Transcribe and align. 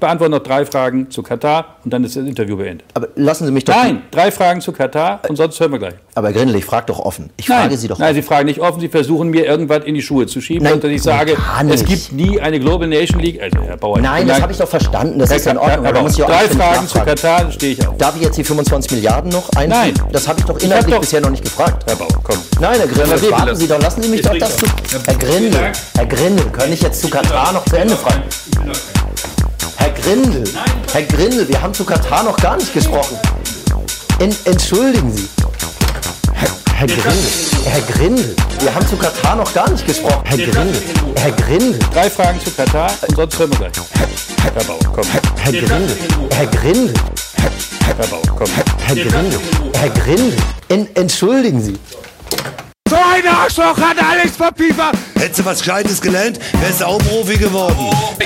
beantworte 0.00 0.30
noch 0.32 0.40
drei 0.40 0.64
Fragen 0.66 1.10
zu 1.10 1.22
Katar 1.22 1.76
und 1.84 1.92
dann 1.92 2.02
ist 2.04 2.16
das 2.16 2.24
Interview 2.24 2.56
beendet. 2.56 2.86
Aber 2.94 3.08
lassen 3.14 3.46
Sie 3.46 3.52
mich 3.52 3.64
doch. 3.64 3.74
Nein, 3.74 4.02
drei 4.10 4.30
Fragen 4.32 4.60
zu 4.60 4.72
Katar 4.72 5.20
und 5.28 5.36
sonst 5.36 5.60
hören 5.60 5.72
wir 5.72 5.78
gleich. 5.78 5.94
Aber 6.14 6.32
Grindel, 6.32 6.56
ich 6.56 6.64
frage 6.64 6.86
doch 6.86 6.98
offen. 6.98 7.30
Ich 7.36 7.48
Nein, 7.48 7.60
frage 7.62 7.76
Sie 7.76 7.86
doch 7.88 7.98
nein, 7.98 8.08
offen. 8.08 8.14
Sie 8.16 8.22
fragen 8.22 8.46
nicht 8.46 8.60
offen, 8.60 8.80
Sie 8.80 8.88
versuchen 8.88 9.28
mir 9.30 9.44
irgendwas 9.46 9.84
in 9.84 9.94
die 9.94 10.02
Schuhe 10.02 10.26
zu 10.26 10.40
schieben, 10.40 10.64
Nein, 10.64 10.74
und 10.74 10.84
dass 10.84 10.90
ich 10.90 11.02
sage, 11.02 11.36
es 11.68 11.84
gibt 11.84 12.12
nie 12.12 12.40
eine 12.40 12.58
Global 12.58 12.88
Nation 12.88 13.20
League. 13.20 13.40
Also, 13.40 13.60
Herr 13.62 13.76
Bauer, 13.76 14.00
Nein, 14.00 14.26
das 14.26 14.40
habe 14.42 14.52
ich 14.52 14.58
doch 14.58 14.68
verstanden. 14.68 15.18
Das 15.18 15.30
Herr 15.30 15.36
ist 15.36 15.46
in 15.46 15.56
Ordnung. 15.58 15.70
Herr 15.70 15.78
aber 15.90 15.92
Bauer, 15.92 16.02
muss 16.02 16.18
ich 16.18 16.24
auch 16.24 16.28
drei 16.28 16.48
Fragen 16.48 16.88
zu. 16.88 16.98
Katar, 16.98 17.52
stehe 17.52 17.72
ich 17.74 17.86
auf. 17.86 17.96
Darf 17.98 18.16
ich 18.16 18.22
jetzt 18.22 18.36
die 18.38 18.44
25 18.44 18.90
Milliarden 18.92 19.30
noch 19.30 19.48
einfügen? 19.50 19.68
Nein. 19.70 19.94
Das 20.12 20.26
habe 20.26 20.40
ich 20.40 20.46
doch 20.46 20.58
inhaltlich 20.58 20.94
doch- 20.94 21.00
bisher 21.00 21.20
noch 21.20 21.30
nicht 21.30 21.44
gefragt. 21.44 21.84
Herr 21.86 21.96
Bauer, 21.96 22.08
komm. 22.22 22.38
Nein, 22.60 22.78
Herr 22.78 22.86
Grindel, 22.88 23.30
warten 23.30 23.46
lassen. 23.46 23.60
Sie 23.60 23.68
doch. 23.68 23.80
Lassen 23.80 24.02
Sie 24.02 24.08
mich 24.08 24.22
doch 24.22 24.36
das 24.38 24.56
zu... 24.56 24.66
Herr 25.06 25.14
Grindel. 25.14 25.72
Herr 25.96 26.06
Grindel, 26.06 26.46
kann 26.50 26.72
ich 26.72 26.82
jetzt 26.82 27.00
zu 27.00 27.08
Katar 27.08 27.52
noch 27.52 27.64
zu 27.66 27.76
Ende 27.76 27.96
fragen? 27.96 28.22
Herr 29.76 29.90
Grindel, 29.90 30.44
Herr 30.92 31.02
Grindel, 31.02 31.48
wir 31.48 31.60
haben 31.60 31.74
zu 31.74 31.84
Katar 31.84 32.22
noch 32.22 32.36
gar 32.36 32.56
nicht 32.56 32.72
gesprochen. 32.72 33.16
En, 34.18 34.34
entschuldigen 34.44 35.10
Sie. 35.12 35.28
Herr, 36.34 36.48
Herr 36.74 36.86
Grindel, 36.86 37.30
Herr 37.64 37.80
Grindel, 37.82 38.36
wir 38.60 38.74
haben 38.74 38.86
zu 38.86 38.96
Katar 38.96 39.36
noch 39.36 39.52
gar 39.52 39.70
nicht 39.70 39.86
gesprochen. 39.86 40.22
Herr 40.24 40.38
Grindel, 40.38 40.82
Herr 41.16 41.32
Grindel, 41.32 41.78
Drei 41.92 42.10
Fragen 42.10 42.40
zu 42.40 42.50
Katar 42.50 42.90
und 43.08 43.16
sonst 43.16 43.38
hören 43.38 43.50
wir 43.52 43.58
gleich. 43.58 43.72
Herr 44.42 44.64
Bauer, 44.64 44.78
komm. 44.94 45.04
Herr 45.36 45.52
Grindel, 45.52 45.96
Herr 46.30 46.46
Grindel, 46.46 46.94
Herr 47.86 48.06
Bauer, 48.06 48.22
komm. 48.36 48.48
Herr 48.84 48.94
Grindel, 48.94 49.40
Herr 49.74 49.90
Grindel, 49.90 50.36
en, 50.68 50.88
entschuldigen 50.94 51.62
Sie. 51.62 51.78
So 52.90 52.96
ein 52.96 53.24
Arschloch 53.24 53.78
hat 53.78 54.02
Alex 54.02 54.36
verpiefert. 54.36 54.96
Hättest 55.14 55.38
du 55.38 55.44
was 55.44 55.60
Gescheites 55.60 56.00
gelernt, 56.00 56.40
wärst 56.60 56.80
du 56.80 56.86
auch 56.86 56.98
Profi 56.98 57.36
geworden. 57.36 57.76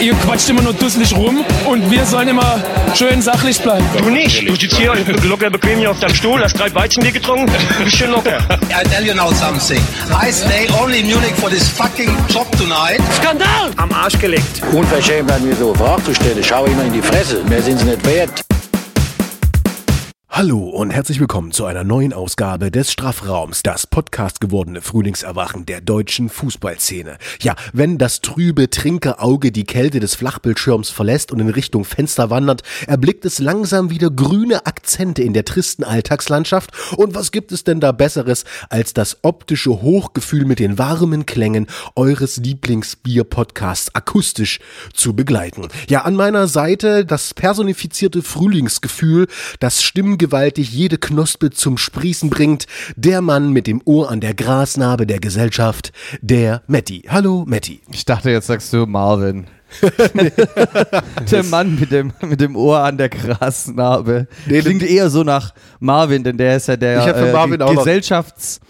Ihr 0.01 0.15
quatscht 0.15 0.49
immer 0.49 0.63
nur 0.63 0.73
dusselig 0.73 1.15
rum 1.15 1.45
und 1.67 1.91
wir 1.91 2.07
sollen 2.07 2.29
immer 2.29 2.65
schön 2.95 3.21
sachlich 3.21 3.61
bleiben. 3.61 3.85
Du 3.99 4.09
nicht. 4.09 4.49
Du 4.49 4.57
sitzt 4.57 4.79
hier 4.79 4.95
locker 5.25 5.51
bequem 5.51 5.81
hier 5.81 5.91
auf 5.91 6.01
deinem 6.01 6.15
Stuhl, 6.15 6.43
hast 6.43 6.59
drei 6.59 6.75
Weizenbier 6.75 7.13
getrunken, 7.13 7.53
bist 7.85 7.97
schön 7.97 8.11
locker. 8.11 8.39
I 8.71 8.89
tell 8.89 9.07
you 9.07 9.13
now 9.13 9.31
something. 9.35 9.83
I 10.09 10.33
stay 10.33 10.67
only 10.83 11.01
in 11.01 11.09
Munich 11.09 11.35
for 11.35 11.51
this 11.51 11.69
fucking 11.69 12.17
job 12.31 12.51
tonight. 12.57 13.03
Skandal! 13.21 13.71
Am 13.77 13.93
Arsch 13.93 14.19
gelegt. 14.19 14.63
Unverschämt 14.73 15.31
an 15.31 15.47
mir 15.47 15.55
so 15.57 15.75
Fragen 15.75 16.03
zu 16.07 16.15
stellen. 16.15 16.43
Schau 16.43 16.65
immer 16.65 16.85
in 16.85 16.93
die 16.95 17.03
Fresse. 17.03 17.45
Mehr 17.51 17.61
sind 17.61 17.81
sie 17.81 17.85
nicht 17.85 18.07
wert. 18.07 18.31
Hallo 20.37 20.69
und 20.69 20.91
herzlich 20.91 21.21
willkommen 21.21 21.53
zu 21.53 21.65
einer 21.65 21.85
neuen 21.85 22.13
Ausgabe 22.13 22.73
des 22.73 22.91
Strafraums, 22.91 23.63
das 23.63 23.87
Podcast 23.87 24.41
gewordene 24.41 24.81
Frühlingserwachen 24.81 25.65
der 25.65 25.81
deutschen 25.81 26.29
Fußballszene. 26.29 27.19
Ja, 27.41 27.55
wenn 27.73 27.99
das 27.99 28.21
trübe 28.21 28.69
Trinkerauge 28.69 29.53
die 29.53 29.63
Kälte 29.63 30.01
des 30.01 30.17
Flachbildschirms 30.17 30.91
verlässt 30.91 31.31
und 31.31 31.39
in 31.39 31.51
Richtung 31.51 31.85
Fenster 31.85 32.31
wandert, 32.31 32.65
erblickt 32.89 33.25
es 33.25 33.39
langsam 33.39 33.91
wieder 33.91 34.11
grüne 34.11 34.67
Akzente 34.67 35.23
in 35.23 35.35
der 35.35 35.45
tristen 35.45 35.85
Alltagslandschaft. 35.85 36.73
Und 36.97 37.15
was 37.15 37.31
gibt 37.31 37.53
es 37.53 37.63
denn 37.63 37.79
da 37.79 37.93
Besseres, 37.93 38.45
als 38.71 38.93
das 38.93 39.19
optische 39.23 39.83
Hochgefühl 39.83 40.47
mit 40.47 40.59
den 40.59 40.79
warmen 40.79 41.27
Klängen 41.27 41.69
eures 41.95 42.39
Lieblingsbier-Podcasts 42.39 43.95
akustisch 43.95 44.59
zu 44.95 45.15
begleiten? 45.15 45.69
Ja, 45.89 46.03
an 46.03 46.17
meiner 46.17 46.49
Seite 46.49 47.05
das 47.05 47.35
personifizierte 47.35 48.21
Frühlingsgefühl, 48.21 49.29
das 49.61 49.81
stimmgewaltig 50.25 50.73
jede 50.73 50.97
Knospe 50.97 51.51
zum 51.51 51.77
Sprießen 51.77 52.31
bringt, 52.31 52.67
der 52.97 53.21
Mann 53.21 53.53
mit 53.53 53.67
dem 53.67 53.83
Ohr 53.85 54.11
an 54.11 54.21
der 54.21 54.33
Grasnarbe 54.33 55.07
der 55.07 55.21
Gesellschaft, 55.21 55.93
der 56.23 56.63
Matti. 56.67 57.03
Hallo 57.09 57.45
Matti. 57.47 57.83
Ich 57.93 58.07
dachte, 58.07 58.31
jetzt 58.31 58.47
sagst 58.47 58.73
du 58.73 58.87
Marvin. 58.87 59.47
der 61.31 61.43
Mann 61.45 61.79
mit 61.79 61.91
dem, 61.91 62.13
mit 62.23 62.41
dem 62.41 62.57
Ohr 62.57 62.79
an 62.79 62.97
der 62.97 63.11
Grasnarbe. 63.11 64.27
Nee, 64.47 64.61
Klingt 64.61 64.83
eher 64.83 65.11
so 65.11 65.25
nach 65.25 65.53
Marvin, 65.79 66.25
denn 66.25 66.39
der 66.39 66.57
ist 66.57 66.69
ja 66.69 66.77
der 66.77 67.07
äh, 67.07 67.33
Gesellschafts- 67.33 68.61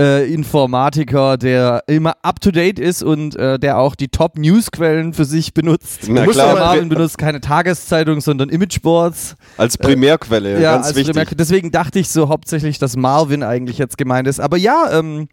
äh, 0.00 0.32
Informatiker, 0.32 1.36
der 1.36 1.84
immer 1.86 2.14
up 2.22 2.40
to 2.40 2.50
date 2.50 2.78
ist 2.78 3.02
und 3.02 3.36
äh, 3.36 3.58
der 3.58 3.78
auch 3.78 3.94
die 3.94 4.08
Top 4.08 4.36
Newsquellen 4.36 5.12
für 5.14 5.24
sich 5.24 5.54
benutzt. 5.54 6.00
Na 6.08 6.24
Muss 6.24 6.34
klar. 6.34 6.54
Marvin 6.54 6.88
benutzt 6.88 7.18
keine 7.18 7.40
Tageszeitung, 7.40 8.20
sondern 8.20 8.48
Imageboards. 8.48 9.36
Als 9.56 9.78
Primärquelle, 9.78 10.60
Ja, 10.60 10.74
ganz 10.74 10.88
als 10.88 10.96
wichtig. 10.96 11.14
Primär- 11.16 11.34
deswegen 11.36 11.70
dachte 11.70 11.98
ich 11.98 12.08
so 12.08 12.28
hauptsächlich, 12.28 12.78
dass 12.78 12.96
Marvin 12.96 13.42
eigentlich 13.42 13.78
jetzt 13.78 13.96
gemeint 13.98 14.26
ist. 14.26 14.40
Aber 14.40 14.56
ja, 14.56 14.88
ähm, 14.98 15.28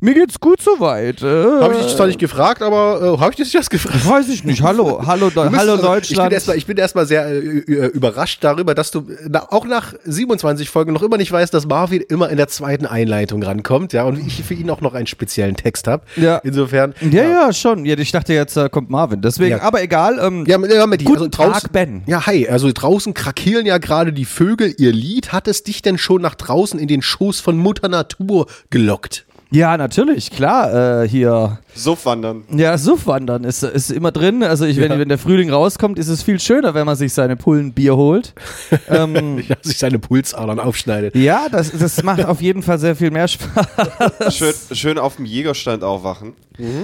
mir 0.00 0.14
geht's 0.14 0.40
gut 0.40 0.62
soweit. 0.62 1.22
Äh, 1.22 1.26
Habe 1.60 1.74
ich 1.74 1.84
dich 1.86 1.96
zwar 1.96 2.06
nicht 2.06 2.18
gefragt, 2.18 2.62
aber 2.62 3.00
äh, 3.16 3.20
habe 3.20 3.30
ich 3.32 3.36
dich 3.36 3.52
das 3.52 3.68
gefragt? 3.68 4.08
Weiß 4.08 4.28
ich 4.28 4.44
nicht. 4.44 4.62
Hallo, 4.62 5.02
hallo, 5.06 5.30
Deu 5.30 5.48
bist- 5.48 5.58
hallo 5.60 5.72
also, 5.72 5.82
Deutschland. 5.84 6.32
Ich 6.54 6.66
bin 6.66 6.76
erstmal 6.76 6.94
erstmal 6.94 7.06
sehr 7.06 7.26
äh, 7.26 7.38
äh, 7.38 7.86
überrascht 7.88 8.42
darüber, 8.44 8.74
dass 8.74 8.90
du 8.90 9.06
na, 9.28 9.46
auch 9.50 9.64
nach 9.66 9.94
27 10.04 10.70
Folgen 10.70 10.92
noch 10.92 11.02
immer 11.02 11.16
nicht 11.16 11.32
weißt, 11.32 11.52
dass 11.52 11.66
Marvin 11.66 12.02
immer 12.08 12.30
in 12.30 12.36
der 12.36 12.48
zweiten 12.48 12.86
Einleitung 12.86 13.42
rankommt, 13.42 13.92
ja, 13.92 14.03
und 14.04 14.24
ich 14.26 14.42
für 14.44 14.54
ihn 14.54 14.70
auch 14.70 14.80
noch 14.80 14.94
einen 14.94 15.06
speziellen 15.06 15.56
Text 15.56 15.86
habe. 15.86 16.04
Ja. 16.16 16.38
Insofern. 16.38 16.94
ja, 17.10 17.24
ja, 17.24 17.52
schon. 17.52 17.84
Ja, 17.84 17.96
ich 17.98 18.12
dachte 18.12 18.32
jetzt 18.34 18.56
äh, 18.56 18.68
kommt 18.68 18.90
Marvin. 18.90 19.20
Deswegen, 19.22 19.56
Ja. 19.58 19.62
aber 19.62 19.82
egal. 19.82 20.18
Ähm, 20.20 20.44
Ja, 20.46 20.58
ja, 20.66 20.86
Matti, 20.86 21.04
Guten 21.04 21.16
also 21.18 21.28
draußen, 21.30 21.62
Tag, 21.62 21.72
Ben. 21.72 22.02
Ja, 22.06 22.26
hi. 22.26 22.48
Also 22.48 22.70
draußen 22.72 23.14
krakeelen 23.14 23.66
ja 23.66 23.78
gerade 23.78 24.12
die 24.12 24.24
Vögel 24.24 24.74
ihr 24.78 24.92
Lied. 24.92 25.32
Hat 25.32 25.48
es 25.48 25.62
dich 25.62 25.82
denn 25.82 25.98
schon 25.98 26.22
nach 26.22 26.34
draußen 26.34 26.78
in 26.78 26.88
den 26.88 27.02
Schoß 27.02 27.40
von 27.40 27.56
Mutter 27.56 27.88
Natur 27.88 28.46
gelockt? 28.70 29.26
Ja, 29.50 29.76
natürlich, 29.76 30.30
klar. 30.30 31.02
Äh, 31.02 31.08
hier, 31.08 31.58
Suffwandern. 31.74 32.44
ja, 32.56 32.76
Suffwandern 32.78 33.44
ist, 33.44 33.62
ist 33.62 33.90
immer 33.90 34.10
drin. 34.12 34.42
Also 34.42 34.64
ich, 34.64 34.76
Ja. 34.76 34.88
wenn, 34.88 34.98
wenn 34.98 35.08
der 35.08 35.18
Frühling 35.18 35.50
rauskommt, 35.50 35.98
ist 35.98 36.08
es 36.08 36.22
viel 36.22 36.40
schöner, 36.40 36.74
wenn 36.74 36.86
man 36.86 36.96
sich 36.96 37.12
seine 37.12 37.36
Pullen 37.36 37.72
Bier 37.72 37.96
holt. 37.96 38.32
ähm, 38.88 39.38
Ja, 39.48 39.56
sich 39.62 39.78
seine 39.78 39.98
Pulsadern 39.98 40.58
aufschneidet. 40.60 41.14
ja, 41.16 41.46
das, 41.50 41.70
das 41.72 42.02
macht 42.02 42.24
auf 42.24 42.40
jeden 42.40 42.62
Fall 42.62 42.78
sehr 42.78 42.96
viel 42.96 43.10
mehr 43.10 43.28
Spaß. 43.28 44.34
Schön, 44.34 44.54
schön 44.72 44.98
auf 44.98 45.16
dem 45.16 45.24
Jägerstand 45.24 45.82
aufwachen. 45.84 46.34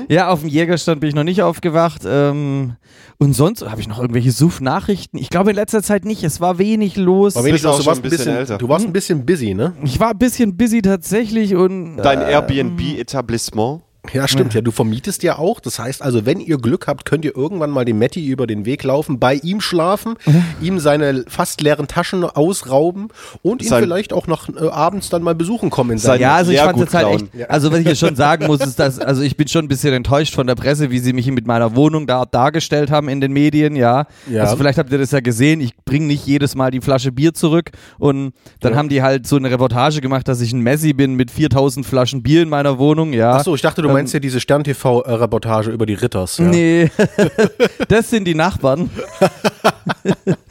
Ja, 0.08 0.28
auf 0.31 0.41
dem 0.41 0.48
Jägerstand 0.48 1.00
bin 1.00 1.08
ich 1.08 1.14
noch 1.14 1.25
nicht 1.25 1.42
aufgewacht. 1.42 2.03
Ähm, 2.04 2.76
und 3.19 3.34
sonst 3.34 3.69
habe 3.69 3.81
ich 3.81 3.88
noch 3.88 4.00
irgendwelche 4.00 4.32
Suff-Nachrichten. 4.32 5.19
Ich 5.19 5.31
glaube 5.31 5.50
in 5.50 5.56
letzter 5.56 5.82
Zeit 5.82 6.04
nicht. 6.04 6.25
Es 6.25 6.41
war 6.41 6.58
wenig 6.58 6.97
los. 6.97 7.36
Aber 7.36 7.44
wenigstens, 7.47 7.70
auch 7.70 7.78
du 7.78 7.86
warst 7.86 8.00
ein 8.00 8.03
bisschen 8.03 8.19
bisschen, 8.19 8.36
älter. 8.36 8.59
du 8.59 8.69
warst 8.69 8.86
ein 8.86 8.92
bisschen 8.92 9.26
busy, 9.26 9.54
ne? 9.54 9.75
Ich 9.84 10.00
war 10.00 10.10
ein 10.10 10.19
bisschen 10.19 10.56
busy 10.56 10.82
tatsächlich 10.82 11.54
und 11.54 11.98
Dein 11.98 12.20
äh, 12.20 12.32
Airbnb-Etablissement. 12.32 13.82
Ja, 14.14 14.26
stimmt. 14.26 14.54
Ja, 14.54 14.62
du 14.62 14.70
vermietest 14.70 15.22
ja 15.22 15.38
auch. 15.38 15.60
Das 15.60 15.78
heißt 15.78 16.00
also, 16.02 16.24
wenn 16.24 16.40
ihr 16.40 16.56
Glück 16.56 16.86
habt, 16.86 17.04
könnt 17.04 17.24
ihr 17.24 17.36
irgendwann 17.36 17.70
mal 17.70 17.84
dem 17.84 17.98
Matti 17.98 18.26
über 18.26 18.46
den 18.46 18.64
Weg 18.64 18.82
laufen, 18.82 19.18
bei 19.18 19.34
ihm 19.34 19.60
schlafen, 19.60 20.14
ihm 20.60 20.78
seine 20.78 21.24
fast 21.28 21.60
leeren 21.60 21.86
Taschen 21.86 22.24
ausrauben 22.24 23.08
und 23.42 23.62
ihn 23.62 23.68
vielleicht 23.68 24.12
auch 24.14 24.26
noch 24.26 24.48
äh, 24.48 24.68
abends 24.68 25.10
dann 25.10 25.22
mal 25.22 25.34
besuchen 25.34 25.68
kommen 25.70 25.92
in 25.92 25.98
Sein- 25.98 26.12
seinem 26.12 26.20
Ja, 26.22 26.34
also 26.36 26.50
ich 26.52 26.60
fand 26.60 26.80
es 26.80 26.94
halt 26.94 27.08
echt, 27.34 27.50
also 27.50 27.70
was 27.70 27.78
ich 27.80 27.86
jetzt 27.86 27.98
schon 28.00 28.16
sagen 28.16 28.46
muss, 28.46 28.60
ist, 28.60 28.78
dass, 28.78 28.98
also 28.98 29.20
ich 29.22 29.36
bin 29.36 29.48
schon 29.48 29.66
ein 29.66 29.68
bisschen 29.68 29.92
enttäuscht 29.92 30.34
von 30.34 30.46
der 30.46 30.54
Presse, 30.54 30.90
wie 30.90 30.98
sie 30.98 31.12
mich 31.12 31.30
mit 31.30 31.46
meiner 31.46 31.76
Wohnung 31.76 32.06
da 32.06 32.24
dargestellt 32.24 32.90
haben 32.90 33.08
in 33.10 33.20
den 33.20 33.32
Medien, 33.32 33.76
ja. 33.76 34.06
Ja. 34.30 34.42
Also 34.44 34.56
vielleicht 34.56 34.78
habt 34.78 34.90
ihr 34.90 34.98
das 34.98 35.10
ja 35.10 35.20
gesehen, 35.20 35.60
ich 35.60 35.76
bringe 35.84 36.06
nicht 36.06 36.26
jedes 36.26 36.54
Mal 36.54 36.70
die 36.70 36.80
Flasche 36.80 37.12
Bier 37.12 37.34
zurück 37.34 37.70
und 37.98 38.32
dann 38.60 38.76
haben 38.76 38.88
die 38.88 39.02
halt 39.02 39.26
so 39.26 39.36
eine 39.36 39.50
Reportage 39.50 40.00
gemacht, 40.00 40.26
dass 40.26 40.40
ich 40.40 40.52
ein 40.54 40.60
Messi 40.60 40.94
bin 40.94 41.14
mit 41.16 41.30
4000 41.30 41.84
Flaschen 41.84 42.22
Bier 42.22 42.42
in 42.42 42.48
meiner 42.48 42.78
Wohnung, 42.78 43.12
ja. 43.12 43.32
Achso, 43.34 43.54
ich 43.54 43.60
dachte, 43.60 43.82
du 43.82 43.89
meinst 43.92 44.14
ja 44.14 44.20
diese 44.20 44.40
Stern-TV-Reportage 44.40 45.70
über 45.70 45.86
die 45.86 45.94
Ritters. 45.94 46.38
Ja. 46.38 46.44
Nee, 46.44 46.90
das 47.88 48.10
sind 48.10 48.24
die 48.24 48.34
Nachbarn. 48.34 48.90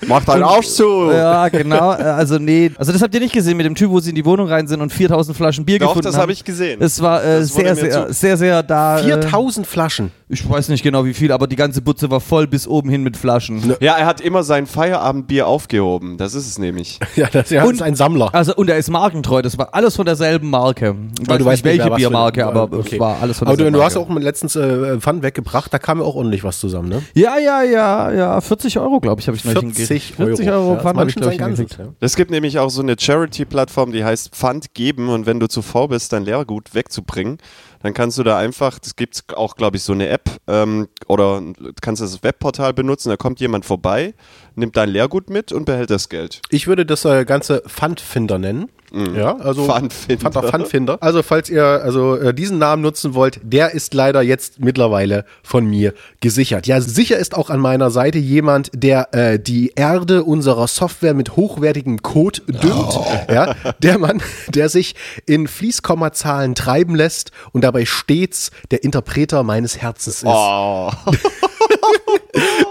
Mach 0.07 0.23
deinen 0.25 0.43
Arsch 0.43 0.67
zu! 0.67 1.09
Ja, 1.11 1.47
genau. 1.49 1.93
äh, 1.93 2.03
Also 2.03 2.37
nee, 2.37 2.71
also 2.77 2.91
das 2.91 3.01
habt 3.01 3.13
ihr 3.13 3.19
nicht 3.19 3.33
gesehen 3.33 3.57
mit 3.57 3.65
dem 3.65 3.75
Typ, 3.75 3.89
wo 3.91 3.99
sie 3.99 4.09
in 4.09 4.15
die 4.15 4.25
Wohnung 4.25 4.47
rein 4.47 4.67
sind 4.67 4.81
und 4.81 4.91
4000 4.91 5.35
Flaschen 5.35 5.65
Bier 5.65 5.79
Doch, 5.79 5.87
gefunden 5.89 6.05
das 6.05 6.15
haben. 6.15 6.21
habe 6.23 6.31
ich 6.31 6.43
gesehen. 6.43 6.81
Es 6.81 7.01
war 7.01 7.23
äh, 7.23 7.39
Das 7.39 7.53
sehr, 7.53 7.75
sehr, 7.75 8.13
sehr, 8.13 8.37
sehr 8.37 8.63
da. 8.63 8.99
Äh, 8.99 9.03
4000 9.03 9.65
Flaschen. 9.67 10.11
Ich 10.31 10.47
weiß 10.47 10.69
nicht 10.69 10.83
genau 10.83 11.05
wie 11.05 11.13
viel, 11.15 11.31
aber 11.31 11.47
die 11.47 11.55
ganze 11.55 11.81
Butze 11.81 12.11
war 12.11 12.19
voll 12.19 12.45
bis 12.45 12.67
oben 12.67 12.89
hin 12.89 13.01
mit 13.01 13.17
Flaschen. 13.17 13.73
Ja, 13.79 13.95
er 13.97 14.05
hat 14.05 14.21
immer 14.21 14.43
sein 14.43 14.67
Feierabendbier 14.67 15.47
aufgehoben. 15.47 16.17
Das 16.17 16.35
ist 16.35 16.47
es 16.47 16.57
nämlich. 16.59 16.99
Ja, 17.15 17.27
das 17.31 17.49
ja, 17.49 17.63
Und- 17.63 17.73
ist 17.73 17.81
ein 17.81 17.95
Sammler. 17.95 18.29
Also 18.33 18.55
und 18.55 18.69
er 18.69 18.77
ist 18.77 18.89
markentreu, 18.89 19.41
das 19.41 19.57
war 19.57 19.73
alles 19.73 19.95
von 19.95 20.05
derselben 20.05 20.49
Marke. 20.49 20.95
Ich 21.19 21.27
Weil 21.27 21.43
weiß 21.43 21.57
nicht, 21.57 21.65
welche 21.65 21.87
mehr, 21.89 21.95
Biermarke, 21.95 22.45
aber 22.45 22.63
okay. 22.71 22.95
es 22.95 22.99
war 22.99 23.21
alles 23.21 23.39
von 23.39 23.47
Aber 23.47 23.57
du, 23.57 23.63
derselben 23.63 23.73
du 23.77 23.83
hast 23.83 23.95
Marke. 23.95 24.07
auch 24.09 24.13
mal 24.13 24.23
letztens 24.23 24.55
äh, 24.55 24.99
Pfand 24.99 25.23
weggebracht, 25.23 25.73
da 25.73 25.79
kam 25.79 25.97
ja 25.99 26.05
auch 26.05 26.15
ordentlich 26.15 26.43
was 26.43 26.59
zusammen, 26.59 26.89
ne? 26.89 27.01
Ja, 27.15 27.37
ja, 27.39 27.63
ja, 27.63 28.11
ja, 28.11 28.39
40 28.39 28.77
Euro, 28.79 28.99
glaube 28.99 29.19
ich, 29.21 29.27
habe 29.27 29.35
ich 29.35 29.43
neulich 29.43 29.59
40 29.75 29.87
hingekriegt. 29.87 30.15
40 30.15 30.49
Euro. 30.49 30.59
Euro 30.61 30.73
Ja, 30.75 30.79
Pfand 30.81 30.99
habe 30.99 31.09
ich 31.09 31.15
gleich 31.15 31.37
sein 31.39 31.55
Ganzes, 31.55 31.77
ja. 31.77 31.85
Es 31.99 32.15
gibt 32.15 32.29
nämlich 32.31 32.59
auch 32.59 32.69
so 32.69 32.81
eine 32.81 32.95
Charity-Plattform, 32.97 33.91
die 33.91 34.03
heißt 34.03 34.29
Pfand 34.35 34.73
geben 34.73 35.09
und 35.09 35.25
wenn 35.25 35.39
du 35.39 35.47
zu 35.47 35.61
faul 35.61 35.87
bist, 35.89 36.13
dein 36.13 36.23
Leergut 36.25 36.73
wegzubringen, 36.75 37.37
dann 37.81 37.93
kannst 37.93 38.17
du 38.17 38.23
da 38.23 38.37
einfach, 38.37 38.79
das 38.79 38.95
gibt 38.95 39.23
auch, 39.35 39.55
glaube 39.55 39.77
ich, 39.77 39.83
so 39.83 39.93
eine 39.93 40.09
App 40.09 40.29
ähm, 40.47 40.87
oder 41.07 41.41
kannst 41.81 42.01
das 42.01 42.23
Webportal 42.23 42.73
benutzen, 42.73 43.09
da 43.09 43.17
kommt 43.17 43.39
jemand 43.39 43.65
vorbei, 43.65 44.13
nimmt 44.55 44.75
dein 44.77 44.89
Leergut 44.89 45.29
mit 45.29 45.51
und 45.51 45.65
behält 45.65 45.89
das 45.89 46.09
Geld. 46.09 46.41
Ich 46.49 46.67
würde 46.67 46.85
das 46.85 47.05
äh, 47.05 47.25
Ganze 47.25 47.63
Pfandfinder 47.67 48.37
nennen. 48.37 48.69
Ja, 48.91 49.37
also 49.37 49.65
Pfandfinder. 49.65 50.29
Pfand- 50.31 50.49
Pfandfinder. 50.49 50.97
Also 51.01 51.21
falls 51.21 51.49
ihr 51.49 51.63
also 51.63 52.15
äh, 52.15 52.33
diesen 52.33 52.57
Namen 52.57 52.81
nutzen 52.81 53.13
wollt, 53.13 53.39
der 53.43 53.73
ist 53.73 53.93
leider 53.93 54.21
jetzt 54.21 54.59
mittlerweile 54.59 55.25
von 55.43 55.65
mir 55.65 55.93
gesichert. 56.21 56.65
Ja, 56.67 56.81
sicher 56.81 57.17
ist 57.17 57.35
auch 57.35 57.49
an 57.49 57.59
meiner 57.59 57.91
Seite 57.91 58.17
jemand, 58.17 58.71
der 58.73 59.13
äh, 59.13 59.39
die 59.39 59.73
Erde 59.75 60.23
unserer 60.23 60.67
Software 60.67 61.13
mit 61.13 61.35
hochwertigem 61.35 62.01
Code 62.01 62.41
düngt. 62.47 62.99
Ja, 63.31 63.55
der 63.79 63.99
Mann, 63.99 64.21
der 64.47 64.69
sich 64.69 64.95
in 65.25 65.47
Fließkommazahlen 65.47 66.55
treiben 66.55 66.95
lässt 66.95 67.31
und 67.51 67.63
dabei 67.63 67.85
stets 67.85 68.51
der 68.71 68.83
Interpreter 68.83 69.43
meines 69.43 69.77
Herzens 69.77 70.17
ist. 70.17 70.25
Oh. 70.25 70.91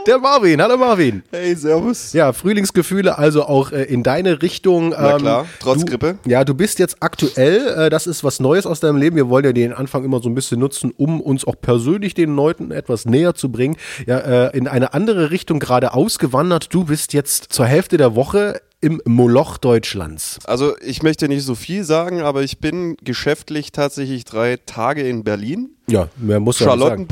Der 0.07 0.19
Marvin, 0.19 0.63
hallo 0.63 0.77
Marvin. 0.79 1.23
Hey, 1.31 1.55
servus. 1.55 2.13
Ja, 2.15 2.33
Frühlingsgefühle 2.33 3.19
also 3.19 3.45
auch 3.45 3.73
äh, 3.73 3.83
in 3.83 4.03
deine 4.03 4.41
Richtung. 4.41 4.91
Na 4.91 5.13
ähm, 5.13 5.19
klar, 5.19 5.47
trotz 5.61 5.81
du, 5.81 5.85
Grippe. 5.87 6.08
Ja, 6.27 6.45
du 6.45 6.55
bist 6.55 6.79
jetzt 6.79 6.97
aktuell, 7.01 7.87
äh, 7.87 7.91
das 7.91 8.07
ist 8.07 8.25
was 8.25 8.41
Neues 8.41 8.67
aus 8.67 8.81
deinem 8.81 8.97
Leben. 8.97 9.17
Wir 9.17 9.29
wollen 9.29 9.45
ja 9.45 9.53
den 9.53 9.73
Anfang 9.73 10.05
immer 10.05 10.21
so 10.21 10.29
ein 10.29 10.35
bisschen 10.35 10.61
nutzen, 10.61 10.93
um 10.97 11.21
uns 11.21 11.47
auch 11.47 11.57
persönlich 11.61 12.15
den 12.15 12.35
Leuten 12.35 12.71
etwas 12.71 13.05
näher 13.05 13.35
zu 13.35 13.51
bringen. 13.51 13.77
Ja, 14.07 14.19
äh, 14.19 14.57
in 14.57 14.69
eine 14.69 14.95
andere 14.95 15.31
Richtung 15.31 15.59
gerade 15.59 15.95
ausgewandert. 15.95 16.73
Du 16.73 16.85
bist 16.85 17.13
jetzt 17.13 17.53
zur 17.53 17.67
Hälfte 17.67 17.97
der 17.97 18.15
Woche 18.15 18.61
im 18.81 19.03
Moloch 19.05 19.59
Deutschlands. 19.59 20.39
Also 20.45 20.77
ich 20.81 21.03
möchte 21.03 21.29
nicht 21.29 21.45
so 21.45 21.55
viel 21.55 21.85
sagen, 21.85 22.21
aber 22.21 22.43
ich 22.43 22.59
bin 22.59 22.97
geschäftlich 23.03 23.73
tatsächlich 23.73 24.25
drei 24.25 24.57
Tage 24.65 25.03
in 25.03 25.25
Berlin. 25.25 25.71
Ja, 25.89 26.09
mehr 26.17 26.39
muss 26.39 26.61
ja 26.61 26.75
nicht 26.75 26.87
sagen. 26.87 27.07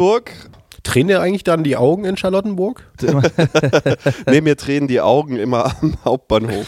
Tränen 0.87 1.09
dir 1.09 1.21
eigentlich 1.21 1.43
dann 1.43 1.65
die 1.65 1.77
Augen 1.77 2.05
in 2.05 2.17
Charlottenburg? 2.17 2.85
nee, 4.31 4.41
mir 4.41 4.57
tränen 4.57 4.87
die 4.87 5.01
Augen 5.01 5.37
immer 5.37 5.75
am 5.83 5.95
Hauptbahnhof. 6.05 6.65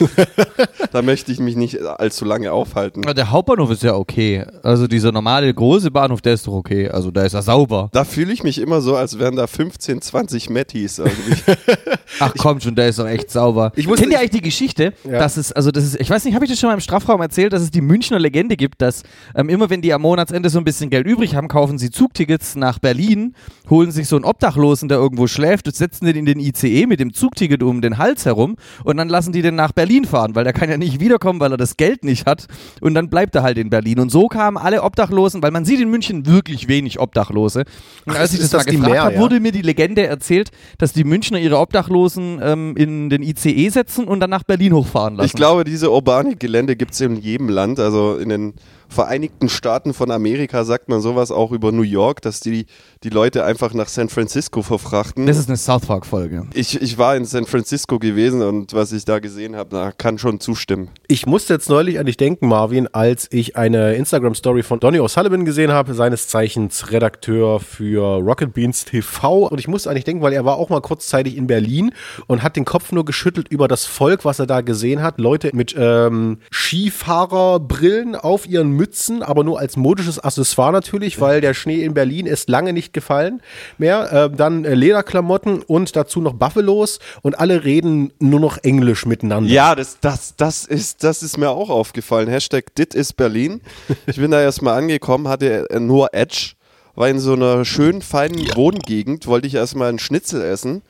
da 0.93 1.03
möchte 1.03 1.31
ich 1.31 1.39
mich 1.39 1.55
nicht 1.55 1.81
allzu 1.81 2.25
lange 2.25 2.51
aufhalten. 2.51 3.03
Der 3.03 3.31
Hauptbahnhof 3.31 3.71
ist 3.71 3.85
ja 3.85 3.95
okay. 3.95 4.45
Also 4.65 4.89
dieser 4.89 5.13
normale 5.13 5.55
große 5.55 5.93
Bahnhof, 5.93 6.21
der 6.21 6.35
ist 6.35 6.49
doch 6.49 6.53
okay. 6.55 6.89
Also 6.89 7.13
da 7.13 7.23
ist 7.23 7.35
er 7.35 7.43
sauber. 7.43 7.91
Da 7.93 8.03
fühle 8.05 8.33
ich 8.33 8.43
mich 8.43 8.61
immer 8.61 8.81
so, 8.81 8.97
als 8.97 9.21
wären 9.21 9.37
da 9.37 9.47
15, 9.47 10.03
20 10.03 10.51
Matties. 10.51 10.99
irgendwie. 10.99 11.35
Ach 12.19 12.35
komm 12.37 12.61
schon, 12.61 12.75
der 12.75 12.89
ist 12.89 12.99
doch 12.99 13.07
echt 13.07 13.31
sauber. 13.31 13.71
Ich 13.77 13.87
Kennt 13.87 14.11
ihr 14.11 14.19
eigentlich 14.19 14.31
die 14.31 14.41
Geschichte, 14.43 14.95
Ja. 15.05 15.21
dass 15.21 15.37
es, 15.37 15.53
also 15.53 15.71
das 15.71 15.85
ist, 15.85 16.01
ich 16.01 16.11
weiß 16.11 16.25
nicht, 16.25 16.35
habe 16.35 16.45
ich 16.45 16.51
das 16.51 16.59
schon 16.59 16.69
mal 16.69 16.75
im 16.75 16.81
Strafraum 16.81 17.21
erzählt, 17.21 17.53
dass 17.53 17.63
es 17.63 17.71
die 17.71 17.81
Münchner 17.81 18.19
Legende 18.19 18.57
gibt, 18.57 18.83
dass 18.83 19.05
ähm, 19.37 19.49
immer 19.49 19.71
wenn 19.71 19.81
die 19.81 19.93
am 19.95 20.03
Monatsende 20.03 20.51
so 20.51 20.59
ein 20.59 20.65
bisschen 20.65 20.91
Geld 20.91 21.07
übrig 21.07 21.37
haben, 21.37 21.47
kaufen 21.47 21.79
sie 21.79 21.91
Zugtickets 21.91 22.57
nach 22.57 22.81
Berlin, 22.81 23.35
holen 23.71 23.93
sich 23.93 24.08
so 24.09 24.17
einen 24.17 24.25
Obdachlosen, 24.25 24.89
der 24.89 24.99
irgendwo 24.99 25.27
schläft, 25.27 25.75
setzen 25.75 26.07
den 26.07 26.17
in 26.17 26.25
den 26.25 26.41
ICE 26.41 26.87
mit 26.87 27.01
dem 27.01 27.13
Zugticket 27.13 27.63
um 27.63 27.81
den 27.81 27.99
Hals 27.99 28.25
herum 28.25 28.57
und 28.85 28.97
dann 28.97 29.09
lassen 29.09 29.33
die 29.33 29.43
den 29.43 29.55
nach 29.55 29.73
Berlin 29.73 30.05
fahren, 30.05 30.35
weil 30.35 30.45
der 30.45 30.53
kann 30.53 30.71
ja 30.71 30.77
nicht 30.77 31.01
wiederkommen, 31.01 31.41
weil 31.41 31.53
er 31.53 31.57
das 31.57 31.77
Geld 31.77 32.05
nicht 32.05 32.27
hat 32.27 32.47
und 32.81 32.95
dann 32.95 33.09
bleibt 33.09 33.35
er 33.35 33.43
halt 33.43 33.59
in 33.59 33.71
Berlin. 33.71 34.01
Und 34.01 34.11
so 34.11 34.29
kamen 34.29 34.57
alle 34.57 34.83
Obdachlosen, 34.83 35.43
weil 35.43 35.51
man 35.51 35.65
sieht 35.65 35.81
in 35.81 35.91
München 35.91 36.27
wirklich 36.27 36.69
wenig 36.69 37.01
Obdachlose. 37.01 37.61
Und 38.07 38.15
Ach, 38.15 38.21
als 38.21 38.33
ich 38.33 38.41
das, 38.41 38.51
das 38.51 38.67
mal 38.67 38.73
gefragt 38.73 38.99
habe, 38.99 39.15
ja? 39.15 39.21
wurde 39.21 39.41
mir 39.41 39.53
die 39.53 39.63
Legende 39.63 40.07
erzählt, 40.07 40.51
dass 40.79 40.93
die 40.93 41.05
Münchner 41.05 41.39
ihre 41.39 41.59
Obdachlosen 41.59 42.41
ähm, 42.43 42.77
in 42.77 43.11
den 43.11 43.23
ICE 43.23 43.69
setzen 43.69 44.07
und 44.07 44.21
dann 44.21 44.31
nach 44.31 44.45
Berlin 44.45 44.73
hochfahren 44.73 45.17
lassen. 45.17 45.27
Ich 45.27 45.35
glaube, 45.35 45.65
diese 45.65 45.91
urbane 45.91 46.37
Gelände 46.37 46.77
gibt 46.77 46.93
es 46.93 47.01
in 47.01 47.17
jedem 47.17 47.49
Land. 47.49 47.79
Also 47.81 48.17
in 48.17 48.29
den 48.29 48.55
Vereinigten 48.89 49.49
Staaten 49.49 49.95
von 49.95 50.11
Amerika 50.11 50.65
sagt 50.65 50.89
man 50.89 51.01
sowas 51.01 51.31
auch 51.31 51.53
über 51.53 51.73
New 51.73 51.83
York, 51.83 52.23
dass 52.23 52.41
die 52.41 52.67
die 53.05 53.11
Leute 53.11 53.45
einfach 53.45 53.75
nach 53.75 53.89
San 53.89 54.09
Francisco 54.09 54.63
verfrachten. 54.63 55.27
Das 55.27 55.39
ist 55.39 55.49
eine 55.49 55.57
South 55.57 55.87
Park-Folge. 55.87 56.47
ich, 56.55 56.81
ich 56.81 56.99
war 56.99 57.15
in 57.17 57.25
San 57.25 57.47
Francisco 57.47 57.99
gewesen 57.99 58.43
und 58.43 58.75
was 58.75 58.93
ich 58.93 59.05
da 59.05 59.21
gesehen 59.21 59.55
habe, 59.57 59.71
da 59.71 59.93
kann 59.93 60.19
schon 60.19 60.41
zustimmen. 60.41 60.91
Ich 61.07 61.27
musste 61.27 61.55
jetzt 61.55 61.69
neulich 61.69 61.99
an 61.99 62.07
dich 62.07 62.17
denken, 62.17 62.49
Marvin, 62.49 62.89
als 62.89 63.29
ich 63.31 63.57
eine 63.57 63.95
Instagram-Story 63.95 64.63
von 64.63 64.81
Donny 64.81 64.99
O'Sullivan 64.99 65.45
gesehen 65.45 65.71
habe, 65.71 65.95
seines 65.95 66.29
Zeichens 66.29 66.91
Redakteur 66.91 67.61
für 67.61 68.17
Rocket 68.17 68.53
Beans 68.53 68.85
TV. 68.85 69.47
Und 69.47 69.61
ich 69.61 69.69
musste 69.69 69.91
an 69.91 69.95
dich 69.95 70.05
denken, 70.05 70.23
weil 70.23 70.33
er 70.33 70.45
war 70.45 70.57
auch 70.57 70.71
mal 70.71 70.81
kurzzeitig 70.81 71.37
in 71.37 71.47
Berlin 71.47 71.93
und 72.27 72.43
hat 72.43 72.57
den 72.57 72.65
Kopf 72.65 72.91
nur 72.91 73.05
geschüttelt 73.05 73.49
über 73.49 73.69
das 73.69 73.85
Volk, 73.85 74.25
was 74.25 74.39
er 74.39 74.47
da 74.47 74.61
gesehen 74.61 75.03
hat. 75.03 75.21
Leute 75.21 75.51
mit 75.55 75.75
ähm, 75.79 76.39
Skifahrerbrillen 76.51 78.17
auf 78.17 78.49
ihren 78.49 78.73
Mützen, 78.79 79.23
aber 79.23 79.45
nur 79.45 79.59
als 79.59 79.77
modisches 79.77 80.19
Accessoire 80.19 80.73
natürlich, 80.73 81.21
weil 81.21 81.43
der 81.43 81.53
Schnee 81.53 81.83
in 81.85 81.93
Berlin 81.93 82.25
ist 82.25 82.49
lange 82.49 82.73
nicht 82.73 82.95
gefallen 82.95 83.43
mehr. 83.77 84.09
Ähm, 84.13 84.37
dann 84.37 84.65
äh, 84.65 84.75
Lederklamotten 84.75 85.63
und 85.63 85.97
dazu 85.97 86.21
noch 86.21 86.33
Buffalos 86.33 87.01
und 87.23 87.39
alle 87.39 87.65
reden 87.65 88.13
nur 88.21 88.41
noch 88.41 88.59
Englisch 88.63 89.05
miteinander. 89.05 89.51
Ja, 89.51 89.75
das, 89.75 89.99
das, 90.01 90.37
das, 90.37 90.65
ist, 90.65 91.05
das 91.05 91.23
ist 91.23 91.37
mir 91.37 91.51
auch 91.51 91.69
aufgefallen. 91.69 92.29
Hashtag 92.29 92.75
Dit 92.75 92.95
ist 92.95 93.15
Berlin. 93.15 93.61
Ich 94.07 94.17
bin 94.17 94.31
da 94.31 94.41
erstmal 94.41 94.79
angekommen, 94.79 95.29
hatte 95.29 95.69
äh, 95.71 95.81
nur 95.81 96.15
Edge, 96.15 96.53
war 96.95 97.09
in 97.09 97.19
so 97.19 97.35
einer 97.35 97.65
schönen, 97.65 98.01
feinen 98.01 98.39
Wohngegend, 98.55 99.27
wollte 99.27 99.47
ich 99.47 99.55
erstmal 99.55 99.89
einen 99.89 99.99
Schnitzel 99.99 100.41
essen. 100.41 100.83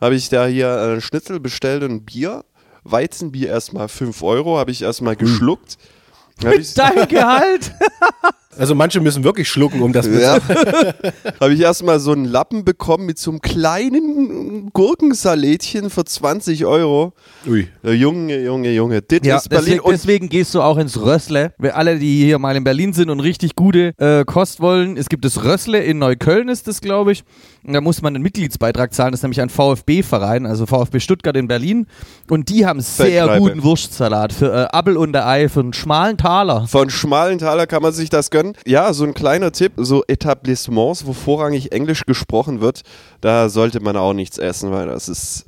Habe 0.00 0.14
ich 0.14 0.28
da 0.28 0.46
hier 0.46 0.68
äh, 0.68 0.92
einen 0.92 1.00
Schnitzel 1.00 1.38
bestellt 1.38 1.82
und 1.82 1.90
ein 1.90 2.04
Bier. 2.04 2.44
Weizenbier 2.84 3.48
erstmal 3.48 3.88
5 3.88 4.22
Euro, 4.22 4.58
habe 4.58 4.70
ich 4.70 4.82
erstmal 4.82 5.16
geschluckt. 5.16 5.72
Hab 5.72 5.95
ich, 6.58 6.74
Dein 6.74 7.08
Gehalt! 7.08 7.72
Also 8.58 8.74
manche 8.74 9.00
müssen 9.00 9.24
wirklich 9.24 9.48
schlucken, 9.48 9.82
um 9.82 9.92
das 9.92 10.06
ja, 10.06 10.38
habe 11.40 11.52
ich 11.52 11.60
erstmal 11.60 12.00
so 12.00 12.12
einen 12.12 12.24
Lappen 12.24 12.64
bekommen 12.64 13.06
mit 13.06 13.18
so 13.18 13.30
einem 13.30 13.40
kleinen 13.40 14.70
Gurkensalätchen 14.72 15.90
für 15.90 16.04
20 16.04 16.64
Euro. 16.64 17.12
Ui. 17.46 17.68
Junge, 17.82 18.40
Junge, 18.42 18.72
Junge, 18.72 19.02
dit 19.02 19.26
Ja, 19.26 19.36
ist 19.36 19.48
Berlin. 19.48 19.64
deswegen, 19.66 19.80
Und 19.84 19.92
deswegen 19.92 20.28
gehst 20.28 20.54
du 20.54 20.62
auch 20.62 20.78
ins 20.78 21.00
Rössle. 21.00 21.52
Wir 21.58 21.76
alle, 21.76 21.98
die 21.98 22.24
hier 22.24 22.38
mal 22.38 22.56
in 22.56 22.64
Berlin 22.64 22.92
sind 22.92 23.10
und 23.10 23.20
richtig 23.20 23.56
gute 23.56 23.92
äh, 23.98 24.24
Kost 24.24 24.60
wollen, 24.60 24.96
es 24.96 25.08
gibt 25.08 25.24
das 25.24 25.44
Rössle 25.44 25.82
in 25.82 25.98
Neukölln 25.98 26.48
ist 26.48 26.66
das, 26.68 26.80
glaube 26.80 27.12
ich. 27.12 27.24
Und 27.64 27.72
da 27.72 27.80
muss 27.80 28.00
man 28.00 28.14
einen 28.14 28.22
Mitgliedsbeitrag 28.22 28.94
zahlen. 28.94 29.12
Das 29.12 29.18
ist 29.20 29.22
nämlich 29.24 29.40
ein 29.40 29.50
VfB-Verein, 29.50 30.46
also 30.46 30.66
VfB 30.66 31.00
Stuttgart 31.00 31.36
in 31.36 31.48
Berlin. 31.48 31.86
Und 32.30 32.48
die 32.48 32.64
haben 32.64 32.80
sehr 32.80 33.38
guten 33.38 33.62
Wurstsalat 33.62 34.32
für 34.32 34.52
äh, 34.52 34.76
Appel 34.76 34.96
und 34.96 35.12
der 35.12 35.26
Ei 35.26 35.48
für 35.48 35.60
einen 35.60 35.72
schmalen 35.72 36.16
Taler. 36.16 36.66
Von 36.68 36.90
schmalen 36.90 37.38
Taler 37.38 37.66
kann 37.66 37.82
man 37.82 37.92
sich 37.92 38.08
das 38.08 38.30
gönnen. 38.30 38.45
Ja, 38.66 38.92
so 38.92 39.04
ein 39.04 39.14
kleiner 39.14 39.52
Tipp, 39.52 39.72
so 39.76 40.04
Etablissements, 40.06 41.06
wo 41.06 41.12
vorrangig 41.12 41.72
Englisch 41.72 42.04
gesprochen 42.06 42.60
wird, 42.60 42.82
da 43.20 43.48
sollte 43.48 43.80
man 43.80 43.96
auch 43.96 44.12
nichts 44.12 44.38
essen, 44.38 44.70
weil 44.72 44.86
das 44.86 45.08
ist 45.08 45.46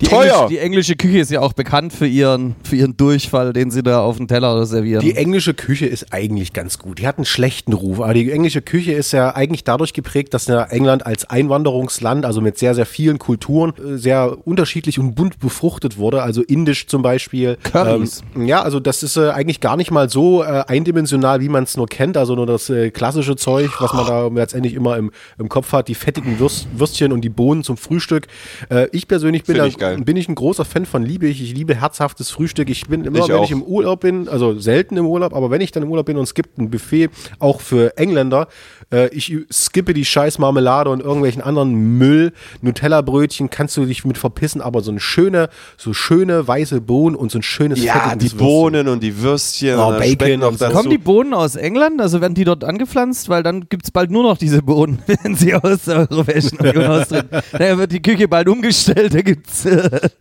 Die, 0.00 0.06
Teuer. 0.06 0.34
Englisch, 0.34 0.48
die 0.50 0.58
englische 0.58 0.96
Küche 0.96 1.18
ist 1.20 1.30
ja 1.30 1.40
auch 1.40 1.54
bekannt 1.54 1.90
für 1.92 2.06
ihren, 2.06 2.54
für 2.62 2.76
ihren 2.76 2.98
Durchfall, 2.98 3.54
den 3.54 3.70
sie 3.70 3.82
da 3.82 4.00
auf 4.00 4.18
dem 4.18 4.28
Teller 4.28 4.66
servieren. 4.66 5.00
Die 5.00 5.16
englische 5.16 5.54
Küche 5.54 5.86
ist 5.86 6.12
eigentlich 6.12 6.52
ganz 6.52 6.78
gut. 6.78 6.98
Die 6.98 7.06
hat 7.06 7.16
einen 7.16 7.24
schlechten 7.24 7.72
Ruf, 7.72 8.00
aber 8.00 8.12
die 8.12 8.30
englische 8.30 8.60
Küche 8.60 8.92
ist 8.92 9.12
ja 9.12 9.34
eigentlich 9.34 9.64
dadurch 9.64 9.94
geprägt, 9.94 10.34
dass 10.34 10.48
ja 10.48 10.64
England 10.64 11.06
als 11.06 11.24
Einwanderungsland, 11.30 12.26
also 12.26 12.42
mit 12.42 12.58
sehr, 12.58 12.74
sehr 12.74 12.84
vielen 12.84 13.18
Kulturen, 13.18 13.72
äh, 13.78 13.96
sehr 13.96 14.36
unterschiedlich 14.46 14.98
und 14.98 15.14
bunt 15.14 15.38
befruchtet 15.38 15.96
wurde. 15.96 16.22
Also 16.22 16.42
indisch 16.42 16.88
zum 16.88 17.00
Beispiel. 17.00 17.56
Currys. 17.62 18.22
Ähm, 18.34 18.46
ja, 18.46 18.62
also 18.62 18.80
das 18.80 19.02
ist 19.02 19.16
äh, 19.16 19.30
eigentlich 19.30 19.60
gar 19.60 19.78
nicht 19.78 19.90
mal 19.90 20.10
so 20.10 20.42
äh, 20.42 20.64
eindimensional, 20.66 21.40
wie 21.40 21.48
man 21.48 21.64
es 21.64 21.76
nur 21.76 21.86
kennt. 21.86 22.18
Also 22.18 22.34
nur 22.34 22.46
das 22.46 22.68
äh, 22.68 22.90
klassische 22.90 23.36
Zeug, 23.36 23.70
was 23.80 23.94
man 23.94 24.06
da 24.06 24.26
letztendlich 24.28 24.74
immer 24.74 24.98
im, 24.98 25.10
im 25.38 25.48
Kopf 25.48 25.72
hat, 25.72 25.88
die 25.88 25.94
fettigen 25.94 26.38
Würst, 26.38 26.68
Würstchen 26.76 27.12
und 27.12 27.22
die 27.22 27.30
Bohnen 27.30 27.64
zum 27.64 27.78
Frühstück. 27.78 28.26
Äh, 28.68 28.88
ich 28.92 29.08
persönlich 29.08 29.44
bin, 29.44 29.56
da, 29.56 29.68
geil. 29.94 30.04
bin 30.04 30.16
ich 30.16 30.28
ein 30.28 30.34
großer 30.34 30.64
Fan 30.64 30.86
von 30.86 31.02
Liebe. 31.02 31.26
Ich, 31.26 31.42
ich 31.42 31.54
liebe 31.54 31.74
herzhaftes 31.74 32.30
Frühstück. 32.30 32.68
Ich 32.70 32.86
bin 32.86 33.04
immer, 33.04 33.18
Ich 33.20 33.28
wenn 33.28 33.36
auch. 33.36 33.44
ich 33.44 33.50
im 33.50 33.62
Urlaub 33.62 34.00
bin, 34.00 34.28
also 34.28 34.58
selten 34.58 34.96
im 34.96 35.06
Urlaub, 35.06 35.34
aber 35.34 35.50
wenn 35.50 35.60
ich 35.60 35.72
dann 35.72 35.82
im 35.82 35.90
Urlaub 35.90 36.06
bin 36.06 36.16
und 36.16 36.24
es 36.24 36.34
gibt 36.34 36.58
ein 36.58 36.70
Buffet, 36.70 37.08
auch 37.38 37.60
für 37.60 37.96
Engländer, 37.96 38.48
äh, 38.92 39.08
ich 39.14 39.34
skippe 39.52 39.94
die 39.94 40.04
scheiß 40.04 40.38
Marmelade 40.38 40.90
und 40.90 41.00
irgendwelchen 41.00 41.42
anderen 41.42 41.98
Müll, 41.98 42.32
Nutella-Brötchen, 42.62 43.50
kannst 43.50 43.76
du 43.76 43.84
dich 43.86 44.04
mit 44.04 44.18
verpissen, 44.18 44.60
aber 44.60 44.80
so 44.82 44.90
eine 44.90 45.00
schöne, 45.00 45.48
so 45.76 45.92
schöne 45.92 46.46
weiße 46.46 46.80
Bohnen 46.80 47.16
und 47.16 47.30
so 47.30 47.38
ein 47.38 47.42
schönes 47.42 47.82
ja, 47.82 48.14
die 48.14 48.22
Würstchen. 48.24 48.38
Bohnen 48.38 48.88
und 48.88 49.02
die 49.02 49.20
Würstchen 49.20 49.78
Oh, 49.78 49.88
und 49.88 49.98
Bacon 49.98 50.40
noch 50.40 50.56
dazu. 50.56 50.74
Kommen 50.76 50.90
die 50.90 50.98
Bohnen 50.98 51.34
aus 51.34 51.56
England? 51.56 52.00
Also 52.00 52.20
werden 52.20 52.34
die 52.34 52.44
dort 52.44 52.64
angepflanzt? 52.64 53.28
Weil 53.28 53.42
dann 53.42 53.68
gibt 53.68 53.84
es 53.84 53.90
bald 53.90 54.10
nur 54.10 54.22
noch 54.22 54.36
diese 54.38 54.62
Bohnen, 54.62 54.98
wenn 55.22 55.34
sie 55.34 55.54
aus 55.54 55.84
der 55.84 56.10
Europäischen 56.10 56.58
Union 56.58 56.84
austreten. 56.86 57.28
Daher 57.52 57.78
wird 57.78 57.92
die 57.92 58.02
Küche 58.02 58.28
bald 58.28 58.48
umgestellt. 58.48 59.14
Da 59.14 59.22
gibt's. 59.22 59.64
Äh, 59.64 59.75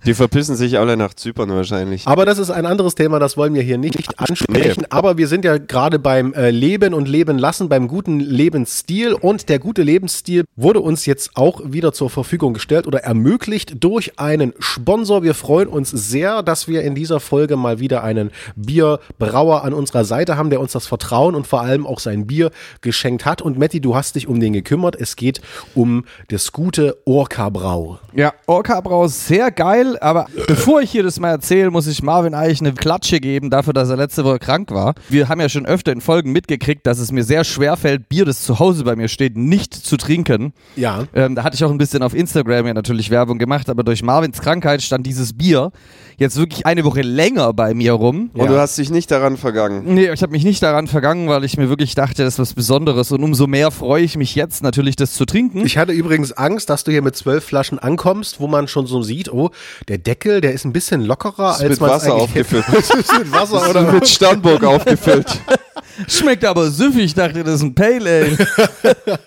Die 0.06 0.14
verpissen 0.14 0.56
sich 0.56 0.78
alle 0.78 0.98
nach 0.98 1.14
Zypern 1.14 1.50
wahrscheinlich. 1.50 2.08
Aber 2.08 2.26
das 2.26 2.38
ist 2.38 2.50
ein 2.50 2.66
anderes 2.66 2.96
Thema, 2.96 3.20
das 3.20 3.38
wollen 3.38 3.54
wir 3.54 3.62
hier 3.62 3.78
nicht, 3.78 4.20
ansprechen. 4.20 4.86
Aber 4.90 5.18
wir 5.18 5.28
sind 5.28 5.46
ja 5.46 5.58
gerade 5.58 6.00
beim 6.00 6.34
äh, 6.34 6.50
Leben 6.50 6.94
und 6.94 7.08
Leben 7.08 7.38
lassen, 7.38 7.70
beim 7.70 7.88
guten 7.88 8.20
Lebensstil. 8.20 9.14
Und 9.14 9.50
der 9.50 9.60
gute 9.60 9.84
Lebensstil 9.84 10.46
wurde 10.56 10.80
uns 10.80 11.06
jetzt 11.06 11.32
auch 11.36 11.62
wieder 11.66 11.94
zur 11.94 12.10
Verfügung 12.10 12.54
gestellt 12.54 12.88
oder 12.88 13.04
ermöglicht 13.04 13.84
durch 13.84 14.20
einen 14.20 14.54
Sponsor. 14.60 15.24
Wir 15.24 15.34
freuen 15.34 15.68
uns 15.68 15.90
sehr, 15.90 16.44
dass 16.44 16.68
wir 16.68 16.84
in 16.84 16.96
dieser 16.96 17.20
Folge 17.20 17.56
mal 17.56 17.80
wieder 17.80 18.04
einen 18.04 18.32
Bierbrauer 18.56 19.64
an 19.64 19.74
unserer 19.74 20.06
Seite 20.06 20.38
haben, 20.38 20.50
der 20.50 20.60
uns 20.60 20.72
das 20.72 20.88
Vertrauen 20.88 21.36
und 21.36 21.48
vor 21.48 21.62
allem 21.62 21.86
auch 21.86 22.00
sein 22.00 22.28
Bier 22.28 22.52
geschenkt 22.82 23.26
hat. 23.26 23.42
Und 23.42 23.58
Matti, 23.58 23.82
du 23.82 23.96
hast 23.96 24.16
dich 24.16 24.28
um 24.28 24.40
den 24.40 24.54
gekümmert. 24.54 24.96
Es 24.96 25.16
geht 25.16 25.42
um 25.74 26.06
das 26.30 26.52
gute 26.52 26.98
Orca 27.06 27.50
Brau. 27.50 28.00
ja, 28.14 28.34
Orca 28.48 28.82
Brau, 28.82 29.08
sehr 29.08 29.45
sehr 29.46 29.52
geil, 29.52 29.98
aber 30.00 30.26
bevor 30.48 30.82
ich 30.82 30.90
hier 30.90 31.04
das 31.04 31.20
mal 31.20 31.30
erzähle, 31.30 31.70
muss 31.70 31.86
ich 31.86 32.02
Marvin 32.02 32.34
eigentlich 32.34 32.62
eine 32.62 32.74
Klatsche 32.74 33.20
geben 33.20 33.52
dafür, 33.52 33.74
dass 33.74 33.90
er 33.90 33.98
letzte 33.98 34.26
Woche 34.26 34.40
krank 34.40 34.72
war. 34.72 34.96
Wir 35.08 35.30
haben 35.30 35.40
ja 35.40 35.50
schon 35.50 35.68
öfter 35.68 35.92
in 35.92 36.02
Folgen 36.02 36.32
mitgekriegt, 36.32 36.88
dass 36.88 36.98
es 36.98 37.12
mir 37.12 37.24
sehr 37.24 37.44
schwer 37.44 37.78
fällt, 37.78 38.10
Bier, 38.10 38.26
das 38.26 38.44
zu 38.44 38.58
Hause 38.58 38.84
bei 38.84 38.96
mir 38.96 39.08
steht, 39.08 39.38
nicht 39.38 39.74
zu 39.74 39.98
trinken. 39.98 40.54
Ja. 40.76 41.04
Ähm, 41.14 41.36
da 41.36 41.44
hatte 41.44 41.56
ich 41.56 41.64
auch 41.64 41.70
ein 41.70 41.78
bisschen 41.78 42.02
auf 42.02 42.16
Instagram 42.16 42.66
ja 42.66 42.74
natürlich 42.74 43.12
Werbung 43.12 43.38
gemacht, 43.38 43.70
aber 43.70 43.84
durch 43.84 44.02
Marvins 44.02 44.42
Krankheit 44.42 44.82
stand 44.82 45.06
dieses 45.06 45.34
Bier 45.34 45.72
jetzt 46.18 46.38
wirklich 46.38 46.66
eine 46.66 46.84
Woche 46.84 47.02
länger 47.02 47.54
bei 47.54 47.74
mir 47.74 47.94
rum. 47.94 48.32
Und 48.34 48.50
du 48.50 48.58
hast 48.58 48.78
dich 48.78 48.90
nicht 48.90 49.12
daran 49.12 49.38
vergangen. 49.38 49.84
Nee, 49.86 50.12
ich 50.12 50.22
habe 50.24 50.32
mich 50.32 50.44
nicht 50.44 50.64
daran 50.64 50.88
vergangen, 50.88 51.28
weil 51.28 51.44
ich 51.44 51.58
mir 51.58 51.70
wirklich 51.70 51.94
dachte, 51.94 52.24
das 52.24 52.36
ist 52.36 52.40
was 52.40 52.54
Besonderes 52.54 53.12
und 53.12 53.24
umso 53.24 53.46
mehr 53.48 53.70
freue 53.70 54.04
ich 54.04 54.18
mich 54.18 54.34
jetzt 54.34 54.64
natürlich, 54.64 54.96
das 54.96 55.14
zu 55.14 55.26
trinken. 55.26 55.66
Ich 55.66 55.78
hatte 55.78 55.92
übrigens 55.92 56.32
Angst, 56.32 56.70
dass 56.70 56.84
du 56.84 56.92
hier 56.92 57.02
mit 57.02 57.16
zwölf 57.16 57.44
Flaschen 57.44 57.80
ankommst, 57.80 58.40
wo 58.40 58.48
man 58.48 58.68
schon 58.68 58.88
so 58.88 59.02
sieht, 59.02 59.30
oh, 59.36 59.50
der 59.88 59.98
Deckel, 59.98 60.42
der 60.42 60.54
ist 60.54 60.66
ein 60.66 60.74
bisschen 60.74 61.02
lockerer, 61.02 61.52
Ist 61.52 61.62
als 61.62 61.70
mit 61.70 61.82
Wasser 61.82 62.16
aufgefüllt. 62.16 62.66
ist 62.78 63.18
mit 63.18 63.32
Wasser 63.32 63.70
oder 63.70 63.92
mit 63.92 64.08
Sternburg 64.08 64.64
aufgefüllt. 64.64 65.26
Schmeckt 66.08 66.44
aber 66.44 66.70
süffig, 66.70 67.06
ich 67.06 67.14
dachte, 67.14 67.44
das 67.44 67.56
ist 67.56 67.62
ein 67.62 67.76
Pale 67.76 68.06
Ale. 68.06 68.38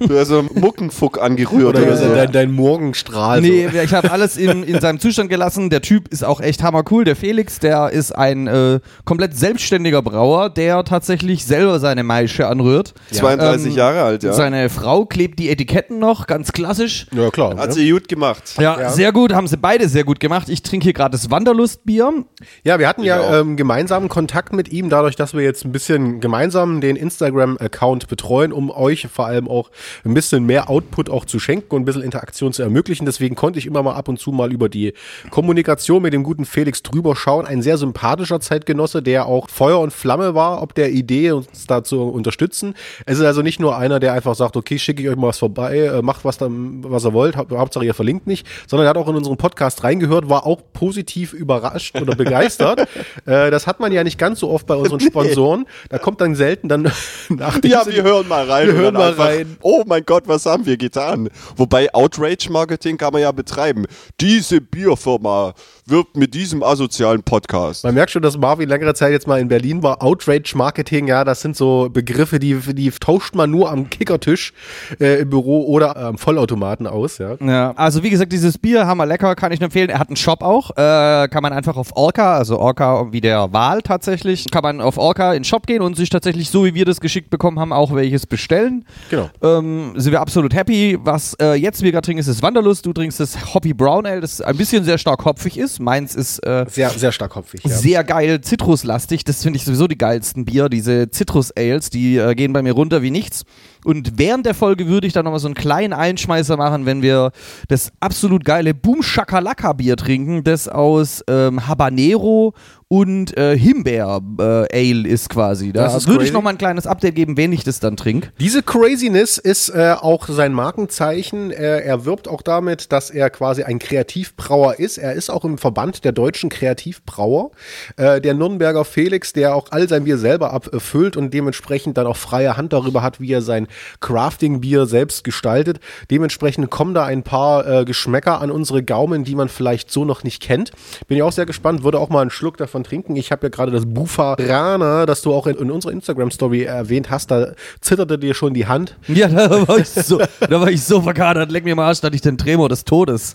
Du 0.00 0.18
hast 0.18 0.28
so 0.28 0.38
einen 0.38 0.50
Muckenfuck 0.54 1.20
angerührt 1.20 1.76
oder 1.76 1.82
oder, 1.82 1.96
so. 1.96 2.14
dein, 2.14 2.32
dein 2.32 2.52
Morgenstrahl. 2.52 3.40
Nee, 3.40 3.68
so. 3.70 3.78
ich 3.78 3.92
habe 3.92 4.10
alles 4.10 4.36
in, 4.36 4.62
in 4.62 4.80
seinem 4.80 4.98
Zustand 4.98 5.28
gelassen. 5.28 5.68
Der 5.70 5.82
Typ 5.82 6.08
ist 6.08 6.24
auch 6.24 6.40
echt 6.40 6.62
hammercool. 6.62 7.04
Der 7.04 7.16
Felix, 7.16 7.58
der 7.58 7.90
ist 7.90 8.12
ein 8.12 8.46
äh, 8.46 8.80
komplett 9.04 9.36
selbstständiger 9.36 10.02
Brauer, 10.02 10.50
der 10.50 10.84
tatsächlich 10.84 11.44
selber 11.44 11.80
seine 11.80 12.02
Maische 12.02 12.46
anrührt. 12.46 12.94
32 13.12 13.66
Ähm, 13.66 13.76
Jahre 13.76 14.02
alt, 14.02 14.22
ja. 14.22 14.32
Seine 14.32 14.70
Frau 14.70 15.04
klebt 15.04 15.38
die 15.38 15.50
Etiketten 15.50 15.98
noch, 15.98 16.26
ganz 16.26 16.52
klassisch. 16.52 17.06
Ja, 17.14 17.30
klar. 17.30 17.56
Hat 17.56 17.68
ne? 17.68 17.74
sie 17.74 17.90
gut 17.90 18.08
gemacht. 18.08 18.54
Ja, 18.58 18.90
sehr 18.90 19.12
gut, 19.12 19.33
haben 19.34 19.46
sie 19.46 19.56
beide 19.56 19.88
sehr 19.88 20.04
gut 20.04 20.20
gemacht. 20.20 20.48
Ich 20.48 20.62
trinke 20.62 20.84
hier 20.84 20.92
gerade 20.92 21.12
das 21.12 21.30
Wanderlustbier. 21.30 22.24
Ja, 22.64 22.78
wir 22.78 22.88
hatten 22.88 23.02
auch. 23.02 23.06
ja 23.06 23.40
ähm, 23.40 23.56
gemeinsamen 23.56 24.08
Kontakt 24.08 24.52
mit 24.52 24.70
ihm, 24.72 24.88
dadurch, 24.90 25.16
dass 25.16 25.34
wir 25.34 25.42
jetzt 25.42 25.64
ein 25.64 25.72
bisschen 25.72 26.20
gemeinsam 26.20 26.80
den 26.80 26.96
Instagram-Account 26.96 28.08
betreuen, 28.08 28.52
um 28.52 28.70
euch 28.70 29.08
vor 29.12 29.26
allem 29.26 29.48
auch 29.48 29.70
ein 30.04 30.14
bisschen 30.14 30.44
mehr 30.44 30.70
Output 30.70 31.10
auch 31.10 31.24
zu 31.24 31.38
schenken 31.38 31.74
und 31.74 31.82
ein 31.82 31.84
bisschen 31.84 32.02
Interaktion 32.02 32.52
zu 32.52 32.62
ermöglichen. 32.62 33.06
Deswegen 33.06 33.34
konnte 33.34 33.58
ich 33.58 33.66
immer 33.66 33.82
mal 33.82 33.94
ab 33.94 34.08
und 34.08 34.18
zu 34.18 34.30
mal 34.32 34.52
über 34.52 34.68
die 34.68 34.92
Kommunikation 35.30 36.02
mit 36.02 36.12
dem 36.12 36.22
guten 36.22 36.44
Felix 36.44 36.82
drüber 36.82 37.16
schauen. 37.16 37.46
Ein 37.46 37.62
sehr 37.62 37.76
sympathischer 37.78 38.40
Zeitgenosse, 38.40 39.02
der 39.02 39.26
auch 39.26 39.48
Feuer 39.48 39.80
und 39.80 39.92
Flamme 39.92 40.34
war, 40.34 40.62
ob 40.62 40.74
der 40.74 40.90
Idee, 40.92 41.32
uns 41.32 41.66
da 41.66 41.82
zu 41.82 42.02
unterstützen. 42.02 42.74
Es 43.06 43.18
ist 43.18 43.24
also 43.24 43.42
nicht 43.42 43.60
nur 43.60 43.76
einer, 43.76 44.00
der 44.00 44.12
einfach 44.12 44.34
sagt, 44.34 44.56
okay, 44.56 44.78
schicke 44.78 45.02
ich 45.02 45.08
euch 45.08 45.16
mal 45.16 45.28
was 45.28 45.38
vorbei, 45.38 45.78
äh, 45.78 46.02
macht 46.02 46.24
was, 46.24 46.38
dann, 46.38 46.84
was 46.84 47.04
ihr 47.04 47.12
wollt, 47.12 47.36
hau- 47.36 47.46
Hauptsache 47.50 47.84
ihr 47.84 47.94
verlinkt 47.94 48.26
mich, 48.26 48.44
sondern 48.66 48.86
er 48.86 48.90
hat 48.90 48.96
auch 48.96 49.08
in 49.08 49.16
unseren 49.24 49.38
Podcast 49.38 49.82
reingehört, 49.84 50.28
war 50.28 50.46
auch 50.46 50.60
positiv 50.72 51.32
überrascht 51.32 52.00
oder 52.00 52.14
begeistert. 52.14 52.80
äh, 53.26 53.50
das 53.50 53.66
hat 53.66 53.80
man 53.80 53.92
ja 53.92 54.04
nicht 54.04 54.18
ganz 54.18 54.40
so 54.40 54.50
oft 54.50 54.66
bei 54.66 54.74
unseren 54.74 55.00
Sponsoren. 55.00 55.66
Da 55.88 55.98
kommt 55.98 56.20
dann 56.20 56.34
selten 56.34 56.68
dann 56.68 56.82
nach 57.30 57.58
dem 57.58 57.70
Ja, 57.70 57.86
wir 57.86 58.02
hören 58.02 58.28
mal 58.28 58.48
rein. 58.50 58.66
Wir 58.66 58.74
hören 58.74 58.94
mal 58.94 59.10
einfach, 59.10 59.26
rein. 59.26 59.56
Oh 59.62 59.82
mein 59.86 60.04
Gott, 60.04 60.24
was 60.26 60.46
haben 60.46 60.66
wir 60.66 60.76
getan? 60.76 61.30
Wobei 61.56 61.92
Outrage-Marketing 61.94 62.98
kann 62.98 63.12
man 63.12 63.22
ja 63.22 63.32
betreiben. 63.32 63.86
Diese 64.20 64.60
Bierfirma 64.60 65.54
wirbt 65.86 66.16
mit 66.16 66.34
diesem 66.34 66.62
asozialen 66.62 67.22
Podcast. 67.22 67.84
Man 67.84 67.94
merkt 67.94 68.10
schon, 68.10 68.22
dass 68.22 68.38
Marvin 68.38 68.68
längere 68.68 68.94
Zeit 68.94 69.12
jetzt 69.12 69.26
mal 69.26 69.40
in 69.40 69.48
Berlin 69.48 69.82
war. 69.82 70.02
Outrage 70.02 70.56
Marketing, 70.56 71.08
ja, 71.08 71.24
das 71.24 71.42
sind 71.42 71.56
so 71.56 71.90
Begriffe, 71.92 72.38
die, 72.38 72.54
die 72.54 72.90
tauscht 72.90 73.34
man 73.34 73.50
nur 73.50 73.70
am 73.70 73.90
Kickertisch 73.90 74.52
äh, 74.98 75.20
im 75.20 75.30
Büro 75.30 75.66
oder 75.66 75.96
am 75.96 76.16
Vollautomaten 76.16 76.86
aus, 76.86 77.18
ja. 77.18 77.36
Ja, 77.40 77.72
also 77.76 78.02
wie 78.02 78.10
gesagt, 78.10 78.32
dieses 78.32 78.56
Bier, 78.56 78.86
hammer 78.86 79.04
lecker, 79.04 79.34
kann 79.34 79.52
ich 79.52 79.60
nur 79.60 79.66
empfehlen. 79.66 79.90
Er 79.90 79.98
hat 79.98 80.08
einen 80.08 80.16
Shop 80.16 80.42
auch, 80.42 80.70
äh, 80.70 81.28
kann 81.28 81.42
man 81.42 81.52
einfach 81.52 81.76
auf 81.76 81.94
Orca, 81.96 82.36
also 82.36 82.58
Orca 82.58 83.12
wie 83.12 83.20
der 83.20 83.52
Wahl 83.52 83.82
tatsächlich, 83.82 84.46
kann 84.50 84.62
man 84.62 84.80
auf 84.80 84.96
Orca 84.96 85.32
in 85.32 85.40
den 85.40 85.44
Shop 85.44 85.66
gehen 85.66 85.82
und 85.82 85.96
sich 85.96 86.08
tatsächlich, 86.08 86.48
so 86.48 86.64
wie 86.64 86.74
wir 86.74 86.86
das 86.86 87.00
geschickt 87.00 87.28
bekommen 87.28 87.60
haben, 87.60 87.72
auch 87.72 87.94
welches 87.94 88.26
bestellen. 88.26 88.86
Genau. 89.10 89.28
Ähm, 89.42 89.92
sind 89.96 90.12
wir 90.12 90.20
absolut 90.20 90.54
happy. 90.54 90.98
Was 91.02 91.34
äh, 91.34 91.54
jetzt 91.54 91.82
wir 91.82 91.92
gerade 91.92 92.06
trinken, 92.06 92.20
ist 92.20 92.28
das 92.28 92.42
Wanderlust. 92.42 92.86
Du 92.86 92.92
trinkst 92.92 93.20
das 93.20 93.54
Hoppy 93.54 93.74
Brown 93.74 94.06
Ale, 94.06 94.20
das 94.20 94.40
ein 94.40 94.56
bisschen 94.56 94.84
sehr 94.84 94.98
stark 94.98 95.24
hopfig 95.24 95.58
ist. 95.58 95.73
Meins 95.78 96.14
ist 96.14 96.38
äh, 96.40 96.66
Sehr, 96.68 96.90
sehr 96.90 97.12
stark 97.12 97.34
hopfig, 97.36 97.62
ja. 97.64 97.70
sehr 97.70 98.04
geil 98.04 98.40
zitruslastig. 98.40 99.24
Das 99.24 99.42
finde 99.42 99.58
ich 99.58 99.64
sowieso 99.64 99.86
die 99.86 99.98
geilsten 99.98 100.44
Bier. 100.44 100.68
Diese 100.68 101.10
Zitrus-Ales, 101.10 101.90
die 101.90 102.16
äh, 102.16 102.34
gehen 102.34 102.52
bei 102.52 102.62
mir 102.62 102.72
runter 102.72 103.02
wie 103.02 103.10
nichts. 103.10 103.44
Und 103.84 104.18
während 104.18 104.46
der 104.46 104.54
Folge 104.54 104.86
würde 104.88 105.06
ich 105.06 105.12
dann 105.12 105.24
nochmal 105.24 105.40
so 105.40 105.46
einen 105.46 105.54
kleinen 105.54 105.92
Einschmeißer 105.92 106.56
machen, 106.56 106.86
wenn 106.86 107.02
wir 107.02 107.32
das 107.68 107.92
absolut 108.00 108.44
geile 108.44 108.72
Boom 108.72 109.02
Shakalaka 109.02 109.74
Bier 109.74 109.96
trinken, 109.96 110.42
das 110.42 110.68
aus 110.68 111.22
ähm, 111.28 111.68
Habanero 111.68 112.54
und 112.88 113.36
äh, 113.36 113.58
Himbeer 113.58 114.20
äh, 114.38 114.42
Ale 114.42 115.08
ist 115.08 115.28
quasi. 115.28 115.72
Da 115.72 115.84
Das 115.84 115.96
ist 115.96 116.08
würde 116.08 116.24
ich 116.24 116.32
nochmal 116.32 116.54
ein 116.54 116.58
kleines 116.58 116.86
Update 116.86 117.14
geben, 117.14 117.36
wenn 117.36 117.52
ich 117.52 117.64
das 117.64 117.80
dann 117.80 117.96
trinke. 117.96 118.30
Diese 118.38 118.62
Craziness 118.62 119.36
ist 119.36 119.68
äh, 119.70 119.94
auch 119.98 120.28
sein 120.28 120.52
Markenzeichen. 120.52 121.50
Er 121.50 122.04
wirbt 122.04 122.28
auch 122.28 122.42
damit, 122.42 122.92
dass 122.92 123.10
er 123.10 123.30
quasi 123.30 123.64
ein 123.64 123.78
Kreativbrauer 123.78 124.78
ist. 124.78 124.98
Er 124.98 125.14
ist 125.14 125.30
auch 125.30 125.44
im 125.44 125.58
Verband 125.64 126.04
der 126.04 126.12
deutschen 126.12 126.50
Kreativbrauer. 126.50 127.50
Äh, 127.96 128.20
der 128.20 128.34
Nürnberger 128.34 128.84
Felix, 128.84 129.32
der 129.32 129.54
auch 129.54 129.68
all 129.70 129.88
sein 129.88 130.04
Bier 130.04 130.18
selber 130.18 130.52
abfüllt 130.52 131.16
und 131.16 131.32
dementsprechend 131.32 131.96
dann 131.96 132.06
auch 132.06 132.18
freie 132.18 132.58
Hand 132.58 132.74
darüber 132.74 133.00
hat, 133.02 133.18
wie 133.18 133.32
er 133.32 133.40
sein 133.40 133.66
Crafting-Bier 134.00 134.84
selbst 134.84 135.24
gestaltet. 135.24 135.80
Dementsprechend 136.10 136.68
kommen 136.68 136.92
da 136.92 137.06
ein 137.06 137.22
paar 137.22 137.66
äh, 137.66 137.84
Geschmäcker 137.86 138.42
an 138.42 138.50
unsere 138.50 138.82
Gaumen, 138.82 139.24
die 139.24 139.34
man 139.34 139.48
vielleicht 139.48 139.90
so 139.90 140.04
noch 140.04 140.22
nicht 140.22 140.42
kennt. 140.42 140.70
Bin 141.08 141.16
ich 141.16 141.22
auch 141.22 141.32
sehr 141.32 141.46
gespannt, 141.46 141.82
würde 141.82 141.98
auch 141.98 142.10
mal 142.10 142.20
einen 142.20 142.30
Schluck 142.30 142.58
davon 142.58 142.84
trinken. 142.84 143.16
Ich 143.16 143.32
habe 143.32 143.46
ja 143.46 143.48
gerade 143.48 143.72
das 143.72 143.86
Bufarana, 143.86 145.06
das 145.06 145.22
du 145.22 145.32
auch 145.32 145.46
in, 145.46 145.56
in 145.56 145.70
unserer 145.70 145.92
Instagram-Story 145.92 146.64
erwähnt 146.64 147.10
hast, 147.10 147.30
da 147.30 147.52
zitterte 147.80 148.18
dir 148.18 148.34
schon 148.34 148.52
die 148.52 148.66
Hand. 148.66 148.98
Ja, 149.08 149.28
da 149.28 149.66
war 149.66 149.78
ich 149.78 149.88
so, 149.88 150.18
da 150.18 150.60
war 150.60 150.68
ich 150.68 150.84
so 150.84 151.00
verkadert. 151.00 151.50
Leck 151.50 151.64
mir 151.64 151.74
mal 151.74 151.86
Arsch, 151.86 152.02
hatte 152.02 152.16
ich 152.16 152.20
den 152.20 152.36
Tremor 152.36 152.68
des 152.68 152.84
Todes. 152.84 153.34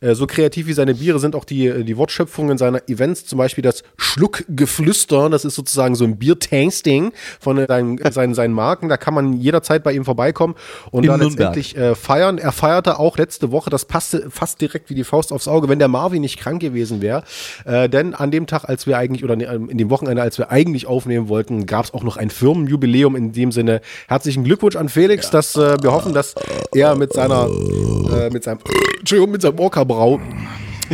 Äh, 0.00 0.14
so 0.14 0.28
kreativ 0.28 0.68
wie 0.68 0.72
seine 0.72 0.94
Biere 0.94 1.18
sind 1.18 1.34
auch 1.34 1.44
die, 1.44 1.55
die 1.56 1.96
Wortschöpfungen 1.96 2.58
seiner 2.58 2.88
Events, 2.88 3.26
zum 3.26 3.38
Beispiel 3.38 3.62
das 3.62 3.82
Schluckgeflüster, 3.96 5.30
das 5.30 5.44
ist 5.44 5.54
sozusagen 5.54 5.94
so 5.94 6.04
ein 6.04 6.16
Bier-Tasting 6.18 7.12
von 7.40 7.58
äh, 7.58 7.66
seinen, 7.66 7.98
seinen, 8.10 8.34
seinen 8.34 8.54
Marken. 8.54 8.88
Da 8.88 8.96
kann 8.96 9.14
man 9.14 9.34
jederzeit 9.34 9.82
bei 9.82 9.92
ihm 9.92 10.04
vorbeikommen 10.04 10.54
und 10.90 11.04
In 11.04 11.10
da 11.10 11.16
Nürnberg. 11.16 11.56
letztendlich 11.56 11.76
äh, 11.76 11.94
feiern. 11.94 12.38
Er 12.38 12.52
feierte 12.52 12.98
auch 12.98 13.18
letzte 13.18 13.50
Woche, 13.50 13.70
das 13.70 13.84
passte 13.84 14.30
fast 14.30 14.60
direkt 14.60 14.90
wie 14.90 14.94
die 14.94 15.04
Faust 15.04 15.32
aufs 15.32 15.48
Auge, 15.48 15.68
wenn 15.68 15.78
der 15.78 15.88
Marvin 15.88 16.22
nicht 16.22 16.38
krank 16.38 16.60
gewesen 16.60 17.00
wäre. 17.00 17.24
Äh, 17.64 17.88
denn 17.88 18.14
an 18.14 18.30
dem 18.30 18.46
Tag, 18.46 18.64
als 18.64 18.86
wir 18.86 18.98
eigentlich, 18.98 19.24
oder 19.24 19.36
ne, 19.36 19.44
in 19.68 19.78
dem 19.78 19.90
Wochenende, 19.90 20.22
als 20.22 20.38
wir 20.38 20.50
eigentlich 20.50 20.86
aufnehmen 20.86 21.28
wollten, 21.28 21.66
gab 21.66 21.86
es 21.86 21.94
auch 21.94 22.02
noch 22.02 22.16
ein 22.16 22.30
Firmenjubiläum. 22.30 23.16
In 23.16 23.32
dem 23.32 23.52
Sinne 23.52 23.80
herzlichen 24.08 24.44
Glückwunsch 24.44 24.76
an 24.76 24.88
Felix, 24.88 25.30
dass 25.30 25.56
äh, 25.56 25.76
wir 25.82 25.92
hoffen, 25.92 26.12
dass 26.12 26.34
er 26.74 26.94
mit 26.96 27.12
seiner, 27.12 27.48
äh, 27.48 28.30
mit 28.30 28.44
seinem, 28.44 28.58
Entschuldigung, 28.98 29.32
mit 29.32 29.42
seinem 29.42 29.58
Orca-Brau 29.58 30.20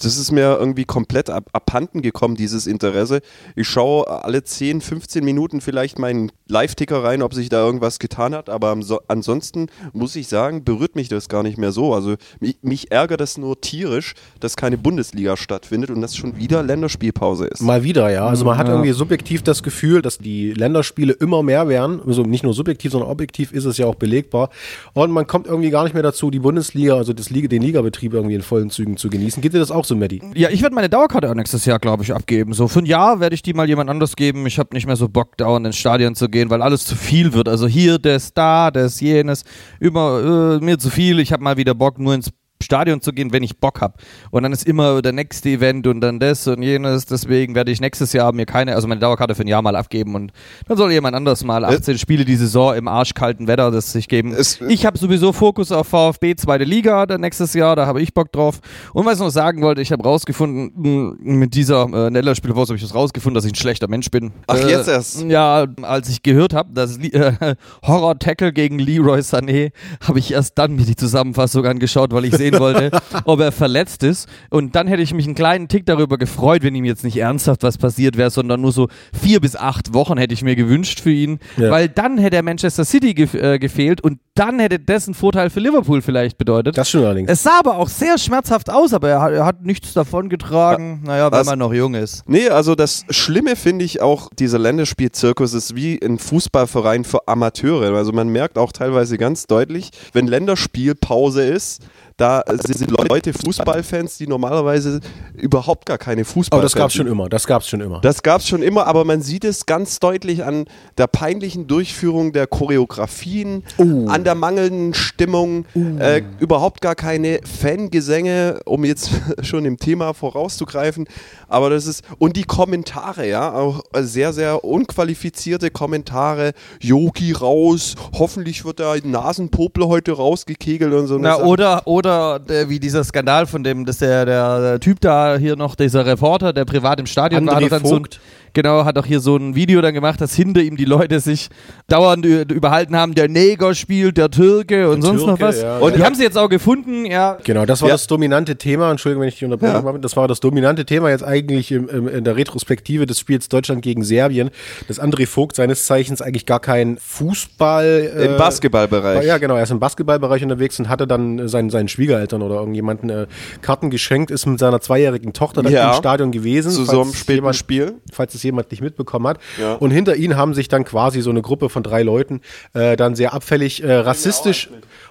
das 0.01 0.17
ist 0.17 0.31
mir 0.31 0.57
irgendwie 0.59 0.85
komplett 0.85 1.29
ab, 1.29 1.49
abhanden 1.53 2.01
gekommen, 2.01 2.35
dieses 2.35 2.67
Interesse. 2.67 3.21
Ich 3.55 3.67
schaue 3.67 4.07
alle 4.23 4.43
10, 4.43 4.81
15 4.81 5.23
Minuten 5.23 5.61
vielleicht 5.61 5.99
meinen 5.99 6.31
Live-Ticker 6.47 7.03
rein, 7.03 7.21
ob 7.21 7.33
sich 7.33 7.49
da 7.49 7.63
irgendwas 7.65 7.99
getan 7.99 8.33
hat, 8.33 8.49
aber 8.49 8.75
ansonsten 9.07 9.67
muss 9.93 10.15
ich 10.15 10.27
sagen, 10.27 10.63
berührt 10.63 10.95
mich 10.95 11.09
das 11.09 11.29
gar 11.29 11.43
nicht 11.43 11.57
mehr 11.57 11.71
so. 11.71 11.93
Also 11.93 12.15
mich, 12.39 12.57
mich 12.61 12.91
ärgert 12.91 13.21
das 13.21 13.37
nur 13.37 13.59
tierisch, 13.61 14.13
dass 14.39 14.55
keine 14.55 14.77
Bundesliga 14.77 15.37
stattfindet 15.37 15.89
und 15.91 16.01
dass 16.01 16.15
schon 16.15 16.37
wieder 16.37 16.63
Länderspielpause 16.63 17.45
ist. 17.47 17.61
Mal 17.61 17.83
wieder, 17.83 18.09
ja. 18.09 18.25
Also 18.25 18.45
man 18.45 18.57
hat 18.57 18.67
Ja. 18.67 18.73
irgendwie 18.73 18.91
subjektiv 18.91 19.41
das 19.43 19.63
Gefühl, 19.63 20.01
dass 20.01 20.17
die 20.17 20.53
Länderspiele 20.53 21.13
immer 21.13 21.43
mehr 21.43 21.67
werden. 21.67 22.01
Also 22.05 22.23
nicht 22.23 22.43
nur 22.43 22.53
subjektiv, 22.53 22.91
sondern 22.91 23.09
objektiv 23.09 23.51
ist 23.51 23.65
es 23.65 23.77
ja 23.77 23.85
auch 23.85 23.95
belegbar. 23.95 24.49
Und 24.93 25.11
man 25.11 25.27
kommt 25.27 25.47
irgendwie 25.47 25.69
gar 25.69 25.83
nicht 25.83 25.93
mehr 25.93 26.03
dazu, 26.03 26.31
die 26.31 26.39
Bundesliga, 26.39 26.95
also 26.95 27.13
das 27.13 27.29
Liga, 27.29 27.47
den 27.47 27.61
Ligabetrieb 27.61 28.13
irgendwie 28.13 28.38
in 28.39 28.43
vollen 28.43 28.69
Zügen 28.69 28.97
zu 28.97 29.09
genießen. 29.09 29.41
Geht 29.41 29.53
dir 29.53 29.59
das 29.59 29.71
auch 29.71 29.85
so, 29.85 29.95
Maddie? 29.95 30.21
Ja, 30.33 30.49
ich 30.49 30.61
werde 30.61 30.73
meine 30.73 30.89
Dauerkarte 30.89 31.29
auch 31.29 31.35
nächstes 31.35 31.65
Jahr, 31.65 31.79
glaube 31.79 32.03
ich, 32.03 32.13
abgeben. 32.13 32.53
So 32.53 32.67
für 32.67 32.79
ein 32.79 32.85
Jahr 32.85 33.19
werde 33.19 33.35
ich 33.35 33.41
die 33.41 33.53
mal 33.53 33.67
jemand 33.67 33.89
anders 33.89 34.15
geben. 34.15 34.45
Ich 34.47 34.57
habe 34.57 34.73
nicht 34.73 34.87
mehr 34.87 34.95
so 34.95 35.09
Bock, 35.09 35.37
dauernd 35.37 35.65
ins 35.65 35.77
Stadion 35.77 36.15
zu 36.15 36.29
gehen, 36.29 36.49
weil 36.49 36.61
alles 36.61 36.85
zu 36.85 36.95
viel 36.95 37.33
wird. 37.33 37.47
Also 37.47 37.67
hier, 37.67 37.99
das, 37.99 38.33
da, 38.33 38.71
das, 38.71 38.99
jenes. 39.01 39.43
Immer 39.79 40.57
äh, 40.61 40.63
mir 40.63 40.79
zu 40.79 40.89
viel. 40.89 41.19
Ich 41.19 41.31
habe 41.31 41.43
mal 41.43 41.57
wieder 41.57 41.75
Bock, 41.75 41.99
nur 41.99 42.13
ins 42.13 42.31
Stadion 42.61 43.01
zu 43.01 43.13
gehen, 43.13 43.31
wenn 43.31 43.43
ich 43.43 43.57
Bock 43.57 43.81
habe. 43.81 43.95
Und 44.31 44.43
dann 44.43 44.51
ist 44.51 44.67
immer 44.67 45.01
der 45.01 45.13
nächste 45.13 45.49
Event 45.49 45.87
und 45.87 46.01
dann 46.01 46.19
das 46.19 46.45
und 46.47 46.61
jenes. 46.61 47.05
Deswegen 47.05 47.55
werde 47.55 47.71
ich 47.71 47.81
nächstes 47.81 48.13
Jahr 48.13 48.33
mir 48.33 48.45
keine, 48.45 48.75
also 48.75 48.87
meine 48.87 48.99
Dauerkarte 48.99 49.35
für 49.35 49.43
ein 49.43 49.47
Jahr 49.47 49.61
mal 49.61 49.75
abgeben 49.75 50.15
und 50.15 50.31
dann 50.67 50.77
soll 50.77 50.91
jemand 50.91 51.15
anders 51.15 51.43
mal 51.43 51.63
18 51.65 51.97
Spiele 51.97 52.25
die 52.25 52.35
Saison 52.35 52.75
im 52.75 52.87
arschkalten 52.87 53.47
Wetter 53.47 53.71
das 53.71 53.91
sich 53.91 54.07
geben. 54.07 54.35
ich 54.67 54.85
habe 54.85 54.97
sowieso 54.97 55.33
Fokus 55.33 55.71
auf 55.71 55.87
VfB 55.87 56.35
zweite 56.35 56.63
Liga 56.63 57.05
dann 57.05 57.21
nächstes 57.21 57.53
Jahr, 57.53 57.75
da 57.75 57.85
habe 57.85 58.01
ich 58.01 58.13
Bock 58.13 58.31
drauf. 58.31 58.59
Und 58.93 59.05
was 59.05 59.15
ich 59.15 59.19
noch 59.19 59.29
sagen 59.29 59.61
wollte, 59.61 59.81
ich 59.81 59.91
habe 59.91 60.03
rausgefunden, 60.03 60.71
mh, 60.75 61.15
mit 61.21 61.53
dieser 61.53 61.83
äh, 61.83 62.09
Nellerspielpause 62.09 62.71
habe 62.71 62.77
ich 62.77 62.83
das 62.83 62.93
rausgefunden, 62.93 63.35
dass 63.35 63.45
ich 63.45 63.53
ein 63.53 63.55
schlechter 63.55 63.87
Mensch 63.87 64.09
bin. 64.11 64.31
Ach, 64.47 64.57
äh, 64.57 64.69
jetzt 64.69 64.87
erst? 64.87 65.23
Ja, 65.23 65.65
als 65.81 66.09
ich 66.09 66.23
gehört 66.23 66.53
habe, 66.53 66.73
dass 66.73 66.97
äh, 66.97 67.33
Horror-Tackle 67.83 68.53
gegen 68.53 68.79
Leroy 68.79 69.19
Sané, 69.19 69.71
habe 70.05 70.19
ich 70.19 70.33
erst 70.33 70.57
dann 70.57 70.75
mir 70.75 70.83
die 70.83 70.95
Zusammenfassung 70.95 71.65
angeschaut, 71.65 72.11
weil 72.11 72.25
ich 72.25 72.35
sehen 72.51 72.59
wollte, 72.59 72.91
ob 73.25 73.39
er 73.39 73.51
verletzt 73.51 74.03
ist. 74.03 74.27
Und 74.49 74.75
dann 74.75 74.87
hätte 74.87 75.01
ich 75.01 75.13
mich 75.13 75.25
einen 75.25 75.35
kleinen 75.35 75.67
Tick 75.67 75.85
darüber 75.85 76.17
gefreut, 76.17 76.63
wenn 76.63 76.75
ihm 76.75 76.85
jetzt 76.85 77.03
nicht 77.03 77.17
ernsthaft 77.17 77.63
was 77.63 77.77
passiert 77.77 78.17
wäre, 78.17 78.29
sondern 78.29 78.61
nur 78.61 78.71
so 78.71 78.87
vier 79.13 79.39
bis 79.39 79.55
acht 79.55 79.93
Wochen 79.93 80.17
hätte 80.17 80.33
ich 80.33 80.41
mir 80.43 80.55
gewünscht 80.55 80.99
für 81.01 81.11
ihn, 81.11 81.39
Ja. 81.57 81.71
weil 81.71 81.89
dann 81.89 82.17
hätte 82.17 82.35
er 82.37 82.43
Manchester 82.43 82.85
City 82.85 83.13
gef 83.13 83.33
äh, 83.33 83.59
gefehlt 83.59 84.01
und 84.01 84.19
dann 84.35 84.59
hätte 84.59 84.79
dessen 84.79 85.13
Vorteil 85.13 85.49
für 85.49 85.59
Liverpool 85.59 86.01
vielleicht 86.01 86.37
bedeutet. 86.37 86.77
Das 86.77 86.87
stimmt 86.87 87.05
allerdings. 87.05 87.29
Es 87.29 87.43
sah 87.43 87.59
aber 87.59 87.77
auch 87.77 87.89
sehr 87.89 88.17
schmerzhaft 88.17 88.69
aus, 88.69 88.93
aber 88.93 89.09
er 89.09 89.21
hat, 89.21 89.31
er 89.33 89.45
hat 89.45 89.65
nichts 89.65 89.93
davon 89.93 90.29
getragen. 90.29 91.01
Naja, 91.05 91.29
weil 91.31 91.39
Also- 91.39 91.51
man 91.51 91.59
noch 91.59 91.73
jung 91.73 91.93
ist. 91.93 92.23
Nee, 92.27 92.47
also 92.49 92.75
das 92.75 93.05
Schlimme 93.09 93.55
finde 93.57 93.83
ich 93.83 94.01
auch, 94.01 94.29
dieser 94.39 94.57
Länderspielzirkus 94.59 95.53
ist 95.53 95.75
wie 95.75 95.99
ein 96.01 96.19
Fußballverein 96.19 97.03
für 97.03 97.27
Amateure. 97.27 97.93
Also 97.95 98.13
man 98.13 98.29
merkt 98.29 98.57
auch 98.57 98.71
teilweise 98.71 99.17
ganz 99.17 99.45
deutlich, 99.47 99.89
wenn 100.13 100.27
Länderspielpause 100.27 101.43
ist, 101.43 101.81
da 102.19 102.43
sind 102.47 102.91
Leute 102.91 103.31
Fußballfans, 103.33 104.17
die 104.17 104.27
normalerweise 104.27 104.99
überhaupt 105.33 105.85
gar 105.85 105.97
keine 105.97 106.25
Fußballfans 106.25 106.51
Aber 106.51 106.61
das 106.61 106.75
gab's 106.75 106.93
sind. 106.93 107.05
schon 107.05 107.11
immer. 107.11 107.29
Das 107.29 107.47
gab's 107.47 107.69
schon 107.69 107.79
immer. 107.81 108.01
Das 108.01 108.21
gab 108.23 108.41
es 108.41 108.47
schon 108.47 108.61
immer, 108.61 108.87
aber 108.87 109.05
man 109.05 109.21
sieht 109.21 109.45
es 109.45 109.65
ganz 109.65 109.99
deutlich 109.99 110.43
an 110.43 110.65
der 110.97 111.07
peinlichen 111.07 111.67
Durchführung 111.67 112.33
der 112.33 112.45
Choreografien, 112.45 113.63
an 113.77 114.23
der 114.25 114.35
mangelnden 114.35 114.93
Stimmung, 114.93 115.65
äh, 115.99 116.21
überhaupt 116.39 116.81
gar 116.81 116.95
keine 116.95 117.39
Fangesänge, 117.43 118.59
um 118.65 118.83
jetzt 118.83 119.11
schon 119.41 119.63
im 119.63 119.77
Thema 119.77 120.13
vorauszugreifen. 120.13 121.07
Aber 121.47 121.69
das 121.69 121.87
ist, 121.87 122.03
und 122.17 122.35
die 122.35 122.43
Kommentare, 122.43 123.27
ja, 123.27 123.53
auch 123.53 123.81
sehr, 124.01 124.33
sehr 124.33 124.63
unqualifizierte 124.65 125.71
Kommentare. 125.71 126.51
Yogi 126.81 127.31
raus, 127.31 127.95
hoffentlich 128.13 128.65
wird 128.65 128.79
der 128.79 128.97
Nasenpopel 129.03 129.87
heute 129.87 130.11
rausgekegelt 130.11 130.93
und 130.93 131.07
so. 131.07 131.17
Na, 131.17 131.37
Sache. 131.37 131.45
oder, 131.45 131.87
oder 132.09 132.39
der, 132.39 132.69
wie 132.69 132.79
dieser 132.79 133.03
Skandal 133.03 133.45
von 133.45 133.63
dem, 133.63 133.85
dass 133.85 133.97
der, 133.97 134.25
der, 134.25 134.61
der 134.61 134.79
Typ 134.79 134.99
da 135.01 135.37
hier 135.37 135.55
noch, 135.55 135.75
dieser 135.75 136.05
Reporter, 136.05 136.53
der 136.53 136.65
privat 136.65 136.99
im 136.99 137.05
Stadion 137.05 137.45
war, 137.47 137.57
André 137.57 137.65
hat 137.65 137.71
dann 137.71 137.85
so 137.85 137.95
Vogt. 137.97 138.19
Genau, 138.53 138.85
hat 138.85 138.97
auch 138.97 139.05
hier 139.05 139.19
so 139.19 139.35
ein 139.37 139.55
Video 139.55 139.81
dann 139.81 139.93
gemacht, 139.93 140.19
dass 140.21 140.33
hinter 140.33 140.61
ihm 140.61 140.77
die 140.77 140.85
Leute 140.85 141.19
sich 141.19 141.49
dauernd 141.87 142.25
überhalten 142.25 142.95
haben, 142.95 143.15
der 143.15 143.27
Neger 143.29 143.73
spielt, 143.75 144.17
der 144.17 144.29
Türke 144.31 144.89
und 144.89 145.01
Der 145.03 145.09
sonst 145.09 145.21
noch 145.21 145.37
Türke, 145.37 145.43
was. 145.43 145.61
ja, 145.61 145.77
und 145.79 145.91
ja. 145.91 145.97
die 145.97 146.03
haben 146.03 146.15
sie 146.15 146.23
jetzt 146.23 146.37
auch 146.37 146.49
gefunden, 146.49 147.05
ja. 147.05 147.37
Genau, 147.43 147.65
das 147.65 147.81
war 147.81 147.89
Ja. 147.89 147.95
das 147.95 148.07
dominante 148.07 148.55
Thema. 148.57 148.91
Entschuldigung, 148.91 149.21
wenn 149.21 149.29
ich 149.29 149.35
dich 149.35 149.45
unterbreche. 149.45 149.73
Ja. 149.73 149.81
Marvin. 149.81 150.01
Das 150.01 150.15
war 150.15 150.27
das 150.27 150.39
dominante 150.39 150.85
Thema 150.85 151.09
jetzt 151.09 151.23
eigentlich 151.23 151.71
im, 151.71 151.87
im, 151.89 152.07
in 152.07 152.23
der 152.23 152.35
Retrospektive 152.35 153.05
des 153.05 153.19
Spiels 153.19 153.49
Deutschland 153.49 153.81
gegen 153.81 154.03
Serbien, 154.03 154.49
dass 154.87 154.99
André 155.01 155.27
Vogt 155.27 155.55
seines 155.55 155.85
Zeichens 155.85 156.21
eigentlich 156.21 156.45
gar 156.45 156.59
kein 156.59 156.97
Fußball 156.97 158.11
äh, 158.15 158.25
Im 158.25 158.37
Basketballbereich. 158.37 159.25
Ja, 159.25 159.37
genau. 159.37 159.55
Er 159.55 159.63
ist 159.63 159.71
im 159.71 159.79
Basketballbereich 159.79 160.43
unterwegs 160.43 160.79
und 160.79 160.89
hatte 160.89 161.05
dann 161.07 161.47
seinen, 161.47 161.69
seinen 161.69 161.87
Schwiegereltern 161.87 162.41
oder 162.41 162.55
irgendjemanden 162.55 163.09
äh, 163.09 163.27
Karten 163.61 163.89
geschenkt, 163.89 164.31
ist 164.31 164.45
mit 164.45 164.59
seiner 164.59 164.81
zweijährigen 164.81 165.33
Tochter 165.33 165.61
dann 165.63 165.71
Ja. 165.71 165.91
im 165.91 165.97
Stadion 165.97 166.31
gewesen. 166.31 166.71
Zu 166.71 166.85
so 166.85 167.01
einem 167.01 167.09
es 167.11 167.19
späten 167.19 167.37
jemand, 167.37 167.55
Spiel. 167.55 167.93
Falls 168.11 168.33
es 168.39 168.43
jemand 168.43 168.71
nicht 168.71 168.81
mitbekommen 168.81 169.27
hat. 169.27 169.39
Ja. 169.59 169.75
Und 169.75 169.91
hinter 169.91 170.15
ihnen 170.15 170.35
haben 170.35 170.53
sich 170.53 170.67
dann 170.67 170.85
quasi 170.85 171.21
so 171.21 171.29
eine 171.29 171.41
Gruppe 171.41 171.69
von 171.69 171.83
drei 171.83 172.03
Leuten 172.03 172.41
äh, 172.73 172.95
dann 172.95 173.15
sehr 173.15 173.33
abfällig 173.33 173.83
äh, 173.83 173.93
rassistisch 173.93 174.69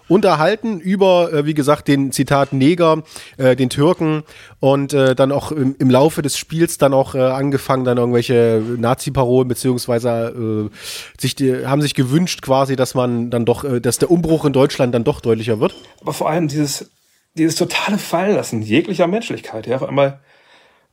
unterhalten 0.09 0.81
über, 0.81 1.33
äh, 1.33 1.47
wie 1.47 1.55
gesagt, 1.55 1.87
den 1.89 2.13
Zitat 2.13 2.53
Neger, 2.53 3.03
äh, 3.37 3.55
den 3.55 3.71
Türken 3.71 4.25
und 4.61 4.93
äh, 4.93 5.15
dann 5.15 5.33
auch 5.33 5.53
im, 5.53 5.77
im 5.79 5.91
Laufe 5.91 6.23
des 6.23 6.37
Spiels 6.37 6.79
dann 6.79 6.95
auch 6.95 7.15
äh, 7.15 7.19
angefangen, 7.19 7.85
dann 7.85 7.99
irgendwelche 7.99 8.63
Nazi-Parolen 8.79 9.49
beziehungsweise 9.49 10.71
äh, 10.71 11.21
sich 11.21 11.35
die, 11.35 11.67
haben 11.67 11.83
sich 11.83 11.95
gewünscht 11.95 12.43
quasi, 12.43 12.75
dass 12.75 12.95
man 12.95 13.31
dann 13.31 13.45
doch, 13.45 13.65
äh, 13.65 13.81
dass 13.81 13.99
der 13.99 14.11
Umbruch 14.11 14.45
in 14.45 14.53
Deutschland 14.53 14.95
dann 14.95 15.05
doch 15.05 15.21
deutlicher 15.21 15.61
wird. 15.61 15.75
Aber 16.01 16.13
vor 16.13 16.31
allem 16.31 16.49
dieses, 16.49 16.91
dieses 17.37 17.57
totale 17.57 17.99
Fallenlassen 17.99 18.63
jeglicher 18.63 19.07
Menschlichkeit. 19.07 19.67
Ja, 19.67 19.77
auf 19.77 19.83
einmal 19.83 20.21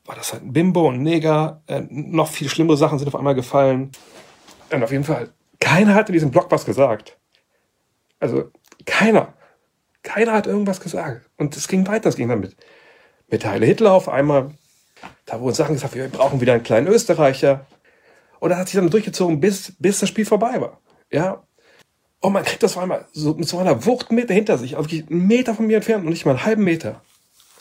war 0.05 0.15
das 0.15 0.33
halt 0.33 0.43
ein 0.43 0.53
Bimbo 0.53 0.87
und 0.87 0.95
ein 0.95 1.03
Neger. 1.03 1.61
Äh, 1.67 1.81
noch 1.89 2.29
viel 2.29 2.49
schlimmere 2.49 2.77
Sachen 2.77 2.99
sind 2.99 3.07
auf 3.07 3.15
einmal 3.15 3.35
gefallen. 3.35 3.91
Und 4.71 4.83
auf 4.83 4.91
jeden 4.91 5.03
Fall, 5.03 5.29
keiner 5.59 5.95
hat 5.95 6.09
in 6.09 6.13
diesem 6.13 6.31
Blog 6.31 6.47
was 6.49 6.65
gesagt. 6.65 7.17
Also 8.19 8.51
keiner. 8.85 9.33
Keiner 10.03 10.33
hat 10.33 10.47
irgendwas 10.47 10.79
gesagt. 10.79 11.29
Und 11.37 11.57
es 11.57 11.67
ging 11.67 11.87
weiter. 11.87 12.09
Es 12.09 12.15
ging 12.15 12.29
dann 12.29 12.39
mit, 12.39 12.55
mit 13.29 13.45
Heile 13.45 13.65
Hitler 13.65 13.93
auf 13.93 14.07
einmal. 14.07 14.51
Da 15.25 15.39
wurden 15.41 15.55
Sachen 15.55 15.75
gesagt, 15.75 15.95
wir 15.95 16.07
brauchen 16.07 16.39
wieder 16.39 16.53
einen 16.53 16.63
kleinen 16.63 16.87
Österreicher. 16.87 17.65
Und 18.39 18.49
das 18.49 18.59
hat 18.59 18.67
sich 18.67 18.75
dann 18.75 18.89
durchgezogen, 18.89 19.39
bis, 19.39 19.73
bis 19.79 19.99
das 19.99 20.09
Spiel 20.09 20.25
vorbei 20.25 20.61
war. 20.61 20.79
Ja. 21.11 21.43
Und 22.19 22.33
man 22.33 22.43
kriegt 22.43 22.63
das 22.63 22.75
auf 22.75 22.83
einmal 22.83 23.05
so, 23.11 23.33
mit 23.33 23.47
so 23.47 23.57
einer 23.59 23.85
Wucht 23.85 24.09
hinter 24.09 24.57
sich, 24.57 24.77
also 24.77 24.89
wirklich 24.89 25.09
einen 25.09 25.27
Meter 25.27 25.53
von 25.53 25.67
mir 25.67 25.77
entfernt 25.77 26.03
und 26.03 26.09
nicht 26.09 26.25
mal 26.25 26.31
einen 26.31 26.45
halben 26.45 26.63
Meter. 26.63 27.01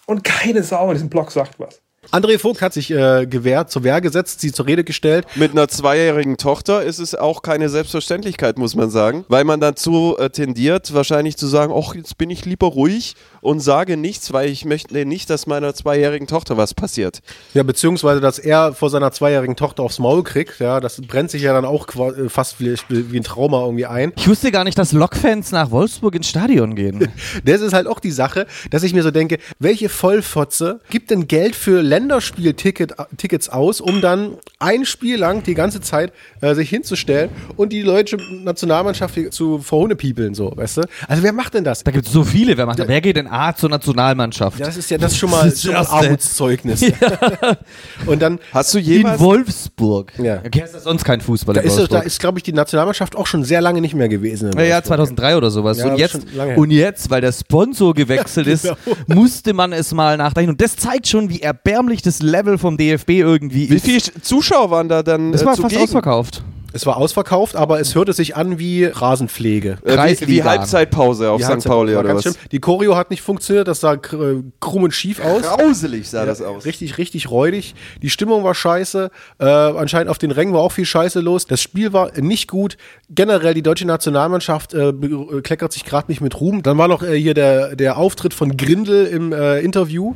Und 0.06 0.24
keine 0.24 0.62
Sau 0.62 0.88
in 0.88 0.94
diesem 0.94 1.10
Block 1.10 1.32
sagt 1.32 1.58
was. 1.58 1.80
André 2.10 2.38
Vogt 2.38 2.62
hat 2.62 2.72
sich 2.72 2.90
äh, 2.90 3.26
gewehrt, 3.26 3.70
zur 3.70 3.84
Wehr 3.84 4.00
gesetzt, 4.00 4.40
sie 4.40 4.52
zur 4.52 4.66
Rede 4.66 4.84
gestellt. 4.84 5.26
Mit 5.34 5.52
einer 5.52 5.68
zweijährigen 5.68 6.36
Tochter 6.36 6.82
ist 6.82 6.98
es 6.98 7.14
auch 7.14 7.42
keine 7.42 7.68
Selbstverständlichkeit, 7.68 8.58
muss 8.58 8.74
man 8.74 8.90
sagen, 8.90 9.24
weil 9.28 9.44
man 9.44 9.60
dazu 9.60 10.16
äh, 10.18 10.30
tendiert, 10.30 10.94
wahrscheinlich 10.94 11.36
zu 11.36 11.46
sagen, 11.46 11.72
ach, 11.76 11.94
jetzt 11.94 12.18
bin 12.18 12.30
ich 12.30 12.44
lieber 12.44 12.66
ruhig 12.68 13.14
und 13.40 13.60
sage 13.60 13.96
nichts, 13.96 14.32
weil 14.32 14.48
ich 14.48 14.64
möchte 14.64 15.04
nicht, 15.04 15.28
dass 15.30 15.46
meiner 15.46 15.74
zweijährigen 15.74 16.26
Tochter 16.26 16.56
was 16.56 16.74
passiert. 16.74 17.20
Ja, 17.52 17.62
beziehungsweise, 17.62 18.20
dass 18.20 18.38
er 18.38 18.72
vor 18.72 18.90
seiner 18.90 19.12
zweijährigen 19.12 19.56
Tochter 19.56 19.82
aufs 19.82 19.98
Maul 19.98 20.22
kriegt, 20.22 20.60
ja, 20.60 20.80
das 20.80 21.00
brennt 21.02 21.30
sich 21.30 21.42
ja 21.42 21.52
dann 21.52 21.64
auch 21.64 21.88
äh, 21.94 22.28
fast 22.28 22.60
wie, 22.60 22.74
wie 22.88 23.18
ein 23.18 23.24
Trauma 23.24 23.64
irgendwie 23.64 23.86
ein. 23.86 24.12
Ich 24.16 24.28
wusste 24.28 24.50
gar 24.50 24.64
nicht, 24.64 24.78
dass 24.78 24.92
Lokfans 24.92 25.52
nach 25.52 25.70
Wolfsburg 25.70 26.14
ins 26.14 26.28
Stadion 26.28 26.74
gehen. 26.74 27.08
Das 27.44 27.60
ist 27.60 27.72
halt 27.72 27.86
auch 27.86 28.00
die 28.00 28.10
Sache, 28.10 28.46
dass 28.70 28.82
ich 28.82 28.94
mir 28.94 29.02
so 29.02 29.10
denke, 29.10 29.38
welche 29.58 29.88
Vollfotze 29.88 30.80
gibt 30.90 31.10
denn 31.10 31.26
Geld 31.28 31.54
für 31.54 31.82
Länderspieltickets 31.94 33.48
aus, 33.48 33.80
um 33.80 34.00
dann 34.00 34.36
ein 34.58 34.84
Spiel 34.84 35.16
lang 35.16 35.42
die 35.44 35.54
ganze 35.54 35.80
Zeit 35.80 36.12
äh, 36.40 36.54
sich 36.54 36.68
hinzustellen 36.68 37.30
und 37.56 37.72
die 37.72 37.82
deutsche 37.82 38.16
Nationalmannschaft 38.16 39.14
zu 39.32 39.58
verhunepiepeln, 39.58 40.34
so, 40.34 40.52
weißt 40.54 40.78
du? 40.78 40.82
Also 41.06 41.22
wer 41.22 41.32
macht 41.32 41.54
denn 41.54 41.62
das? 41.64 41.84
Da 41.84 41.92
gibt 41.92 42.06
es 42.06 42.12
so 42.12 42.24
viele. 42.24 42.56
Wer, 42.56 42.66
macht, 42.66 42.78
wer 42.86 43.00
geht 43.00 43.16
denn 43.16 43.28
A 43.28 43.54
zur 43.54 43.70
Nationalmannschaft? 43.70 44.58
Ja, 44.58 44.66
das 44.66 44.76
ist 44.76 44.90
ja 44.90 44.98
das 44.98 45.12
ist 45.12 45.18
schon 45.18 45.30
mal, 45.30 45.44
Das 45.44 45.54
ist 45.54 45.62
schon 45.62 45.74
mal 45.74 45.80
das 45.80 45.90
Armutszeugnis. 45.90 46.82
Und 48.06 48.20
dann 48.20 48.40
Hast 48.52 48.74
du 48.74 48.78
In 48.78 48.84
jemals 48.84 49.20
Wolfsburg. 49.20 50.12
Ja. 50.18 50.42
Okay, 50.44 50.62
ist 50.64 50.74
das 50.74 50.84
sonst 50.84 51.04
kein 51.04 51.20
Fußball 51.20 51.54
da 51.54 51.60
in 51.60 51.68
ist, 51.68 51.76
Wolfsburg. 51.76 52.00
da 52.00 52.06
ist 52.06 52.18
glaube 52.18 52.38
ich, 52.38 52.42
die 52.42 52.52
Nationalmannschaft 52.52 53.16
auch 53.16 53.26
schon 53.26 53.44
sehr 53.44 53.60
lange 53.60 53.80
nicht 53.80 53.94
mehr 53.94 54.08
gewesen. 54.08 54.50
in 54.50 54.58
Ja, 54.58 54.64
ja, 54.64 54.74
Wolfsburg. 54.76 54.98
2003 54.98 55.36
oder 55.36 55.50
sowas. 55.50 55.78
Ja, 55.78 55.84
und, 55.84 55.90
das 55.92 56.00
jetzt, 56.00 56.14
ist 56.14 56.56
und 56.56 56.70
jetzt, 56.70 57.10
weil 57.10 57.20
der 57.20 57.32
Sponsor 57.32 57.94
gewechselt 57.94 58.46
ist, 58.46 58.62
genau. 58.62 58.76
musste 59.06 59.52
man 59.52 59.72
es 59.72 59.92
mal 59.92 60.16
nachdenken. 60.16 60.50
Und 60.50 60.60
das 60.60 60.76
zeigt 60.76 61.06
schon, 61.06 61.28
wie 61.30 61.40
erbärmlich 61.40 61.83
das 62.02 62.22
Level 62.22 62.58
vom 62.58 62.76
DFB 62.76 63.10
irgendwie 63.10 63.70
Wie 63.70 63.76
ist. 63.76 63.84
viele 63.84 64.00
Zuschauer 64.22 64.70
waren 64.70 64.88
da 64.88 65.02
dann 65.02 65.32
Das 65.32 65.42
äh, 65.42 65.46
war 65.46 65.56
fast 65.56 65.76
ausverkauft. 65.76 66.42
Es 66.74 66.86
war 66.86 66.96
ausverkauft, 66.96 67.54
aber 67.54 67.78
es 67.78 67.94
hörte 67.94 68.12
sich 68.12 68.34
an 68.34 68.58
wie 68.58 68.84
Rasenpflege. 68.84 69.78
Äh, 69.84 69.96
wie, 70.20 70.26
wie. 70.28 70.42
Halbzeitpause 70.42 71.30
auf 71.30 71.40
Die 71.40 71.44
St. 71.44 71.64
Pauli 71.66 71.94
oder 71.94 72.08
ganz 72.08 72.26
was? 72.26 72.34
schlimm. 72.34 72.48
Die 72.50 72.58
Choreo 72.58 72.96
hat 72.96 73.10
nicht 73.10 73.22
funktioniert, 73.22 73.68
das 73.68 73.78
sah 73.80 73.92
kr- 73.92 74.42
krumm 74.58 74.82
und 74.82 74.90
schief 74.92 75.24
aus. 75.24 75.42
Grauselig 75.42 76.10
sah 76.10 76.26
das 76.26 76.42
aus. 76.42 76.64
Richtig, 76.64 76.98
richtig 76.98 77.30
räudig. 77.30 77.76
Die 78.02 78.10
Stimmung 78.10 78.42
war 78.42 78.54
scheiße. 78.56 79.10
Äh, 79.38 79.44
anscheinend 79.44 80.10
auf 80.10 80.18
den 80.18 80.32
Rängen 80.32 80.52
war 80.52 80.62
auch 80.62 80.72
viel 80.72 80.84
Scheiße 80.84 81.20
los. 81.20 81.46
Das 81.46 81.62
Spiel 81.62 81.92
war 81.92 82.10
nicht 82.20 82.48
gut. 82.50 82.76
Generell 83.08 83.54
die 83.54 83.62
deutsche 83.62 83.86
Nationalmannschaft 83.86 84.74
äh, 84.74 84.90
be- 84.92 85.42
kleckert 85.42 85.72
sich 85.72 85.84
gerade 85.84 86.10
nicht 86.10 86.20
mit 86.20 86.40
Ruhm. 86.40 86.64
Dann 86.64 86.76
war 86.76 86.88
noch 86.88 87.04
äh, 87.04 87.14
hier 87.16 87.34
der, 87.34 87.76
der 87.76 87.96
Auftritt 87.98 88.34
von 88.34 88.56
Grindel 88.56 89.06
im 89.06 89.32
äh, 89.32 89.60
Interview. 89.60 90.14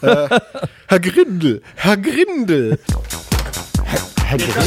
äh, 0.00 0.28
Herr 0.88 1.00
Grindel, 1.00 1.60
Herr 1.74 1.98
Grindel. 1.98 2.78
Herr 4.24 4.38
Grindel, 4.38 4.62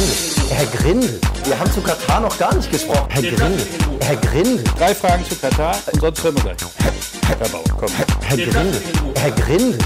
Herr 0.52 0.66
Grindel, 0.66 1.18
wir 1.44 1.58
haben 1.58 1.70
zu 1.72 1.80
Katar 1.80 2.20
noch 2.20 2.38
gar 2.38 2.54
nicht 2.54 2.70
gesprochen. 2.70 3.06
Herr 3.08 3.22
Grindel, 3.22 3.66
Herr 4.00 4.16
Grindel, 4.16 4.64
Drei 4.78 4.94
Fragen 4.94 5.24
zu 5.24 5.34
Katar 5.36 5.74
und 5.92 6.00
sonst 6.00 6.22
hören 6.22 6.34
wir 6.36 6.42
gleich. 6.42 6.56
Herr 7.26 7.48
Bauer, 7.48 7.64
komm. 7.78 7.88
Herr 8.20 8.36
Grindel, 8.36 8.82
Herr 9.16 9.30
Grindel, 9.30 9.78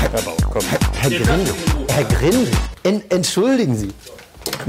Herr 0.00 0.22
Bauer, 0.22 0.36
komm. 0.50 0.62
Herr 1.00 1.10
Grindel, 1.10 1.54
Herr 1.88 2.04
Grindel. 2.04 2.48
En 2.84 3.02
entschuldigen 3.10 3.76
Sie. 3.76 3.90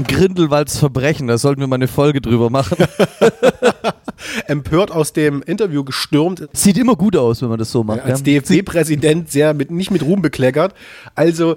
Grindelwalds 0.06 0.78
Verbrechen, 0.78 1.26
da 1.26 1.38
sollten 1.38 1.60
wir 1.60 1.68
mal 1.68 1.76
eine 1.76 1.88
Folge 1.88 2.20
drüber 2.20 2.50
machen. 2.50 2.76
Empört 4.46 4.90
aus 4.90 5.12
dem 5.12 5.42
Interview 5.42 5.84
gestürmt. 5.84 6.48
Sieht 6.52 6.78
immer 6.78 6.96
gut 6.96 7.16
aus, 7.16 7.42
wenn 7.42 7.48
man 7.48 7.58
das 7.58 7.70
so 7.70 7.84
macht. 7.84 8.00
als 8.00 8.20
ja. 8.20 8.40
DFB-Präsident 8.40 9.30
sehr 9.30 9.54
mit, 9.54 9.70
nicht 9.70 9.90
mit 9.90 10.02
Ruhm 10.02 10.22
bekleckert. 10.22 10.74
Also 11.14 11.56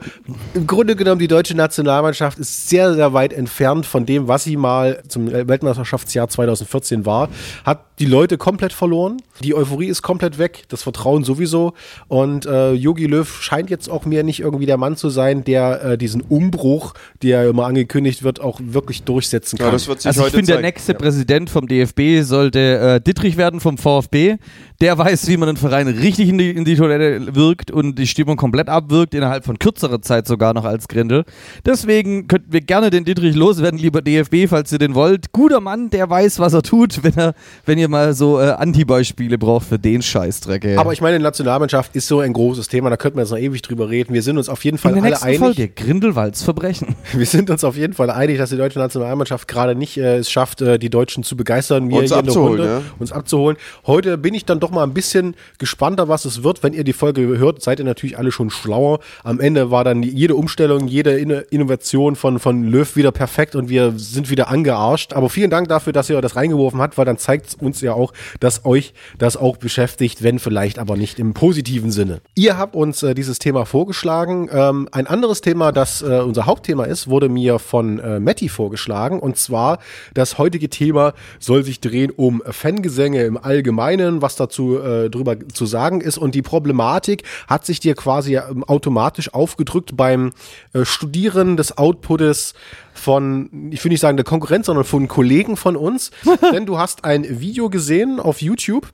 im 0.53 0.67
Grunde 0.67 0.95
genommen, 0.95 1.19
die 1.19 1.27
deutsche 1.27 1.55
Nationalmannschaft 1.55 2.39
ist 2.39 2.69
sehr, 2.69 2.93
sehr 2.93 3.13
weit 3.13 3.33
entfernt 3.33 3.85
von 3.85 4.05
dem, 4.05 4.27
was 4.27 4.43
sie 4.43 4.57
mal 4.57 5.03
zum 5.07 5.31
Weltmeisterschaftsjahr 5.31 6.29
2014 6.29 7.05
war. 7.05 7.29
Hat 7.65 7.87
die 7.99 8.05
Leute 8.05 8.37
komplett 8.37 8.73
verloren. 8.73 9.17
Die 9.43 9.55
Euphorie 9.55 9.87
ist 9.87 10.01
komplett 10.01 10.37
weg, 10.37 10.63
das 10.69 10.83
Vertrauen 10.83 11.23
sowieso. 11.23 11.73
Und 12.07 12.45
äh, 12.45 12.73
Jogi 12.73 13.07
Löw 13.07 13.27
scheint 13.41 13.69
jetzt 13.69 13.89
auch 13.89 14.05
mehr 14.05 14.23
nicht 14.23 14.39
irgendwie 14.39 14.67
der 14.67 14.77
Mann 14.77 14.95
zu 14.95 15.09
sein, 15.09 15.43
der 15.43 15.83
äh, 15.83 15.97
diesen 15.97 16.21
Umbruch, 16.21 16.93
der 17.23 17.43
ja 17.43 17.49
immer 17.49 17.65
angekündigt 17.65 18.23
wird, 18.23 18.39
auch 18.39 18.59
wirklich 18.63 19.03
durchsetzen 19.03 19.57
kann. 19.57 19.67
Ja, 19.67 19.71
das 19.71 19.87
wird 19.87 20.01
sich 20.01 20.07
Also 20.09 20.27
ich 20.27 20.33
finde, 20.33 20.53
der 20.53 20.61
nächste 20.61 20.93
Präsident 20.93 21.49
vom 21.49 21.67
DFB 21.67 22.21
sollte 22.21 22.66
äh, 22.73 23.01
Dittrich 23.01 23.37
werden 23.37 23.59
vom 23.59 23.77
VfB. 23.77 24.37
Der 24.79 24.97
weiß, 24.97 25.27
wie 25.27 25.37
man 25.37 25.47
den 25.47 25.57
Verein 25.57 25.87
richtig 25.87 26.29
in 26.29 26.37
die, 26.37 26.51
in 26.51 26.63
die 26.63 26.75
Toilette 26.75 27.35
wirkt 27.35 27.71
und 27.71 27.97
die 27.97 28.05
Stimmung 28.05 28.37
komplett 28.37 28.69
abwirkt, 28.69 29.15
innerhalb 29.15 29.43
von 29.43 29.57
kürzerer 29.57 30.01
Zeit 30.01 30.27
sogar 30.27 30.53
noch 30.53 30.65
als 30.65 30.87
Grindel. 30.87 31.23
Deswegen 31.65 32.27
könnten 32.27 32.53
wir 32.53 32.61
gerne 32.61 32.91
den 32.91 33.03
Dittrich 33.03 33.35
loswerden, 33.35 33.79
lieber 33.79 34.01
DFB, 34.01 34.47
falls 34.47 34.71
ihr 34.71 34.77
den 34.77 34.93
wollt. 34.93 35.31
Guter 35.31 35.61
Mann, 35.61 35.89
der 35.89 36.09
weiß, 36.09 36.39
was 36.39 36.53
er 36.53 36.61
tut, 36.61 37.03
wenn, 37.03 37.17
er, 37.17 37.33
wenn 37.65 37.79
ihr 37.79 37.89
mal 37.89 38.13
so 38.13 38.39
äh, 38.39 38.51
Antibeispiele 38.51 39.37
braucht 39.37 39.67
für 39.67 39.79
den 39.79 40.01
Scheißdreck. 40.01 40.63
Ey. 40.65 40.77
Aber 40.77 40.93
ich 40.93 41.01
meine, 41.01 41.17
die 41.17 41.23
Nationalmannschaft 41.23 41.95
ist 41.95 42.07
so 42.07 42.19
ein 42.19 42.33
großes 42.33 42.67
Thema, 42.67 42.89
da 42.89 42.97
könnten 42.97 43.17
wir 43.17 43.23
jetzt 43.23 43.31
noch 43.31 43.39
ewig 43.39 43.61
drüber 43.63 43.89
reden. 43.89 44.13
Wir 44.13 44.21
sind 44.21 44.37
uns 44.37 44.49
auf 44.49 44.63
jeden 44.63 44.77
Fall 44.77 44.95
in 44.95 45.03
der 45.03 45.15
alle 45.15 45.23
einig. 45.23 45.39
Folge 45.39 45.69
Grindelwalds 45.69 46.43
Verbrechen. 46.43 46.95
Wir 47.13 47.25
sind 47.25 47.49
uns 47.49 47.63
auf 47.63 47.75
jeden 47.75 47.93
Fall 47.93 48.09
einig, 48.09 48.37
dass 48.37 48.49
die 48.49 48.57
deutsche 48.57 48.79
Nationalmannschaft 48.79 49.47
gerade 49.47 49.75
nicht 49.75 49.97
äh, 49.97 50.17
es 50.17 50.31
schafft, 50.31 50.61
äh, 50.61 50.77
die 50.77 50.89
Deutschen 50.89 51.23
zu 51.23 51.35
begeistern, 51.35 51.89
wir 51.89 51.97
Uns 51.97 52.09
der 52.09 52.23
abzuholen, 52.61 52.85
ja. 52.85 52.95
uns 52.99 53.11
abzuholen. 53.11 53.57
Heute 53.85 54.17
bin 54.17 54.33
ich 54.33 54.45
dann 54.45 54.59
doch 54.59 54.71
mal 54.71 54.83
ein 54.83 54.93
bisschen 54.93 55.35
gespannter, 55.57 56.07
was 56.07 56.25
es 56.25 56.43
wird. 56.43 56.63
Wenn 56.63 56.73
ihr 56.73 56.83
die 56.83 56.93
Folge 56.93 57.21
hört, 57.37 57.61
seid 57.61 57.79
ihr 57.79 57.85
natürlich 57.85 58.17
alle 58.17 58.31
schon 58.31 58.49
schlauer. 58.49 58.99
Am 59.23 59.39
Ende 59.39 59.71
war 59.71 59.83
dann 59.83 60.03
jede 60.03 60.35
Umstellung, 60.35 60.87
jede 60.87 61.17
Inno- 61.17 61.43
Innovation 61.49 62.15
von, 62.15 62.39
von 62.39 62.63
Löw 62.63 62.95
wieder 62.95 63.11
perfekt 63.11 63.55
und 63.55 63.69
wir 63.69 63.93
sind 63.97 64.29
wieder 64.29 64.49
angearscht. 64.49 65.13
Aber 65.13 65.29
vielen 65.29 65.49
Dank 65.49 65.67
dafür, 65.69 65.93
dass 65.93 66.09
ihr 66.09 66.21
das 66.21 66.35
reingeworfen 66.35 66.81
habt, 66.81 66.97
weil 66.97 67.05
dann 67.05 67.17
zeigt 67.17 67.47
es 67.47 67.55
uns 67.55 67.81
ja 67.81 67.93
auch, 67.93 68.13
dass 68.39 68.65
euch 68.65 68.93
das 69.17 69.37
auch 69.37 69.57
beschäftigt, 69.57 70.23
wenn 70.23 70.39
vielleicht 70.39 70.79
aber 70.79 70.97
nicht 70.97 71.19
im 71.19 71.33
positiven 71.33 71.91
Sinne. 71.91 72.21
Ihr 72.35 72.57
habt 72.57 72.75
uns 72.75 73.03
äh, 73.03 73.13
dieses 73.13 73.39
Thema 73.39 73.65
vorgeschlagen. 73.65 74.49
Ähm, 74.51 74.87
ein 74.91 75.07
anderes 75.07 75.41
Thema, 75.41 75.71
das 75.71 76.01
äh, 76.01 76.19
unser 76.19 76.45
Hauptthema 76.45 76.85
ist, 76.85 77.07
wurde 77.07 77.29
mir 77.29 77.59
von 77.59 77.99
äh, 77.99 78.19
Matti 78.19 78.49
vorgeschlagen. 78.49 79.19
Und 79.19 79.37
zwar, 79.37 79.79
das 80.13 80.37
heutige 80.37 80.69
Thema 80.69 81.13
soll 81.39 81.63
sich 81.63 81.79
drehen 81.79 82.11
um 82.11 82.41
Fangesänge 82.51 83.23
im 83.23 83.37
Allgemeinen, 83.37 84.21
was 84.21 84.35
dazu 84.35 84.79
äh, 84.79 85.09
drüber 85.09 85.37
zu 85.53 85.65
sagen 85.65 86.01
ist. 86.01 86.17
Und 86.17 86.35
die 86.35 86.41
Problematik 86.41 87.23
hat 87.47 87.65
sich 87.65 87.79
dir 87.79 87.95
quasi 87.95 88.37
ähm, 88.37 88.63
automatisch 88.63 89.33
aufgedrückt 89.33 89.95
beim 89.95 90.31
äh, 90.73 90.85
Studieren 90.85 91.57
des 91.57 91.77
Outputs 91.77 92.53
von, 92.93 93.69
ich 93.71 93.83
will 93.83 93.91
nicht 93.91 94.01
sagen 94.01 94.17
der 94.17 94.25
Konkurrenz, 94.25 94.65
sondern 94.65 94.85
von 94.85 95.07
Kollegen 95.07 95.57
von 95.57 95.75
uns. 95.75 96.11
Denn 96.53 96.65
du 96.65 96.77
hast 96.77 97.05
ein 97.05 97.39
Video 97.39 97.69
gesehen 97.69 98.19
auf 98.19 98.41
YouTube 98.41 98.87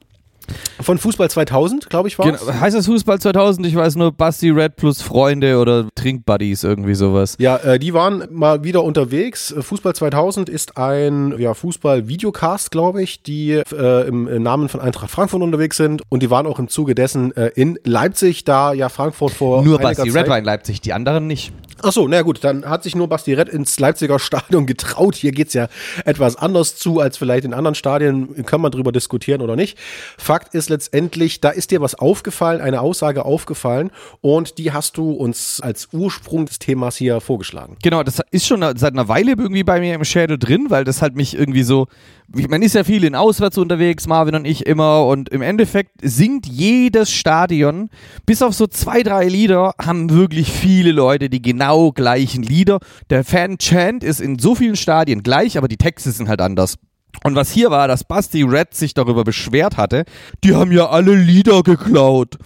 von 0.82 0.98
Fußball 0.98 1.30
2000, 1.30 1.90
glaube 1.90 2.08
ich, 2.08 2.20
war 2.20 2.28
es. 2.28 2.46
Genau. 2.46 2.60
Heißt 2.60 2.76
das 2.76 2.86
Fußball 2.86 3.20
2000? 3.20 3.66
Ich 3.68 3.76
weiß 3.76 3.96
nur 3.96 4.12
Basti 4.12 4.50
Red 4.50 4.76
plus 4.76 5.02
Freunde 5.02 5.60
oder 5.60 5.88
Trinkbuddies, 5.96 6.64
irgendwie 6.64 6.96
sowas. 6.96 7.36
Ja, 7.40 7.58
äh, 7.58 7.80
die 7.80 7.94
waren 7.94 8.28
mal 8.32 8.64
wieder 8.64 8.84
unterwegs. 8.84 9.52
Äh, 9.52 9.62
Fußball 9.62 9.96
2000 9.96 10.50
ist 10.50 10.78
ein 10.78 11.38
ja, 11.40 11.54
Fußball-Videocast, 11.54 12.72
glaube 12.72 13.02
ich, 13.02 13.24
die 13.24 13.52
äh, 13.52 14.08
im, 14.08 14.28
im 14.28 14.44
Namen 14.44 14.70
von 14.70 14.82
Eintracht 14.82 15.10
Frankfurt 15.10 15.42
unterwegs 15.42 15.78
sind. 15.78 16.02
Und 16.10 16.24
die 16.24 16.30
waren 16.30 16.48
auch 16.48 16.60
im 16.60 16.68
Zuge 16.68 16.96
dessen 16.96 17.36
äh, 17.36 17.52
in 17.56 17.80
Leipzig, 17.84 18.44
da 18.44 18.74
ja 18.74 18.90
Frankfurt 18.90 19.32
vor 19.32 19.64
Nur 19.64 19.80
Basti 19.80 20.10
Zeit 20.10 20.24
Red 20.24 20.30
war 20.30 20.38
in 20.38 20.46
Leipzig, 20.46 20.82
die 20.82 20.94
anderen 20.94 21.28
nicht. 21.28 21.54
Ach 21.86 21.92
so, 21.92 22.08
na 22.08 22.22
gut, 22.22 22.46
dann 22.46 22.66
hat 22.66 22.82
sich 22.84 22.96
nur 22.96 23.10
Basti 23.10 23.34
Rett 23.34 23.50
ins 23.50 23.78
Leipziger 23.78 24.18
Stadion 24.18 24.66
getraut. 24.68 25.16
Hier 25.16 25.32
geht's 25.32 25.54
ja 25.54 25.68
etwas 26.06 26.38
anders 26.38 26.78
zu 26.78 27.02
als 27.02 27.18
vielleicht 27.18 27.44
in 27.44 27.54
anderen 27.54 27.76
Stadien. 27.76 28.46
Kann 28.46 28.62
man 28.62 28.72
drüber 28.72 28.94
diskutieren 28.94 29.42
oder 29.42 29.58
nicht. 29.58 29.78
Fakt 30.18 30.33
ist 30.54 30.70
letztendlich, 30.70 31.42
da 31.42 31.50
ist 31.50 31.72
dir 31.72 31.82
was 31.82 31.96
aufgefallen, 31.96 32.62
eine 32.62 32.82
Aussage 32.82 33.26
aufgefallen 33.26 33.92
und 34.22 34.58
die 34.58 34.72
hast 34.72 34.98
du 34.98 35.12
uns 35.12 35.62
als 35.62 35.90
Ursprung 35.92 36.46
des 36.46 36.60
Themas 36.60 36.96
hier 36.98 37.22
vorgeschlagen. 37.22 37.78
Genau, 37.84 38.04
das 38.04 38.22
ist 38.32 38.48
schon 38.48 38.62
seit 38.62 38.94
einer 38.94 39.08
Weile 39.08 39.32
irgendwie 39.32 39.64
bei 39.64 39.80
mir 39.80 39.96
im 39.96 40.04
Schädel 40.04 40.38
drin, 40.38 40.68
weil 40.70 40.84
das 40.84 41.02
halt 41.02 41.16
mich 41.16 41.36
irgendwie 41.38 41.64
so. 41.64 41.88
Man 42.28 42.62
ist 42.62 42.74
ja 42.74 42.84
viel 42.84 43.04
in 43.04 43.16
Auswärts 43.16 43.58
unterwegs, 43.58 44.08
Marvin 44.08 44.36
und 44.36 44.46
ich 44.46 44.66
immer, 44.66 45.06
und 45.06 45.30
im 45.30 45.42
Endeffekt 45.42 45.92
singt 46.02 46.48
jedes 46.48 47.12
Stadion, 47.12 47.90
bis 48.26 48.42
auf 48.42 48.54
so 48.54 48.66
zwei, 48.66 49.04
drei 49.04 49.28
Lieder, 49.28 49.74
haben 49.80 50.10
wirklich 50.10 50.52
viele 50.52 50.92
Leute 50.92 51.30
die 51.30 51.42
genau 51.42 51.92
gleichen 51.92 52.44
Lieder. 52.44 52.80
Der 53.10 53.24
Fan-Chant 53.24 54.04
ist 54.04 54.20
in 54.20 54.40
so 54.40 54.56
vielen 54.56 54.76
Stadien 54.76 55.22
gleich, 55.22 55.58
aber 55.58 55.68
die 55.68 55.78
Texte 55.78 56.12
sind 56.12 56.28
halt 56.28 56.42
anders. 56.42 56.78
Und 57.24 57.36
was 57.36 57.52
hier 57.52 57.72
war, 57.72 57.88
dass 57.88 58.04
Basti 58.04 58.44
Red 58.44 58.74
sich 58.74 58.94
darüber 58.94 59.24
beschwert 59.24 59.78
hatte, 59.78 60.04
die 60.44 60.56
haben 60.56 60.72
ja 60.72 60.90
alle 60.90 61.14
Lieder 61.16 61.64
geklaut. 61.64 62.38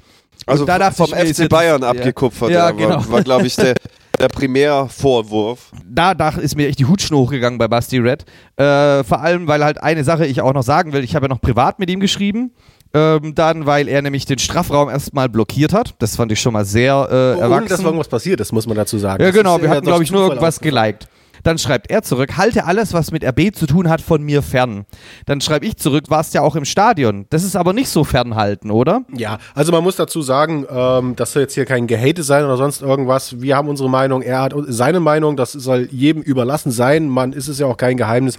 Also 0.45 0.63
Und 0.63 0.67
da 0.69 0.91
vom 0.91 1.11
ist 1.13 1.31
FC 1.31 1.39
jetzt- 1.39 1.49
Bayern 1.49 1.81
ja. 1.81 1.89
abgekupfert. 1.89 2.51
Ja, 2.51 2.65
war, 2.65 2.73
genau. 2.73 3.03
war 3.09 3.23
glaube 3.23 3.47
ich, 3.47 3.55
der, 3.55 3.73
der 4.19 4.27
Primärvorwurf. 4.29 5.71
da, 5.85 6.13
da 6.13 6.29
ist 6.29 6.55
mir 6.55 6.67
echt 6.67 6.79
die 6.79 6.85
Hutschnur 6.85 7.21
hochgegangen 7.21 7.57
bei 7.57 7.67
Basti 7.67 7.97
Red. 7.97 8.25
Äh, 8.55 9.03
vor 9.03 9.21
allem, 9.21 9.47
weil 9.47 9.63
halt 9.63 9.81
eine 9.81 10.03
Sache 10.03 10.25
ich 10.25 10.41
auch 10.41 10.53
noch 10.53 10.63
sagen 10.63 10.93
will. 10.93 11.03
Ich 11.03 11.15
habe 11.15 11.25
ja 11.25 11.29
noch 11.29 11.41
privat 11.41 11.79
mit 11.79 11.89
ihm 11.89 11.99
geschrieben. 11.99 12.51
Ähm, 12.93 13.35
dann, 13.35 13.65
weil 13.65 13.89
er 13.89 14.01
nämlich 14.01 14.25
den 14.25 14.39
Strafraum 14.39 14.89
erstmal 14.89 15.27
blockiert 15.27 15.73
hat. 15.73 15.95
Das 15.99 16.15
fand 16.15 16.31
ich 16.31 16.39
schon 16.39 16.53
mal 16.53 16.63
sehr 16.63 17.07
äh, 17.11 17.31
erwachsen. 17.39 17.53
Ohne 17.53 17.67
dass 17.67 17.81
irgendwas 17.81 18.07
passiert 18.07 18.39
ist, 18.39 18.53
muss 18.53 18.65
man 18.65 18.77
dazu 18.77 18.97
sagen. 18.97 19.21
Ja, 19.21 19.31
genau. 19.31 19.57
Wir 19.57 19.65
ja 19.65 19.75
hatten, 19.75 19.85
glaube 19.85 20.03
ich, 20.03 20.11
nur 20.11 20.21
irgendwas 20.23 20.59
geliked. 20.61 21.07
Dann 21.43 21.57
schreibt 21.57 21.89
er 21.89 22.01
zurück, 22.01 22.37
halte 22.37 22.65
alles, 22.65 22.93
was 22.93 23.11
mit 23.11 23.23
RB 23.23 23.55
zu 23.55 23.67
tun 23.67 23.89
hat, 23.89 24.01
von 24.01 24.23
mir 24.23 24.41
fern. 24.41 24.85
Dann 25.25 25.41
schreibe 25.41 25.65
ich 25.65 25.77
zurück, 25.77 26.05
warst 26.09 26.33
ja 26.33 26.41
auch 26.41 26.55
im 26.55 26.65
Stadion. 26.65 27.25
Das 27.29 27.43
ist 27.43 27.55
aber 27.55 27.73
nicht 27.73 27.89
so 27.89 28.03
fernhalten, 28.03 28.71
oder? 28.71 29.01
Ja, 29.15 29.39
also 29.55 29.71
man 29.71 29.83
muss 29.83 29.95
dazu 29.95 30.21
sagen, 30.21 30.65
ähm, 30.69 31.15
das 31.15 31.33
soll 31.33 31.43
jetzt 31.43 31.53
hier 31.53 31.65
kein 31.65 31.87
Gehate 31.87 32.23
sein 32.23 32.45
oder 32.45 32.57
sonst 32.57 32.81
irgendwas. 32.81 33.41
Wir 33.41 33.55
haben 33.55 33.67
unsere 33.67 33.89
Meinung, 33.89 34.21
er 34.21 34.41
hat 34.41 34.53
seine 34.67 34.99
Meinung, 34.99 35.37
das 35.37 35.51
soll 35.51 35.87
jedem 35.91 36.21
überlassen 36.21 36.71
sein. 36.71 37.07
Man 37.07 37.33
ist 37.33 37.47
es 37.47 37.59
ja 37.59 37.67
auch 37.67 37.77
kein 37.77 37.97
Geheimnis. 37.97 38.37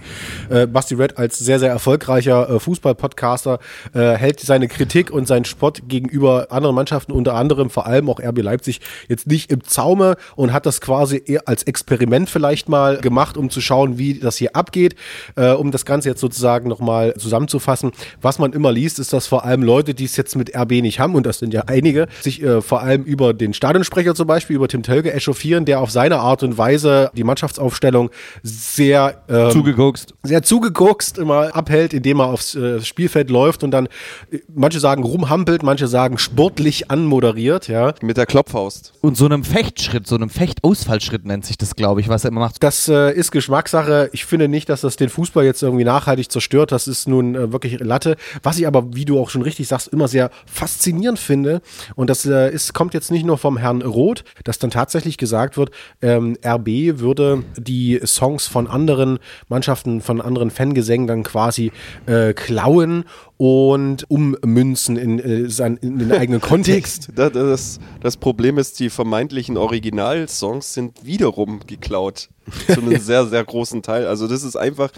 Äh, 0.49 0.67
Basti 0.67 0.95
Red 0.95 1.17
als 1.17 1.37
sehr, 1.37 1.59
sehr 1.59 1.69
erfolgreicher 1.69 2.49
äh, 2.49 2.59
Fußball-Podcaster 2.59 3.59
äh, 3.93 4.13
hält 4.13 4.39
seine 4.39 4.67
Kritik 4.67 5.11
und 5.11 5.27
seinen 5.27 5.45
Spott 5.45 5.83
gegenüber 5.87 6.47
anderen 6.49 6.75
Mannschaften, 6.75 7.11
unter 7.11 7.35
anderem 7.35 7.69
vor 7.69 7.85
allem 7.85 8.09
auch 8.09 8.19
RB 8.19 8.41
Leipzig, 8.41 8.81
jetzt 9.07 9.27
nicht 9.27 9.51
im 9.51 9.63
Zaume 9.63 10.15
und 10.35 10.53
hat 10.53 10.65
das 10.65 10.81
quasi 10.81 11.39
als 11.45 11.63
Experiment 11.63 12.29
vielleicht 12.29 12.69
mal 12.69 12.88
gemacht, 12.97 13.37
um 13.37 13.49
zu 13.49 13.61
schauen, 13.61 13.97
wie 13.97 14.19
das 14.19 14.37
hier 14.37 14.55
abgeht, 14.55 14.95
äh, 15.35 15.51
um 15.51 15.71
das 15.71 15.85
Ganze 15.85 16.09
jetzt 16.09 16.21
sozusagen 16.21 16.69
nochmal 16.69 17.13
zusammenzufassen. 17.15 17.91
Was 18.21 18.39
man 18.39 18.53
immer 18.53 18.71
liest, 18.71 18.99
ist, 18.99 19.13
dass 19.13 19.27
vor 19.27 19.45
allem 19.45 19.63
Leute, 19.63 19.93
die 19.93 20.05
es 20.05 20.17
jetzt 20.17 20.35
mit 20.35 20.55
RB 20.55 20.81
nicht 20.81 20.99
haben, 20.99 21.15
und 21.15 21.25
das 21.25 21.39
sind 21.39 21.53
ja 21.53 21.63
einige, 21.67 22.07
sich 22.21 22.41
äh, 22.41 22.61
vor 22.61 22.81
allem 22.81 23.03
über 23.03 23.33
den 23.33 23.53
Stadionsprecher 23.53 24.15
zum 24.15 24.27
Beispiel, 24.27 24.55
über 24.55 24.67
Tim 24.67 24.83
Tölke 24.83 25.13
echauffieren, 25.13 25.65
der 25.65 25.79
auf 25.81 25.91
seine 25.91 26.19
Art 26.19 26.43
und 26.43 26.57
Weise 26.57 27.11
die 27.15 27.23
Mannschaftsaufstellung 27.23 28.09
sehr 28.43 29.21
ähm, 29.29 29.51
Zugeguckst. 29.51 30.13
sehr 30.23 30.43
zugeguckst 30.43 31.17
immer 31.17 31.55
abhält, 31.55 31.93
indem 31.93 32.19
er 32.19 32.27
aufs 32.27 32.55
äh, 32.55 32.81
Spielfeld 32.81 33.29
läuft 33.29 33.63
und 33.63 33.71
dann 33.71 33.87
äh, 34.31 34.39
manche 34.53 34.79
sagen 34.79 35.03
rumhampelt, 35.03 35.63
manche 35.63 35.87
sagen 35.87 36.17
sportlich 36.17 36.91
anmoderiert, 36.91 37.67
ja. 37.67 37.93
Mit 38.01 38.17
der 38.17 38.25
Klopffaust. 38.25 38.93
Und 39.01 39.17
so 39.17 39.25
einem 39.25 39.43
Fechtschritt, 39.43 40.07
so 40.07 40.15
einem 40.15 40.29
Fechtausfallschritt 40.29 41.25
nennt 41.25 41.45
sich 41.45 41.57
das, 41.57 41.75
glaube 41.75 42.01
ich, 42.01 42.09
was 42.09 42.23
er 42.23 42.29
immer 42.29 42.41
macht. 42.41 42.61
Das 42.63 42.78
äh, 42.87 43.11
ist 43.11 43.31
Geschmackssache. 43.31 44.09
Ich 44.13 44.25
finde 44.25 44.47
nicht, 44.47 44.69
dass 44.69 44.81
das 44.81 44.95
den 44.95 45.09
Fußball 45.09 45.43
jetzt 45.43 45.61
irgendwie 45.61 45.83
nachhaltig 45.83 46.31
zerstört. 46.31 46.71
Das 46.71 46.87
ist 46.87 47.07
nun 47.07 47.35
äh, 47.35 47.51
wirklich 47.51 47.79
Latte. 47.79 48.15
Was 48.43 48.59
ich 48.59 48.67
aber, 48.67 48.95
wie 48.95 49.05
du 49.05 49.19
auch 49.19 49.29
schon 49.29 49.41
richtig 49.41 49.67
sagst, 49.67 49.89
immer 49.89 50.07
sehr 50.07 50.29
faszinierend 50.45 51.19
finde. 51.19 51.61
Und 51.95 52.09
das 52.09 52.25
äh, 52.25 52.51
ist, 52.51 52.73
kommt 52.73 52.93
jetzt 52.93 53.11
nicht 53.11 53.25
nur 53.25 53.37
vom 53.37 53.57
Herrn 53.57 53.81
Roth, 53.81 54.23
dass 54.43 54.59
dann 54.59 54.71
tatsächlich 54.71 55.17
gesagt 55.17 55.57
wird, 55.57 55.71
ähm, 56.01 56.37
RB 56.45 56.99
würde 56.99 57.43
die 57.57 57.99
Songs 58.05 58.47
von 58.47 58.67
anderen 58.67 59.19
Mannschaften, 59.47 60.01
von 60.01 60.21
anderen 60.21 60.51
Fangesängen 60.51 61.07
dann 61.07 61.23
quasi 61.23 61.71
äh, 62.05 62.33
klauen 62.33 63.05
und 63.39 64.05
ummünzen 64.11 64.97
in, 64.97 65.17
äh, 65.17 65.49
sein, 65.49 65.77
in 65.77 65.97
den 65.97 66.11
eigenen 66.11 66.41
Kontext. 66.41 67.09
Das, 67.15 67.31
das, 67.31 67.79
das 68.01 68.17
Problem 68.17 68.57
ist, 68.57 68.79
die 68.79 68.89
vermeintlichen 68.89 69.57
Originalsongs 69.57 70.73
sind 70.73 71.05
wiederum 71.05 71.61
geklaut. 71.65 72.29
Zu 72.67 72.81
einem 72.81 72.99
sehr, 72.99 73.25
sehr 73.27 73.43
großen 73.43 73.81
Teil. 73.81 74.07
Also 74.07 74.27
das 74.27 74.43
ist 74.43 74.57
einfach, 74.57 74.91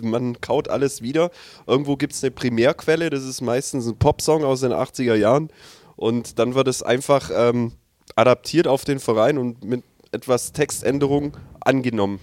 man 0.00 0.40
kaut 0.40 0.68
alles 0.68 1.02
wieder. 1.02 1.30
Irgendwo 1.66 1.96
gibt 1.96 2.12
es 2.12 2.22
eine 2.22 2.30
Primärquelle, 2.30 3.10
das 3.10 3.24
ist 3.24 3.40
meistens 3.40 3.88
ein 3.88 3.96
Popsong 3.96 4.44
aus 4.44 4.60
den 4.60 4.72
80er 4.72 5.16
Jahren. 5.16 5.48
Und 5.96 6.38
dann 6.38 6.54
wird 6.54 6.68
es 6.68 6.84
einfach 6.84 7.30
ähm, 7.34 7.72
adaptiert 8.14 8.68
auf 8.68 8.84
den 8.84 9.00
Verein 9.00 9.36
und 9.36 9.64
mit 9.64 9.82
etwas 10.12 10.52
Textänderung 10.52 11.36
angenommen. 11.60 12.20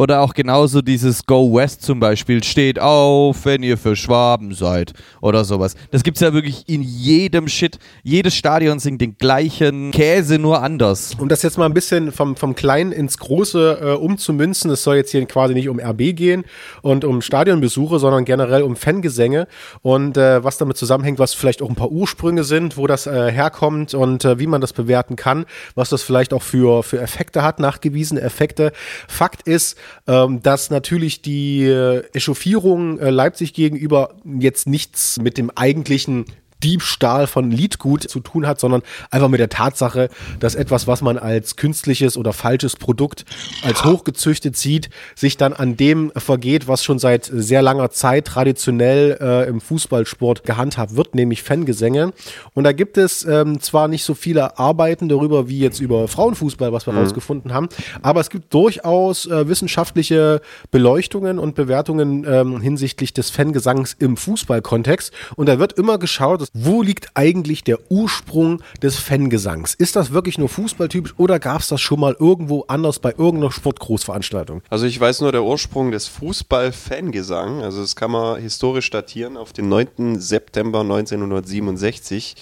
Oder 0.00 0.22
auch 0.22 0.32
genauso 0.32 0.80
dieses 0.80 1.26
Go 1.26 1.54
West 1.54 1.82
zum 1.82 2.00
Beispiel, 2.00 2.42
steht 2.42 2.78
auf, 2.78 3.44
wenn 3.44 3.62
ihr 3.62 3.76
für 3.76 3.96
Schwaben 3.96 4.54
seid. 4.54 4.94
Oder 5.20 5.44
sowas. 5.44 5.74
Das 5.90 6.02
gibt's 6.02 6.22
ja 6.22 6.32
wirklich 6.32 6.66
in 6.70 6.80
jedem 6.80 7.48
Shit. 7.48 7.78
Jedes 8.02 8.34
Stadion 8.34 8.78
singt 8.78 9.02
den 9.02 9.18
gleichen 9.18 9.90
Käse, 9.90 10.38
nur 10.38 10.62
anders. 10.62 11.16
Um 11.18 11.28
das 11.28 11.42
jetzt 11.42 11.58
mal 11.58 11.66
ein 11.66 11.74
bisschen 11.74 12.12
vom, 12.12 12.34
vom 12.34 12.54
Kleinen 12.54 12.92
ins 12.92 13.18
Große 13.18 13.78
äh, 13.78 13.92
umzumünzen, 13.92 14.70
es 14.70 14.84
soll 14.84 14.96
jetzt 14.96 15.10
hier 15.10 15.22
quasi 15.26 15.52
nicht 15.52 15.68
um 15.68 15.78
RB 15.78 16.16
gehen 16.16 16.44
und 16.80 17.04
um 17.04 17.20
Stadionbesuche, 17.20 17.98
sondern 17.98 18.24
generell 18.24 18.62
um 18.62 18.76
Fangesänge 18.76 19.48
und 19.82 20.16
äh, 20.16 20.42
was 20.42 20.56
damit 20.56 20.78
zusammenhängt, 20.78 21.18
was 21.18 21.34
vielleicht 21.34 21.60
auch 21.60 21.68
ein 21.68 21.74
paar 21.74 21.90
Ursprünge 21.90 22.44
sind, 22.44 22.78
wo 22.78 22.86
das 22.86 23.06
äh, 23.06 23.30
herkommt 23.30 23.92
und 23.92 24.24
äh, 24.24 24.38
wie 24.38 24.46
man 24.46 24.62
das 24.62 24.72
bewerten 24.72 25.16
kann, 25.16 25.44
was 25.74 25.90
das 25.90 26.02
vielleicht 26.02 26.32
auch 26.32 26.42
für, 26.42 26.82
für 26.84 27.02
Effekte 27.02 27.42
hat, 27.42 27.60
nachgewiesene 27.60 28.22
Effekte. 28.22 28.72
Fakt 29.06 29.46
ist, 29.46 29.76
ähm, 30.06 30.42
dass 30.42 30.70
natürlich 30.70 31.22
die 31.22 31.64
äh, 31.64 32.02
Echauffierung 32.12 32.98
äh, 32.98 33.10
Leipzig 33.10 33.54
gegenüber 33.54 34.14
jetzt 34.24 34.66
nichts 34.66 35.18
mit 35.20 35.38
dem 35.38 35.50
eigentlichen 35.50 36.24
Diebstahl 36.62 37.26
von 37.26 37.50
Liedgut 37.50 38.08
zu 38.08 38.20
tun 38.20 38.46
hat, 38.46 38.60
sondern 38.60 38.82
einfach 39.10 39.28
mit 39.28 39.40
der 39.40 39.48
Tatsache, 39.48 40.08
dass 40.38 40.54
etwas, 40.54 40.86
was 40.86 41.02
man 41.02 41.18
als 41.18 41.56
künstliches 41.56 42.16
oder 42.16 42.32
falsches 42.32 42.76
Produkt 42.76 43.24
als 43.62 43.84
hochgezüchtet 43.84 44.56
sieht, 44.56 44.90
sich 45.14 45.36
dann 45.36 45.52
an 45.52 45.76
dem 45.76 46.12
vergeht, 46.16 46.68
was 46.68 46.84
schon 46.84 46.98
seit 46.98 47.24
sehr 47.32 47.62
langer 47.62 47.90
Zeit 47.90 48.26
traditionell 48.26 49.18
äh, 49.20 49.48
im 49.48 49.60
Fußballsport 49.60 50.44
gehandhabt 50.44 50.96
wird, 50.96 51.14
nämlich 51.14 51.42
Fangesänge. 51.42 52.12
Und 52.54 52.64
da 52.64 52.72
gibt 52.72 52.98
es 52.98 53.24
ähm, 53.24 53.60
zwar 53.60 53.88
nicht 53.88 54.04
so 54.04 54.14
viele 54.14 54.58
Arbeiten 54.58 55.08
darüber 55.08 55.48
wie 55.48 55.58
jetzt 55.60 55.80
über 55.80 56.08
Frauenfußball, 56.08 56.72
was 56.72 56.86
wir 56.86 56.92
Mhm. 56.92 56.98
rausgefunden 57.00 57.52
haben, 57.54 57.68
aber 58.02 58.20
es 58.20 58.30
gibt 58.30 58.52
durchaus 58.52 59.26
äh, 59.26 59.48
wissenschaftliche 59.48 60.40
Beleuchtungen 60.70 61.38
und 61.38 61.54
Bewertungen 61.54 62.24
ähm, 62.28 62.60
hinsichtlich 62.60 63.12
des 63.14 63.30
Fangesangs 63.30 63.96
im 63.98 64.16
Fußballkontext. 64.16 65.12
Und 65.36 65.48
da 65.48 65.58
wird 65.58 65.72
immer 65.74 65.98
geschaut, 65.98 66.48
wo 66.52 66.82
liegt 66.82 67.10
eigentlich 67.14 67.62
der 67.62 67.78
Ursprung 67.90 68.62
des 68.82 68.98
Fangesangs? 68.98 69.74
Ist 69.74 69.96
das 69.96 70.12
wirklich 70.12 70.38
nur 70.38 70.48
fußballtypisch 70.48 71.14
oder 71.16 71.38
gab 71.38 71.60
es 71.60 71.68
das 71.68 71.80
schon 71.80 72.00
mal 72.00 72.16
irgendwo 72.18 72.64
anders 72.66 72.98
bei 72.98 73.10
irgendeiner 73.10 73.52
Sportgroßveranstaltung? 73.52 74.62
Also 74.68 74.86
ich 74.86 74.98
weiß 74.98 75.20
nur 75.20 75.32
der 75.32 75.44
Ursprung 75.44 75.90
des 75.92 76.08
Fußball-Fangesang. 76.08 77.62
Also 77.62 77.80
das 77.82 77.94
kann 77.94 78.10
man 78.10 78.40
historisch 78.40 78.90
datieren 78.90 79.36
auf 79.36 79.52
den 79.52 79.68
9. 79.68 80.18
September 80.18 80.80
1967. 80.80 82.34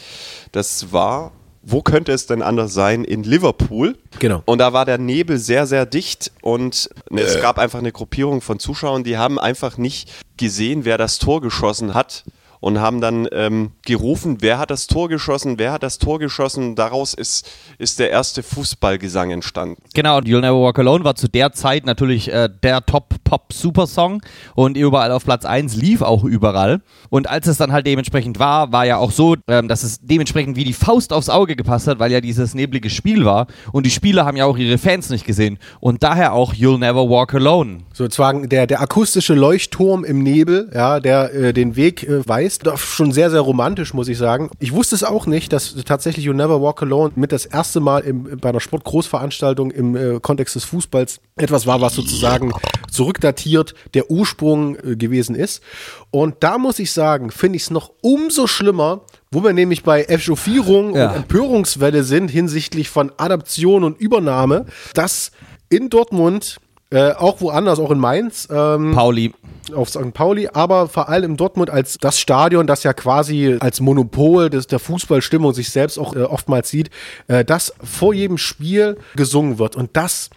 Das 0.52 0.92
war, 0.92 1.32
wo 1.62 1.82
könnte 1.82 2.12
es 2.12 2.26
denn 2.26 2.40
anders 2.40 2.72
sein, 2.72 3.04
in 3.04 3.24
Liverpool. 3.24 3.98
Genau. 4.20 4.42
Und 4.46 4.58
da 4.58 4.72
war 4.72 4.86
der 4.86 4.98
Nebel 4.98 5.36
sehr, 5.36 5.66
sehr 5.66 5.84
dicht 5.84 6.32
und 6.40 6.88
es 7.10 7.40
gab 7.42 7.58
einfach 7.58 7.78
eine 7.78 7.92
Gruppierung 7.92 8.40
von 8.40 8.58
Zuschauern, 8.58 9.04
die 9.04 9.18
haben 9.18 9.38
einfach 9.38 9.76
nicht 9.76 10.10
gesehen, 10.38 10.86
wer 10.86 10.96
das 10.96 11.18
Tor 11.18 11.42
geschossen 11.42 11.92
hat. 11.92 12.24
Und 12.60 12.80
haben 12.80 13.00
dann 13.00 13.28
ähm, 13.32 13.72
gerufen, 13.84 14.38
wer 14.40 14.58
hat 14.58 14.70
das 14.70 14.86
Tor 14.86 15.08
geschossen, 15.08 15.58
wer 15.58 15.72
hat 15.72 15.82
das 15.82 15.98
Tor 15.98 16.18
geschossen. 16.18 16.74
Daraus 16.74 17.14
ist, 17.14 17.48
ist 17.78 17.98
der 17.98 18.10
erste 18.10 18.42
Fußballgesang 18.42 19.30
entstanden. 19.30 19.80
Genau, 19.94 20.18
und 20.18 20.26
You'll 20.26 20.40
Never 20.40 20.60
Walk 20.60 20.78
Alone 20.78 21.04
war 21.04 21.14
zu 21.14 21.28
der 21.28 21.52
Zeit 21.52 21.86
natürlich 21.86 22.32
äh, 22.32 22.48
der 22.62 22.84
Top-Pop-Super-Song 22.84 24.22
und 24.54 24.76
überall 24.76 25.12
auf 25.12 25.24
Platz 25.24 25.44
1 25.44 25.76
lief 25.76 26.02
auch 26.02 26.24
überall. 26.24 26.80
Und 27.10 27.28
als 27.28 27.46
es 27.46 27.56
dann 27.56 27.72
halt 27.72 27.86
dementsprechend 27.86 28.38
war, 28.38 28.72
war 28.72 28.86
ja 28.86 28.96
auch 28.96 29.10
so, 29.10 29.36
ähm, 29.46 29.68
dass 29.68 29.82
es 29.82 30.00
dementsprechend 30.00 30.56
wie 30.56 30.64
die 30.64 30.72
Faust 30.72 31.12
aufs 31.12 31.28
Auge 31.28 31.56
gepasst 31.56 31.86
hat, 31.86 31.98
weil 31.98 32.12
ja 32.12 32.20
dieses 32.20 32.54
neblige 32.54 32.90
Spiel 32.90 33.24
war. 33.24 33.46
Und 33.72 33.86
die 33.86 33.90
Spieler 33.90 34.24
haben 34.24 34.36
ja 34.36 34.44
auch 34.44 34.58
ihre 34.58 34.78
Fans 34.78 35.10
nicht 35.10 35.26
gesehen. 35.26 35.58
Und 35.80 36.02
daher 36.02 36.32
auch 36.32 36.54
You'll 36.54 36.78
Never 36.78 37.08
Walk 37.08 37.34
Alone. 37.34 37.80
Sozusagen 37.92 38.48
der, 38.48 38.66
der 38.66 38.80
akustische 38.80 39.34
Leuchtturm 39.34 40.04
im 40.04 40.22
Nebel, 40.22 40.70
ja, 40.74 41.00
der 41.00 41.34
äh, 41.34 41.52
den 41.52 41.76
Weg 41.76 42.02
äh, 42.02 42.26
weist. 42.26 42.47
Doch 42.58 42.78
Schon 42.78 43.12
sehr, 43.12 43.30
sehr 43.30 43.40
romantisch, 43.40 43.92
muss 43.92 44.08
ich 44.08 44.16
sagen. 44.16 44.50
Ich 44.58 44.72
wusste 44.72 44.94
es 44.94 45.04
auch 45.04 45.26
nicht, 45.26 45.52
dass 45.52 45.74
tatsächlich 45.84 46.24
You 46.24 46.32
Never 46.32 46.62
Walk 46.62 46.82
Alone 46.82 47.12
mit 47.16 47.32
das 47.32 47.44
erste 47.44 47.80
Mal 47.80 48.00
im, 48.00 48.38
bei 48.40 48.48
einer 48.48 48.60
Sportgroßveranstaltung 48.60 49.70
im 49.70 49.96
äh, 49.96 50.20
Kontext 50.20 50.54
des 50.54 50.64
Fußballs 50.64 51.20
etwas 51.36 51.66
war, 51.66 51.80
was 51.80 51.94
sozusagen 51.94 52.52
zurückdatiert 52.90 53.74
der 53.94 54.10
Ursprung 54.10 54.76
äh, 54.76 54.96
gewesen 54.96 55.34
ist. 55.34 55.62
Und 56.10 56.36
da 56.40 56.58
muss 56.58 56.78
ich 56.78 56.92
sagen, 56.92 57.30
finde 57.30 57.56
ich 57.56 57.62
es 57.64 57.70
noch 57.70 57.92
umso 58.00 58.46
schlimmer, 58.46 59.02
wo 59.30 59.44
wir 59.44 59.52
nämlich 59.52 59.82
bei 59.82 60.04
Echauffierung 60.04 60.94
Ja. 60.96 61.10
und 61.10 61.16
Empörungswelle 61.16 62.02
sind 62.02 62.28
hinsichtlich 62.28 62.88
von 62.88 63.12
Adaption 63.18 63.84
und 63.84 64.00
Übernahme, 64.00 64.66
dass 64.94 65.32
in 65.68 65.90
Dortmund, 65.90 66.58
äh, 66.90 67.12
auch 67.12 67.40
woanders, 67.40 67.78
auch 67.78 67.90
in 67.90 67.98
Mainz, 67.98 68.48
ähm, 68.50 68.92
Pauli. 68.94 69.34
auf 69.74 69.90
St. 69.90 70.14
Pauli, 70.14 70.48
aber 70.52 70.88
vor 70.88 71.08
allem 71.08 71.32
in 71.32 71.36
Dortmund 71.36 71.68
als 71.68 71.98
das 71.98 72.18
Stadion, 72.18 72.66
das 72.66 72.82
ja 72.82 72.94
quasi 72.94 73.56
als 73.60 73.80
Monopol 73.80 74.48
des, 74.48 74.66
der 74.66 74.78
Fußballstimmung 74.78 75.52
sich 75.52 75.70
selbst 75.70 75.98
auch 75.98 76.16
äh, 76.16 76.20
oftmals 76.22 76.70
sieht, 76.70 76.90
äh, 77.26 77.44
das 77.44 77.74
vor 77.82 78.14
jedem 78.14 78.38
Spiel 78.38 78.96
gesungen 79.16 79.58
wird. 79.58 79.76
Und 79.76 79.90
das 79.96 80.30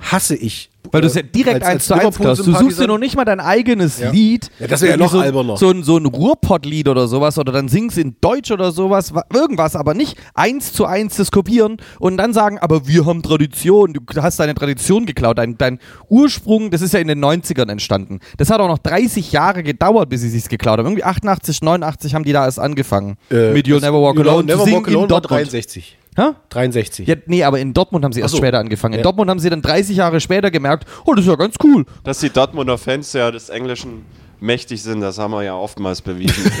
hasse 0.00 0.36
ich. 0.36 0.70
Weil 0.92 1.00
du 1.02 1.06
es 1.08 1.14
ja 1.14 1.22
direkt 1.22 1.62
eins 1.64 1.86
zu 1.86 1.94
eins 1.94 2.16
klaust. 2.18 2.46
Du 2.46 2.52
suchst 2.52 2.80
dir 2.80 2.86
noch 2.86 2.98
nicht 2.98 3.16
mal 3.16 3.24
dein 3.24 3.40
eigenes 3.40 3.98
Ja. 4.00 4.10
Lied. 4.10 4.50
Ja, 4.58 4.66
das 4.66 4.80
wäre 4.82 4.92
ja 4.92 4.96
noch 4.96 5.10
so, 5.12 5.20
alberner. 5.20 5.56
So 5.56 5.70
ein, 5.70 5.82
so 5.82 5.96
ein 5.96 6.06
Ruhrpott-Lied 6.06 6.88
oder 6.88 7.08
sowas. 7.08 7.38
Oder 7.38 7.52
dann 7.52 7.68
singst 7.68 7.98
in 7.98 8.16
Deutsch 8.20 8.50
oder 8.50 8.72
sowas. 8.72 9.14
wa- 9.14 9.24
Irgendwas, 9.32 9.76
aber 9.76 9.94
nicht 9.94 10.16
eins 10.34 10.72
zu 10.72 10.86
eins 10.86 11.16
das 11.16 11.30
kopieren 11.30 11.76
und 11.98 12.16
dann 12.16 12.32
sagen, 12.32 12.58
aber 12.58 12.86
wir 12.86 13.06
haben 13.06 13.22
Tradition. 13.22 13.92
Du 13.92 14.00
hast 14.22 14.38
deine 14.40 14.54
Tradition 14.54 15.06
geklaut. 15.06 15.38
Dein, 15.38 15.56
dein 15.58 15.78
Ursprung, 16.08 16.70
das 16.70 16.82
ist 16.82 16.94
ja 16.94 17.00
in 17.00 17.08
den 17.08 17.24
90ern 17.24 17.70
entstanden. 17.70 18.20
Das 18.36 18.50
hat 18.50 18.60
auch 18.60 18.68
noch 18.68 18.78
30 18.78 19.32
Jahre 19.32 19.62
gedauert, 19.62 20.08
bis 20.08 20.20
sie 20.22 20.28
sich's 20.28 20.48
geklaut 20.48 20.78
haben. 20.78 20.86
Irgendwie 20.86 21.04
88, 21.04 21.62
89 21.62 22.14
haben 22.14 22.24
die 22.24 22.32
da 22.32 22.44
erst 22.44 22.58
angefangen. 22.60 23.16
Äh, 23.30 23.52
mit 23.52 23.66
You'll 23.66 23.80
Never 23.80 24.00
Walk 24.02 24.18
Alone 24.18 24.44
Never 24.44 24.60
Walk 24.66 24.88
Alone 24.88 25.02
war 25.02 25.20
Dortmund. 25.20 25.30
63. 25.52 25.96
Hä? 26.18 26.34
63. 26.50 27.06
Ja, 27.06 27.14
nee, 27.26 27.44
aber 27.44 27.60
in 27.60 27.72
Dortmund 27.72 28.04
haben 28.04 28.12
sie 28.12 28.20
erst 28.20 28.32
so. 28.32 28.38
später 28.38 28.58
angefangen. 28.58 28.94
In 28.94 28.98
Ja. 28.98 29.04
Dortmund 29.04 29.30
haben 29.30 29.38
sie 29.38 29.50
dann 29.50 29.62
30 29.62 29.96
Jahre 29.96 30.20
später 30.20 30.50
gemerkt, 30.50 30.84
oh, 31.04 31.14
das 31.14 31.24
ist 31.24 31.30
ja 31.30 31.36
ganz 31.36 31.54
cool. 31.62 31.84
Dass 32.02 32.18
die 32.18 32.30
Dortmunder 32.30 32.76
Fans 32.76 33.12
ja 33.12 33.30
des 33.30 33.50
Englischen 33.50 34.04
mächtig 34.40 34.82
sind, 34.82 35.00
das 35.00 35.18
haben 35.18 35.30
wir 35.30 35.44
ja 35.44 35.54
oftmals 35.54 36.02
bewiesen. 36.02 36.44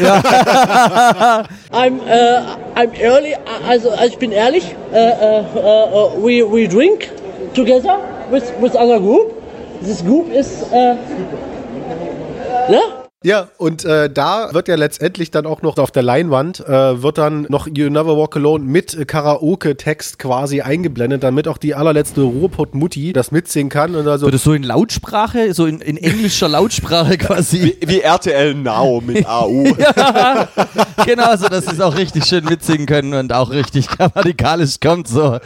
I'm 1.72 1.98
uh, 1.98 2.56
I'm 2.76 2.92
early. 3.00 3.34
Also, 3.68 3.90
also 3.90 4.04
ich 4.06 4.18
bin 4.18 4.30
ehrlich. 4.30 4.64
Uh, 4.92 4.96
uh, 4.96 5.44
uh, 5.56 6.14
uh, 6.16 6.24
we 6.24 6.42
we 6.44 6.68
drink 6.68 7.10
together 7.54 7.98
with 8.30 8.44
with 8.60 8.76
other 8.76 9.00
group. 9.00 9.34
This 9.82 10.02
group 10.04 10.32
is 10.32 10.62
uh, 10.72 10.96
ne? 12.70 13.07
Ja, 13.24 13.48
und 13.58 13.84
äh, 13.84 14.08
da 14.08 14.54
wird 14.54 14.68
ja 14.68 14.76
letztendlich 14.76 15.32
dann 15.32 15.44
auch 15.44 15.60
noch 15.60 15.76
auf 15.78 15.90
der 15.90 16.04
Leinwand, 16.04 16.60
äh, 16.60 17.02
wird 17.02 17.18
dann 17.18 17.46
noch 17.48 17.66
You 17.66 17.90
Never 17.90 18.16
Walk 18.16 18.36
Alone 18.36 18.64
mit 18.64 18.94
äh, 18.94 19.04
Karaoke-Text 19.04 20.20
quasi 20.20 20.60
eingeblendet, 20.60 21.24
damit 21.24 21.48
auch 21.48 21.58
die 21.58 21.74
allerletzte 21.74 22.20
Ruhrpott-Mutti 22.20 23.12
das 23.12 23.32
mitsingen 23.32 23.70
kann. 23.70 23.96
Und 23.96 24.06
also, 24.06 24.30
Wird 24.30 24.40
so 24.40 24.52
in 24.52 24.62
Lautsprache, 24.62 25.52
so 25.52 25.66
in, 25.66 25.80
in 25.80 25.96
englischer 25.96 26.48
Lautsprache 26.48 27.18
quasi. 27.18 27.76
Wie, 27.80 27.88
wie 27.88 28.00
RTL 28.02 28.54
Now 28.54 29.02
mit 29.04 29.26
AU. 29.26 29.64
ja, 29.78 30.48
genau, 31.04 31.36
so 31.36 31.48
dass 31.48 31.66
sie 31.66 31.72
es 31.72 31.80
auch 31.80 31.96
richtig 31.96 32.24
schön 32.24 32.44
mitsingen 32.44 32.86
können 32.86 33.14
und 33.14 33.32
auch 33.32 33.50
richtig 33.50 33.88
grammatikalisch 33.88 34.78
kommt 34.80 35.08
so. 35.08 35.40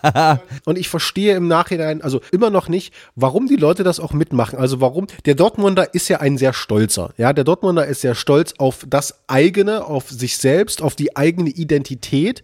und 0.64 0.78
ich 0.78 0.88
verstehe 0.88 1.36
im 1.36 1.48
Nachhinein, 1.48 2.00
also 2.00 2.22
immer 2.32 2.48
noch 2.48 2.70
nicht, 2.70 2.94
warum 3.14 3.46
die 3.46 3.56
Leute 3.56 3.84
das 3.84 4.00
auch 4.00 4.14
mitmachen. 4.14 4.58
Also 4.58 4.80
warum, 4.80 5.06
der 5.26 5.34
Dortmunder 5.34 5.92
ist 5.92 6.08
ja 6.08 6.20
ein 6.20 6.38
sehr 6.38 6.54
stolzer. 6.54 7.03
Ja, 7.16 7.32
der 7.32 7.44
Dortmunder 7.44 7.86
ist 7.86 8.00
sehr 8.00 8.14
stolz 8.14 8.54
auf 8.58 8.84
das 8.88 9.20
eigene, 9.26 9.84
auf 9.84 10.08
sich 10.08 10.38
selbst, 10.38 10.82
auf 10.82 10.94
die 10.96 11.16
eigene 11.16 11.50
Identität. 11.50 12.42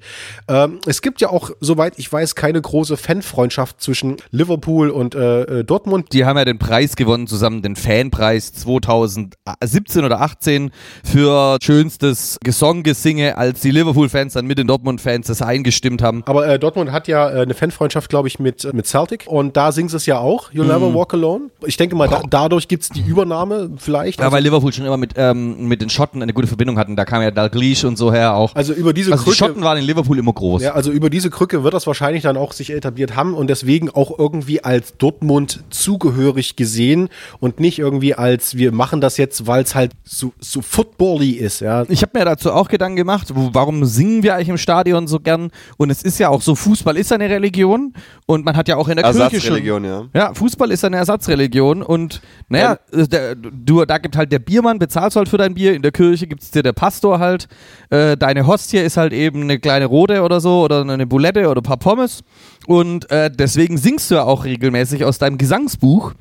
Ähm, 0.49 0.79
es 0.87 1.03
gibt 1.03 1.21
ja 1.21 1.31
auch, 1.31 1.51
soweit 1.61 1.95
ich 1.99 2.13
weiß, 2.13 2.35
keine 2.35 2.61
große 2.61 2.97
Fanfreundschaft 2.97 3.81
zwischen 3.81 4.17
Liverpool 4.31 4.91
und 4.91 5.15
äh, 5.15 5.61
äh, 5.61 5.65
Dortmund. 5.65 6.13
Die 6.13 6.25
haben 6.25 6.37
ja 6.37 6.45
den 6.45 6.59
Preis 6.59 6.97
gewonnen 6.97 7.27
zusammen, 7.27 7.63
den 7.63 7.77
Fanpreis 7.77 8.53
2017 8.53 10.05
oder 10.05 10.21
18 10.21 10.71
für 11.05 11.57
schönstes 11.63 12.39
Gesonggesinge, 12.43 13.39
als 13.39 13.61
die 13.61 13.71
Liverpool-Fans 13.71 14.35
dann 14.35 14.47
mit 14.47 14.59
den 14.59 14.67
Dortmund-Fans 14.67 15.27
das 15.27 15.43
eingestimmt 15.43 16.03
haben. 16.03 16.23
Aber 16.27 16.47
äh, 16.47 16.59
Dortmund 16.59 16.93
hat 16.93 17.09
ja 17.09 17.31
äh, 17.31 17.43
eine 17.43 17.55
Fanfreundschaft, 17.55 18.11
glaube 18.11 18.29
ich, 18.29 18.39
mit, 18.39 18.73
mit 18.75 18.87
Celtic. 18.87 19.25
Und 19.27 19.57
da 19.57 19.73
singen 19.73 19.89
sie 19.89 19.97
es 19.97 20.07
ja 20.07 20.19
auch, 20.19 20.51
You'll 20.53 20.65
Never 20.65 20.91
Mhm. 20.91 20.95
Walk 20.95 21.15
Alone. 21.15 21.51
Ich 21.67 21.77
denke 21.77 21.95
mal, 21.97 22.09
da, 22.09 22.23
dadurch 22.29 22.69
gibt 22.69 22.83
es 22.83 22.89
die 22.89 23.03
Übernahme 23.03 23.71
vielleicht. 23.77 24.21
Ja, 24.21 24.33
weil 24.41 24.45
Liverpool 24.45 24.73
schon 24.73 24.87
immer 24.87 24.97
mit, 24.97 25.15
ähm, 25.17 25.69
mit 25.69 25.83
den 25.83 25.91
Schotten 25.91 26.23
eine 26.23 26.33
gute 26.33 26.47
Verbindung 26.47 26.79
hatten. 26.79 26.97
Da 26.97 27.05
kam 27.05 27.23
ja 27.23 27.31
Dalglish 27.31 27.85
und 27.85 27.97
so 27.97 28.13
her 28.13 28.35
auch. 28.35 28.55
Also 28.55 28.73
über 28.73 28.93
diese 28.93 29.13
also 29.13 29.25
die 29.25 29.31
Krücke- 29.31 29.37
Schotten 29.37 29.63
waren 29.63 29.79
in 29.79 29.85
Liverpool 29.85 30.19
immer 30.19 30.33
groß. 30.33 30.63
Ja, 30.63 30.73
also 30.73 30.91
über 30.91 31.11
diese 31.11 31.31
Krücke 31.31 31.63
wird 31.63 31.75
das 31.75 31.87
wahrscheinlich 31.87 32.23
dann 32.23 32.37
auch 32.37 32.53
sich 32.53 32.71
etabliert 32.71 33.17
haben 33.17 33.35
und 33.35 33.51
deswegen 33.51 33.91
auch 33.91 34.19
irgendwie 34.19 34.65
als 34.65 34.97
Dortmund 34.97 35.63
zugehörig 35.71 36.57
gesehen 36.57 37.09
und 37.39 37.61
nicht 37.61 37.79
irgendwie 37.79 38.15
als 38.15 38.57
wir 38.57 38.73
machen 38.73 39.01
das 39.01 39.17
jetzt, 39.17 39.47
weil 39.47 39.63
es 39.63 39.75
halt 39.75 39.93
so, 40.05 40.33
so 40.41 40.63
footbally 40.63 41.33
ist, 41.33 41.61
ja. 41.61 41.85
Ich 41.89 42.03
habe 42.03 42.19
mir 42.19 42.25
dazu 42.25 42.53
auch 42.53 42.69
Gedanken 42.69 42.97
gemacht, 42.97 43.29
warum 43.35 43.85
singen 43.85 44.23
wir 44.23 44.35
eigentlich 44.35 44.49
im 44.49 44.59
Stadion 44.59 45.07
so 45.07 45.21
gern? 45.21 45.51
Und 45.77 45.91
es 45.91 46.03
ist 46.03 46.19
ja 46.19 46.29
auch 46.29 46.43
so, 46.43 46.55
Fußball 46.55 46.97
ist 46.97 47.13
eine 47.13 47.29
Religion 47.29 47.93
und 48.27 48.45
man 48.45 48.57
hat 48.57 48.69
ja 48.69 48.77
auch 48.77 48.89
in 48.89 48.97
der 48.97 49.05
Kirche 49.05 49.19
schon... 49.19 49.31
Ersatzreligion, 49.31 49.85
ja. 49.85 50.05
Ja, 50.15 50.35
Fußball 50.35 50.71
ist 50.71 50.85
eine 50.85 50.97
Ersatzreligion 50.97 51.83
und 51.83 52.23
naja, 52.49 52.79
äh, 52.93 53.07
der, 53.07 53.35
du, 53.35 53.85
da 53.85 53.99
gibt 53.99 54.17
halt 54.17 54.30
der 54.31 54.39
Biermann, 54.39 54.79
bezahlst 54.79 55.17
halt 55.17 55.29
für 55.29 55.37
dein 55.37 55.55
Bier, 55.55 55.75
in 55.75 55.83
der 55.83 55.93
Kirche 55.93 56.27
gibt's 56.27 56.51
dir 56.51 56.63
der 56.63 56.73
Pastor 56.73 57.19
halt, 57.19 57.49
äh, 57.91 58.17
deine 58.17 58.47
Hostie 58.47 58.79
ist 58.79 58.97
halt 58.97 59.13
eben 59.13 59.43
eine 59.43 59.59
kleine 59.59 59.87
Rote 59.87 60.23
oder 60.23 60.41
so 60.41 60.63
oder 60.63 60.81
eine 60.81 61.07
Boulette 61.07 61.49
oder 61.49 61.61
ein 61.61 61.65
paar 61.65 61.77
Pommes 61.77 62.23
und 62.67 63.11
äh, 63.11 63.31
deswegen 63.31 63.77
singst 63.77 64.11
du 64.11 64.15
ja 64.15 64.23
auch 64.25 64.45
regelmäßig 64.45 65.05
aus 65.05 65.19
deinem 65.19 65.37
Gesangsbuch 65.39 66.13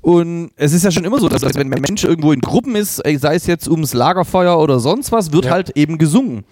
und 0.00 0.50
es 0.56 0.72
ist 0.72 0.84
ja 0.84 0.90
schon 0.90 1.04
immer 1.04 1.20
so, 1.20 1.28
dass 1.28 1.42
wenn 1.42 1.72
ein 1.72 1.80
Mensch 1.80 2.02
irgendwo 2.04 2.32
in 2.32 2.40
Gruppen 2.40 2.74
ist, 2.76 2.96
sei 2.96 3.34
es 3.34 3.46
jetzt 3.46 3.68
ums 3.68 3.94
Lagerfeuer 3.94 4.58
oder 4.58 4.80
sonst 4.80 5.12
was, 5.12 5.32
wird 5.32 5.44
Ja. 5.46 5.52
halt 5.52 5.70
eben 5.76 5.98
gesungen. 5.98 6.44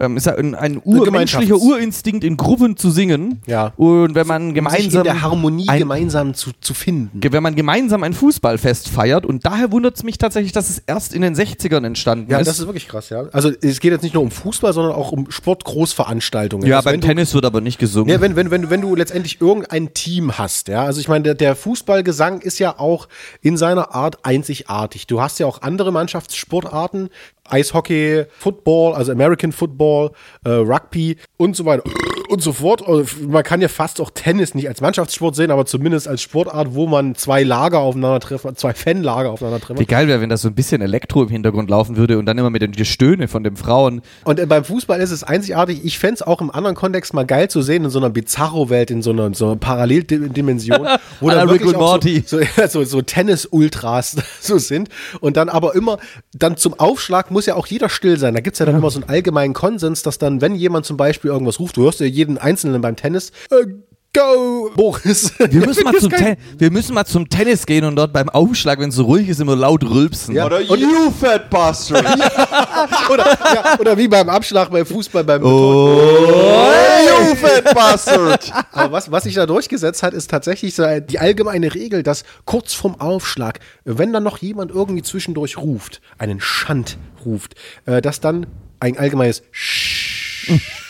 Ähm, 0.00 0.16
ist 0.16 0.26
ja 0.26 0.34
ein, 0.34 0.54
ein 0.54 0.80
urmenschlicher 0.84 1.56
Urinstinkt, 1.56 2.24
in 2.24 2.36
Gruppen 2.36 2.76
zu 2.76 2.90
singen. 2.90 3.40
Ja. 3.46 3.72
Und 3.76 4.14
wenn 4.14 4.26
man 4.26 4.42
Um 4.42 4.48
sich 4.48 4.54
gemeinsam 4.54 4.98
in 5.00 5.04
der 5.04 5.22
Harmonie 5.22 5.68
ein- 5.68 5.78
gemeinsam 5.78 6.34
zu, 6.34 6.50
zu 6.60 6.74
finden. 6.74 7.20
Wenn 7.22 7.42
man 7.42 7.54
gemeinsam 7.54 8.02
ein 8.02 8.12
Fußballfest 8.12 8.88
feiert 8.88 9.26
und 9.26 9.44
daher 9.46 9.72
wundert 9.72 9.96
es 9.96 10.02
mich 10.02 10.18
tatsächlich, 10.18 10.52
dass 10.52 10.70
es 10.70 10.78
erst 10.86 11.14
in 11.14 11.22
den 11.22 11.34
60ern 11.34 11.84
entstanden 11.84 12.30
Ja, 12.30 12.38
ist. 12.38 12.46
das 12.46 12.58
ist 12.58 12.66
wirklich 12.66 12.88
krass, 12.88 13.08
ja. 13.10 13.24
Also 13.32 13.50
es 13.60 13.80
geht 13.80 13.92
jetzt 13.92 14.02
nicht 14.02 14.14
nur 14.14 14.22
um 14.22 14.30
Fußball, 14.30 14.72
sondern 14.72 14.94
auch 14.94 15.12
um 15.12 15.30
Sportgroßveranstaltungen. 15.30 16.66
ja, 16.66 16.76
Also, 16.76 16.84
beim 16.86 16.94
wenn 16.94 17.00
du- 17.00 17.06
Tennis 17.08 17.34
wird 17.34 17.44
aber 17.44 17.60
nicht 17.60 17.78
gesungen. 17.78 18.10
Ja, 18.10 18.20
wenn, 18.20 18.36
wenn, 18.36 18.50
wenn, 18.50 18.62
du- 18.62 18.70
wenn 18.70 18.80
du 18.80 18.94
letztendlich 18.94 19.40
irgendein 19.40 19.94
Team 19.94 20.38
hast, 20.38 20.68
ja, 20.68 20.84
also 20.84 21.00
ich 21.00 21.08
meine, 21.08 21.22
der, 21.24 21.34
der 21.34 21.56
Fußballgesang 21.56 22.40
ist 22.40 22.58
ja 22.58 22.78
auch 22.78 23.08
in 23.42 23.56
seiner 23.56 23.94
Art 23.94 24.24
einzigartig. 24.24 25.06
Du 25.06 25.20
hast 25.20 25.38
ja 25.38 25.46
auch 25.46 25.62
andere 25.62 25.92
Mannschaftssportarten, 25.92 27.10
Eishockey, 27.50 28.26
Football, 28.38 28.94
also 28.94 29.12
American 29.12 29.52
Football, 29.52 30.12
äh, 30.44 30.50
Rugby 30.50 31.16
und 31.36 31.56
so 31.56 31.64
weiter 31.64 31.82
und 32.28 32.42
so 32.42 32.52
fort. 32.52 32.82
Und 32.82 33.28
Man 33.28 33.42
kann 33.42 33.60
ja 33.60 33.68
fast 33.68 34.00
auch 34.00 34.10
Tennis 34.10 34.54
nicht 34.54 34.68
als 34.68 34.80
Mannschaftssport 34.80 35.36
sehen, 35.36 35.50
aber 35.50 35.66
zumindest 35.66 36.08
als 36.08 36.22
Sportart, 36.22 36.74
wo 36.74 36.86
man 36.86 37.14
zwei 37.14 37.42
Lager 37.42 37.80
aufeinandertreffen, 37.80 38.56
zwei 38.56 38.74
Fanlager 38.74 39.30
aufeinandertreffen. 39.30 39.78
Wie 39.78 39.86
geil 39.86 40.08
wäre, 40.08 40.20
wenn 40.20 40.28
da 40.28 40.36
so 40.36 40.48
ein 40.48 40.54
bisschen 40.54 40.82
Elektro 40.82 41.22
im 41.22 41.28
Hintergrund 41.28 41.70
laufen 41.70 41.96
würde 41.96 42.18
und 42.18 42.26
dann 42.26 42.38
immer 42.38 42.50
mit 42.50 42.62
den 42.62 42.72
Gestöhne 42.72 43.28
von 43.28 43.44
den 43.44 43.56
Frauen. 43.56 44.02
Und 44.24 44.40
äh, 44.40 44.46
beim 44.46 44.64
Fußball 44.64 45.00
ist 45.00 45.10
es 45.10 45.22
einzigartig. 45.22 45.84
Ich 45.84 45.98
fände 45.98 46.14
es 46.14 46.22
auch 46.22 46.40
im 46.40 46.50
anderen 46.50 46.76
Kontext 46.76 47.14
mal 47.14 47.26
geil 47.26 47.48
zu 47.48 47.62
sehen, 47.62 47.84
in 47.84 47.90
so 47.90 47.98
einer 47.98 48.10
Bizarro-Welt, 48.10 48.90
in 48.90 49.02
so 49.02 49.10
einer, 49.10 49.32
so 49.34 49.46
einer 49.46 49.56
Paralleldimension, 49.56 50.86
wo 51.20 51.30
dann 51.30 51.48
wirklich 51.48 51.74
auch 51.74 52.00
so, 52.02 52.20
so, 52.24 52.40
ja, 52.56 52.68
so, 52.68 52.84
so 52.84 53.02
Tennis-Ultras 53.02 54.16
so 54.40 54.58
sind. 54.58 54.88
Und 55.20 55.36
dann 55.36 55.48
aber 55.48 55.74
immer, 55.74 55.98
dann 56.32 56.56
zum 56.56 56.78
Aufschlag 56.78 57.30
muss 57.30 57.46
ja 57.46 57.54
auch 57.54 57.66
jeder 57.66 57.88
still 57.88 58.18
sein. 58.18 58.34
Da 58.34 58.40
gibt 58.40 58.54
es 58.54 58.58
ja 58.60 58.66
dann 58.66 58.76
immer 58.76 58.90
so 58.90 59.00
einen 59.00 59.08
allgemeinen 59.08 59.54
Konsens, 59.54 60.02
dass 60.02 60.18
dann, 60.18 60.40
wenn 60.40 60.54
jemand 60.54 60.86
zum 60.86 60.96
Beispiel 60.96 61.30
irgendwas 61.30 61.60
ruft, 61.60 61.76
du 61.76 61.82
hörst 61.82 62.00
ja 62.00 62.06
jeden 62.16 62.38
Einzelnen 62.38 62.80
beim 62.80 62.96
Tennis, 62.96 63.30
äh, 63.50 63.66
go, 64.12 64.70
Boris. 64.74 65.32
Wir 65.38 65.66
müssen, 65.66 65.84
mal 65.84 65.94
zum 66.00 66.10
Ten- 66.10 66.36
wir 66.56 66.70
müssen 66.70 66.94
mal 66.94 67.04
zum 67.04 67.28
Tennis 67.28 67.66
gehen 67.66 67.84
und 67.84 67.96
dort 67.96 68.14
beim 68.14 68.30
Aufschlag, 68.30 68.80
wenn 68.80 68.88
es 68.88 68.94
so 68.94 69.04
ruhig 69.04 69.28
ist, 69.28 69.40
immer 69.40 69.54
laut 69.54 69.84
rülpsen. 69.84 70.34
Ja. 70.34 70.46
Oder 70.46 70.60
Und- 70.68 70.80
you 70.80 71.10
fat 71.20 71.50
bastard. 71.50 72.06
oder, 73.10 73.26
ja, 73.54 73.78
oder 73.78 73.96
wie 73.98 74.08
beim 74.08 74.28
Abschlag 74.30 74.70
beim 74.70 74.86
Fußball, 74.86 75.22
beim 75.22 75.42
Oh. 75.44 76.00
you 76.00 77.34
fat 77.36 77.74
bastard. 77.74 78.50
Aber 78.72 78.92
was, 78.92 79.10
was 79.12 79.24
sich 79.24 79.34
da 79.34 79.44
durchgesetzt 79.44 80.02
hat, 80.02 80.14
ist 80.14 80.30
tatsächlich 80.30 80.74
so 80.74 80.84
die 81.00 81.18
allgemeine 81.18 81.74
Regel, 81.74 82.02
dass 82.02 82.24
kurz 82.46 82.72
vorm 82.72 82.98
Aufschlag, 82.98 83.60
wenn 83.84 84.14
dann 84.14 84.22
noch 84.22 84.38
jemand 84.38 84.70
irgendwie 84.70 85.02
zwischendurch 85.02 85.58
ruft, 85.58 86.00
einen 86.16 86.40
Schand 86.40 86.96
ruft, 87.26 87.54
äh, 87.84 88.00
dass 88.00 88.20
dann 88.20 88.46
ein 88.80 88.96
allgemeines 88.98 89.42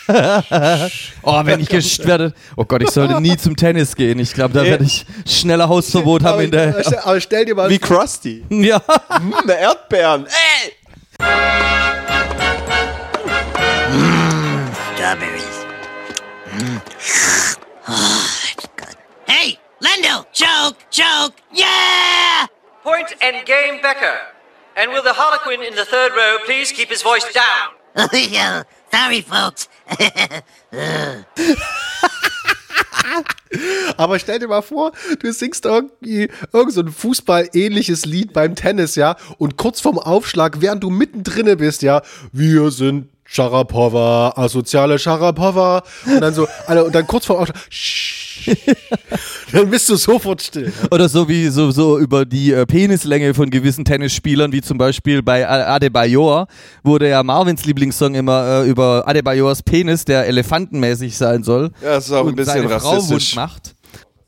Oh, 1.23 1.41
wenn 1.45 1.59
ich 1.59 1.69
geschickt 1.69 2.07
werde. 2.07 2.33
Oh 2.55 2.63
Gott, 2.63 2.81
ich 2.81 2.89
sollte 2.91 3.19
nie 3.21 3.35
zum 3.37 3.55
Tennis 3.55 3.95
gehen. 3.95 4.19
Ich 4.19 4.33
glaube, 4.33 4.53
da 4.53 4.63
werde 4.63 4.83
ich 4.85 5.05
schneller 5.25 5.67
Hausverbot 5.67 6.23
haben 6.23 6.49
der. 6.51 6.75
aber 7.03 7.19
stell- 7.19 7.45
dir 7.45 7.55
mal 7.55 7.69
Wie 7.69 7.79
Krusty. 7.79 8.45
Ja. 8.49 8.81
Hm, 9.09 9.33
eine 9.33 9.57
Erdbeeren. 9.59 10.25
Ey! 10.27 10.73
Strawberries. 14.95 15.65
Mm. 16.53 16.81
Oh, 17.87 18.27
that's 18.55 18.67
good. 18.75 18.95
Hey, 19.27 19.59
Lendo! 19.81 20.25
Joke! 20.33 20.77
Joke! 20.91 21.33
Yeah! 21.53 22.47
Point 22.83 23.13
and 23.21 23.45
game 23.45 23.81
Becker. 23.81 24.17
And 24.75 24.91
will 24.91 25.03
the 25.03 25.13
Harlequin 25.13 25.61
in 25.63 25.75
the 25.75 25.85
third 25.85 26.11
row 26.15 26.37
please 26.45 26.71
keep 26.71 26.89
his 26.89 27.01
voice 27.01 27.25
down? 27.33 27.69
yeah, 28.13 28.63
sorry, 28.91 29.21
folks. 29.21 29.67
Aber 33.97 34.19
stell 34.19 34.39
dir 34.39 34.47
mal 34.47 34.61
vor, 34.61 34.91
du 35.19 35.31
singst 35.31 35.65
irgendwie 35.65 36.29
irgend 36.53 36.73
so 36.73 36.81
ein 36.81 36.91
Fußball-ähnliches 36.91 38.05
Lied 38.05 38.33
beim 38.33 38.55
Tennis, 38.55 38.95
ja, 38.95 39.15
und 39.37 39.57
kurz 39.57 39.81
vorm 39.81 39.97
Aufschlag, 39.97 40.61
während 40.61 40.83
du 40.83 40.89
mittendrin 40.89 41.57
bist, 41.57 41.81
ja, 41.81 42.01
wir 42.31 42.71
sind 42.71 43.09
Sharapova, 43.23 44.33
asoziale 44.35 44.99
Sharapova, 44.99 45.83
und 46.05 46.21
dann 46.21 46.33
so, 46.33 46.47
alle, 46.65 46.85
und 46.85 46.93
dann 46.93 47.07
kurz 47.07 47.25
vorm 47.25 47.39
Aufschlag, 47.39 47.61
dann 49.51 49.69
bist 49.69 49.89
du 49.89 49.95
sofort 49.95 50.41
still. 50.41 50.71
Oder 50.91 51.09
so 51.09 51.27
wie 51.27 51.47
so, 51.47 51.71
so 51.71 51.97
über 51.97 52.25
die 52.25 52.51
äh, 52.51 52.65
Penislänge 52.65 53.33
von 53.33 53.49
gewissen 53.49 53.85
Tennisspielern, 53.85 54.51
wie 54.51 54.61
zum 54.61 54.77
Beispiel 54.77 55.21
bei 55.21 55.47
Adebayor, 55.47 56.47
wurde 56.83 57.09
ja 57.09 57.23
Marvins 57.23 57.65
Lieblingssong 57.65 58.15
immer 58.15 58.63
äh, 58.63 58.69
über 58.69 59.03
Adebayors 59.07 59.63
Penis, 59.63 60.05
der 60.05 60.25
elefantenmäßig 60.27 61.17
sein 61.17 61.43
soll. 61.43 61.71
Ja, 61.81 61.95
das 61.95 62.05
ist 62.07 62.11
auch 62.11 62.27
ein 62.27 62.35
bisschen 62.35 62.67
Frau 62.67 62.75
rassistisch. 62.75 63.35
wund 63.35 63.35
macht. 63.35 63.75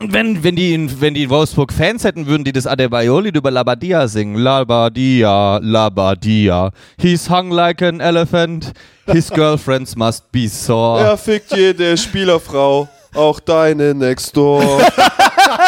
Und 0.02 0.14
wenn, 0.14 0.46
wenn, 0.46 0.56
die 0.56 0.74
in, 0.74 1.02
wenn 1.02 1.14
die 1.14 1.24
in 1.24 1.30
Wolfsburg 1.30 1.74
Fans 1.74 2.06
hätten, 2.06 2.26
würden 2.26 2.46
die 2.46 2.54
das 2.54 2.66
Adebayor-Lied 2.66 3.36
über 3.36 3.52
Labadia 3.52 4.08
singen. 4.08 4.36
Labadia, 4.36 5.58
Labadia. 5.58 6.72
He's 6.98 7.30
hung 7.30 7.52
like 7.52 7.82
an 7.82 8.00
elephant. 8.00 8.72
His 9.08 9.30
girlfriends 9.34 9.98
must 9.98 10.32
be 10.32 10.48
sore. 10.48 11.02
Er 11.02 11.18
fickt 11.18 11.54
jede 11.54 11.98
Spielerfrau, 11.98 12.88
auch 13.14 13.40
deine 13.40 13.94
Nextdoor. 13.94 14.82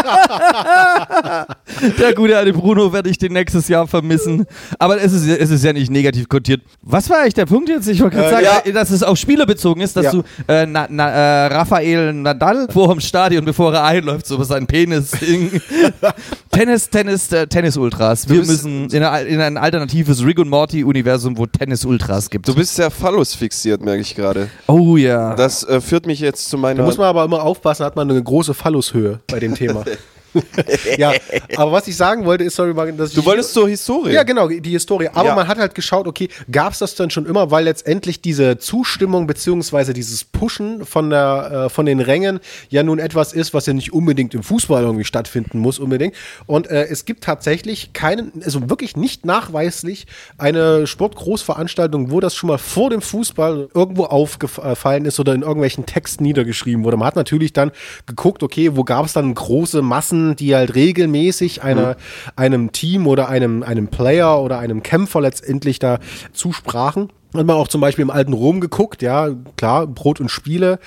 Der 1.99 2.13
gute 2.13 2.37
alte 2.37 2.53
Bruno 2.53 2.91
werde 2.93 3.09
ich 3.09 3.17
den 3.17 3.33
nächstes 3.33 3.67
Jahr 3.67 3.87
vermissen. 3.87 4.45
Aber 4.79 5.01
es 5.01 5.13
ist, 5.13 5.27
es 5.27 5.49
ist 5.49 5.63
ja 5.63 5.73
nicht 5.73 5.89
negativ 5.91 6.27
kontiert. 6.29 6.61
Was 6.81 7.09
war 7.09 7.19
eigentlich 7.21 7.33
der 7.33 7.45
Punkt 7.45 7.69
jetzt? 7.69 7.87
Ich 7.87 8.01
wollte 8.01 8.17
gerade 8.17 8.27
Äh, 8.29 8.43
sagen, 8.45 8.61
ja. 8.65 8.71
dass 8.73 8.89
es 8.91 9.03
auf 9.03 9.17
Spieler 9.17 9.45
bezogen 9.45 9.81
ist, 9.81 9.95
dass 9.95 10.05
Ja. 10.05 10.11
du 10.11 10.23
äh, 10.47 10.65
na, 10.65 10.87
na, 10.89 11.09
äh, 11.09 11.45
Rafael 11.47 12.13
Nadal 12.13 12.67
vor 12.71 12.89
dem 12.89 12.99
Stadion, 12.99 13.45
bevor 13.45 13.73
er 13.73 13.83
einläuft, 13.83 14.25
so 14.27 14.35
über 14.35 14.45
seinen 14.45 14.67
Penis. 14.67 15.11
Tennis, 16.51 16.89
Tennis, 16.89 17.31
äh, 17.31 17.47
Tennis-Ultras. 17.47 18.27
Wir 18.29 18.37
müssen 18.43 18.89
in, 18.89 19.03
eine, 19.03 19.27
in 19.27 19.39
ein 19.41 19.57
alternatives 19.57 20.23
Rick 20.25 20.39
und 20.39 20.49
Morty-Universum, 20.49 21.37
wo 21.37 21.45
Tennis-Ultras 21.45 22.29
gibt. 22.29 22.47
Du 22.47 22.53
bist 22.55 22.75
sehr 22.75 22.91
phallus 22.91 23.33
fixiert, 23.33 23.81
merke 23.81 24.01
ich 24.01 24.15
gerade. 24.15 24.49
oh 24.67 24.97
ja. 24.97 25.35
Das 25.35 25.63
äh, 25.63 25.79
führt 25.81 26.05
mich 26.05 26.19
jetzt 26.19 26.49
zu 26.49 26.57
Da 26.57 26.61
meiner. 26.61 26.83
muss 26.83 26.97
man 26.97 27.07
aber 27.07 27.23
immer 27.25 27.41
aufpassen, 27.43 27.85
hat 27.85 27.95
man 27.95 28.09
eine 28.09 28.21
große 28.21 28.53
Phallushöhe 28.53 29.19
bei 29.27 29.39
dem 29.39 29.55
Thema. 29.55 29.83
ja, 30.97 31.13
aber 31.57 31.71
was 31.71 31.87
ich 31.87 31.95
sagen 31.97 32.25
wollte, 32.25 32.43
ist, 32.43 32.55
sorry, 32.55 32.73
Marvin, 32.73 32.97
dass 32.97 33.13
du 33.13 33.25
wolltest 33.25 33.53
zur 33.53 33.67
Historie. 33.67 34.11
Ja, 34.13 34.23
genau, 34.23 34.47
die 34.47 34.69
Historie. 34.71 35.09
Aber 35.13 35.29
Ja. 35.29 35.35
man 35.35 35.47
hat 35.47 35.57
halt 35.57 35.75
geschaut, 35.75 36.07
okay, 36.07 36.29
gab 36.51 36.73
es 36.73 36.79
das 36.79 36.95
dann 36.95 37.09
schon 37.09 37.25
immer, 37.25 37.51
weil 37.51 37.65
letztendlich 37.65 38.21
diese 38.21 38.57
Zustimmung 38.57 39.27
beziehungsweise 39.27 39.93
dieses 39.93 40.23
Pushen 40.23 40.85
von, 40.85 41.09
der, 41.09 41.65
äh, 41.65 41.69
von 41.69 41.85
den 41.85 41.99
Rängen 41.99 42.39
ja 42.69 42.83
nun 42.83 42.99
etwas 42.99 43.33
ist, 43.33 43.53
was 43.53 43.65
ja 43.65 43.73
nicht 43.73 43.93
unbedingt 43.93 44.33
im 44.33 44.43
Fußball 44.43 44.83
irgendwie 44.83 45.03
stattfinden 45.05 45.59
muss 45.59 45.79
unbedingt. 45.79 46.15
Und 46.45 46.69
äh, 46.69 46.85
es 46.85 47.05
gibt 47.05 47.23
tatsächlich 47.23 47.93
keinen, 47.93 48.31
also 48.43 48.69
wirklich 48.69 48.95
nicht 48.95 49.25
nachweislich 49.25 50.07
eine 50.37 50.87
Sportgroßveranstaltung, 50.87 52.11
wo 52.11 52.19
das 52.19 52.35
schon 52.35 52.47
mal 52.47 52.57
vor 52.57 52.89
dem 52.89 53.01
Fußball 53.01 53.69
irgendwo 53.73 54.05
aufgefallen 54.05 55.05
ist 55.05 55.19
oder 55.19 55.33
in 55.33 55.41
irgendwelchen 55.41 55.85
Texten 55.85 56.23
niedergeschrieben 56.23 56.83
wurde. 56.83 56.97
Man 56.97 57.07
hat 57.07 57.15
natürlich 57.15 57.53
dann 57.53 57.71
geguckt, 58.05 58.43
okay, 58.43 58.75
wo 58.75 58.83
gab 58.83 59.05
es 59.05 59.13
dann 59.13 59.33
große 59.33 59.81
Massen, 59.81 60.20
die 60.35 60.55
halt 60.55 60.75
regelmäßig 60.75 61.63
einer, 61.63 61.95
einem 62.35 62.71
Team 62.71 63.07
oder 63.07 63.29
einem, 63.29 63.63
einem 63.63 63.87
Player 63.87 64.41
oder 64.41 64.59
einem 64.59 64.83
Kämpfer 64.83 65.21
letztendlich 65.21 65.79
da 65.79 65.99
zusprachen. 66.33 67.09
Hat 67.33 67.45
man 67.45 67.55
auch 67.55 67.69
zum 67.69 67.79
Beispiel 67.79 68.03
im 68.03 68.09
alten 68.09 68.33
Rom 68.33 68.59
geguckt, 68.59 69.01
ja, 69.01 69.29
klar, 69.55 69.87
Brot 69.87 70.19
und 70.19 70.29
Spiele. 70.29 70.79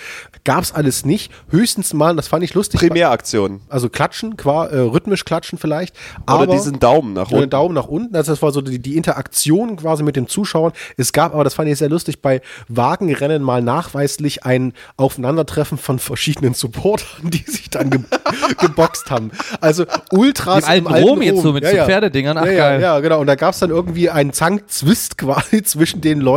Gab's 0.45 0.72
alles 0.72 1.07
nicht. 1.07 1.32
Höchstens 1.49 1.95
mal, 1.95 2.14
das 2.16 2.28
fand 2.28 2.45
ich 2.45 2.53
lustig. 2.53 2.80
Primäraktion. 2.80 3.62
Also 3.70 3.88
klatschen, 3.88 4.36
qua, 4.36 4.66
äh, 4.66 4.78
rhythmisch 4.78 5.24
klatschen 5.24 5.59
vielleicht. 5.59 5.97
Oder 6.24 6.34
aber, 6.34 6.47
diesen 6.49 6.78
Daumen 6.80 7.14
nach 7.14 7.28
Oder 7.28 7.38
unten. 7.38 7.51
Daumen 7.51 7.74
nach 7.74 7.86
unten. 7.86 8.14
Also 8.14 8.32
das 8.32 8.42
war 8.42 8.53
so 8.53 8.61
die, 8.61 8.78
die 8.78 8.99
Interaktion 8.99 9.76
quasi 9.76 10.03
mit 10.03 10.16
den 10.16 10.28
Zuschauern. 10.28 10.72
Es 10.99 11.14
gab, 11.14 11.32
aber 11.32 11.45
das 11.45 11.55
fand 11.55 11.70
ich 11.70 11.78
sehr 11.78 11.88
lustig, 11.88 12.20
bei 12.20 12.42
Wagenrennen 12.68 13.42
mal 13.42 13.62
nachweislich 13.62 14.45
ein 14.45 14.74
Aufeinandertreffen 14.99 15.78
von 15.78 15.99
verschiedenen 15.99 16.53
Supportern, 16.53 17.09
die 17.30 17.51
sich 17.51 17.70
dann 17.70 17.88
ge 17.88 18.01
geboxt 18.59 19.11
haben. 19.11 19.30
Also 19.62 19.86
Ultras 20.11 20.68
Im 20.68 20.86
alten 20.86 21.09
Rom 21.09 21.22
jetzt 21.22 21.40
so 21.40 21.55
mit 21.55 21.64
so 21.64 21.70
Pferdedingern. 21.70 22.36
Ach, 22.36 22.45
ja, 22.45 22.53
geil. 22.53 22.80
Ja, 22.82 22.97
ja, 22.97 23.01
genau. 23.01 23.20
Und 23.20 23.28
da 23.28 23.34
gab 23.34 23.55
es 23.55 23.61
dann 23.61 23.70
irgendwie 23.70 24.11
einen 24.11 24.34
Zank-Zwist 24.34 25.16
quasi 25.24 25.62
zwischen 25.62 26.03
den 26.03 26.20
Leuten 26.20 26.34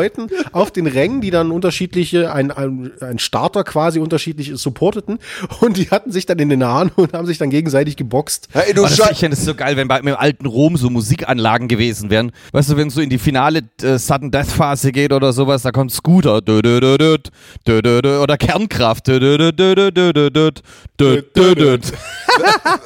auf 0.52 0.72
den 0.72 0.88
Rängen, 0.88 1.22
die 1.22 1.32
dann 1.32 1.52
unterschiedliche, 1.52 2.32
ein, 2.34 2.52
ein, 2.52 2.92
ein 3.02 3.20
Starter 3.20 3.64
quasi 3.64 4.00
unterschiedlich 4.00 4.52
supporteten. 4.56 5.20
Und 5.62 5.78
die 5.78 5.90
hatten 5.90 6.12
sich 6.12 6.26
dann 6.26 6.40
in 6.40 6.50
den 6.50 6.64
Haaren 6.64 6.92
und 6.96 7.14
haben 7.14 7.26
sich 7.26 7.38
dann 7.38 7.50
gegenseitig 7.50 7.96
geboxt. 7.96 8.48
Hey, 8.52 8.74
du 8.74 8.86
Aber 8.86 8.96
das, 8.96 9.12
ich 9.12 9.20
fände 9.20 9.36
es 9.38 9.44
so 9.46 9.56
geil, 9.56 9.76
wenn 9.78 9.88
bei, 9.88 10.00
im 10.00 10.08
alten 10.16 10.46
Rom 10.46 10.78
so 10.78 10.90
Musikanlagen 10.90 11.68
gewesen 11.68 12.10
wären. 12.10 12.32
Weißt 12.52 12.70
du, 12.70 12.78
wenn 12.78 12.88
es 12.90 12.94
so 12.94 13.02
in 13.02 13.10
die 13.10 13.18
finale 13.18 13.62
äh, 13.82 13.98
Sudden 13.98 14.32
Death 14.32 14.48
Phase 14.48 14.92
geht 14.92 15.12
oder 15.14 15.34
sowas, 15.34 15.62
da 15.64 15.72
kommt 15.72 15.92
Scooter 15.92 16.42
dö, 16.42 16.62
dö, 16.62 16.80
dö, 16.80 16.98
dö, 16.98 17.18
dö, 17.66 17.82
dö, 17.82 18.02
dö, 18.02 18.22
oder 18.22 18.38
Kernkraft 18.38 19.08
dö, 19.08 19.20
dö, 19.20 19.38
dö, 19.38 19.52
dö, 19.52 19.76
dö, 19.76 19.92
dö, 19.92 20.12
dö, 20.14 20.30
dö, 20.32 20.52
dö, 21.00 21.22
dö, 21.36 21.56
dö. 21.56 21.78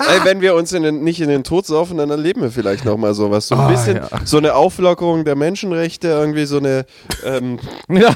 Ey, 0.09 0.19
wenn 0.23 0.41
wir 0.41 0.55
uns 0.55 0.71
in 0.73 0.83
den, 0.83 1.03
nicht 1.03 1.19
in 1.21 1.27
den 1.29 1.43
Tod 1.43 1.65
saufen, 1.65 1.97
dann 1.97 2.09
erleben 2.09 2.41
wir 2.41 2.51
vielleicht 2.51 2.85
noch 2.85 2.97
mal 2.97 3.13
sowas. 3.13 3.47
So 3.47 3.55
ein 3.55 3.61
Ah, 3.61 3.67
bisschen, 3.69 3.97
ja. 3.97 4.07
so 4.23 4.37
eine 4.37 4.55
Auflockerung 4.55 5.25
der 5.25 5.35
Menschenrechte, 5.35 6.07
irgendwie 6.07 6.45
so 6.45 6.57
eine, 6.57 6.85
ähm, 7.25 7.59
Ja. 7.89 8.15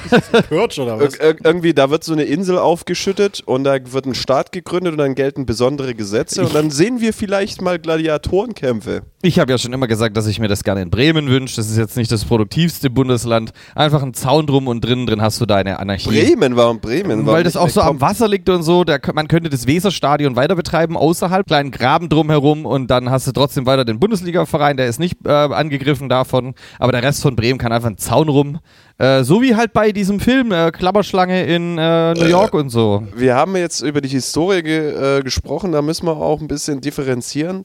Purge 0.49 0.81
oder 0.81 0.99
was? 0.99 1.15
ir- 1.19 1.31
ir- 1.35 1.37
irgendwie, 1.43 1.73
da 1.73 1.89
wird 1.89 2.03
so 2.03 2.13
eine 2.13 2.23
Insel 2.23 2.57
aufgeschüttet 2.57 3.41
und 3.45 3.63
da 3.63 3.77
wird 3.91 4.05
ein 4.05 4.15
Staat 4.15 4.51
gegründet 4.51 4.93
und 4.93 4.97
dann 4.99 5.15
gelten 5.15 5.45
besondere 5.45 5.95
Gesetze 5.95 6.43
und 6.43 6.53
dann 6.55 6.71
sehen 6.71 7.01
wir 7.01 7.13
vielleicht 7.13 7.61
mal 7.61 7.79
Gladiatorenkämpfe. 7.79 9.01
Ich 9.21 9.39
habe 9.39 9.51
ja 9.51 9.57
schon 9.57 9.73
immer 9.73 9.87
gesagt, 9.87 10.15
dass 10.17 10.27
ich 10.27 10.39
mir 10.39 10.47
das 10.47 10.63
gerne 10.63 10.81
in 10.81 10.89
Bremen 10.89 11.27
wünsche. 11.29 11.55
Das 11.55 11.69
ist 11.69 11.77
jetzt 11.77 11.97
nicht 11.97 12.11
das 12.11 12.25
produktivste 12.25 12.89
Bundesland. 12.89 13.51
Einfach 13.73 14.03
ein 14.03 14.13
Zaun 14.13 14.45
drum 14.45 14.67
und 14.67 14.81
drinnen 14.85 15.07
drin 15.07 15.21
hast 15.21 15.41
du 15.41 15.45
deine 15.45 15.79
Anarchie. 15.79 16.09
Bremen, 16.09 16.55
warum 16.55 16.79
Bremen? 16.79 17.09
Warum 17.21 17.25
Weil 17.27 17.43
das 17.43 17.57
auch 17.57 17.69
so 17.69 17.81
am 17.81 18.01
Wasser 18.01 18.27
liegt 18.27 18.49
und 18.49 18.63
so, 18.63 18.83
da, 18.83 18.97
man 19.13 19.27
könnte 19.27 19.49
das 19.49 19.65
Weserstadion 19.67 20.35
weiter 20.35 20.55
betreiben, 20.55 20.95
außerhalb, 20.97 21.47
kleinen 21.47 21.71
Graben 21.71 22.09
drumherum 22.09 22.65
und 22.65 22.87
dann 22.91 23.09
hast 23.09 23.25
du 23.27 23.31
trotzdem 23.31 23.65
weiter 23.65 23.83
den 23.85 23.99
Bundesliga-Verein, 23.99 24.77
der 24.77 24.87
ist 24.87 24.99
nicht 24.99 25.17
äh, 25.25 25.29
angegriffen 25.31 26.07
davon, 26.09 26.53
aber 26.79 26.91
der 26.91 27.01
Rest 27.03 27.21
von 27.23 27.35
Bremen 27.35 27.57
kann 27.57 27.71
einfach 27.71 27.87
einen 27.87 27.97
Zaun 27.97 28.29
rum. 28.29 28.59
Äh, 28.97 29.23
so 29.23 29.41
wie 29.41 29.55
halt 29.55 29.73
bei 29.73 29.91
diesem 29.91 30.19
Film 30.19 30.51
äh, 30.51 30.71
Klapperschlange 30.71 31.45
in 31.45 31.77
äh, 31.77 32.13
New 32.13 32.25
York 32.25 32.53
und 32.53 32.69
so. 32.69 33.03
Wir 33.13 33.35
haben 33.35 33.55
jetzt 33.57 33.81
über 33.81 33.99
die 33.99 34.07
Historie 34.07 34.63
ge, 34.63 35.17
äh, 35.17 35.21
gesprochen, 35.21 35.73
da 35.73 35.81
müssen 35.81 36.05
wir 36.05 36.15
auch 36.15 36.39
ein 36.39 36.47
bisschen 36.47 36.79
differenzieren. 36.79 37.63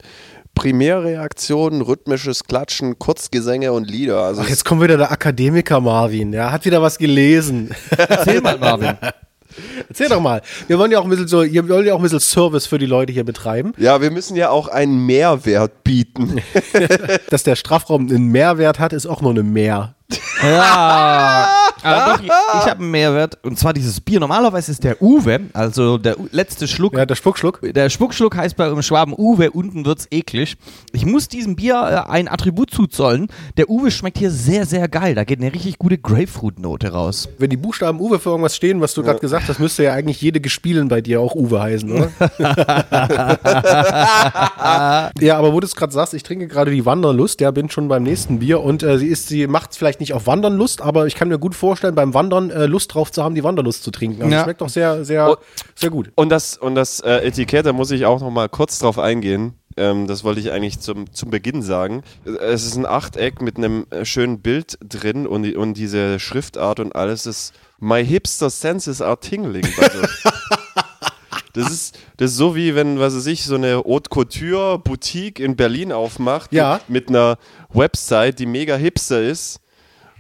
Primärreaktionen, 0.56 1.82
rhythmisches 1.82 2.44
Klatschen, 2.44 2.98
Kurzgesänge 2.98 3.72
und 3.72 3.88
Lieder. 3.88 4.20
Also 4.22 4.42
Ach, 4.44 4.48
jetzt 4.48 4.64
kommt 4.64 4.82
wieder 4.82 4.96
der 4.96 5.12
Akademiker 5.12 5.80
Marvin. 5.80 6.32
Der 6.32 6.50
hat 6.50 6.64
wieder 6.64 6.82
was 6.82 6.98
gelesen. 6.98 7.70
Erzähl 7.96 8.40
mal, 8.40 8.58
Marvin. 8.58 8.96
Erzähl 9.88 10.08
doch 10.08 10.20
mal. 10.20 10.42
Wir 10.66 10.78
wollen 10.78 10.90
ja 10.90 10.98
auch 10.98 11.04
ein 11.04 11.10
bisschen 11.10 11.28
so, 11.28 11.42
ihr 11.42 11.68
wollt 11.68 11.86
ja 11.86 11.94
auch 11.94 11.98
ein 11.98 12.02
bisschen 12.02 12.20
Service 12.20 12.66
für 12.66 12.78
die 12.78 12.86
Leute 12.86 13.12
hier 13.12 13.24
betreiben. 13.24 13.72
ja, 13.78 14.00
wir 14.00 14.10
müssen 14.10 14.36
ja 14.36 14.50
auch 14.50 14.68
einen 14.68 15.06
Mehrwert 15.06 15.84
bieten. 15.84 16.40
Dass 17.30 17.42
der 17.42 17.56
Strafraum 17.56 18.08
einen 18.08 18.28
Mehrwert 18.28 18.78
hat, 18.78 18.92
ist 18.92 19.06
auch 19.06 19.22
nur 19.22 19.30
eine 19.30 19.42
Mehr. 19.42 19.94
Ja, 20.42 21.48
aber 21.82 22.12
doch, 22.12 22.20
ich, 22.20 22.26
ich 22.26 22.70
habe 22.70 22.80
einen 22.80 22.90
Mehrwert 22.90 23.38
und 23.42 23.58
zwar 23.58 23.72
dieses 23.72 24.00
Bier. 24.00 24.20
Normalerweise 24.20 24.72
ist 24.72 24.84
der 24.84 25.02
Uwe, 25.02 25.40
also 25.52 25.98
der 25.98 26.18
U 26.18 26.28
letzte 26.32 26.68
Schluck. 26.68 26.96
Ja, 26.96 27.06
der 27.06 27.14
Spuckschluck. 27.14 27.60
Der 27.62 27.90
Spuckschluck 27.90 28.36
heißt 28.36 28.56
bei 28.56 28.68
im 28.68 28.82
Schwaben 28.82 29.14
Uwe, 29.16 29.50
unten 29.50 29.84
wird's 29.84 30.06
eklig. 30.10 30.56
Ich 30.92 31.06
muss 31.06 31.28
diesem 31.28 31.56
Bier 31.56 31.74
äh, 31.74 32.10
ein 32.10 32.28
Attribut 32.28 32.70
zuzollen. 32.70 33.28
Der 33.56 33.68
Uwe 33.68 33.90
schmeckt 33.90 34.18
hier 34.18 34.30
sehr, 34.30 34.66
sehr 34.66 34.88
geil. 34.88 35.14
Da 35.14 35.24
geht 35.24 35.40
eine 35.40 35.52
richtig 35.52 35.78
gute 35.78 35.98
Grapefruit-Note 35.98 36.92
raus. 36.92 37.28
Wenn 37.38 37.50
die 37.50 37.56
Buchstaben 37.56 38.00
Uwe 38.00 38.18
für 38.18 38.30
irgendwas 38.30 38.56
stehen, 38.56 38.80
was 38.80 38.94
du 38.94 39.02
gerade 39.02 39.20
gesagt 39.20 39.48
hast, 39.48 39.60
müsste 39.60 39.84
ja 39.84 39.92
eigentlich 39.92 40.20
jede 40.20 40.40
Gespielen 40.40 40.88
bei 40.88 41.00
dir 41.00 41.20
auch 41.20 41.34
Uwe 41.34 41.60
heißen, 41.60 41.90
oder? 41.90 42.10
ja, 45.20 45.38
aber 45.38 45.52
wo 45.52 45.60
du 45.60 45.66
es 45.66 45.76
gerade 45.76 45.92
sagst, 45.92 46.14
ich 46.14 46.22
trinke 46.22 46.48
gerade 46.48 46.70
die 46.70 46.86
Wanderlust, 46.86 47.40
ja, 47.40 47.50
bin 47.50 47.70
schon 47.70 47.88
beim 47.88 48.02
nächsten 48.02 48.38
Bier 48.38 48.62
und 48.62 48.82
äh, 48.82 48.98
sie 48.98 49.08
ist, 49.08 49.28
sie 49.28 49.46
macht 49.46 49.74
vielleicht 49.74 49.99
nicht 50.00 50.12
auf 50.14 50.26
Wandern 50.26 50.56
Lust, 50.56 50.80
aber 50.82 51.06
ich 51.06 51.14
kann 51.14 51.28
mir 51.28 51.38
gut 51.38 51.54
vorstellen, 51.54 51.94
beim 51.94 52.12
Wandern 52.14 52.50
äh, 52.50 52.66
Lust 52.66 52.94
drauf 52.94 53.12
zu 53.12 53.22
haben, 53.22 53.34
die 53.34 53.44
Wanderlust 53.44 53.82
zu 53.84 53.90
trinken. 53.90 54.22
Also 54.22 54.34
Ja. 54.34 54.42
Schmeckt 54.44 54.60
doch 54.60 54.68
sehr, 54.68 55.04
sehr, 55.04 55.30
Oh. 55.30 55.36
sehr 55.74 55.90
gut. 55.90 56.10
Und 56.14 56.30
das, 56.30 56.56
und 56.56 56.74
das 56.74 57.00
äh, 57.00 57.18
Etikett, 57.26 57.66
da 57.66 57.72
muss 57.72 57.90
ich 57.90 58.04
auch 58.06 58.20
noch 58.20 58.30
mal 58.30 58.48
kurz 58.48 58.78
drauf 58.78 58.98
eingehen. 58.98 59.54
Ähm, 59.76 60.06
das 60.08 60.24
wollte 60.24 60.40
ich 60.40 60.50
eigentlich 60.50 60.80
zum, 60.80 61.12
zum 61.12 61.30
Beginn 61.30 61.62
sagen. 61.62 62.02
Es 62.24 62.66
ist 62.66 62.76
ein 62.76 62.86
Achteck 62.86 63.40
mit 63.40 63.56
einem 63.56 63.86
äh, 63.90 64.04
schönen 64.04 64.40
Bild 64.40 64.76
drin 64.86 65.26
und, 65.28 65.54
und 65.56 65.74
diese 65.74 66.18
Schriftart 66.18 66.80
und 66.80 66.94
alles 66.96 67.24
ist 67.26 67.52
My 67.78 68.04
hipster 68.04 68.50
senses 68.50 69.00
are 69.00 69.18
tingling. 69.20 69.64
Also, 69.78 70.00
das, 71.54 71.70
ist, 71.70 71.98
das 72.18 72.32
ist 72.32 72.36
so 72.36 72.54
wie 72.54 72.74
wenn, 72.74 72.98
was 72.98 73.14
weiß 73.16 73.26
ich, 73.26 73.44
so 73.44 73.54
eine 73.54 73.76
Haute 73.78 74.10
Couture 74.10 74.78
Boutique 74.78 75.40
in 75.40 75.56
Berlin 75.56 75.92
aufmacht 75.92 76.52
Ja. 76.52 76.80
mit, 76.88 77.08
mit 77.08 77.16
einer 77.16 77.38
Website, 77.72 78.38
die 78.38 78.46
mega 78.46 78.76
hipster 78.76 79.22
ist. 79.22 79.60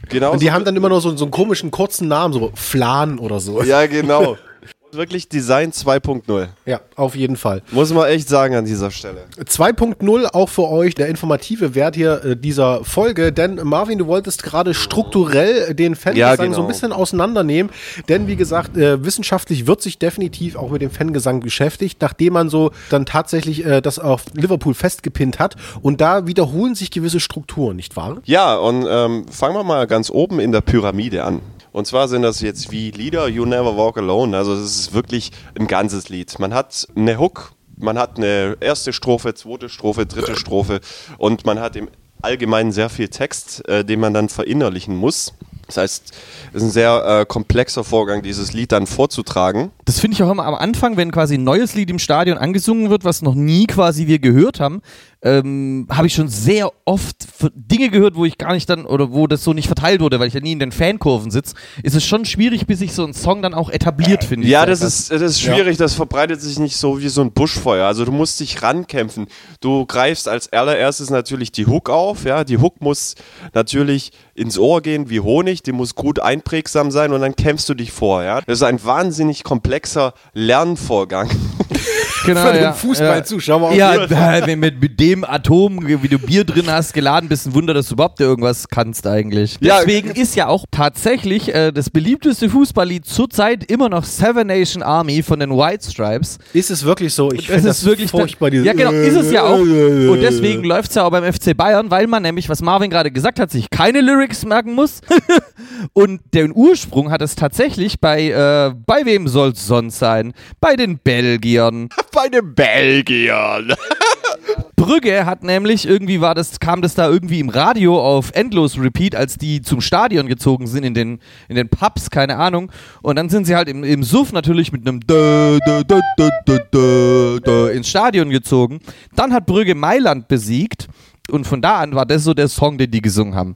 Genau 0.08 0.32
Und 0.32 0.42
die 0.42 0.50
haben 0.50 0.64
dann 0.64 0.76
immer 0.76 0.88
nur 0.88 1.00
so, 1.00 1.16
so 1.16 1.24
einen 1.24 1.30
komischen 1.30 1.70
kurzen 1.70 2.08
Namen, 2.08 2.32
so 2.32 2.50
Flan 2.54 3.18
oder 3.18 3.40
so. 3.40 3.62
Ja, 3.62 3.86
genau. 3.86 4.36
Wirklich 4.92 5.28
Design 5.28 5.70
2.0. 5.70 6.48
Ja, 6.66 6.80
auf 6.96 7.14
jeden 7.14 7.36
Fall. 7.36 7.62
Muss 7.70 7.92
man 7.92 8.08
echt 8.08 8.28
sagen 8.28 8.56
an 8.56 8.64
dieser 8.64 8.90
Stelle. 8.90 9.24
2.0 9.38 10.26
auch 10.32 10.48
für 10.48 10.68
euch 10.68 10.94
der 10.94 11.08
informative 11.08 11.74
Wert 11.74 11.94
hier 11.94 12.24
äh, 12.24 12.36
dieser 12.36 12.84
Folge, 12.84 13.32
denn 13.32 13.60
Marvin, 13.62 13.98
du 13.98 14.06
wolltest 14.06 14.42
gerade 14.42 14.74
strukturell 14.74 15.74
den 15.74 15.94
Fangesang 15.94 16.18
Ja, 16.18 16.36
so 16.36 16.42
ein 16.42 16.52
genau. 16.52 16.66
bisschen 16.66 16.92
auseinandernehmen, 16.92 17.70
denn 18.08 18.26
wie 18.26 18.36
gesagt, 18.36 18.76
äh, 18.76 19.04
wissenschaftlich 19.04 19.66
wird 19.66 19.80
sich 19.80 19.98
definitiv 19.98 20.56
auch 20.56 20.70
mit 20.70 20.82
dem 20.82 20.90
Fangesang 20.90 21.40
beschäftigt, 21.40 22.02
nachdem 22.02 22.32
man 22.32 22.48
so 22.48 22.72
dann 22.90 23.06
tatsächlich 23.06 23.64
äh, 23.64 23.80
das 23.80 23.98
auf 23.98 24.24
Liverpool 24.34 24.74
festgepinnt 24.74 25.38
hat 25.38 25.56
und 25.82 26.00
da 26.00 26.26
wiederholen 26.26 26.74
sich 26.74 26.90
gewisse 26.90 27.20
Strukturen, 27.20 27.76
nicht 27.76 27.96
wahr? 27.96 28.18
Ja, 28.24 28.56
und 28.56 28.86
ähm, 28.88 29.26
fangen 29.30 29.54
wir 29.54 29.64
mal 29.64 29.86
ganz 29.86 30.10
oben 30.10 30.40
in 30.40 30.50
der 30.52 30.62
Pyramide 30.62 31.24
an. 31.24 31.40
Und 31.72 31.86
zwar 31.86 32.08
sind 32.08 32.22
das 32.22 32.40
jetzt 32.40 32.70
wie 32.72 32.90
Lieder 32.90 33.28
You 33.28 33.44
Never 33.44 33.76
Walk 33.76 33.98
Alone. 33.98 34.36
Also 34.36 34.54
es 34.54 34.78
ist 34.78 34.92
wirklich 34.92 35.30
ein 35.58 35.66
ganzes 35.66 36.08
Lied. 36.08 36.38
Man 36.38 36.52
hat 36.52 36.88
eine 36.96 37.18
Hook, 37.18 37.52
man 37.76 37.98
hat 37.98 38.16
eine 38.18 38.56
erste 38.60 38.92
Strophe, 38.92 39.34
zweite 39.34 39.68
Strophe, 39.68 40.06
dritte 40.06 40.36
Strophe 40.36 40.80
und 41.18 41.46
man 41.46 41.60
hat 41.60 41.76
im 41.76 41.88
Allgemeinen 42.22 42.72
sehr 42.72 42.90
viel 42.90 43.08
Text, 43.08 43.66
äh, 43.68 43.84
den 43.84 44.00
man 44.00 44.12
dann 44.12 44.28
verinnerlichen 44.28 44.94
muss. 44.94 45.32
Das 45.66 45.76
heißt, 45.76 46.12
es 46.52 46.56
ist 46.56 46.62
ein 46.62 46.70
sehr 46.70 47.20
äh, 47.20 47.26
komplexer 47.26 47.84
Vorgang, 47.84 48.22
dieses 48.22 48.52
Lied 48.52 48.72
dann 48.72 48.86
vorzutragen. 48.86 49.70
Das 49.84 50.00
finde 50.00 50.16
ich 50.16 50.22
auch 50.22 50.30
immer 50.30 50.44
am 50.44 50.56
Anfang, 50.56 50.96
wenn 50.96 51.12
quasi 51.12 51.34
ein 51.34 51.44
neues 51.44 51.74
Lied 51.74 51.90
im 51.90 52.00
Stadion 52.00 52.38
angesungen 52.38 52.90
wird, 52.90 53.04
was 53.04 53.22
noch 53.22 53.36
nie 53.36 53.66
quasi 53.66 54.08
wir 54.08 54.18
gehört 54.18 54.58
haben, 54.58 54.82
ähm, 55.22 55.86
habe 55.90 56.06
ich 56.06 56.14
schon 56.14 56.28
sehr 56.28 56.70
oft 56.84 57.16
Dinge 57.54 57.90
gehört, 57.90 58.14
wo 58.14 58.24
ich 58.24 58.38
gar 58.38 58.54
nicht 58.54 58.68
dann 58.70 58.86
oder 58.86 59.12
wo 59.12 59.26
das 59.26 59.44
so 59.44 59.52
nicht 59.52 59.66
verteilt 59.66 60.00
wurde, 60.00 60.18
weil 60.18 60.28
ich 60.28 60.34
ja 60.34 60.40
nie 60.40 60.52
in 60.52 60.58
den 60.58 60.72
Fankurven 60.72 61.30
sitze. 61.30 61.54
Ist 61.82 61.94
es 61.94 62.04
schon 62.04 62.24
schwierig, 62.24 62.66
bis 62.66 62.78
sich 62.78 62.92
so 62.94 63.04
ein 63.04 63.12
Song 63.12 63.42
dann 63.42 63.52
auch 63.52 63.68
etabliert, 63.70 64.24
finde 64.24 64.46
ich. 64.46 64.52
Ja, 64.52 64.64
das 64.64 64.80
ist, 64.80 65.10
das 65.10 65.20
ist 65.20 65.40
schwierig, 65.40 65.76
das 65.76 65.94
verbreitet 65.94 66.40
sich 66.40 66.58
nicht 66.58 66.76
so 66.76 67.00
wie 67.00 67.08
so 67.08 67.20
ein 67.20 67.32
Buschfeuer. 67.32 67.86
Also 67.86 68.04
du 68.04 68.12
musst 68.12 68.40
dich 68.40 68.62
rankämpfen. 68.62 69.26
Du 69.60 69.84
greifst 69.84 70.26
als 70.26 70.52
allererstes 70.52 71.10
natürlich 71.10 71.52
die 71.52 71.66
Hook 71.66 71.90
auf, 71.90 72.24
ja. 72.24 72.44
Die 72.44 72.58
Hook 72.58 72.80
muss 72.80 73.14
natürlich 73.52 74.12
ins 74.34 74.58
Ohr 74.58 74.80
gehen 74.80 75.10
wie 75.10 75.20
Honig, 75.20 75.62
die 75.62 75.72
muss 75.72 75.94
gut 75.94 76.18
einprägsam 76.18 76.90
sein 76.90 77.12
und 77.12 77.20
dann 77.20 77.36
kämpfst 77.36 77.68
du 77.68 77.74
dich 77.74 77.92
vor, 77.92 78.22
ja. 78.22 78.40
Das 78.46 78.58
ist 78.58 78.62
ein 78.62 78.82
wahnsinnig 78.82 79.44
komplexer 79.44 80.14
Lernvorgang. 80.32 81.28
Genau, 82.24 82.46
Für 82.46 82.52
den 82.52 82.62
ja, 82.62 82.72
Fußballzuschauer. 82.72 83.74
Ja, 83.74 83.94
ja 84.04 84.46
wenn 84.46 84.58
mit, 84.58 84.80
mit 84.80 85.00
dem 85.00 85.24
Atom, 85.24 85.86
wie 85.86 86.08
du 86.08 86.18
Bier 86.18 86.44
drin 86.44 86.70
hast, 86.70 86.92
geladen 86.92 87.28
bist, 87.28 87.46
ein 87.46 87.54
Wunder, 87.54 87.74
dass 87.74 87.88
du 87.88 87.94
überhaupt 87.94 88.20
irgendwas 88.20 88.68
kannst 88.68 89.06
eigentlich. 89.06 89.56
Ja. 89.60 89.78
Deswegen 89.78 90.10
ist 90.10 90.36
ja 90.36 90.48
auch 90.48 90.64
tatsächlich 90.70 91.54
äh, 91.54 91.72
das 91.72 91.90
beliebteste 91.90 92.50
Fußballlied 92.50 93.06
zurzeit 93.06 93.64
immer 93.70 93.88
noch 93.88 94.04
Seven 94.04 94.46
Nation 94.46 94.82
Army 94.82 95.22
von 95.22 95.40
den 95.40 95.50
White 95.50 95.90
Stripes. 95.90 96.38
Ist 96.52 96.70
es 96.70 96.84
wirklich 96.84 97.14
so? 97.14 97.30
Ich 97.32 97.48
finde 97.48 97.68
ist 97.68 97.84
wirklich 97.84 98.10
furchtbar. 98.10 98.52
Ja, 98.52 98.72
genau, 98.72 98.90
ist 98.90 99.16
es 99.16 99.32
ja 99.32 99.44
auch. 99.44 99.58
Und 99.58 100.20
deswegen 100.20 100.64
läuft 100.64 100.90
es 100.90 100.96
ja 100.96 101.04
auch 101.04 101.10
beim 101.10 101.30
FC 101.30 101.56
Bayern, 101.56 101.90
weil 101.90 102.06
man 102.06 102.22
nämlich, 102.22 102.48
was 102.48 102.62
Marvin 102.62 102.90
gerade 102.90 103.10
gesagt 103.10 103.40
hat, 103.40 103.50
sich 103.50 103.70
keine 103.70 104.00
Lyrics 104.00 104.44
merken 104.44 104.74
muss. 104.74 105.00
Und 105.92 106.20
den 106.34 106.52
Ursprung 106.54 107.10
hat 107.10 107.22
es 107.22 107.34
tatsächlich 107.34 108.00
bei, 108.00 108.30
äh, 108.30 108.74
bei 108.86 109.04
wem 109.04 109.28
soll 109.28 109.50
es 109.50 109.66
sonst 109.66 109.98
sein? 109.98 110.32
Bei 110.60 110.76
den 110.76 110.98
Belgiern. 110.98 111.88
Bei 112.12 112.28
den 112.28 112.54
Belgiern. 112.54 113.74
Brügge 114.76 115.26
hat 115.26 115.44
nämlich 115.44 115.86
irgendwie 115.86 116.22
war 116.22 116.34
das 116.34 116.58
kam 116.58 116.80
das 116.80 116.94
da 116.94 117.08
irgendwie 117.08 117.38
im 117.38 117.50
Radio 117.50 118.00
auf 118.00 118.30
endlos 118.32 118.78
Repeat, 118.78 119.14
als 119.14 119.36
die 119.36 119.60
zum 119.60 119.82
Stadion 119.82 120.26
gezogen 120.26 120.66
sind 120.66 120.84
in 120.84 120.94
den 120.94 121.20
in 121.48 121.56
den 121.56 121.68
Pubs, 121.68 122.08
keine 122.08 122.36
Ahnung. 122.38 122.72
Und 123.02 123.16
dann 123.16 123.28
sind 123.28 123.46
sie 123.46 123.54
halt 123.54 123.68
im, 123.68 123.84
im 123.84 124.02
Suff 124.02 124.32
natürlich 124.32 124.72
mit 124.72 124.88
einem 124.88 125.00
Dö, 125.00 125.58
Dö, 125.66 125.82
Dö, 125.84 126.00
Dö, 126.46 126.58
Dö, 126.72 127.40
Dö, 127.40 127.68
ins 127.68 127.88
Stadion 127.88 128.30
gezogen. 128.30 128.80
Dann 129.14 129.34
hat 129.34 129.44
Brügge 129.44 129.74
Mailand 129.74 130.28
besiegt. 130.28 130.88
Und 131.30 131.46
von 131.46 131.60
da 131.60 131.78
an 131.78 131.94
war 131.94 132.06
das 132.06 132.24
so 132.24 132.34
der 132.34 132.48
Song, 132.48 132.78
den 132.78 132.90
die 132.90 133.00
gesungen 133.00 133.34
haben. 133.34 133.54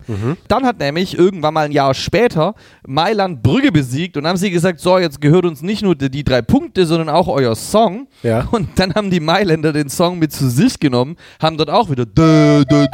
Dann 0.49 0.64
hat 0.64 0.79
nämlich 0.79 1.18
irgendwann 1.18 1.55
mal 1.55 1.66
ein 1.66 1.72
Jahr 1.72 1.95
später 1.95 2.55
Mailand 2.87 3.43
Brügge 3.43 3.72
besiegt 3.72 4.16
und 4.16 4.27
haben 4.27 4.37
sie 4.37 4.51
gesagt, 4.51 4.81
so, 4.81 4.99
jetzt 4.99 5.20
gehört 5.20 5.45
uns 5.45 5.62
nicht 5.62 5.83
nur 5.83 5.95
die, 5.95 6.11
die 6.11 6.25
drei 6.25 6.43
Punkte, 6.43 6.87
sondern 6.87 7.09
auch 7.09 7.29
euer 7.29 7.55
Song. 7.57 8.09
Ja. 8.22 8.49
Und 8.51 8.68
dann 8.77 8.95
haben 8.95 9.11
die 9.11 9.20
Mailänder 9.20 9.72
den 9.72 9.89
Song 9.89 10.18
mit 10.18 10.33
zu 10.33 10.49
sich 10.49 10.79
genommen, 10.81 11.16
haben 11.41 11.57
dort 11.57 11.70
auch 11.70 11.91
wieder 11.91 12.07
dö, 12.07 12.64
dö, 12.64 12.87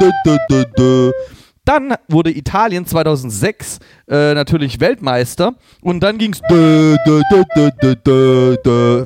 dö. 0.77 1.11
Dann 1.63 1.93
wurde 2.07 2.35
Italien 2.35 2.87
2006 2.87 3.77
äh, 4.09 4.33
natürlich 4.33 4.79
Weltmeister 4.79 5.53
und 5.81 5.99
dann 6.01 6.17
ging 6.17 6.33
es 6.33 6.41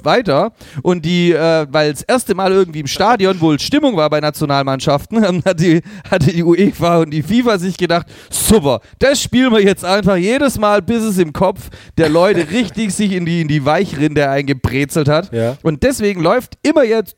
weiter 0.03 0.53
und 0.81 1.03
die, 1.03 1.33
äh, 1.33 1.67
weil 1.69 1.91
das 1.91 2.03
erste 2.03 2.33
Mal 2.33 2.53
irgendwie 2.53 2.79
im 2.79 2.87
Stadion 2.87 3.41
wohl 3.41 3.59
Stimmung 3.59 3.97
war 3.97 4.09
bei 4.09 4.21
Nationalmannschaften, 4.21 5.43
hat 5.45 5.59
die, 5.59 5.81
hatte 6.09 6.31
die 6.31 6.43
UEFA 6.43 6.99
und 6.99 7.11
die 7.11 7.23
FIFA 7.23 7.57
sich 7.57 7.75
gedacht, 7.75 8.07
super, 8.29 8.79
das 8.99 9.21
spielen 9.21 9.51
wir 9.51 9.61
jetzt 9.61 9.83
einfach 9.83 10.15
jedes 10.15 10.57
Mal, 10.57 10.81
bis 10.81 11.03
es 11.03 11.17
im 11.17 11.33
Kopf 11.33 11.69
der 11.97 12.07
Leute 12.07 12.49
richtig 12.51 12.93
sich 12.93 13.11
in 13.11 13.25
die, 13.25 13.41
in 13.41 13.49
die 13.49 13.65
Weichrinde 13.65 14.29
eingebrezelt 14.29 15.09
hat. 15.09 15.33
Ja. 15.33 15.57
Und 15.61 15.83
deswegen 15.83 16.21
läuft 16.21 16.57
immer 16.63 16.83
jetzt 16.83 17.17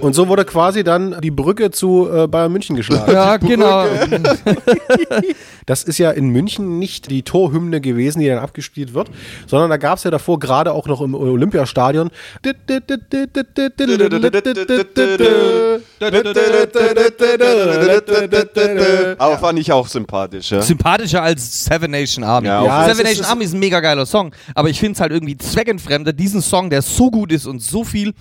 Und 0.00 0.14
so 0.14 0.26
wurde 0.28 0.44
quasi 0.44 0.82
dann 0.84 1.20
die 1.20 1.30
Brücke 1.30 1.70
zu 1.70 2.08
äh, 2.12 2.26
Bayern 2.26 2.50
München 2.52 2.76
geschlagen. 2.76 3.12
Ja, 3.12 3.36
genau. 3.36 3.84
Das 5.64 5.84
ist 5.84 5.98
ja 5.98 6.10
in 6.10 6.30
München 6.30 6.80
nicht 6.80 7.08
die 7.08 7.22
Torhymne 7.22 7.80
gewesen, 7.80 8.18
die 8.18 8.26
dann 8.26 8.38
abgespielt 8.40 8.94
wird, 8.94 9.10
sondern 9.46 9.70
da 9.70 9.76
gab 9.76 9.96
es 9.98 10.02
ja 10.04 10.10
davor 10.10 10.40
gerade 10.40 10.72
auch 10.72 10.88
noch 10.88 11.00
im 11.00 11.14
Olympiastadion. 11.14 12.10
Aber 19.18 19.38
fand 19.38 19.58
ich 19.58 19.72
auch 19.72 19.86
sympathisch, 19.86 20.50
ja. 20.50 20.62
Sympathischer 20.62 21.22
als 21.22 21.64
Seven 21.64 21.90
Nation 21.90 22.24
Army. 22.24 22.48
Ja, 22.48 22.64
Ja, 22.64 22.84
Seven 22.88 23.00
ist- 23.06 23.10
Nation 23.18 23.26
Army 23.26 23.44
ist 23.44 23.52
ein 23.54 23.60
mega 23.60 23.80
geiler 23.80 24.06
Song, 24.06 24.34
aber 24.54 24.68
ich 24.68 24.78
finde 24.80 24.94
es 24.94 25.00
halt 25.00 25.12
irgendwie 25.12 25.36
zweckentfremdet, 25.36 26.18
diesen 26.18 26.42
Song, 26.42 26.70
der 26.70 26.82
so 26.82 27.10
gut 27.10 27.32
ist 27.32 27.46
und 27.46 27.60
so 27.62 27.84
viel 27.84 28.14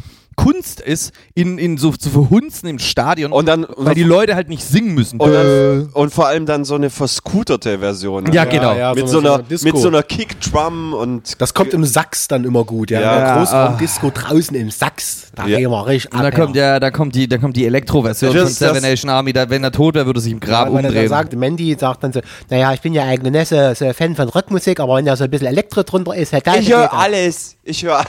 Kunst 0.44 0.80
ist, 0.82 1.12
in, 1.36 1.58
in 1.58 1.78
so 1.78 1.92
zu 1.92 2.10
verhunzen 2.10 2.68
im 2.70 2.80
Stadion, 2.80 3.32
Und 3.32 3.48
dann, 3.48 3.66
weil 3.78 3.96
die 3.96 4.04
Leute 4.04 4.36
halt 4.36 4.50
nicht 4.50 4.64
singen 4.64 4.94
müssen. 4.94 5.20
und, 5.20 5.32
dann, 5.32 5.90
und 5.94 6.14
vor 6.14 6.28
allem 6.28 6.46
dann 6.46 6.66
so 6.66 6.76
eine 6.76 6.90
verscooterte 6.90 7.80
Version. 7.80 8.32
Ja, 8.32 8.46
genau. 8.46 8.74
ja, 8.76 8.94
mit, 8.94 9.08
so 9.08 9.20
so 9.22 9.34
eine- 9.34 9.46
einer, 9.46 9.58
so 9.58 9.66
mit 9.68 9.78
so 9.78 9.88
einer 9.88 10.04
Kickdrum 10.04 10.94
und 10.94 11.40
Das 11.42 11.54
kommt 11.54 11.74
im 11.74 11.84
Sachs 11.86 12.28
dann 12.28 12.44
immer 12.44 12.64
gut, 12.64 12.92
ja. 12.92 13.02
Ja. 13.02 13.18
Ja, 13.20 13.38
Großraumdisco 13.38 14.12
draußen 14.14 14.56
im 14.56 14.72
Sachs. 14.72 15.32
Da 15.36 15.46
Ja. 15.48 15.58
gehen 15.58 15.70
wir 15.72 15.86
richtig 15.88 16.12
und 16.14 16.22
da 16.22 16.28
ab, 16.28 16.36
kommt 16.36 16.56
ja, 16.56 16.80
da 16.80 16.92
kommt 16.92 17.16
die, 17.16 17.28
da 17.28 17.38
kommt 17.38 17.56
die 17.56 17.66
Elektro-Version 17.66 18.36
von 18.36 18.48
Seven 18.48 18.82
Nation 18.82 19.10
Army. 19.10 19.34
Da, 19.34 19.50
wenn 19.50 19.64
er 19.64 19.72
tot 19.72 19.96
wäre, 19.96 20.06
würde 20.06 20.20
er 20.20 20.22
sich 20.24 20.34
im 20.34 20.40
Grab 20.40 20.68
Ja, 20.70 20.76
er 20.76 20.82
dann 20.82 20.86
umdrehen. 20.92 21.08
sagt, 21.10 21.34
Mandy 21.36 21.76
sagt 21.80 22.04
dann 22.04 22.14
so, 22.14 22.20
naja, 22.50 22.74
ich 22.74 22.82
bin 22.82 22.94
ja 22.94 23.04
eigentlich 23.04 23.32
nicht 23.32 23.48
so, 23.48 23.74
so 23.74 23.94
Fan 23.94 24.16
von 24.16 24.28
Rockmusik, 24.30 24.80
aber 24.80 24.96
wenn 24.96 25.06
da 25.06 25.16
so 25.16 25.24
ein 25.24 25.30
bisschen 25.30 25.48
Elektro 25.48 25.84
drunter 25.84 26.16
ist, 26.16 26.34
halt 26.34 26.46
Ich 26.60 26.70
höre 26.74 26.92
alles. 26.94 27.56
Ich 27.64 27.84
höre 27.84 28.04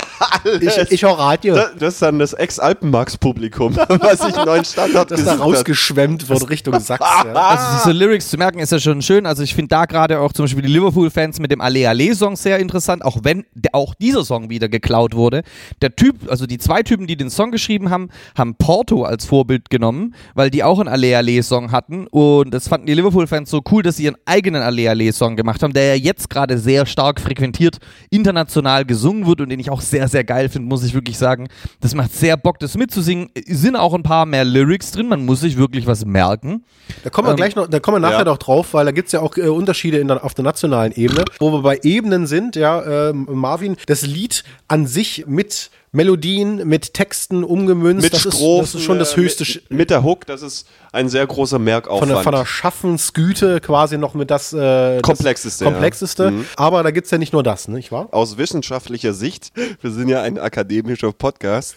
alles. 0.44 0.76
Ich, 0.78 0.92
ich 0.92 1.02
höre 1.02 1.18
Radio. 1.18 1.54
das, 1.54 1.70
das 1.78 1.94
ist 1.94 2.02
dann 2.02 2.18
das 2.22 2.32
Ex-Alpenmax-Publikum, 2.32 3.76
was 3.76 4.20
sich 4.20 4.34
einen 4.34 4.46
neuen 4.46 4.64
Standard 4.64 5.10
das 5.10 5.24
da 5.24 5.34
rausgeschwemmt 5.34 6.28
wird 6.28 6.48
Richtung 6.48 6.78
Sachs. 6.80 7.04
Ja. 7.24 7.32
Also 7.52 7.64
diese 7.76 7.92
Lyrics 7.92 8.30
zu 8.30 8.38
merken 8.38 8.60
ist 8.60 8.72
ja 8.72 8.78
schon 8.78 9.02
schön. 9.02 9.26
Also 9.26 9.42
ich 9.42 9.54
finde 9.54 9.68
da 9.68 9.84
gerade 9.84 10.20
auch 10.20 10.32
zum 10.32 10.44
Beispiel 10.44 10.62
die 10.62 10.72
Liverpool-Fans 10.72 11.40
mit 11.40 11.50
dem 11.50 11.60
Ale 11.60 11.88
Ale 11.88 12.14
Song 12.14 12.36
sehr 12.36 12.58
interessant, 12.58 13.04
auch 13.04 13.18
wenn 13.22 13.44
auch 13.72 13.94
dieser 13.94 14.24
Song 14.24 14.48
wieder 14.48 14.68
geklaut 14.68 15.14
wurde. 15.14 15.42
Der 15.82 15.94
Typ, 15.94 16.30
also 16.30 16.46
die 16.46 16.58
zwei 16.58 16.82
Typen, 16.82 17.06
die 17.06 17.16
den 17.16 17.30
Song 17.30 17.50
geschrieben 17.50 17.90
haben, 17.90 18.08
haben 18.36 18.54
Porto 18.54 19.04
als 19.04 19.26
Vorbild 19.26 19.70
genommen, 19.70 20.14
weil 20.34 20.50
die 20.50 20.62
auch 20.64 20.78
einen 20.78 20.88
Ale 20.88 21.16
Ale 21.16 21.42
Song 21.42 21.72
hatten 21.72 22.06
und 22.06 22.52
das 22.52 22.68
fanden 22.68 22.86
die 22.86 22.94
Liverpool-Fans 22.94 23.50
so 23.50 23.62
cool, 23.70 23.82
dass 23.82 23.96
sie 23.96 24.04
ihren 24.04 24.16
eigenen 24.24 24.62
Ale 24.62 24.88
Ale 24.88 25.12
Song 25.12 25.36
gemacht 25.36 25.62
haben, 25.62 25.72
der 25.72 25.96
ja 25.96 26.02
jetzt 26.02 26.30
gerade 26.30 26.58
sehr 26.58 26.86
stark 26.86 27.20
frequentiert 27.20 27.78
international 28.10 28.84
gesungen 28.84 29.26
wird 29.26 29.40
und 29.40 29.48
den 29.48 29.60
ich 29.60 29.70
auch 29.70 29.80
sehr, 29.80 30.08
sehr 30.08 30.24
geil 30.24 30.48
finde, 30.48 30.68
muss 30.68 30.84
ich 30.84 30.94
wirklich 30.94 31.18
sagen. 31.18 31.48
Das 31.80 31.94
macht 31.94 32.11
sehr 32.12 32.36
Bock, 32.36 32.58
das 32.58 32.76
mitzusingen. 32.76 33.30
Sind 33.46 33.74
auch 33.74 33.94
ein 33.94 34.02
paar 34.02 34.26
mehr 34.26 34.44
Lyrics 34.44 34.92
drin, 34.92 35.08
man 35.08 35.24
muss 35.24 35.40
sich 35.40 35.56
wirklich 35.56 35.86
was 35.86 36.04
merken. 36.04 36.64
Da 37.04 37.10
kommen 37.10 37.28
wir 37.28 37.30
Ähm, 37.32 37.36
gleich 37.36 37.56
noch, 37.56 37.66
da 37.66 37.80
kommen 37.80 37.96
wir 37.96 38.00
nachher 38.00 38.18
ja. 38.18 38.24
noch 38.24 38.38
drauf, 38.38 38.74
weil 38.74 38.84
da 38.84 38.92
gibt 38.92 39.06
es 39.06 39.12
ja 39.12 39.20
auch 39.20 39.36
äh, 39.36 39.48
Unterschiede 39.48 39.98
in 39.98 40.08
der, 40.08 40.24
auf 40.24 40.34
der 40.34 40.44
nationalen 40.44 40.92
Ebene. 40.92 41.24
Wo 41.38 41.52
wir 41.52 41.62
bei 41.62 41.80
Ebenen 41.82 42.26
sind, 42.26 42.54
ja, 42.54 43.08
ähm, 43.10 43.26
Marvin, 43.30 43.76
das 43.86 44.02
Lied 44.02 44.44
an 44.68 44.86
sich 44.86 45.24
mit 45.26 45.70
Melodien, 45.94 46.66
mit 46.66 46.94
Texten 46.94 47.44
umgemünzt, 47.44 48.02
mit 48.02 48.14
das, 48.14 48.24
ist, 48.24 48.36
Strophen, 48.36 48.62
das 48.62 48.74
ist 48.76 48.82
schon 48.82 48.98
das 48.98 49.12
äh, 49.12 49.16
höchste 49.16 49.44
Mit, 49.44 49.70
mit 49.70 49.90
der 49.90 50.02
Hook, 50.02 50.24
das 50.24 50.40
ist 50.40 50.66
ein 50.90 51.10
sehr 51.10 51.26
großer 51.26 51.56
von 51.56 51.64
Merkaufwand. 51.64 52.10
der, 52.10 52.22
von 52.22 52.32
der 52.32 52.46
Schaffensgüte 52.46 53.60
quasi 53.60 53.98
noch 53.98 54.14
mit 54.14 54.30
das, 54.30 54.54
äh, 54.54 55.02
Komplexeste, 55.02 55.48
Das 55.48 55.60
ja. 55.60 55.70
komplexeste. 55.70 56.30
Mhm. 56.30 56.46
Aber 56.56 56.82
da 56.82 56.90
gibt 56.92 57.04
es 57.04 57.10
ja 57.10 57.18
nicht 57.18 57.34
nur 57.34 57.42
das, 57.42 57.68
nicht 57.68 57.92
wahr? 57.92 58.08
Aus 58.10 58.38
wissenschaftlicher 58.38 59.12
Sicht, 59.12 59.52
wir 59.82 59.90
sind 59.90 60.08
ja 60.08 60.22
ein 60.22 60.38
akademischer 60.38 61.12
Podcast, 61.12 61.76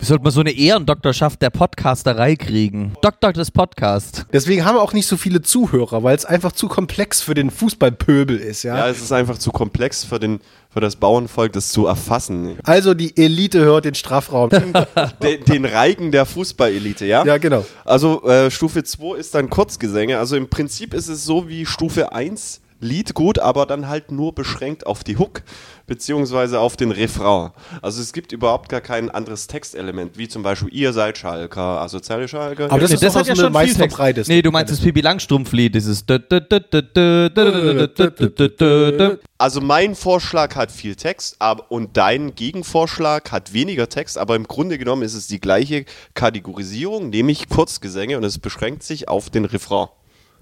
Wir 0.00 0.06
sollten 0.06 0.24
mal 0.24 0.30
so 0.30 0.40
eine 0.40 0.52
Ehrendoktorschaft 0.52 1.42
der 1.42 1.50
Podcasterei 1.50 2.34
kriegen. 2.34 2.94
Doktor 3.02 3.34
des 3.34 3.50
Podcast. 3.50 4.24
Deswegen 4.32 4.64
haben 4.64 4.76
wir 4.76 4.82
auch 4.82 4.94
nicht 4.94 5.06
so 5.06 5.18
viele 5.18 5.42
Zuhörer, 5.42 6.02
weil 6.02 6.16
es 6.16 6.24
einfach 6.24 6.52
zu 6.52 6.68
komplex 6.68 7.20
für 7.20 7.34
den 7.34 7.50
Fußballpöbel 7.50 8.38
ist, 8.38 8.62
ja. 8.62 8.78
Ja, 8.78 8.88
es 8.88 9.02
ist 9.02 9.12
einfach 9.12 9.36
zu 9.36 9.50
komplex 9.50 10.02
für, 10.04 10.18
den, 10.18 10.40
für 10.72 10.80
das 10.80 10.96
Bauernvolk, 10.96 11.52
das 11.52 11.72
zu 11.72 11.86
erfassen. 11.86 12.56
Also 12.62 12.94
die 12.94 13.16
Elite 13.16 13.60
hört 13.60 13.84
den 13.84 13.94
Strafraum. 13.94 14.50
den, 15.22 15.44
den 15.44 15.64
Reigen 15.64 16.12
der 16.12 16.26
Fußballelite, 16.26 17.06
ja? 17.06 17.24
Ja, 17.24 17.38
genau. 17.38 17.66
Also 17.84 18.22
äh, 18.24 18.50
Stufe 18.50 18.84
2 18.84 19.18
ist 19.18 19.34
dann 19.34 19.50
Kurzgesänge. 19.50 20.18
Also 20.18 20.36
im 20.36 20.48
Prinzip 20.48 20.94
ist 20.94 21.08
es 21.08 21.24
so 21.24 21.48
wie 21.48 21.66
Stufe 21.66 22.12
1 22.12 22.60
Lied 22.80 23.14
gut, 23.14 23.38
aber 23.38 23.66
dann 23.66 23.88
halt 23.88 24.10
nur 24.10 24.34
beschränkt 24.34 24.86
auf 24.86 25.04
die 25.04 25.18
Hook 25.18 25.42
beziehungsweise 25.86 26.60
auf 26.60 26.76
den 26.76 26.92
Refrain. 26.92 27.50
Also 27.82 28.00
es 28.00 28.12
gibt 28.12 28.32
überhaupt 28.32 28.68
gar 28.68 28.80
kein 28.80 29.10
anderes 29.10 29.48
Textelement, 29.48 30.16
wie 30.16 30.28
zum 30.28 30.42
Beispiel 30.42 30.72
ihr 30.72 30.92
seid 30.92 31.18
Schalker, 31.18 31.80
asoziale 31.80 32.28
Schalker. 32.28 32.70
Aber 32.70 32.78
das 32.78 32.90
Nee, 32.90 32.94
ist 32.94 33.02
doch 33.02 33.14
hat 33.16 33.28
was 33.28 33.38
mit 33.38 33.52
meist 33.52 33.76
Text. 33.76 33.96
verbreitest. 33.96 34.30
Nee, 34.30 34.40
du 34.40 34.50
meinst 34.52 34.72
das 34.72 34.80
Pippi 34.80 35.00
Langstrumpf-Lied, 35.00 35.74
dieses. 35.74 36.04
Also 39.38 39.60
mein 39.60 39.94
Vorschlag 39.94 40.54
hat 40.54 40.70
viel 40.70 40.94
Text 40.94 41.36
aber, 41.38 41.70
und 41.70 41.96
dein 41.96 42.34
Gegenvorschlag 42.34 43.32
hat 43.32 43.52
weniger 43.52 43.88
Text, 43.88 44.16
aber 44.16 44.36
im 44.36 44.44
Grunde 44.44 44.78
genommen 44.78 45.02
ist 45.02 45.14
es 45.14 45.26
die 45.26 45.40
gleiche 45.40 45.86
Kategorisierung, 46.14 47.10
nämlich 47.10 47.48
Kurzgesänge 47.48 48.16
und 48.16 48.24
es 48.24 48.38
beschränkt 48.38 48.82
sich 48.84 49.08
auf 49.08 49.28
den 49.30 49.44
Refrain. 49.44 49.88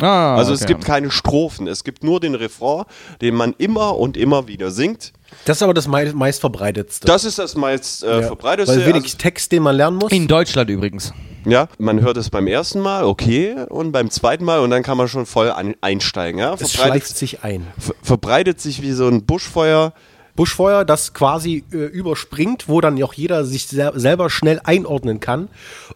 Ah, 0.01 0.37
also 0.37 0.53
es 0.53 0.63
okay. 0.63 0.75
gibt 0.75 0.85
keine 0.85 1.11
Strophen, 1.11 1.67
es 1.67 1.83
gibt 1.85 2.05
nur 2.05 2.21
den 2.21 2.35
Refrain, 2.35 2.85
den 3.21 3.35
man 3.35 3.55
immer 3.59 3.97
und 3.99 4.17
immer 4.17 4.47
wieder 4.47 4.71
singt. 4.71 5.13
Das 5.45 5.59
ist 5.59 5.63
aber 5.63 5.75
das 5.75 5.89
mei 5.89 6.13
meist 6.15 6.41
verbreitetste. 6.41 7.07
Das 7.07 7.25
ist 7.25 7.39
das 7.39 7.55
meist 7.57 8.05
äh, 8.05 8.21
Ja. 8.21 8.31
Weil 8.43 8.87
wenig 8.87 9.17
Text, 9.17 9.53
den 9.53 9.63
man 9.63 9.77
lernen 9.77 9.97
muss. 9.97 10.13
In 10.13 10.29
Deutschland 10.29 10.71
übrigens. 10.71 11.13
Ja, 11.45 11.69
man 11.79 12.01
hört 12.01 12.17
es 12.17 12.31
beim 12.31 12.47
ersten 12.47 12.81
Mal, 12.81 13.05
okay, 13.05 13.55
und 13.69 13.93
beim 13.93 14.11
zweiten 14.11 14.45
Mal 14.45 14.61
und 14.61 14.71
dann 14.71 14.83
kann 14.83 14.99
man 14.99 15.09
schon 15.09 15.25
voll 15.25 15.51
an, 15.51 15.75
einsteigen. 15.81 16.39
Ja? 16.41 16.55
Es 16.55 16.73
Verbreitet, 16.73 17.03
schleicht 17.05 17.17
sich 17.19 17.43
ein. 17.45 17.67
ver- 17.79 17.95
verbreitet 18.03 18.61
sich 18.61 18.83
wie 18.83 18.93
so 18.93 19.09
ein 19.09 19.25
Buschfeuer. 19.25 19.93
Buschfeuer, 20.37 20.85
das 20.85 21.15
quasi 21.15 21.65
äh, 21.73 21.77
überspringt, 21.77 22.69
wo 22.69 22.81
dann 22.81 23.03
auch 23.03 23.13
jeder 23.15 23.45
sich 23.45 23.67
sel 23.67 23.93
selber 23.97 24.31
schnell 24.31 24.61
einordnen 24.63 25.19
kann 25.21 25.49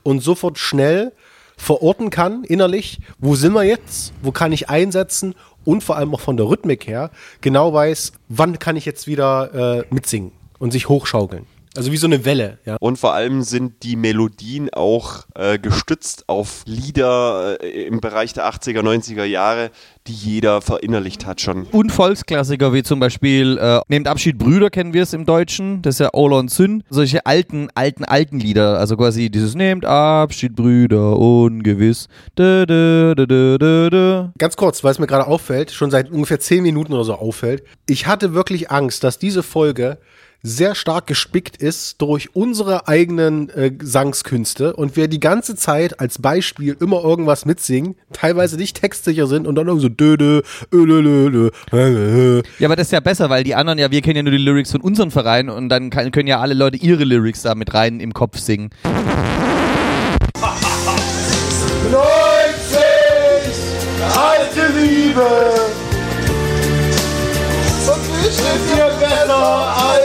und 0.03 0.21
sofort 0.21 0.59
schnell 0.59 1.13
verorten 1.63 2.11
kann 2.11 2.43
innerlich, 2.43 2.99
wo 3.19 3.37
sind 3.37 3.53
wir 3.53 3.63
jetzt, 3.63 4.13
wo 4.21 4.33
kann 4.33 4.51
ich 4.51 4.69
einsetzen 4.69 5.37
und 5.65 5.85
vor 5.85 5.97
allem 5.97 6.13
auch 6.13 6.21
von 6.21 6.37
der 6.37 6.47
Rhythmik 6.47 6.89
her 6.89 7.13
genau 7.41 7.73
weiß, 7.73 8.15
wann 8.29 8.59
kann 8.59 8.77
ich 8.77 8.85
jetzt 8.85 9.07
wieder 9.07 9.79
äh, 9.79 9.95
mitsingen 9.95 10.33
und 10.59 10.73
sich 10.73 10.89
hochschaukeln. 10.89 11.47
Also 11.75 11.91
wie 11.91 11.97
so 11.97 12.07
eine 12.07 12.25
Welle, 12.27 12.59
ja. 12.67 12.77
Und 12.81 12.99
vor 12.99 13.15
allem 13.15 13.43
sind 13.43 13.83
die 13.83 13.97
Melodien 13.97 14.69
auch 14.75 15.25
äh, 15.35 15.59
gestützt 15.59 16.25
auf 16.29 16.65
Lieder 16.67 17.63
äh, 17.63 17.87
im 17.87 18.01
Bereich 18.01 18.35
der 18.35 18.45
80er, 18.47 18.81
90er 18.81 19.25
Jahre, 19.25 19.71
die 20.07 20.13
jeder 20.13 20.61
verinnerlicht 20.61 21.25
hat 21.25 21.41
schon. 21.41 21.65
Und 21.73 21.91
Volksklassiker 21.91 22.75
wie 22.75 22.83
zum 22.83 23.01
Beispiel 23.01 23.57
äh, 23.59 23.81
Nehmt 23.89 24.07
Abschied 24.07 24.37
Brüder 24.37 24.69
kennen 24.69 24.93
wir 24.93 25.05
es 25.05 25.15
im 25.15 25.25
Deutschen, 25.25 25.81
das 25.81 25.95
ist 25.95 26.01
ja 26.01 26.11
Ola 26.13 26.39
und 26.39 26.51
Syn. 26.51 26.85
Solche 26.91 27.25
alten, 27.25 27.69
alten, 27.75 28.05
alten 28.05 28.39
Lieder, 28.39 28.79
also 28.79 28.97
quasi 28.99 29.31
dieses 29.31 29.55
Nehmt 29.55 29.87
Abschied 29.87 30.55
Brüder, 30.55 31.17
ungewiss. 31.19 32.09
Dö, 32.39 32.67
dö, 32.67 33.15
dö, 33.15 33.27
dö, 33.27 33.59
dö, 33.59 33.91
dö. 33.91 34.25
Ganz 34.37 34.57
kurz, 34.57 34.85
weil 34.85 34.93
es 34.93 34.99
mir 34.99 35.07
gerade 35.07 35.27
auffällt, 35.27 35.71
schon 35.71 35.91
seit 35.91 36.11
ungefähr 36.11 36.39
zehn 36.39 36.63
Minuten 36.63 36.93
oder 36.93 37.05
so 37.05 37.15
auffällt. 37.15 37.65
Ich 37.89 38.07
hatte 38.07 38.35
wirklich 38.35 38.71
Angst, 38.71 39.05
dass 39.05 39.19
diese 39.19 39.43
Folge 39.43 39.99
sehr 40.43 40.75
stark 40.75 41.07
gespickt 41.07 41.57
ist 41.57 42.03
durch 42.03 42.35
unsere 42.35 42.89
eigenen 42.89 43.49
äh, 43.51 43.71
Gesangskünste 43.71 44.75
und 44.75 44.97
wir 44.97 45.07
die 45.09 45.21
ganze 45.21 45.55
Zeit 45.55 46.01
als 46.01 46.21
Beispiel 46.21 46.77
immer 46.81 47.05
irgendwas 47.05 47.45
mitsingen, 47.45 47.95
teilweise 48.13 48.57
nicht 48.57 48.81
textsicher 48.81 49.27
sind 49.29 49.47
und 49.47 49.55
dann 49.55 49.69
irgendwie 49.69 49.87
so 49.87 49.89
dö, 49.89 50.17
dö, 50.17 50.43
ö, 50.73 50.85
lö, 50.85 51.01
lö, 51.01 51.29
lö, 51.29 51.51
äh. 51.73 52.43
Ja, 52.59 52.69
aber 52.69 52.77
das 52.77 52.89
ist 52.89 52.93
ja 52.93 53.01
besser, 53.01 53.31
weil 53.31 53.45
die 53.45 53.55
anderen 53.55 53.79
ja, 53.79 53.91
wir 53.91 54.03
kennen 54.03 54.17
ja 54.17 54.23
nur 54.23 54.33
die 54.33 54.39
Lyrics 54.39 54.73
von 54.73 54.81
unseren 54.81 55.11
Vereinen 55.11 55.49
und 55.49 55.69
dann 55.69 55.91
kann, 55.91 56.11
können 56.11 56.29
ja 56.29 56.41
alle 56.41 56.55
Leute 56.55 56.77
ihre 56.77 57.05
Lyrics 57.05 57.43
da 57.43 57.55
mit 57.55 57.73
rein 57.75 58.01
im 58.01 58.13
Kopf 58.13 58.39
singen. 58.39 58.71
90 61.93 62.79
alte 64.17 64.73
Liebe. 64.79 65.29
Und 67.85 68.03
ich 68.21 68.29
ist 68.29 68.75
dir 68.75 68.91
besser 68.99 69.77
als 69.77 70.02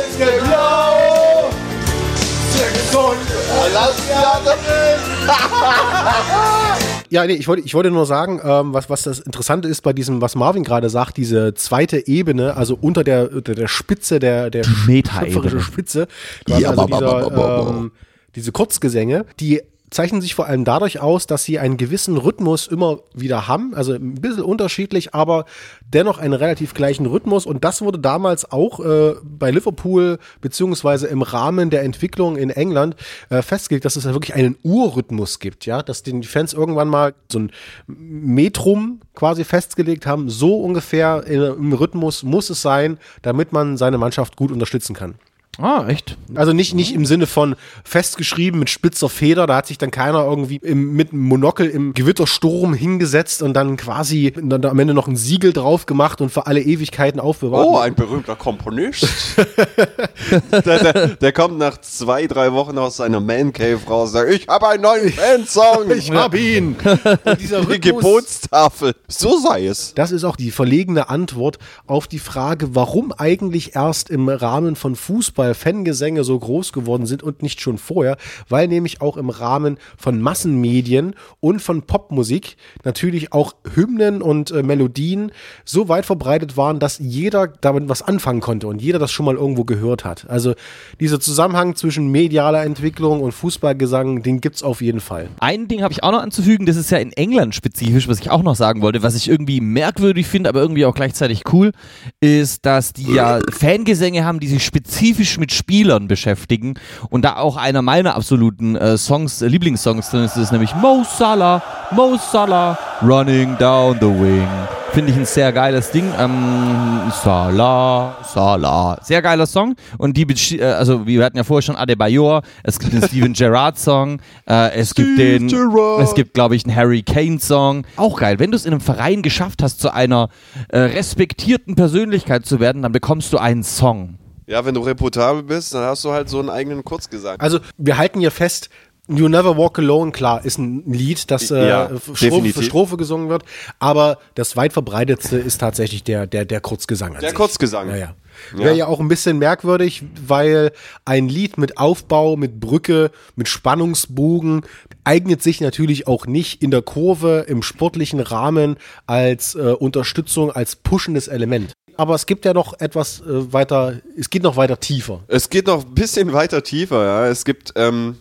Ja, 7.09 7.25
nee, 7.25 7.34
ich 7.34 7.47
wollte, 7.47 7.63
ich 7.63 7.73
wollte 7.73 7.89
nur 7.89 8.05
sagen, 8.05 8.41
ähm, 8.43 8.73
was, 8.73 8.89
was 8.89 9.03
das 9.03 9.19
Interessante 9.19 9.69
ist 9.69 9.82
bei 9.82 9.93
diesem, 9.93 10.21
was 10.21 10.36
Marvin 10.36 10.65
gerade 10.65 10.89
sagt, 10.89 11.15
diese 11.17 11.53
zweite 11.53 12.05
Ebene, 12.05 12.57
also 12.57 12.78
unter 12.80 13.05
der, 13.05 13.32
unter 13.32 13.55
der 13.55 13.69
Spitze 13.69 14.19
der, 14.19 14.49
der 14.49 14.65
schöpferischen 14.65 15.61
Spitze, 15.61 16.07
quasi 16.45 16.63
Ja, 16.63 16.69
also 16.71 16.86
dieser, 16.86 17.69
ähm, 17.69 17.91
diese 18.36 18.51
Kurzgesänge, 18.51 19.25
die 19.39 19.61
zeichnen 19.89 20.21
sich 20.21 20.35
vor 20.35 20.47
allem 20.47 20.65
dadurch 20.65 20.99
aus, 20.99 21.27
dass 21.27 21.43
sie 21.43 21.59
einen 21.59 21.77
gewissen 21.77 22.17
Rhythmus 22.17 22.67
immer 22.67 22.99
wieder 23.13 23.47
haben, 23.47 23.73
also 23.73 23.93
ein 23.93 24.15
bisschen 24.15 24.43
unterschiedlich, 24.43 25.13
aber 25.13 25.45
dennoch 25.93 26.17
einen 26.17 26.33
relativ 26.33 26.73
gleichen 26.73 27.05
Rhythmus 27.05 27.45
und 27.45 27.63
das 27.63 27.81
wurde 27.81 27.99
damals 27.99 28.51
auch 28.51 28.79
äh, 28.79 29.15
bei 29.23 29.51
Liverpool 29.51 30.19
beziehungsweise 30.41 31.07
im 31.07 31.21
Rahmen 31.21 31.69
der 31.69 31.83
Entwicklung 31.83 32.35
in 32.35 32.49
England 32.49 32.95
äh, 33.29 33.41
festgelegt, 33.41 33.85
dass 33.85 33.95
es 33.95 34.03
ja 34.03 34.13
wirklich 34.13 34.35
einen 34.35 34.57
Urrhythmus 34.63 35.39
gibt, 35.39 35.65
ja, 35.65 35.81
dass 35.81 36.03
die 36.03 36.21
Fans 36.23 36.53
irgendwann 36.53 36.89
mal 36.89 37.13
so 37.31 37.39
ein 37.39 37.51
Metrum 37.88 38.99
quasi 39.15 39.45
festgelegt 39.45 40.05
haben, 40.05 40.29
so 40.29 40.59
ungefähr 40.61 41.23
in, 41.25 41.41
im 41.41 41.73
Rhythmus 41.73 42.23
muss 42.23 42.49
es 42.49 42.61
sein, 42.61 42.97
damit 43.21 43.53
man 43.53 43.77
seine 43.77 43.97
Mannschaft 43.97 44.35
gut 44.35 44.51
unterstützen 44.51 44.93
kann. 44.93 45.15
Ah, 45.60 45.86
echt? 45.88 46.18
Also 46.36 46.53
nicht, 46.53 46.76
nicht 46.76 46.93
im 46.93 47.05
Sinne 47.05 47.26
von 47.26 47.55
festgeschrieben 47.84 48.60
mit 48.60 48.70
spitzer 48.70 49.10
Feder, 49.10 49.47
da 49.47 49.58
hat 49.58 49.68
sich 49.68 49.80
dann 49.80 49.89
keiner 49.89 50.24
irgendwie 50.24 50.58
im, 50.58 50.93
mit 50.93 51.14
einem 51.14 51.24
Monokel 51.24 51.68
im 51.68 51.93
Gewittersturm 51.93 52.76
hingesetzt 52.76 53.41
und 53.41 53.53
dann 53.53 53.76
quasi 53.76 54.34
dann 54.36 54.64
am 54.66 54.78
Ende 54.78 54.93
noch 54.93 55.08
ein 55.08 55.16
Siegel 55.16 55.53
drauf 55.53 55.88
gemacht 55.88 56.22
und 56.22 56.30
für 56.30 56.45
alle 56.45 56.62
Ewigkeiten 56.62 57.20
aufbewahrt. 57.20 57.66
Oh, 57.66 57.78
ein 57.78 57.95
berühmter 57.95 58.36
Komponist. 58.36 59.08
der, 60.51 60.62
der, 60.62 61.08
der 61.08 61.32
kommt 61.32 61.58
nach 61.58 61.82
zwei, 61.82 62.28
drei 62.28 62.53
Wochen 62.53 62.78
aus 62.78 62.97
seiner 62.97 63.20
Man 63.20 63.51
Cave 63.51 63.80
raus 63.88 64.10
und 64.10 64.14
sagt, 64.14 64.32
ich 64.32 64.47
habe 64.47 64.68
einen 64.68 64.84
neuen 64.84 65.12
Fansong. 65.12 65.89
Ich 65.97 66.12
hab 66.12 66.36
ihn. 66.36 66.76
Und 67.24 67.41
dieser 67.41 67.62
Die 67.66 67.80
Gebotstafel. 67.80 68.93
So 69.08 69.39
sei 69.39 69.66
es. 69.66 69.93
Das 69.95 70.12
ist 70.12 70.24
auch 70.24 70.36
die 70.36 70.51
verlegene 70.51 71.10
Antwort 71.10 71.58
auf 71.88 72.08
die 72.08 72.20
Frage, 72.20 72.76
warum 72.76 73.12
eigentlich 73.18 73.76
erst 73.76 74.10
im 74.10 74.30
Rahmen 74.30 74.76
von 74.76 74.95
Fußball 74.95 75.46
Fangesänge 75.53 76.23
so 76.23 76.37
groß 76.37 76.73
geworden 76.73 77.05
sind 77.05 77.23
und 77.23 77.41
nicht 77.41 77.61
schon 77.61 77.77
vorher, 77.77 78.17
weil 78.49 78.67
nämlich 78.67 79.01
auch 79.01 79.17
im 79.17 79.29
Rahmen 79.29 79.77
von 79.97 80.21
Massenmedien 80.21 81.15
und 81.39 81.61
von 81.61 81.83
Popmusik 81.83 82.57
natürlich 82.83 83.33
auch 83.33 83.55
Hymnen 83.75 84.21
und 84.21 84.51
äh, 84.51 84.63
Melodien 84.63 85.31
so 85.65 85.89
weit 85.89 86.05
verbreitet 86.05 86.57
waren, 86.57 86.79
dass 86.79 86.99
jeder 86.99 87.47
damit 87.47 87.89
was 87.89 88.01
anfangen 88.01 88.41
konnte 88.41 88.67
und 88.67 88.81
jeder 88.81 88.99
das 88.99 89.11
schon 89.11 89.25
mal 89.25 89.35
irgendwo 89.35 89.63
gehört 89.63 90.05
hat. 90.05 90.29
Also 90.29 90.53
dieser 90.99 91.19
Zusammenhang 91.19 91.75
zwischen 91.75 92.09
medialer 92.11 92.63
Entwicklung 92.63 93.21
und 93.21 93.31
Fußballgesang, 93.31 94.23
den 94.23 94.41
gibt's 94.41 94.63
auf 94.63 94.81
jeden 94.81 94.99
Fall. 94.99 95.29
Ein 95.39 95.67
Ding 95.67 95.83
habe 95.83 95.93
ich 95.93 96.03
auch 96.03 96.11
noch 96.11 96.21
anzufügen, 96.21 96.65
das 96.65 96.75
ist 96.75 96.91
ja 96.91 96.97
in 96.97 97.11
England 97.13 97.55
spezifisch, 97.55 98.07
was 98.07 98.19
ich 98.19 98.29
auch 98.29 98.43
noch 98.43 98.55
sagen 98.55 98.81
wollte, 98.81 99.03
was 99.03 99.15
ich 99.15 99.29
irgendwie 99.29 99.61
merkwürdig 99.61 100.27
finde, 100.27 100.49
aber 100.49 100.61
irgendwie 100.61 100.85
auch 100.85 100.95
gleichzeitig 100.95 101.43
cool, 101.51 101.71
ist, 102.19 102.65
dass 102.65 102.93
die 102.93 103.13
ja 103.13 103.39
Fangesänge 103.51 104.25
haben, 104.25 104.39
die 104.39 104.47
sich 104.47 104.65
spezifisch 104.65 105.36
mit 105.38 105.51
Spielern 105.51 106.07
beschäftigen 106.07 106.75
und 107.09 107.23
da 107.23 107.38
auch 107.38 107.57
einer 107.57 107.81
meiner 107.81 108.15
absoluten 108.15 108.75
äh, 108.75 108.97
Songs, 108.97 109.41
äh, 109.41 109.47
Lieblingssongs 109.47 110.09
drin 110.09 110.23
ist, 110.23 110.38
ist 110.38 110.51
nämlich 110.51 110.75
Mo 110.75 111.03
Salah, 111.17 111.61
Mo 111.91 112.17
Salah, 112.17 112.77
Running 113.01 113.57
Down 113.57 113.97
the 113.99 114.07
Wing. 114.07 114.47
Finde 114.91 115.11
ich 115.11 115.17
ein 115.17 115.25
sehr 115.25 115.51
geiles 115.51 115.91
Ding. 115.91 116.11
Ähm, 116.17 117.11
Salah, 117.23 118.17
Salah. 118.23 118.97
Sehr 119.03 119.21
geiler 119.21 119.45
Song. 119.45 119.75
Und 119.97 120.17
die, 120.17 120.23
äh, 120.57 120.63
also 120.63 121.05
wir 121.05 121.23
hatten 121.23 121.38
ja 121.38 121.43
vorher 121.43 121.61
schon 121.61 121.75
Adebayor, 121.75 122.41
es 122.63 122.79
gibt 122.79 122.93
den 122.93 123.03
Steven 123.03 123.33
Gerrard 123.33 123.77
Song, 123.77 124.19
äh, 124.49 124.71
es 124.73 124.95
gibt 124.95 125.19
den, 125.19 125.49
Gerrard. 125.49 126.01
es 126.01 126.15
gibt 126.15 126.33
glaube 126.33 126.55
ich 126.55 126.65
einen 126.65 126.75
Harry 126.75 127.03
Kane 127.03 127.39
Song. 127.39 127.85
Auch 127.95 128.19
geil. 128.19 128.39
Wenn 128.39 128.51
du 128.51 128.55
es 128.55 128.65
in 128.65 128.71
einem 128.71 128.81
Verein 128.81 129.21
geschafft 129.21 129.61
hast, 129.61 129.79
zu 129.79 129.93
einer 129.93 130.29
äh, 130.69 130.79
respektierten 130.79 131.75
Persönlichkeit 131.75 132.45
zu 132.45 132.59
werden, 132.59 132.81
dann 132.81 132.91
bekommst 132.91 133.31
du 133.33 133.38
einen 133.38 133.63
Song. 133.63 134.17
Ja, 134.47 134.65
wenn 134.65 134.73
du 134.73 134.81
reputabel 134.81 135.43
bist, 135.43 135.73
dann 135.73 135.83
hast 135.83 136.03
du 136.05 136.11
halt 136.11 136.29
so 136.29 136.39
einen 136.39 136.49
eigenen 136.49 136.83
Kurzgesang. 136.83 137.39
Also 137.39 137.59
wir 137.77 137.97
halten 137.97 138.19
hier 138.19 138.31
fest, 138.31 138.69
You 139.09 139.29
Never 139.29 139.57
Walk 139.57 139.79
Alone, 139.79 140.11
klar, 140.11 140.43
ist 140.43 140.57
ein 140.57 140.83
Lied, 140.91 141.31
das 141.31 141.49
äh, 141.51 141.67
Ja, 141.67 141.89
Strophe 142.13 142.53
für. 142.53 142.63
Strophe 142.63 142.97
gesungen 142.97 143.29
wird, 143.29 143.43
aber 143.79 144.17
das 144.35 144.57
weit 144.57 144.73
verbreitetste 144.73 145.37
ist 145.37 145.59
tatsächlich 145.59 146.03
der, 146.03 146.27
der, 146.27 146.43
der 146.43 146.59
Kurzgesang. 146.59 147.15
An 147.15 147.21
Der 147.21 147.29
sich. 147.29 147.37
Kurzgesang. 147.37 147.89
Ja, 147.89 147.95
ja. 147.95 148.15
Ja. 148.53 148.59
Wäre 148.59 148.75
ja 148.75 148.87
auch 148.87 148.99
ein 148.99 149.07
bisschen 149.07 149.39
merkwürdig, 149.39 150.03
weil 150.27 150.71
ein 151.05 151.27
Lied 151.27 151.57
mit 151.57 151.77
Aufbau, 151.77 152.35
mit 152.35 152.59
Brücke, 152.59 153.11
mit 153.35 153.47
Spannungsbogen 153.47 154.61
eignet 155.03 155.41
sich 155.41 155.59
natürlich 155.59 156.07
auch 156.07 156.27
nicht 156.27 156.61
in 156.61 156.69
der 156.69 156.81
Kurve 156.81 157.45
im 157.47 157.63
sportlichen 157.63 158.19
Rahmen 158.19 158.77
als 159.07 159.55
äh, 159.55 159.73
Unterstützung, 159.73 160.51
als 160.51 160.75
pushendes 160.75 161.27
Element. 161.27 161.73
Aber 161.97 162.13
es 162.13 162.25
gibt 162.27 162.45
ja 162.45 162.53
noch 162.53 162.79
etwas 162.79 163.21
äh, 163.21 163.51
weiter, 163.51 163.99
es 164.17 164.29
geht 164.29 164.43
noch 164.43 164.55
weiter 164.55 164.79
tiefer. 164.79 165.23
Es 165.27 165.49
geht 165.49 165.67
noch 165.67 165.83
ein 165.83 165.93
bisschen 165.95 166.31
weiter 166.31 166.63
tiefer, 166.63 167.03
ja. 167.03 167.27
Es 167.27 167.43
gibt 167.43 167.73
ähm, 167.75 168.17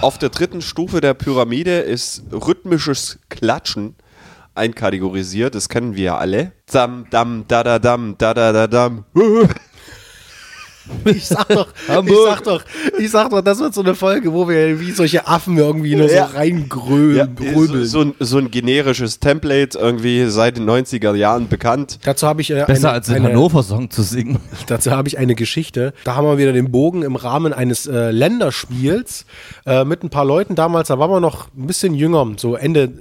auf 0.00 0.16
der 0.16 0.30
dritten 0.30 0.62
Stufe 0.62 1.00
der 1.00 1.12
Pyramide 1.14 1.80
ist 1.80 2.22
rhythmisches 2.32 3.18
Klatschen 3.28 3.96
einkategorisiert. 4.54 5.54
Das 5.54 5.68
kennen 5.68 5.96
wir 5.96 6.04
ja 6.04 6.16
alle. 6.16 6.52
Dam, 6.70 7.06
dam, 7.10 7.44
da, 7.48 7.62
da, 7.62 7.78
dam, 7.78 8.14
da, 8.16 8.32
da, 8.32 8.52
da, 8.52 8.66
dam. 8.66 9.04
Ich 11.04 11.26
sag 11.26 11.48
doch, 11.48 11.68
ich 11.88 12.12
sag 12.24 12.42
doch, 12.44 12.62
ich 12.98 13.10
sag 13.10 13.30
doch, 13.30 13.40
das 13.40 13.58
wird 13.58 13.74
so 13.74 13.80
eine 13.82 13.94
Folge, 13.94 14.32
wo 14.32 14.48
wir 14.48 14.80
wie 14.80 14.90
solche 14.92 15.26
Affen 15.26 15.56
irgendwie 15.58 15.94
nur 15.96 16.10
Ja. 16.10 16.28
so 16.28 16.36
reingröbeln. 16.36 17.36
so, 17.54 17.84
so, 17.84 18.00
ein, 18.00 18.14
so 18.20 18.38
ein 18.38 18.50
generisches 18.50 19.18
Template, 19.20 19.78
irgendwie 19.78 20.26
seit 20.26 20.56
den 20.56 20.68
90er 20.68 21.14
Jahren 21.14 21.48
bekannt. 21.48 21.98
Dazu 22.04 22.26
habe 22.26 22.40
ich 22.40 22.50
äh, 22.50 22.64
Besser 22.66 22.88
eine, 22.88 22.96
als 22.98 23.06
den 23.06 23.22
Hannover-Song 23.22 23.90
zu 23.90 24.02
singen. 24.02 24.38
Dazu 24.66 24.90
habe 24.90 25.08
ich 25.08 25.18
eine 25.18 25.34
Geschichte. 25.34 25.92
Da 26.04 26.14
haben 26.16 26.26
wir 26.26 26.38
wieder 26.38 26.52
den 26.52 26.70
Bogen 26.70 27.02
im 27.02 27.16
Rahmen 27.16 27.52
eines 27.52 27.86
äh, 27.86 28.10
Länderspiels 28.10 29.26
äh, 29.66 29.84
mit 29.84 30.02
ein 30.02 30.10
paar 30.10 30.24
Leuten 30.24 30.54
damals. 30.54 30.88
Da 30.88 30.98
waren 30.98 31.10
wir 31.10 31.20
noch 31.20 31.48
ein 31.56 31.66
bisschen 31.66 31.94
jünger, 31.94 32.26
so 32.36 32.54
Ende, 32.56 32.92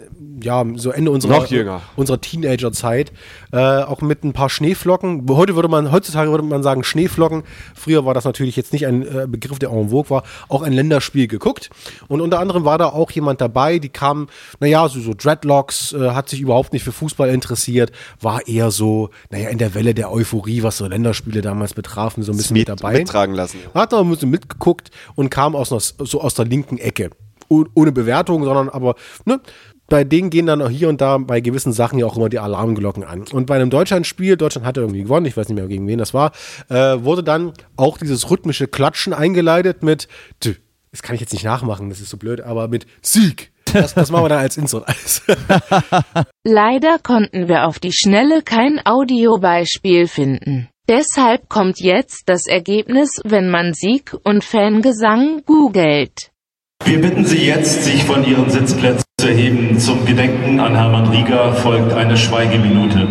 ja, 0.42 0.64
so 0.76 0.92
Ende 0.92 1.12
unserer, 1.12 1.48
unserer 1.96 2.20
Teenagerzeit. 2.22 3.12
Äh, 3.52 3.58
auch 3.58 4.02
mit 4.02 4.24
ein 4.24 4.34
paar 4.34 4.50
Schneeflocken. 4.50 5.26
Heute 5.30 5.56
würde 5.56 5.68
man, 5.68 5.92
heutzutage 5.92 6.30
würde 6.32 6.44
man 6.44 6.64
sagen 6.64 6.84
Schneeflocken. 6.84 7.44
Früher 7.74 8.06
war 8.06 8.14
das 8.14 8.26
natürlich 8.26 8.56
jetzt 8.56 8.74
nicht 8.74 8.86
ein 8.88 9.02
äh, 9.04 9.28
Begriff, 9.28 9.60
der 9.60 9.70
en 9.70 9.90
vogue 9.90 10.10
war. 10.10 10.24
Auch 10.50 10.62
ein 10.62 10.74
Länderspiel 10.74 11.28
geguckt. 11.28 11.70
Und 12.08 12.22
unter 12.22 12.40
anderem 12.40 12.66
war 12.66 12.78
da 12.78 12.88
auch 12.88 13.12
jemand 13.12 13.42
dabei, 13.42 13.80
die 13.80 13.90
kam, 13.90 14.28
naja, 14.60 14.88
so, 14.90 15.00
so 15.00 15.14
Dreadlocks, 15.16 15.94
äh, 15.94 16.10
hat 16.12 16.30
sich 16.30 16.42
überhaupt 16.42 16.74
nicht 16.74 16.84
für 16.84 16.92
Fußball 16.92 17.30
interessiert, 17.30 17.92
war 18.20 18.48
eher 18.48 18.72
so, 18.72 19.10
naja, 19.30 19.50
in 19.50 19.58
der 19.58 19.74
Welle 19.76 19.94
der 19.94 20.12
Euphorie, 20.12 20.64
was 20.64 20.78
so 20.78 20.88
Länderspiele 20.88 21.42
damals 21.42 21.74
betrafen, 21.74 22.24
so 22.24 22.32
ein 22.32 22.38
bisschen 22.38 22.56
mit, 22.56 22.68
Mit, 22.68 22.80
dabei. 22.82 22.94
mittragen 23.00 23.36
lassen. 23.36 23.60
Hat 23.74 23.94
aber 23.94 24.04
ein 24.04 24.10
bisschen 24.12 24.30
mitgeguckt 24.32 24.92
und 25.16 25.30
kam 25.30 25.56
aus 25.56 25.70
so 25.70 26.22
aus 26.22 26.34
der 26.34 26.46
linken 26.46 26.78
Ecke. 26.78 27.10
Oh- 27.48 27.66
Ohne 27.76 27.92
Bewertung, 27.92 28.44
sondern 28.44 28.70
aber, 28.70 28.96
ne, 29.26 29.40
bei 29.88 30.04
denen 30.04 30.30
gehen 30.30 30.46
dann 30.46 30.62
auch 30.62 30.70
hier 30.70 30.90
und 30.90 31.02
da 31.02 31.18
bei 31.18 31.42
gewissen 31.42 31.74
Sachen 31.74 32.00
ja 32.00 32.06
auch 32.06 32.18
immer 32.18 32.30
die 32.30 32.40
Alarmglocken 32.40 33.04
an. 33.04 33.26
Und 33.32 33.46
bei 33.46 33.56
einem 33.56 33.70
Deutschlandspiel, 33.70 34.38
Deutschland 34.38 34.66
hatte 34.66 34.82
irgendwie 34.82 35.04
gewonnen, 35.04 35.26
ich 35.26 35.38
weiß 35.38 35.48
nicht 35.48 35.58
mehr 35.58 35.68
gegen 35.68 35.88
wen 35.88 36.00
das 36.00 36.14
war, 36.14 36.32
äh, 36.70 37.04
wurde 37.04 37.24
dann 37.24 37.54
auch 37.76 37.98
dieses 37.98 38.30
rhythmische 38.30 38.68
Klatschen 38.68 39.14
eingeleitet 39.14 39.84
mit, 39.84 40.08
tü, 40.40 40.56
das 40.92 41.04
kann 41.04 41.16
ich 41.16 41.22
jetzt 41.22 41.34
nicht 41.34 41.46
nachmachen, 41.46 41.90
das 41.90 42.00
ist 42.00 42.10
so 42.10 42.18
blöd, 42.18 42.42
aber 42.42 42.68
mit 42.68 42.88
Sieg. 43.02 43.52
Das, 43.74 43.94
das 43.94 44.12
machen 44.12 44.24
wir 44.24 44.30
dann 44.30 44.40
als 44.40 44.58
Intro. 44.58 44.86
Leider 46.46 46.98
konnten 47.00 47.48
wir 47.50 47.66
auf 47.66 47.80
die 47.80 47.92
Schnelle 47.92 48.42
kein 48.42 48.80
Audiobeispiel 48.86 50.08
finden. 50.08 50.70
Deshalb 50.88 51.50
kommt 51.50 51.80
jetzt 51.80 52.30
das 52.30 52.46
Ergebnis, 52.48 53.10
wenn 53.24 53.50
man 53.50 53.74
Sieg 53.74 54.16
und 54.24 54.44
Fangesang 54.44 55.42
googelt. 55.46 56.32
Wir 56.84 57.02
bitten 57.02 57.26
Sie 57.26 57.38
jetzt, 57.38 57.84
sich 57.84 58.04
von 58.04 58.26
Ihren 58.26 58.50
Sitzplätzen 58.50 59.06
zu 59.20 59.28
erheben. 59.28 59.80
Zum 59.80 60.06
Gedenken 60.06 60.60
an 60.60 60.76
Hermann 60.76 61.08
Rieger 61.08 61.54
folgt 61.54 61.94
eine 61.94 62.18
Schweigeminute. 62.18 63.08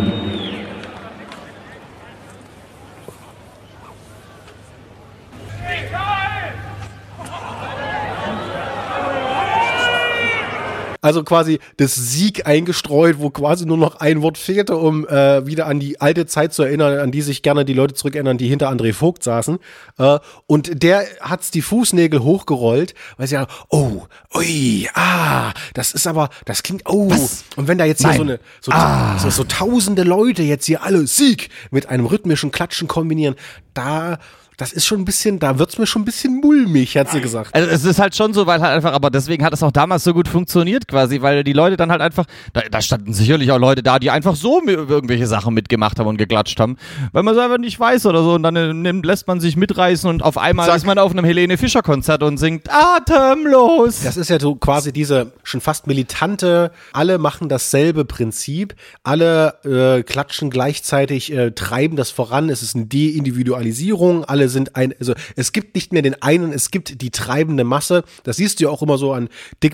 Also 11.05 11.23
quasi 11.23 11.59
das 11.77 11.95
Sieg 11.95 12.47
eingestreut, 12.47 13.17
wo 13.19 13.29
quasi 13.29 13.67
nur 13.67 13.77
noch 13.77 13.97
ein 13.97 14.23
Wort 14.23 14.39
fehlte, 14.39 14.79
um 14.79 15.07
äh, 15.07 15.47
wieder 15.47 15.67
an 15.67 15.79
die 15.79 16.01
alte 16.01 16.25
Zeit 16.25 16.55
zu 16.55 16.63
erinnern, 16.63 16.99
an 16.99 17.13
die 17.13 17.21
sich 17.21 17.43
gerne 17.43 17.67
die 17.67 17.75
Leute 17.75 17.93
zurückerinnern, 17.93 18.39
die 18.39 18.49
hinter 18.49 18.71
André 18.71 18.95
Vogt 18.95 19.23
saßen. 19.23 19.59
Äh, 19.99 20.19
und 20.47 20.83
der 20.83 21.05
hat's 21.21 21.51
die 21.51 21.61
Fußnägel 21.61 22.23
hochgerollt, 22.23 22.95
weil 23.19 23.27
sie 23.27 23.35
ja, 23.35 23.47
oh, 23.69 24.05
ui, 24.35 24.89
ah, 24.95 25.53
das 25.75 25.93
ist 25.93 26.07
aber, 26.07 26.31
das 26.47 26.63
klingt, 26.63 26.89
oh. 26.89 27.13
Und 27.57 27.69
wenn 27.69 27.77
da 27.77 27.85
jetzt 27.85 28.03
hier 28.03 28.15
so 28.15 28.23
eine, 28.23 28.41
so, 28.63 28.73
Ah. 28.73 29.19
so, 29.19 29.29
so 29.29 29.45
tausende 29.45 30.05
Leute 30.05 30.43
jetzt 30.43 30.65
hier 30.65 30.83
alle 30.83 31.07
Sieg 31.07 31.51
mit 31.71 31.91
einem 31.91 32.07
rhythmischen 32.07 32.51
Klatschen 32.51 32.89
kombinieren, 32.89 33.35
da, 33.75 34.19
das 34.57 34.73
ist 34.73 34.87
schon 34.87 35.01
ein 35.01 35.05
bisschen, 35.05 35.39
da 35.39 35.59
wird's 35.59 35.79
mir 35.79 35.87
schon 35.87 36.03
ein 36.03 36.05
bisschen 36.05 36.41
mulmig, 36.41 36.97
hat 36.97 37.11
sie 37.11 37.21
gesagt. 37.21 37.55
Also 37.55 37.69
es 37.69 37.85
ist 37.85 37.99
halt 37.99 38.15
schon 38.15 38.33
so, 38.33 38.47
weil 38.47 38.61
halt 38.61 38.77
einfach, 38.77 38.93
aber 38.93 39.11
deswegen 39.11 39.45
hat 39.45 39.53
es 39.53 39.63
auch 39.63 39.73
damals 39.73 40.05
so 40.05 40.15
gut 40.15 40.29
funktioniert 40.29 40.87
quasi, 40.87 41.23
weil 41.23 41.43
die 41.43 41.53
Leute 41.53 41.77
dann 41.77 41.91
halt 41.91 42.01
einfach, 42.01 42.25
da, 42.53 42.63
da 42.71 42.81
standen 42.81 43.13
sicherlich 43.13 43.51
auch 43.51 43.59
Leute 43.59 43.83
da, 43.83 43.99
die 43.99 44.11
einfach 44.11 44.37
so 44.37 44.63
irgendwelche 44.65 45.27
Sachen 45.27 45.55
mitgemacht 45.55 45.99
haben 45.99 46.07
und 46.07 46.17
geklatscht 46.17 46.61
haben, 46.61 46.77
weil 47.13 47.23
man 47.25 47.35
es 47.35 47.41
einfach 47.41 47.59
nicht 47.59 47.79
weiß 47.79 48.07
oder 48.07 48.23
so 48.23 48.35
und 48.35 48.43
dann 48.45 48.55
äh, 48.57 48.73
nimmt, 48.73 49.05
lässt 49.05 49.27
man 49.27 49.41
sich 49.41 49.57
mitreißen 49.57 50.09
und 50.09 50.23
auf 50.23 50.39
einmal 50.39 50.67
Zack. 50.67 50.77
ist 50.77 50.87
man 50.87 50.99
auf 50.99 51.11
einem 51.11 51.25
Helene 51.25 51.59
Fischer 51.59 51.83
Konzert 51.83 52.23
und 52.23 52.39
singt 52.39 52.69
atemlos. 52.71 54.03
Das 54.03 54.17
ist 54.17 54.31
ja 54.31 54.39
so 54.39 54.55
quasi 54.55 54.93
diese 54.93 55.33
schon 55.43 55.61
fast 55.61 55.87
militante, 55.87 56.71
alle 56.93 57.19
machen 57.19 57.49
dasselbe 57.49 58.05
Prinzip, 58.05 58.75
alle 59.03 59.55
äh, 59.65 60.03
klatschen 60.05 60.51
gleichzeitig, 60.51 61.33
äh, 61.33 61.51
treiben 61.51 61.97
das 61.97 62.11
voran, 62.11 62.49
es 62.51 62.63
ist 62.63 62.77
eine 62.77 62.87
Deindividualisierung, 62.87 64.25
alle 64.25 64.44
sind 64.49 64.77
ein, 64.77 64.95
also 64.99 65.15
es 65.37 65.53
gibt 65.53 65.75
nicht 65.75 65.93
mehr 65.93 66.03
den 66.03 66.21
einen, 66.23 66.53
es 66.53 66.71
gibt 66.71 67.01
die 67.03 67.11
treibende 67.11 67.65
Masse, 67.65 68.05
das 68.25 68.37
siehst 68.37 68.61
du 68.61 68.65
ja 68.65 68.71
auch 68.71 68.83
immer 68.83 68.99
so 68.99 69.13
an 69.13 69.29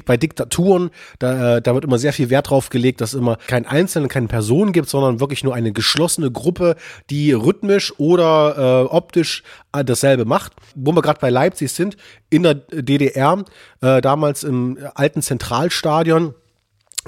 bei 0.05 0.16
Diktaturen, 0.16 0.91
da, 1.18 1.57
äh, 1.57 1.62
da 1.62 1.75
wird 1.75 1.85
immer 1.85 1.99
sehr 1.99 2.12
viel 2.12 2.31
Wert 2.31 2.51
drauf 2.51 2.71
gelegt, 2.71 3.01
dass 3.01 3.12
es 3.12 3.18
immer 3.18 3.37
kein 3.47 3.66
Einzelnen, 3.66 4.09
keine 4.09 4.29
Person 4.29 4.73
gibt, 4.73 4.89
sondern 4.89 5.21
wirklich 5.21 5.45
nur 5.45 5.55
eine 5.55 5.73
geschlossene 5.73 6.31
Gruppe, 6.31 6.77
die 7.11 7.33
rhythmisch 7.33 7.93
oder 7.99 8.87
äh, 8.87 8.95
optisch 8.95 9.43
äh, 9.73 9.85
dasselbe 9.85 10.25
macht. 10.25 10.53
Wo 10.75 10.93
wir 10.93 11.03
gerade 11.03 11.21
bei 11.21 11.31
Leipzig 11.31 11.73
sind, 11.73 11.97
in 12.31 12.43
der 12.43 12.55
DDR, 12.55 13.45
äh, 13.81 14.01
damals 14.01 14.45
im 14.45 14.79
alten 14.95 15.23
Zentralstadion, 15.23 16.35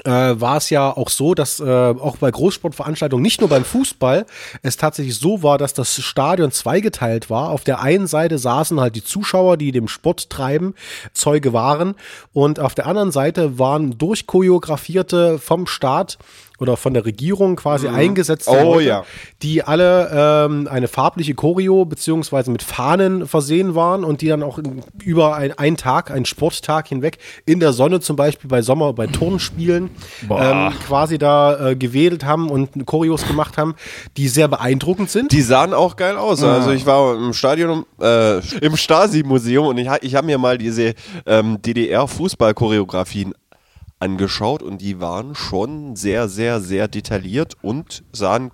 äh, 0.05 0.11
war 0.11 0.57
es 0.57 0.69
ja 0.69 0.95
auch 0.95 1.09
so, 1.09 1.33
dass 1.33 1.59
äh, 1.59 1.63
auch 1.63 2.17
bei 2.17 2.31
Großsportveranstaltungen, 2.31 3.21
nicht 3.21 3.41
nur 3.41 3.49
beim 3.49 3.63
Fußball, 3.63 4.25
es 4.61 4.77
tatsächlich 4.77 5.15
so 5.15 5.43
war, 5.43 5.57
dass 5.57 5.73
das 5.73 6.01
Stadion 6.01 6.51
zweigeteilt 6.51 7.29
war. 7.29 7.49
Auf 7.49 7.63
der 7.63 7.81
einen 7.81 8.07
Seite 8.07 8.37
saßen 8.37 8.79
halt 8.79 8.95
die 8.95 9.03
Zuschauer, 9.03 9.57
die 9.57 9.71
dem 9.71 9.87
Sport 9.87 10.29
treiben, 10.29 10.73
Zeuge 11.13 11.53
waren. 11.53 11.95
Und 12.33 12.59
auf 12.59 12.73
der 12.73 12.87
anderen 12.87 13.11
Seite 13.11 13.59
waren 13.59 13.97
durchchoreografierte 13.97 15.37
vom 15.39 15.67
Staat 15.67 16.17
oder 16.63 16.77
von 16.77 16.93
der 16.93 17.05
Regierung 17.05 17.57
quasi 17.57 17.87
Mhm. 17.87 17.95
eingesetzte 17.95 18.49
Oh, 18.51 18.75
Leute, 18.75 18.87
ja. 18.87 19.03
die 19.41 19.63
alle 19.63 20.09
ähm, 20.49 20.67
eine 20.71 20.87
farbliche 20.87 21.35
Choreo 21.35 21.83
beziehungsweise 21.85 22.49
mit 22.51 22.63
Fahnen 22.63 23.27
versehen 23.27 23.75
waren 23.75 24.03
und 24.05 24.21
die 24.21 24.29
dann 24.29 24.41
auch 24.41 24.57
in, 24.57 24.81
über 25.03 25.35
ein, 25.35 25.51
einen 25.57 25.77
Tag, 25.77 26.09
einen 26.09 26.25
Sporttag 26.25 26.87
hinweg 26.87 27.17
in 27.45 27.59
der 27.59 27.73
Sonne 27.73 27.99
zum 27.99 28.15
Beispiel 28.15 28.49
bei 28.49 28.61
Sommer, 28.61 28.93
bei 28.93 29.07
Turnspielen 29.07 29.89
ähm, 30.29 30.71
quasi 30.87 31.17
da 31.17 31.71
äh, 31.71 31.75
gewedelt 31.75 32.23
haben 32.25 32.49
und 32.49 32.85
Choreos 32.85 33.27
gemacht 33.27 33.57
haben, 33.57 33.75
die 34.17 34.29
sehr 34.29 34.47
beeindruckend 34.47 35.09
sind. 35.09 35.31
Die 35.33 35.41
sahen 35.41 35.73
auch 35.73 35.97
geil 35.97 36.15
aus. 36.17 36.41
Ja. 36.41 36.53
Also 36.53 36.71
ich 36.71 36.85
war 36.85 37.15
im 37.15 37.33
Stadion, 37.33 37.85
äh, 38.01 38.37
im 38.59 38.77
Stasi-Museum 38.77 39.67
und 39.67 39.77
ich, 39.77 39.89
ich 40.01 40.15
habe 40.15 40.25
mir 40.27 40.37
mal 40.37 40.57
diese 40.57 40.93
ähm, 41.25 41.61
DDR-Fußball-Choreografien 41.61 43.33
angeschaut 43.99 44.61
und 44.63 44.81
die 44.81 44.99
waren 44.99 45.35
schon 45.35 45.95
sehr, 45.95 46.27
sehr, 46.27 46.59
sehr 46.59 46.87
detailliert 46.87 47.55
und 47.61 48.03
sahen, 48.11 48.51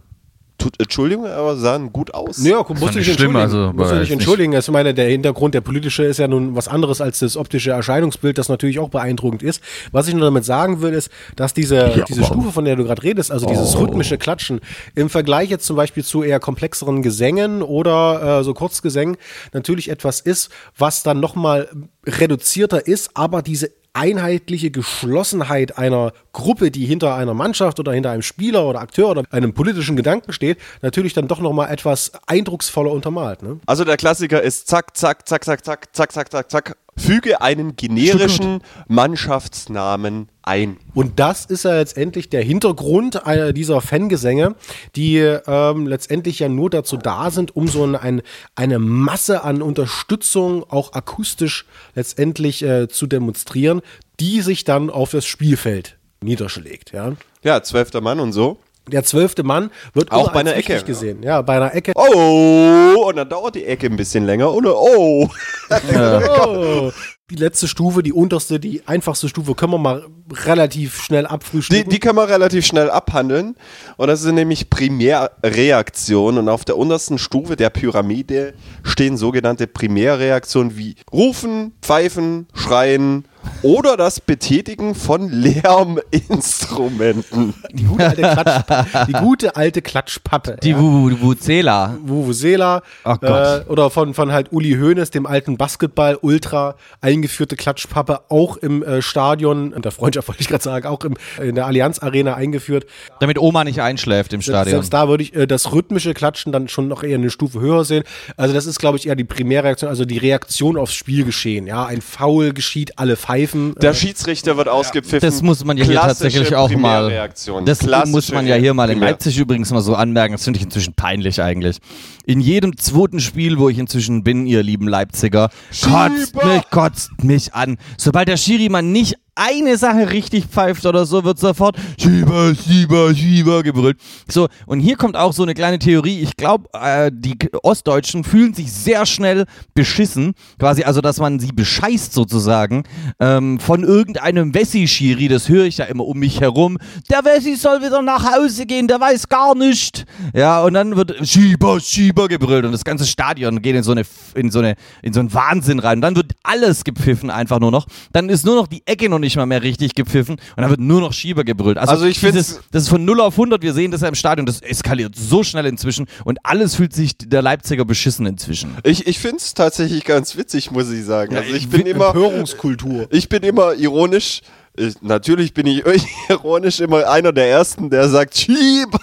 tut, 0.60 0.74
Entschuldigung, 0.78 1.26
aber 1.26 1.56
sahen 1.56 1.94
gut 1.94 2.14
aus. 2.14 2.44
Ja, 2.44 2.58
musst 2.68 2.94
du 2.94 3.00
nicht 3.00 3.08
entschuldigen. 3.08 3.38
also, 3.38 3.72
musst 3.74 3.92
du 3.92 3.96
nicht 3.96 4.12
entschuldigen. 4.12 4.54
Also, 4.54 4.72
Ich 4.72 4.74
meine, 4.74 4.94
der 4.94 5.08
Hintergrund, 5.10 5.56
der 5.56 5.62
politische 5.62 6.04
ist 6.04 6.20
ja 6.20 6.28
nun 6.28 6.54
was 6.54 6.68
anderes 6.68 7.00
als 7.00 7.20
das 7.20 7.38
optische 7.38 7.72
Erscheinungsbild, 7.72 8.38
das 8.38 8.50
natürlich 8.50 8.78
auch 8.78 8.90
beeindruckend 8.90 9.42
ist. 9.42 9.62
Was 9.94 10.10
ich 10.10 10.14
nur 10.14 10.26
damit 10.26 10.44
sagen 10.44 10.82
will, 10.82 10.92
ist, 10.94 11.10
dass 11.38 11.54
diese, 11.54 11.78
Ja, 11.96 12.04
diese 12.04 12.26
Stufe, 12.26 12.52
von 12.52 12.66
der 12.66 12.76
du 12.76 12.84
gerade 12.84 13.02
redest, 13.02 13.32
also 13.32 13.46
dieses 13.48 13.74
Oh. 13.76 13.80
rhythmische 13.80 14.18
Klatschen, 14.18 14.60
im 14.96 15.10
Vergleich 15.10 15.50
jetzt 15.50 15.66
zum 15.66 15.78
Beispiel 15.78 16.04
zu 16.04 16.24
eher 16.24 16.42
komplexeren 16.42 17.02
Gesängen 17.04 17.62
oder 17.64 18.40
äh, 18.40 18.44
so 18.44 18.54
Kurzgesängen 18.54 19.16
natürlich 19.54 19.90
etwas 19.90 20.20
ist, 20.20 20.50
was 20.78 21.04
dann 21.04 21.22
nochmal 21.22 21.70
reduzierter 22.06 22.86
ist, 22.86 23.12
aber 23.14 23.42
diese 23.42 23.72
einheitliche 23.94 24.72
Geschlossenheit 24.72 25.78
einer 25.78 26.14
Gruppe, 26.34 26.72
die 26.72 26.86
hinter 26.86 27.16
einer 27.16 27.34
Mannschaft 27.34 27.80
oder 27.80 27.92
hinter 27.94 28.12
einem 28.12 28.22
Spieler 28.22 28.66
oder 28.66 28.82
Akteur 28.82 29.10
oder 29.10 29.24
einem 29.32 29.54
politischen 29.54 29.96
Gedanken 29.96 30.32
steht, 30.32 30.58
natürlich 30.82 31.14
dann 31.14 31.28
doch 31.28 31.40
nochmal 31.40 31.72
etwas 31.72 32.12
eindrucksvoller 32.28 32.92
untermalt. 32.92 33.44
Ne? 33.44 33.60
Also 33.66 33.84
der 33.84 33.98
Klassiker 33.98 34.42
ist 34.42 34.68
zack, 34.68 34.96
zack, 34.96 35.28
zack, 35.28 35.46
zack, 35.46 35.66
zack, 35.66 35.94
zack, 35.94 36.12
zack, 36.12 36.32
zack, 36.32 36.52
zack. 36.52 36.78
Füge 37.00 37.42
einen 37.42 37.76
generischen 37.76 38.62
Mannschaftsnamen 38.88 40.30
ein. 40.42 40.78
Und 40.94 41.20
das 41.20 41.46
ist 41.46 41.64
ja 41.64 41.76
letztendlich 41.76 42.30
der 42.30 42.44
Hintergrund 42.44 43.22
dieser 43.56 43.82
Fangesänge, 43.82 44.56
die 44.96 45.18
ähm, 45.18 45.88
letztendlich 45.88 46.40
ja 46.40 46.50
nur 46.50 46.70
dazu 46.70 46.98
da 46.98 47.32
sind, 47.32 47.56
um 47.56 47.68
so 47.68 47.86
ein, 47.86 48.22
eine 48.56 48.80
Masse 48.80 49.44
an 49.44 49.62
Unterstützung 49.62 50.64
auch 50.70 50.94
akustisch 50.94 51.66
letztendlich 51.96 52.64
äh, 52.64 52.88
zu 52.88 53.08
demonstrieren, 53.08 53.82
die 54.20 54.42
sich 54.42 54.64
dann 54.64 54.90
auf 54.90 55.12
das 55.12 55.26
Spielfeld 55.26 55.98
niederschlägt. 56.22 56.92
Ja, 56.92 57.14
Ja, 57.44 57.64
zwölfter 57.64 58.02
Mann 58.02 58.20
und 58.20 58.34
so. 58.34 58.60
Der 58.90 59.04
zwölfte 59.04 59.44
Mann 59.44 59.72
wird 59.94 60.12
Auch 60.12 60.32
bei 60.32 60.42
einer 60.42 60.56
Ecke, 60.56 60.82
gesehen. 60.84 61.24
Ja, 61.24 61.42
bei 61.42 61.56
einer 61.56 61.74
Ecke. 61.74 61.94
Oh, 61.96 63.06
und 63.08 63.16
dann 63.16 63.30
dauert 63.30 63.56
die 63.56 63.66
Ecke 63.66 63.88
ein 63.88 63.96
bisschen 63.96 64.26
länger. 64.26 64.54
Oder 64.54 64.76
oh. 64.76 65.30
Oh. 65.70 66.92
Die 67.30 67.36
letzte 67.36 67.68
Stufe, 67.68 68.02
die 68.02 68.12
unterste, 68.12 68.60
die 68.60 68.82
einfachste 68.88 69.30
Stufe 69.30 69.54
können 69.54 69.74
wir 69.74 69.78
mal 69.78 70.08
relativ 70.46 71.00
schnell 71.00 71.24
Die, 71.26 71.30
abfrühstücken. 71.30 71.90
die 71.90 72.00
können 72.00 72.18
wir 72.18 72.28
relativ 72.28 72.66
schnell 72.66 72.90
abhandeln. 72.90 73.56
Und 73.98 74.08
das 74.08 74.22
sind 74.22 74.34
nämlich 74.34 74.72
Primärreaktionen. 74.72 76.40
Und 76.40 76.50
auf 76.50 76.66
der 76.66 76.76
untersten 76.78 77.20
Stufe 77.20 77.56
der 77.56 77.70
Pyramide 77.70 78.56
stehen 78.84 79.16
sogenannte 79.16 79.68
Primärreaktionen 79.68 80.76
wie 80.76 80.96
Rufen, 81.14 81.74
Pfeifen, 81.84 82.48
Schreien 82.56 83.26
oder 83.62 83.98
das 83.98 84.22
Betätigen 84.22 84.96
von 84.96 85.30
Lärminstrumenten. 85.30 87.54
Die 87.74 87.84
gute 87.84 88.08
alte, 88.08 88.22
Klatsch, 88.22 88.64
die 89.08 89.14
gute 89.14 89.56
alte 89.56 89.82
Klatschpappe. 89.82 90.58
Die 90.64 90.78
Vuvuzela. 90.78 91.98
Vuvuzela. 92.04 92.82
Ach 93.04 93.20
Gott. 93.20 93.66
Äh, 93.68 93.70
oder 93.70 93.90
von, 93.90 94.14
von 94.14 94.32
halt 94.32 94.52
Uli 94.52 94.78
Hoeneß, 94.80 95.12
dem 95.12 95.26
alten 95.26 95.58
Basketball-Ultra, 95.58 96.76
eingeführte 97.02 97.56
Klatschpappe, 97.56 98.22
auch 98.30 98.58
im 98.58 98.84
äh, 98.84 99.02
Stadion, 99.02 99.74
in 99.74 99.82
der 99.82 99.92
Freundschaft 99.92 100.28
wollte 100.28 100.42
ich 100.42 100.48
gerade 100.48 100.64
sagen, 100.64 100.88
auch 100.88 101.04
im, 101.04 101.16
in 101.42 101.56
der 101.56 101.66
Allianz 101.66 102.00
Arena 102.00 102.36
eingeführt. 102.36 102.86
Damit 103.20 103.40
Oma 103.40 103.64
nicht 103.64 103.82
einschläft 103.82 104.34
im 104.34 104.42
Stadion. 104.42 104.72
Selbst 104.72 104.94
da 104.94 105.10
würde 105.10 105.24
ich 105.24 105.36
äh, 105.36 105.48
das 105.48 105.72
rhythmische 105.72 106.14
Klatschen 106.14 106.52
dann 106.52 106.68
schon 106.68 106.88
noch 106.88 107.04
eher 107.04 107.16
eine 107.16 107.30
Stufe 107.30 107.60
höher 107.60 107.84
sehen. 107.84 108.04
Also 108.38 108.54
das 108.54 108.66
ist, 108.66 108.80
glaube 108.80 108.98
ich, 108.98 109.08
eher 109.08 109.16
die 109.16 109.24
Primärreaktion, 109.24 109.90
also 109.90 110.06
die 110.06 110.18
Reaktion 110.18 110.78
aufs 110.78 110.94
Spielgeschehen. 110.94 111.68
Ja, 111.68 111.86
ein 111.86 112.02
Foul 112.02 112.54
geschieht, 112.54 112.98
alle 112.98 113.16
pfeifen. 113.48 113.76
Der 113.82 113.92
Äh, 113.92 113.94
Schiedsrichter 113.94 114.58
wird 114.58 114.68
ausgepfiffen. 114.68 115.20
Das 115.28 115.42
muss 115.42 115.64
man 115.64 115.78
ja 115.78 115.86
hier 115.86 115.94
Klassische 115.94 116.24
tatsächlich 116.24 116.56
auch 116.56 116.72
mal. 116.72 117.30
Das 117.66 117.80
Klassische 117.80 118.12
muss 118.12 118.32
man 118.32 118.48
ja 118.48 118.56
hier 118.56 118.74
mal 118.74 118.90
in 118.90 118.98
Primär- 119.00 119.10
Leipzig 119.12 119.38
übrigens 119.38 119.72
mal 119.72 119.82
so 119.82 119.96
anmerken. 119.96 120.34
Das 120.34 120.44
finde 120.44 120.58
ich 120.58 120.64
inzwischen 120.66 120.94
peinlich 120.94 121.42
eigentlich. 121.42 121.78
In 122.26 122.40
jedem 122.42 122.78
zweiten 122.78 123.20
Spiel, 123.20 123.58
wo 123.58 123.70
ich 123.70 123.78
inzwischen 123.80 124.24
bin, 124.24 124.46
ihr 124.46 124.64
lieben 124.64 124.88
Leipziger, 124.88 125.50
kotzt 125.84 126.36
mich, 126.36 126.70
kotzt 126.70 127.24
mich 127.24 127.54
an. 127.54 127.78
Sobald 127.98 128.28
der 128.28 128.38
Schiri 128.38 128.70
mal 128.70 128.82
nicht 128.82 129.16
eine 129.40 129.78
Sache 129.78 130.12
richtig 130.12 130.46
pfeift 130.46 130.86
oder 130.86 131.06
so, 131.06 131.24
wird 131.24 131.40
sofort 131.40 131.78
Schieber, 131.98 132.54
Schieber, 132.54 133.16
Schieber 133.16 133.64
gebrüllt. 133.64 133.98
So, 134.28 134.48
und 134.66 134.82
hier 134.82 134.98
kommt 134.98 135.16
auch 135.16 135.32
so 135.32 135.44
eine 135.44 135.54
kleine 135.54 135.80
Theorie. 135.80 136.20
Ich 136.20 136.36
glaube, 136.36 136.68
äh, 136.74 137.10
die 137.14 137.38
Ostdeutschen 137.64 138.24
fühlen 138.26 138.54
sich 138.54 138.72
sehr 138.72 139.06
schnell 139.06 139.46
beschissen, 139.74 140.34
quasi, 140.60 140.84
also 140.84 141.00
dass 141.00 141.20
man 141.20 141.40
sie 141.40 141.54
bescheißt 141.54 142.12
sozusagen, 142.14 142.84
ähm, 143.20 143.60
von 143.60 143.84
irgendeinem 143.84 144.54
Wessi-Schiri, 144.54 145.30
das 145.30 145.48
höre 145.48 145.66
ich 145.66 145.78
ja 145.78 145.86
immer 145.86 146.06
um 146.06 146.20
mich 146.20 146.42
herum. 146.42 146.78
Der 147.10 147.24
Wessi 147.24 147.56
soll 147.56 147.82
wieder 147.82 148.02
nach 148.02 148.36
Hause 148.36 148.66
gehen, 148.66 148.88
der 148.88 149.00
weiß 149.00 149.30
gar 149.30 149.56
nicht. 149.56 150.06
Ja, 150.34 150.62
und 150.64 150.74
dann 150.74 150.98
wird 150.98 151.16
Schieber, 151.28 151.80
Schieber 151.80 152.28
gebrüllt 152.28 152.66
und 152.66 152.74
das 152.74 152.84
ganze 152.84 153.06
Stadion 153.06 153.62
geht 153.62 153.76
in 153.76 153.84
so 153.84 153.92
eine, 153.92 154.04
in 154.36 154.52
so 154.52 154.60
eine, 154.60 154.76
in 155.02 155.14
so 155.14 155.22
einen 155.22 155.34
Wahnsinn 155.34 155.80
rein. 155.80 156.00
Und 156.00 156.02
dann 156.02 156.16
wird 156.18 156.34
alles 156.44 156.84
gepfiffen 156.84 157.30
einfach 157.30 157.60
nur 157.60 157.72
noch. 157.72 157.88
Dann 158.12 158.28
ist 158.28 158.46
nur 158.46 158.56
noch 158.56 158.68
die 158.68 158.86
Ecke 158.86 159.08
noch 159.08 159.20
nicht 159.20 159.29
mal 159.36 159.46
mehr 159.46 159.64
richtig 159.64 159.96
gepfiffen 159.96 160.36
und 160.36 160.62
dann 160.62 160.70
wird 160.70 160.80
nur 160.80 161.02
noch 161.02 161.14
Schieber 161.14 161.44
gebrüllt. 161.44 161.78
Also, 161.78 161.94
Also 161.94 162.06
ich 162.06 162.20
dieses- 162.20 162.60
das 162.72 162.84
ist 162.84 162.90
von 162.90 163.04
0 163.06 163.22
auf 163.22 163.38
100, 163.38 163.62
wir 163.62 163.74
sehen 163.74 163.92
das 163.92 164.02
ja 164.02 164.08
im 164.08 164.16
Stadion, 164.16 164.46
das 164.46 164.62
eskaliert 164.62 165.16
so 165.16 165.44
schnell 165.44 165.66
inzwischen 165.66 166.08
und 166.26 166.40
alles 166.44 166.76
fühlt 166.76 166.94
sich 166.94 167.18
der 167.18 167.42
Leipziger 167.42 167.86
beschissen 167.86 168.26
inzwischen. 168.26 168.76
Ich, 168.84 169.08
ich 169.08 169.20
finde 169.20 169.38
es 169.38 169.54
tatsächlich 169.54 170.04
ganz 170.04 170.38
witzig, 170.38 170.72
muss 170.72 170.90
ich 170.92 171.04
sagen. 171.06 171.36
Also 171.36 171.54
ich 171.54 171.70
bin 171.70 171.86
immer 171.86 172.08
Empörungskultur. 172.08 173.08
Ich 173.12 173.30
bin 173.30 173.44
immer 173.44 173.74
ironisch. 173.76 174.42
Ich, 174.78 175.02
natürlich 175.02 175.54
bin 175.54 175.68
ich 175.68 175.84
ironisch 176.30 176.80
immer 176.80 177.10
einer 177.10 177.34
der 177.34 177.50
Ersten, 177.50 177.90
der 177.90 178.08
sagt 178.08 178.38
Schieber, 178.38 179.00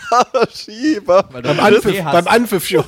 Schieber. 0.54 1.24
beim, 1.24 1.60
Anpfiff, 1.60 2.02
beim 2.02 2.26
Anpfiff 2.26 2.66
schon. 2.66 2.84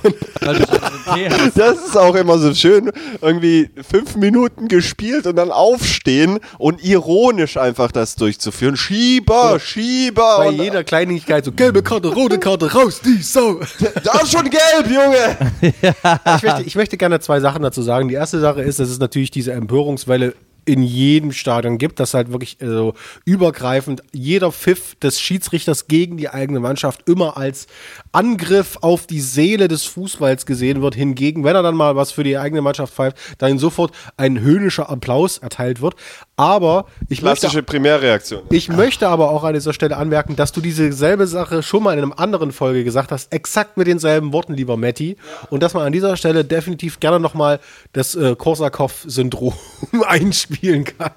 Das 1.55 1.79
ist 1.79 1.97
auch 1.97 2.15
immer 2.15 2.39
so 2.39 2.55
schön. 2.55 2.91
Irgendwie 3.21 3.71
fünf 3.89 4.17
Minuten 4.17 4.69
gespielt 4.69 5.27
und 5.27 5.37
dann 5.37 5.51
aufstehen 5.51 6.39
und 6.59 6.83
ironisch 6.83 7.57
einfach 7.57 7.93
das 7.93 8.15
durchzuführen. 8.15 8.77
Schieber, 8.77 9.59
Schieber. 9.61 10.39
Bei 10.39 10.51
jeder 10.51 10.85
Kleinigkeit 10.85 11.45
so 11.45 11.53
gelbe 11.53 11.83
Karte, 11.83 12.09
rote 12.09 12.39
Karte, 12.39 12.73
raus, 12.73 13.01
die 13.05 13.21
Sau. 13.23 13.61
da 14.05 14.21
ist 14.21 14.33
schon 14.33 14.49
gelb, 14.49 14.89
Junge. 14.89 15.37
ich, 15.61 16.43
möchte, 16.43 16.63
ich 16.65 16.77
möchte 16.77 16.97
gerne 16.97 17.21
zwei 17.21 17.41
Sachen 17.41 17.63
dazu 17.63 17.83
sagen. 17.83 18.09
Die 18.09 18.15
erste 18.15 18.41
Sache 18.41 18.63
ist, 18.63 18.79
dass 18.79 18.89
es 18.89 18.99
natürlich 18.99 19.31
diese 19.31 19.53
Empörungswelle 19.53 20.35
in 20.69 20.83
jedem 20.83 21.33
Stadion 21.33 21.79
gibt, 21.79 21.99
dass 21.99 22.13
halt 22.13 22.31
wirklich 22.31 22.59
so 22.61 22.93
übergreifend 23.25 24.03
jeder 24.13 24.53
Pfiff 24.53 24.97
des 24.97 25.19
Schiedsrichters 25.19 25.89
gegen 25.89 26.19
die 26.19 26.29
eigene 26.29 26.61
Mannschaft 26.61 27.09
immer 27.09 27.39
als 27.39 27.69
Angriff 28.13 28.79
auf 28.81 29.07
die 29.07 29.21
Seele 29.21 29.69
des 29.69 29.85
Fußballs 29.85 30.47
gesehen 30.47 30.83
wird. 30.83 30.95
Hingegen, 30.95 31.45
wenn 31.45 31.55
er 31.55 31.63
dann 31.63 31.75
mal 31.75 31.97
was 31.97 32.13
für 32.13 32.25
die 32.25 32.39
eigene 32.39 32.63
Mannschaft 32.63 32.95
pfeift, 32.95 33.17
dann 33.39 33.59
sofort 33.59 33.93
ein 34.17 34.41
höhnischer 34.41 34.89
Applaus 34.91 35.39
erteilt 35.39 35.81
wird. 35.81 35.95
Aber 36.37 36.87
ich 37.09 37.23
möchte 37.23 37.41
Klassische 37.41 37.63
Primärreaktion. 37.65 38.43
ich 38.51 38.69
möchte 38.69 39.09
aber 39.09 39.31
auch 39.31 39.43
an 39.43 39.55
dieser 39.55 39.73
Stelle 39.73 39.97
anmerken, 39.97 40.37
dass 40.37 40.53
du 40.53 40.61
diese 40.61 40.93
selbe 40.93 41.27
Sache 41.27 41.65
schon 41.65 41.83
mal 41.83 41.93
in 41.95 41.99
einem 41.99 42.13
anderen 42.13 42.53
Folge 42.53 42.85
gesagt 42.85 43.11
hast, 43.11 43.33
exakt 43.33 43.77
mit 43.77 43.89
denselben 43.89 44.33
Worten, 44.33 44.55
lieber 44.55 44.77
Matti. 44.77 45.17
Und 45.51 45.65
dass 45.65 45.75
man 45.75 45.85
an 45.85 45.93
dieser 45.93 46.17
Stelle 46.17 46.45
definitiv 46.45 47.01
gerne 47.01 47.19
nochmal 47.19 47.59
das 47.93 48.15
äh, 48.15 48.37
Korsakow-Syndrom 48.37 49.55
einspielen 50.07 50.85
kann. 50.85 51.11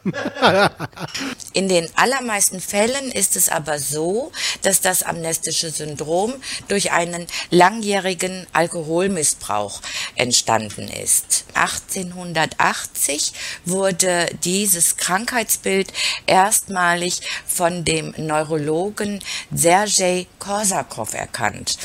In 1.54 1.70
den 1.70 1.88
allermeisten 1.96 2.60
Fällen 2.60 3.12
ist 3.14 3.36
es 3.36 3.50
aber 3.50 3.78
so, 3.78 4.32
dass 4.64 4.82
das 4.82 5.04
amnestische 5.04 5.70
Syndrom 5.70 6.34
durch 6.68 6.81
einen 6.90 7.28
langjährigen 7.52 8.48
Alkoholmissbrauch 8.54 9.82
entstanden 10.16 10.88
ist. 10.88 11.46
1880 11.54 13.34
wurde 13.66 14.26
dieses 14.44 14.98
Krankheitsbild 14.98 15.94
erstmalig 16.26 17.22
von 17.46 17.86
dem 17.86 18.16
Neurologen 18.18 19.24
Sergei 19.54 20.26
Korsakow 20.40 21.14
erkannt. 21.14 21.78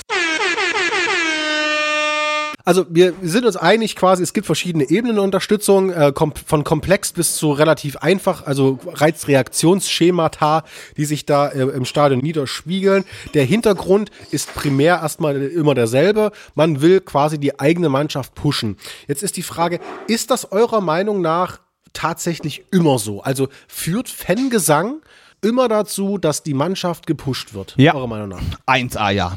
Also 2.66 2.84
wir 2.90 3.14
sind 3.22 3.46
uns 3.46 3.56
einig 3.56 3.94
quasi, 3.94 4.24
es 4.24 4.32
gibt 4.32 4.44
verschiedene 4.44 4.90
Ebenen 4.90 5.14
der 5.14 5.22
Unterstützung, 5.22 5.90
äh, 5.92 6.10
kom 6.12 6.32
von 6.34 6.64
komplex 6.64 7.12
bis 7.12 7.36
zu 7.36 7.52
relativ 7.52 7.96
einfach, 7.98 8.44
also 8.44 8.80
Reizreaktionsschemata, 8.84 10.64
die 10.96 11.04
sich 11.04 11.24
da 11.24 11.46
äh, 11.46 11.60
im 11.60 11.84
Stadion 11.84 12.20
niederspiegeln. 12.20 13.04
Der 13.34 13.44
Hintergrund 13.44 14.10
ist 14.32 14.52
primär 14.52 14.96
erstmal 14.96 15.40
immer 15.42 15.76
derselbe. 15.76 16.32
Man 16.56 16.80
will 16.80 17.00
quasi 17.00 17.38
die 17.38 17.60
eigene 17.60 17.88
Mannschaft 17.88 18.34
pushen. 18.34 18.78
Jetzt 19.06 19.22
ist 19.22 19.36
die 19.36 19.44
Frage, 19.44 19.78
ist 20.08 20.32
das 20.32 20.50
eurer 20.50 20.80
Meinung 20.80 21.20
nach 21.20 21.60
tatsächlich 21.92 22.64
immer 22.72 22.98
so? 22.98 23.22
Also 23.22 23.46
führt 23.68 24.08
Fangesang 24.08 25.02
immer 25.40 25.68
dazu, 25.68 26.18
dass 26.18 26.42
die 26.42 26.54
Mannschaft 26.54 27.06
gepusht 27.06 27.54
wird? 27.54 27.74
Ja. 27.76 27.94
Eurer 27.94 28.08
Meinung 28.08 28.30
nach? 28.30 28.42
1A, 28.66 29.10
ja. 29.10 29.36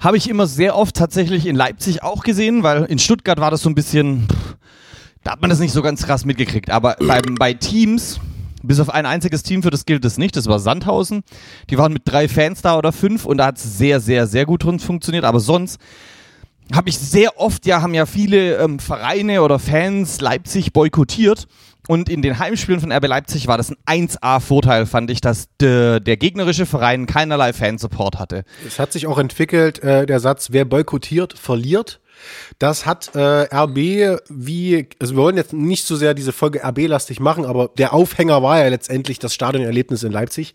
Habe 0.00 0.16
ich 0.16 0.28
immer 0.28 0.46
sehr 0.46 0.76
oft 0.76 0.94
tatsächlich 0.94 1.46
in 1.46 1.56
Leipzig 1.56 2.04
auch 2.04 2.22
gesehen, 2.22 2.62
weil 2.62 2.84
in 2.84 3.00
Stuttgart 3.00 3.40
war 3.40 3.50
das 3.50 3.62
so 3.62 3.68
ein 3.68 3.74
bisschen, 3.74 4.28
da 5.24 5.32
hat 5.32 5.40
man 5.40 5.50
das 5.50 5.58
nicht 5.58 5.72
so 5.72 5.82
ganz 5.82 6.06
krass 6.06 6.24
mitgekriegt. 6.24 6.70
Aber 6.70 6.96
beim, 7.00 7.34
bei 7.36 7.52
Teams, 7.52 8.20
bis 8.62 8.78
auf 8.78 8.90
ein 8.90 9.06
einziges 9.06 9.42
Team, 9.42 9.62
für 9.62 9.70
das 9.70 9.86
gilt 9.86 10.04
es 10.04 10.16
nicht, 10.16 10.36
das 10.36 10.46
war 10.46 10.60
Sandhausen. 10.60 11.24
Die 11.68 11.78
waren 11.78 11.92
mit 11.92 12.02
drei 12.04 12.28
Fans 12.28 12.62
da 12.62 12.78
oder 12.78 12.92
fünf 12.92 13.24
und 13.24 13.38
da 13.38 13.46
hat 13.46 13.56
es 13.56 13.76
sehr, 13.76 13.98
sehr, 13.98 14.28
sehr 14.28 14.46
gut 14.46 14.62
funktioniert. 14.62 15.24
Aber 15.24 15.40
sonst 15.40 15.80
habe 16.72 16.90
ich 16.90 16.98
sehr 16.98 17.40
oft, 17.40 17.66
ja, 17.66 17.82
haben 17.82 17.94
ja 17.94 18.06
viele 18.06 18.56
ähm, 18.58 18.78
Vereine 18.78 19.42
oder 19.42 19.58
Fans 19.58 20.20
Leipzig 20.20 20.72
boykottiert. 20.72 21.48
Und 21.88 22.10
in 22.10 22.20
den 22.20 22.38
Heimspielen 22.38 22.82
von 22.82 22.92
RB 22.92 23.06
Leipzig 23.06 23.46
war 23.46 23.56
das 23.56 23.72
ein 23.86 24.08
1A-Vorteil, 24.08 24.84
fand 24.84 25.10
ich, 25.10 25.22
dass 25.22 25.48
de, 25.58 26.00
der 26.00 26.18
gegnerische 26.18 26.66
Verein 26.66 27.06
keinerlei 27.06 27.54
Fansupport 27.54 28.18
hatte. 28.18 28.44
Es 28.66 28.78
hat 28.78 28.92
sich 28.92 29.06
auch 29.06 29.16
entwickelt, 29.16 29.82
äh, 29.82 30.04
der 30.04 30.20
Satz, 30.20 30.48
wer 30.50 30.66
boykottiert, 30.66 31.32
verliert. 31.32 32.00
Das 32.58 32.86
hat 32.86 33.14
äh, 33.14 33.48
RB 33.54 34.20
wie, 34.28 34.88
also 34.98 35.14
wir 35.14 35.22
wollen 35.22 35.36
jetzt 35.36 35.52
nicht 35.52 35.86
so 35.86 35.96
sehr 35.96 36.14
diese 36.14 36.32
Folge 36.32 36.62
RB-lastig 36.64 37.20
machen, 37.20 37.44
aber 37.44 37.70
der 37.78 37.92
Aufhänger 37.92 38.42
war 38.42 38.58
ja 38.58 38.68
letztendlich 38.68 39.18
das 39.18 39.34
Stadionerlebnis 39.34 40.02
in 40.02 40.12
Leipzig. 40.12 40.54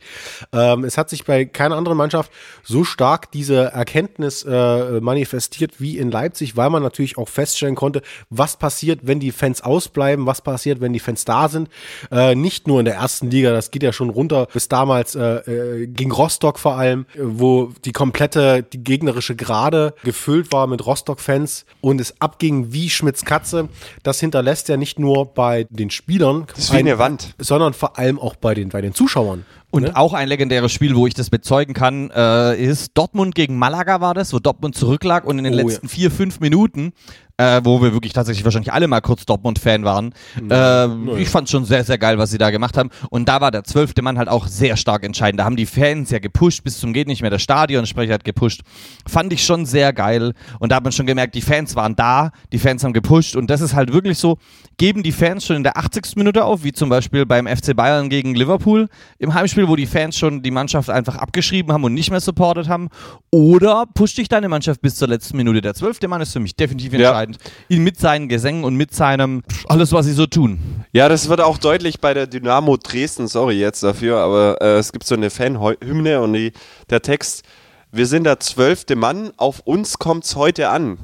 Ähm, 0.51 0.83
es 0.83 0.97
hat 0.97 1.09
sich 1.09 1.25
bei 1.25 1.45
keiner 1.45 1.75
anderen 1.75 1.97
Mannschaft 1.97 2.31
so 2.63 2.83
stark 2.83 3.31
diese 3.31 3.71
Erkenntnis 3.71 4.43
äh, 4.43 4.99
manifestiert 5.01 5.79
wie 5.79 5.97
in 5.97 6.11
Leipzig, 6.11 6.57
weil 6.57 6.69
man 6.69 6.83
natürlich 6.83 7.17
auch 7.17 7.29
feststellen 7.29 7.75
konnte, 7.75 8.01
was 8.29 8.57
passiert, 8.57 9.01
wenn 9.03 9.19
die 9.19 9.31
Fans 9.31 9.61
ausbleiben, 9.61 10.25
was 10.25 10.41
passiert, 10.41 10.81
wenn 10.81 10.93
die 10.93 10.99
Fans 10.99 11.25
da 11.25 11.49
sind. 11.49 11.69
Äh, 12.11 12.35
nicht 12.35 12.67
nur 12.67 12.79
in 12.79 12.85
der 12.85 12.95
ersten 12.95 13.29
Liga, 13.29 13.51
das 13.51 13.71
geht 13.71 13.83
ja 13.83 13.93
schon 13.93 14.09
runter 14.09 14.47
bis 14.53 14.67
damals 14.69 15.15
äh, 15.15 15.23
äh, 15.23 15.87
gegen 15.87 16.11
Rostock 16.11 16.59
vor 16.59 16.75
allem, 16.75 17.05
wo 17.17 17.71
die 17.85 17.91
komplette, 17.91 18.63
die 18.63 18.83
gegnerische 18.83 19.35
Gerade 19.35 19.93
gefüllt 20.03 20.51
war 20.51 20.67
mit 20.67 20.85
Rostock-Fans 20.85 21.52
und 21.81 21.99
es 22.01 22.19
abging 22.21 22.73
wie 22.73 22.89
Schmitz 22.89 23.23
Katze. 23.25 23.69
Das 24.03 24.19
hinterlässt 24.19 24.69
ja 24.69 24.77
nicht 24.77 24.99
nur 24.99 25.25
bei 25.33 25.65
den 25.69 25.89
Spielern, 25.89 26.45
Das 26.49 26.65
ist 26.65 26.73
wie 26.73 26.77
eine 26.77 26.97
Wand. 26.99 27.33
sondern 27.37 27.73
vor 27.73 27.97
allem 27.97 28.19
auch 28.19 28.35
bei 28.35 28.53
den, 28.53 28.69
bei 28.69 28.81
den 28.81 28.93
Zuschauern. 28.93 29.45
Und 29.73 29.83
ne? 29.83 29.95
auch 29.95 30.13
ein 30.13 30.27
legendäres 30.27 30.71
Spiel, 30.71 30.95
wo 30.95 31.07
ich 31.07 31.15
das 31.15 31.31
bezeugen 31.31 31.73
kann, 31.73 32.11
äh, 32.11 32.55
ist 32.63 32.91
Dortmund 32.93 33.33
gegen 33.33 33.57
Malaga 33.57 34.01
war 34.01 34.13
das, 34.13 34.31
wo 34.31 34.37
Dortmund 34.37 34.75
zurücklag 34.75 35.25
und 35.25 35.39
in 35.39 35.45
den 35.45 35.55
Oh, 35.55 35.57
letzten 35.57 35.89
vier, 35.89 36.11
fünf 36.11 36.39
Minuten, 36.39 36.93
äh, 37.37 37.59
wo 37.63 37.81
wir 37.81 37.91
wirklich 37.91 38.13
tatsächlich 38.13 38.45
wahrscheinlich 38.45 38.71
alle 38.71 38.87
mal 38.87 39.01
kurz 39.01 39.25
Dortmund-Fan 39.25 39.83
waren. 39.83 40.13
Äh, 40.47 41.19
Ich 41.19 41.29
fand 41.29 41.49
schon 41.49 41.65
sehr, 41.65 41.83
sehr 41.83 41.97
geil, 41.97 42.19
was 42.19 42.29
sie 42.29 42.37
da 42.37 42.51
gemacht 42.51 42.77
haben. 42.77 42.91
Und 43.09 43.27
da 43.27 43.41
war 43.41 43.49
der 43.49 43.63
zwölfte 43.63 44.03
Mann 44.03 44.19
halt 44.19 44.29
auch 44.29 44.45
sehr 44.45 44.77
stark 44.77 45.03
entscheidend. 45.03 45.39
Da 45.39 45.45
haben 45.45 45.55
die 45.55 45.65
Fans 45.65 46.11
ja 46.11 46.19
gepusht 46.19 46.63
bis 46.63 46.79
zum 46.79 46.93
geht 46.93 47.07
nicht 47.07 47.21
mehr. 47.23 47.31
Der 47.31 47.39
Stadionsprecher 47.39 48.13
hat 48.13 48.23
gepusht. 48.23 48.61
Fand 49.07 49.33
ich 49.33 49.43
schon 49.43 49.65
sehr 49.65 49.91
geil. 49.93 50.33
Und 50.59 50.71
da 50.71 50.75
hat 50.75 50.83
man 50.83 50.91
schon 50.91 51.07
gemerkt, 51.07 51.33
die 51.33 51.41
Fans 51.41 51.75
waren 51.75 51.95
da, 51.95 52.29
die 52.51 52.59
Fans 52.59 52.83
haben 52.83 52.93
gepusht. 52.93 53.35
Und 53.35 53.49
das 53.49 53.61
ist 53.61 53.73
halt 53.73 53.91
wirklich 53.91 54.19
so, 54.19 54.37
geben 54.77 55.01
die 55.01 55.11
Fans 55.11 55.43
schon 55.43 55.55
in 55.55 55.63
der 55.63 55.77
80. 55.77 56.15
Minute 56.15 56.45
auf, 56.45 56.63
wie 56.63 56.71
zum 56.73 56.89
Beispiel 56.89 57.25
beim 57.25 57.47
FC 57.47 57.75
Bayern 57.75 58.09
gegen 58.09 58.35
Liverpool 58.35 58.87
im 59.17 59.33
Heimspiel, 59.33 59.62
wo 59.67 59.75
die 59.75 59.85
Fans 59.85 60.17
schon 60.17 60.41
die 60.43 60.51
Mannschaft 60.51 60.89
einfach 60.89 61.15
abgeschrieben 61.15 61.71
haben 61.73 61.83
und 61.83 61.93
nicht 61.93 62.11
mehr 62.11 62.19
supportet 62.19 62.67
haben. 62.69 62.89
Oder 63.31 63.85
pusht 63.93 64.17
dich 64.17 64.29
deine 64.29 64.49
Mannschaft 64.49 64.81
bis 64.81 64.95
zur 64.95 65.07
letzten 65.07 65.37
Minute. 65.37 65.61
Der 65.61 65.73
zwölfte 65.73 66.07
Mann 66.07 66.21
ist 66.21 66.33
für 66.33 66.39
mich 66.39 66.55
definitiv 66.55 66.93
Ja. 66.93 67.09
entscheidend. 67.09 67.37
Ihn 67.69 67.83
mit 67.83 67.99
seinen 67.99 68.29
Gesängen 68.29 68.63
und 68.63 68.75
mit 68.75 68.93
seinem 68.93 69.43
alles, 69.67 69.91
was 69.91 70.05
sie 70.05 70.13
so 70.13 70.25
tun. 70.25 70.59
Ja, 70.91 71.09
das 71.09 71.29
wird 71.29 71.41
auch 71.41 71.57
deutlich 71.57 71.99
bei 71.99 72.13
der 72.13 72.27
Dynamo 72.27 72.77
Dresden, 72.77 73.27
sorry 73.27 73.59
jetzt 73.59 73.83
dafür, 73.83 74.17
aber 74.19 74.61
äh, 74.61 74.77
es 74.77 74.91
gibt 74.91 75.05
so 75.05 75.15
eine 75.15 75.29
Fanhymne 75.29 76.21
und 76.21 76.33
die, 76.33 76.51
der 76.89 77.01
Text, 77.01 77.43
wir 77.91 78.05
sind 78.07 78.23
der 78.25 78.39
zwölfte 78.39 78.95
Mann, 78.95 79.31
auf 79.37 79.59
uns 79.61 79.99
kommt's 79.99 80.35
heute 80.35 80.69
an. 80.69 80.97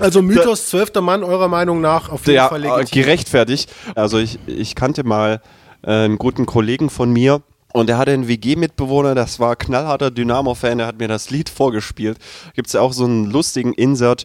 Also 0.00 0.22
Mythos 0.22 0.68
zwölfter 0.70 1.00
Mann 1.02 1.22
eurer 1.22 1.48
Meinung 1.48 1.80
nach 1.80 2.08
auf 2.08 2.26
jeden 2.26 2.36
Ja, 2.36 2.48
Fall 2.48 2.64
äh, 2.64 2.68
legitim. 2.68 3.02
gerechtfertigt. 3.02 3.70
Also 3.94 4.18
ich, 4.18 4.38
ich 4.46 4.74
kannte 4.74 5.04
mal 5.04 5.42
äh, 5.82 5.90
einen 5.90 6.18
guten 6.18 6.46
Kollegen 6.46 6.88
von 6.88 7.12
mir 7.12 7.42
und 7.76 7.88
der 7.88 7.98
hatte 7.98 8.12
einen 8.12 8.26
WG-Mitbewohner, 8.26 9.14
das 9.14 9.38
war 9.38 9.54
knallharter 9.54 10.10
Dynamo-Fan, 10.10 10.78
der 10.78 10.86
hat 10.86 10.98
mir 10.98 11.08
das 11.08 11.28
Lied 11.28 11.50
vorgespielt. 11.50 12.16
Gibt 12.54 12.68
es 12.68 12.72
ja 12.72 12.80
auch 12.80 12.94
so 12.94 13.04
einen 13.04 13.26
lustigen 13.26 13.74
Insert. 13.74 14.24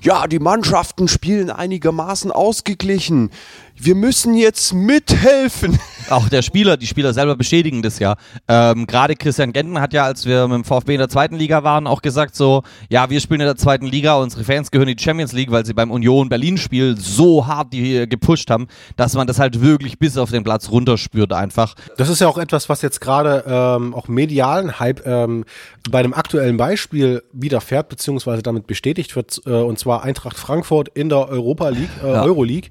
Ja, 0.00 0.26
die 0.26 0.38
Mannschaften 0.38 1.06
spielen 1.06 1.50
einigermaßen 1.50 2.32
ausgeglichen. 2.32 3.30
Wir 3.78 3.94
müssen 3.94 4.34
jetzt 4.34 4.72
mithelfen. 4.72 5.78
Auch 6.10 6.28
der 6.28 6.42
Spieler, 6.42 6.76
die 6.76 6.86
Spieler 6.86 7.12
selber 7.12 7.36
bestätigen 7.36 7.82
das 7.82 7.98
ja. 7.98 8.16
Ähm, 8.48 8.86
Gerade 8.86 9.16
Christian 9.16 9.52
Genten 9.52 9.80
hat 9.80 9.92
ja, 9.92 10.04
als 10.04 10.24
wir 10.24 10.46
mit 10.46 10.54
dem 10.54 10.64
VfB 10.64 10.94
in 10.94 10.98
der 10.98 11.08
zweiten 11.08 11.34
Liga 11.34 11.64
waren, 11.64 11.86
auch 11.86 12.00
gesagt 12.00 12.36
so, 12.36 12.62
ja, 12.88 13.10
wir 13.10 13.20
spielen 13.20 13.40
in 13.40 13.46
der 13.46 13.56
zweiten 13.56 13.86
Liga, 13.86 14.14
unsere 14.14 14.44
Fans 14.44 14.70
gehören 14.70 14.88
in 14.88 14.96
die 14.96 15.02
Champions 15.02 15.32
League, 15.32 15.50
weil 15.50 15.66
sie 15.66 15.74
beim 15.74 15.90
Union 15.90 16.28
Berlin-Spiel 16.28 16.96
so 16.96 17.46
hart 17.46 17.72
die 17.72 17.96
äh, 17.96 18.06
gepusht 18.06 18.50
haben, 18.50 18.68
dass 18.96 19.14
man 19.14 19.26
das 19.26 19.38
halt 19.40 19.60
wirklich 19.60 19.98
bis 19.98 20.16
auf 20.16 20.30
den 20.30 20.44
Platz 20.44 20.70
runterspürt 20.70 21.32
einfach. 21.32 21.74
Das 21.96 22.08
ist 22.08 22.20
ja 22.20 22.28
auch 22.28 22.38
etwas, 22.38 22.68
was 22.68 22.82
jetzt 22.82 23.00
gerade 23.00 23.44
ähm, 23.46 23.92
auch 23.94 24.08
medialen 24.08 24.78
Hype 24.78 25.04
ähm, 25.06 25.44
bei 25.90 25.98
einem 25.98 26.14
aktuellen 26.14 26.56
Beispiel 26.56 27.22
widerfährt, 27.32 27.88
beziehungsweise 27.88 28.42
damit 28.42 28.66
bestätigt 28.68 29.16
wird, 29.16 29.40
äh, 29.44 29.50
und 29.50 29.78
zwar 29.78 30.04
Eintracht 30.04 30.38
Frankfurt 30.38 30.88
in 30.94 31.08
der 31.08 31.28
Europa 31.28 31.68
League, 31.68 31.90
äh, 32.02 32.12
Ja. 32.12 32.22
Euroleague. 32.22 32.70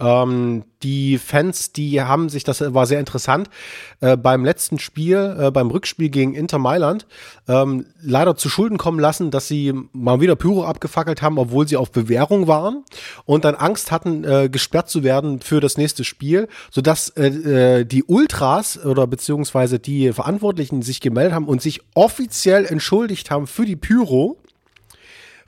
Ähm, 0.00 0.41
die 0.82 1.18
Fans, 1.18 1.72
die 1.72 2.02
haben 2.02 2.28
sich, 2.28 2.44
das 2.44 2.60
war 2.74 2.86
sehr 2.86 3.00
interessant, 3.00 3.48
äh, 4.00 4.16
beim 4.16 4.44
letzten 4.44 4.78
Spiel, 4.78 5.36
äh, 5.38 5.50
beim 5.50 5.70
Rückspiel 5.70 6.08
gegen 6.08 6.34
Inter 6.34 6.58
Mailand, 6.58 7.06
ähm, 7.48 7.86
leider 8.02 8.36
zu 8.36 8.48
Schulden 8.48 8.78
kommen 8.78 8.98
lassen, 8.98 9.30
dass 9.30 9.48
sie 9.48 9.72
mal 9.92 10.20
wieder 10.20 10.36
Pyro 10.36 10.64
abgefackelt 10.64 11.22
haben, 11.22 11.38
obwohl 11.38 11.68
sie 11.68 11.76
auf 11.76 11.92
Bewährung 11.92 12.48
waren 12.48 12.84
und 13.24 13.44
dann 13.44 13.54
Angst 13.54 13.92
hatten, 13.92 14.24
äh, 14.24 14.48
gesperrt 14.48 14.88
zu 14.88 15.02
werden 15.02 15.40
für 15.40 15.60
das 15.60 15.76
nächste 15.76 16.04
Spiel, 16.04 16.48
sodass 16.70 17.10
äh, 17.10 17.26
äh, 17.26 17.84
die 17.84 18.04
Ultras 18.04 18.84
oder 18.84 19.06
beziehungsweise 19.06 19.78
die 19.78 20.12
Verantwortlichen 20.12 20.82
sich 20.82 21.00
gemeldet 21.00 21.34
haben 21.34 21.46
und 21.46 21.62
sich 21.62 21.80
offiziell 21.94 22.66
entschuldigt 22.66 23.30
haben 23.30 23.46
für 23.46 23.64
die 23.64 23.76
Pyro. 23.76 24.41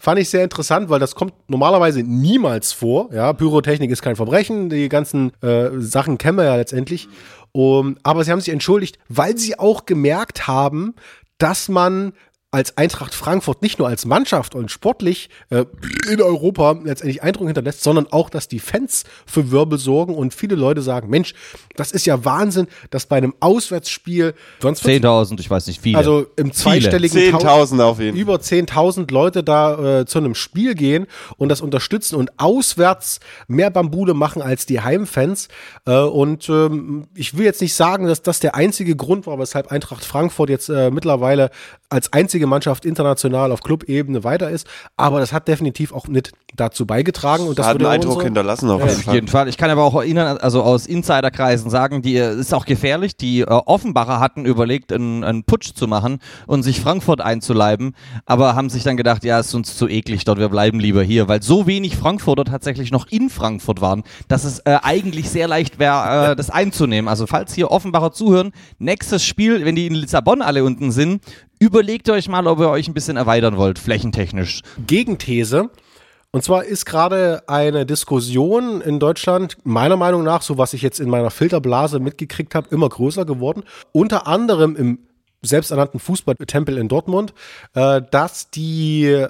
Fand 0.05 0.20
ich 0.20 0.28
sehr 0.28 0.44
interessant, 0.44 0.90
weil 0.90 1.00
das 1.00 1.14
kommt 1.14 1.32
normalerweise 1.48 2.02
niemals 2.02 2.74
vor. 2.74 3.09
Ja, 3.11 3.32
Pyrotechnik 3.32 3.90
ist 3.90 4.02
kein 4.02 4.16
Verbrechen, 4.16 4.68
die 4.68 4.90
ganzen 4.90 5.32
äh, 5.42 5.70
Sachen 5.78 6.18
kennen 6.18 6.36
wir 6.36 6.44
ja 6.44 6.57
letztendlich. 6.57 7.09
Um, 7.52 7.96
aber 8.02 8.22
sie 8.22 8.30
haben 8.30 8.40
sich 8.42 8.52
entschuldigt, 8.52 8.98
weil 9.09 9.38
sie 9.38 9.59
auch 9.59 9.86
gemerkt 9.86 10.46
haben, 10.46 10.94
dass 11.38 11.70
man 11.70 12.12
als 12.55 12.76
Eintracht 12.78 13.14
Frankfurt 13.14 13.62
nicht 13.62 13.78
nur 13.78 13.88
als 13.88 14.05
Mannschaft 14.07 14.55
und 14.55 14.70
sportlich 14.70 15.28
äh, 15.50 15.64
in 16.11 16.22
Europa 16.22 16.72
letztendlich 16.84 17.22
Eindruck 17.22 17.48
hinterlässt, 17.48 17.82
sondern 17.82 18.07
auch, 18.11 18.30
dass 18.30 18.48
die 18.48 18.61
Fans 18.61 19.05
für 19.26 19.50
Wirbel 19.50 19.78
sorgen 19.78 20.14
und 20.14 20.32
viele 20.32 20.55
Leute 20.55 20.80
sagen, 20.80 21.11
Mensch, 21.11 21.34
das 21.76 21.90
ist 21.92 22.07
ja 22.07 22.24
Wahnsinn, 22.24 22.66
dass 22.90 23.07
bei 23.07 23.16
einem 23.16 23.34
Auswärtsspiel 23.40 24.34
sonst 24.61 24.84
wird's- 24.84 25.05
10.000, 25.05 25.40
ich 25.40 25.50
weiß 25.50 25.66
nicht, 25.66 25.80
viele. 25.82 25.98
also 25.98 26.26
im 26.36 26.52
zweistelligen 26.52 27.18
Viele. 27.18 27.32
Tau- 27.32 27.62
10.000 27.64 27.80
auf 27.82 28.00
jeden. 28.00 28.16
Über 28.16 28.36
10.000 28.36 29.11
Leute 29.12 29.42
da 29.42 30.00
äh, 30.00 30.07
zu 30.07 30.18
einem 30.18 30.34
Spiel 30.34 30.74
gehen 30.74 31.07
und 31.36 31.48
das 31.48 31.61
unterstützen 31.61 32.16
und 32.16 32.30
auswärts 32.38 33.20
mehr 33.48 33.70
Bambule 33.70 34.14
machen 34.14 34.42
als 34.42 34.66
die 34.66 34.80
Heimfans. 34.80 35.48
Äh, 35.86 35.98
und 35.98 36.48
ähm, 36.48 37.07
ich 37.14 37.36
will 37.36 37.44
jetzt 37.44 37.61
nicht 37.61 37.74
sagen, 37.74 38.07
dass 38.07 38.22
das 38.22 38.40
der 38.40 38.55
einzige 38.55 38.94
Grund 38.96 39.26
war, 39.26 39.38
weshalb 39.38 39.72
Eintracht 39.72 40.05
Frankfurt 40.05 40.50
jetzt 40.50 40.68
äh, 40.68 40.90
mittlerweile 40.90 41.50
als 41.88 42.12
einzige 42.12 42.43
Mannschaft 42.47 42.84
international 42.84 43.53
auf 43.53 43.61
Clubebene 43.62 44.24
weiter 44.24 44.51
ist, 44.51 44.66
aber 44.97 45.20
das 45.20 45.32
hat 45.32 45.49
definitiv 45.49 45.92
auch 45.92 46.07
mit 46.09 46.32
dazu 46.57 46.86
beigetragen 46.86 47.47
und 47.49 47.59
das 47.59 47.66
Hat 47.66 47.76
einen 47.76 47.86
Eindruck 47.86 48.11
unsere- 48.12 48.24
hinterlassen 48.26 48.70
auf 48.70 48.80
Ja, 48.80 48.86
jeden 48.88 49.03
Fall. 49.03 49.14
jeden 49.14 49.28
Fall. 49.28 49.49
Ich 49.49 49.57
kann 49.57 49.70
aber 49.70 49.82
auch 49.82 49.95
erinnern, 49.97 50.36
also 50.38 50.62
aus 50.62 50.86
Insiderkreisen 50.86 51.70
sagen, 51.70 52.01
die 52.03 52.16
äh, 52.16 52.34
ist 52.38 52.55
auch 52.55 52.64
gefährlich. 52.64 53.16
Die 53.16 53.40
äh, 53.40 53.45
Offenbacher 53.47 54.20
hatten 54.20 54.45
überlegt, 54.45 54.92
einen, 54.92 55.24
einen 55.24 55.45
Putsch 55.45 55.74
zu 55.74 55.88
machen 55.88 56.18
und 56.47 56.62
sich 56.62 56.80
Frankfurt 56.80 57.20
einzuleiben, 57.20 57.95
aber 58.26 58.55
haben 58.55 58.70
sich 58.70 58.84
dann 58.84 58.97
gedacht, 58.97 59.24
ja, 59.24 59.40
ist 59.40 59.53
uns 59.55 59.76
zu 59.76 59.88
eklig 59.88 60.24
dort, 60.24 60.38
wir 60.38 60.49
bleiben 60.49 60.78
lieber 60.78 61.03
hier, 61.03 61.26
weil 61.28 61.42
so 61.42 61.66
wenig 61.66 61.97
Frankfurter 61.97 62.45
tatsächlich 62.45 62.92
noch 62.92 63.07
in 63.11 63.30
Frankfurt 63.30 63.80
waren, 63.80 64.05
dass 64.28 64.45
es 64.45 64.61
äh, 64.61 64.78
eigentlich 64.82 65.30
sehr 65.30 65.49
leicht 65.49 65.78
wäre, 65.80 66.32
äh, 66.32 66.36
das 66.36 66.51
einzunehmen. 66.51 67.09
Also 67.09 67.26
falls 67.26 67.53
hier 67.53 67.70
Offenbacher 67.72 68.12
zuhören, 68.12 68.53
nächstes 68.78 69.24
Spiel, 69.24 69.64
wenn 69.64 69.74
die 69.74 69.86
in 69.88 69.95
Lissabon 69.95 70.40
alle 70.42 70.62
unten 70.64 70.92
sind, 70.92 71.20
überlegt 71.64 72.08
euch 72.10 72.28
mal, 72.28 72.46
ob 72.46 72.60
ihr 72.60 72.68
euch 72.68 72.88
ein 72.88 72.94
bisschen 72.94 73.16
erweitern 73.16 73.56
wollt, 73.56 73.78
flächentechnisch. 73.78 74.60
Gegenthese. 74.86 75.70
Und 76.30 76.42
zwar 76.42 76.64
ist 76.64 76.84
gerade 76.84 77.44
eine 77.46 77.86
Diskussion 77.86 78.80
in 78.80 78.98
Deutschland, 78.98 79.56
meiner 79.62 79.96
Meinung 79.96 80.24
nach, 80.24 80.42
so 80.42 80.58
was 80.58 80.72
ich 80.72 80.82
jetzt 80.82 80.98
in 80.98 81.08
meiner 81.08 81.30
Filterblase 81.30 82.00
mitgekriegt 82.00 82.54
habe, 82.54 82.68
immer 82.70 82.88
größer 82.88 83.24
geworden. 83.24 83.62
Unter 83.92 84.26
anderem 84.26 84.74
im 84.76 84.98
selbsternannten 85.42 86.00
Fußballtempel 86.00 86.76
in 86.76 86.88
Dortmund, 86.88 87.34
äh, 87.74 88.02
dass 88.10 88.50
die 88.50 89.26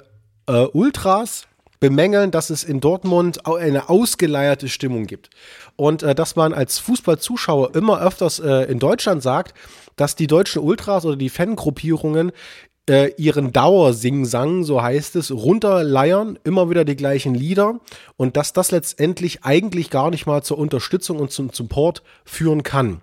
äh, 0.47 0.65
Ultras 0.73 1.43
bemängeln, 1.79 2.31
dass 2.31 2.49
es 2.49 2.63
in 2.63 2.79
Dortmund 2.79 3.45
eine 3.45 3.89
ausgeleierte 3.89 4.67
Stimmung 4.67 5.05
gibt. 5.05 5.29
Und 5.75 6.03
äh, 6.03 6.15
dass 6.15 6.35
man 6.35 6.53
als 6.53 6.79
Fußballzuschauer 6.79 7.75
immer 7.75 8.01
öfters 8.01 8.39
in 8.39 8.79
Deutschland 8.79 9.21
sagt, 9.21 9.53
dass 9.95 10.15
die 10.15 10.27
deutschen 10.27 10.61
Ultras 10.61 11.05
oder 11.05 11.15
die 11.15 11.29
Fangruppierungen 11.29 12.31
äh, 12.89 13.11
ihren 13.17 13.51
Dauersingsang, 13.51 14.63
so 14.63 14.81
heißt 14.81 15.15
es, 15.15 15.31
runterleiern, 15.31 16.37
immer 16.43 16.69
wieder 16.69 16.85
die 16.85 16.95
gleichen 16.95 17.33
Lieder 17.33 17.79
und 18.17 18.37
dass 18.37 18.53
das 18.53 18.71
letztendlich 18.71 19.43
eigentlich 19.43 19.89
gar 19.89 20.11
nicht 20.11 20.25
mal 20.25 20.43
zur 20.43 20.57
Unterstützung 20.57 21.19
und 21.19 21.31
zum 21.31 21.49
Support 21.49 22.03
führen 22.25 22.63
kann. 22.63 23.01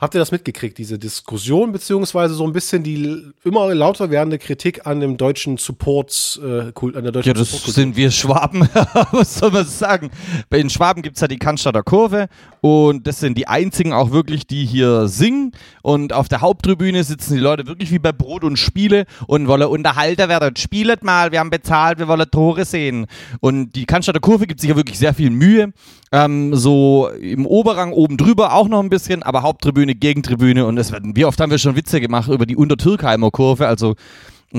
Habt 0.00 0.14
ihr 0.14 0.18
das 0.18 0.32
mitgekriegt, 0.32 0.78
diese 0.78 0.98
Diskussion, 0.98 1.72
beziehungsweise 1.72 2.32
so 2.32 2.46
ein 2.46 2.54
bisschen 2.54 2.82
die 2.82 3.22
immer 3.44 3.74
lauter 3.74 4.10
werdende 4.10 4.38
Kritik 4.38 4.86
an 4.86 5.00
dem 5.00 5.18
deutschen 5.18 5.58
Supports-Kult, 5.58 6.96
an 6.96 7.02
der 7.02 7.12
deutschen 7.12 7.28
Ja, 7.28 7.34
das 7.34 7.50
sind 7.50 7.96
wir 7.96 8.10
Schwaben. 8.10 8.66
Was 9.12 9.34
soll 9.34 9.50
man 9.50 9.66
sagen? 9.66 10.10
Bei 10.48 10.56
den 10.56 10.70
Schwaben 10.70 11.02
gibt 11.02 11.16
es 11.16 11.20
ja 11.20 11.28
die 11.28 11.38
Cannstatter 11.38 11.82
Kurve 11.82 12.28
und 12.62 13.06
das 13.06 13.20
sind 13.20 13.36
die 13.36 13.46
einzigen 13.46 13.92
auch 13.92 14.10
wirklich, 14.10 14.46
die 14.46 14.64
hier 14.64 15.06
singen. 15.06 15.52
Und 15.82 16.14
auf 16.14 16.28
der 16.28 16.40
Haupttribüne 16.40 17.04
sitzen 17.04 17.34
die 17.34 17.40
Leute 17.40 17.66
wirklich 17.66 17.90
wie 17.90 17.98
bei 17.98 18.12
Brot 18.12 18.42
und 18.42 18.58
Spiele 18.58 19.04
und 19.26 19.48
wollen 19.48 19.68
Unterhalter 19.68 20.30
werden. 20.30 20.56
Spielet 20.56 21.04
mal, 21.04 21.30
wir 21.30 21.40
haben 21.40 21.50
bezahlt, 21.50 21.98
wir 21.98 22.08
wollen 22.08 22.30
Tore 22.30 22.64
sehen. 22.64 23.06
Und 23.40 23.72
die 23.72 23.84
Cannstatter 23.84 24.20
Kurve 24.20 24.46
gibt 24.46 24.60
sich 24.60 24.70
ja 24.70 24.76
wirklich 24.76 24.98
sehr 24.98 25.12
viel 25.12 25.28
Mühe. 25.30 25.74
Ähm, 26.12 26.56
so 26.56 27.08
im 27.08 27.46
Oberrang 27.46 27.92
oben 27.92 28.16
drüber 28.16 28.54
auch 28.54 28.68
noch 28.68 28.80
ein 28.80 28.88
bisschen, 28.88 29.22
aber 29.22 29.42
Haupttribüne, 29.42 29.89
Gegentribüne 29.94 30.66
und 30.66 30.78
es 30.78 30.92
werden, 30.92 31.16
wie 31.16 31.24
oft 31.24 31.40
haben 31.40 31.50
wir 31.50 31.58
schon 31.58 31.76
Witze 31.76 32.00
gemacht 32.00 32.28
über 32.28 32.46
die 32.46 32.56
Untertürkheimer 32.56 33.30
Kurve, 33.30 33.66
also 33.66 33.94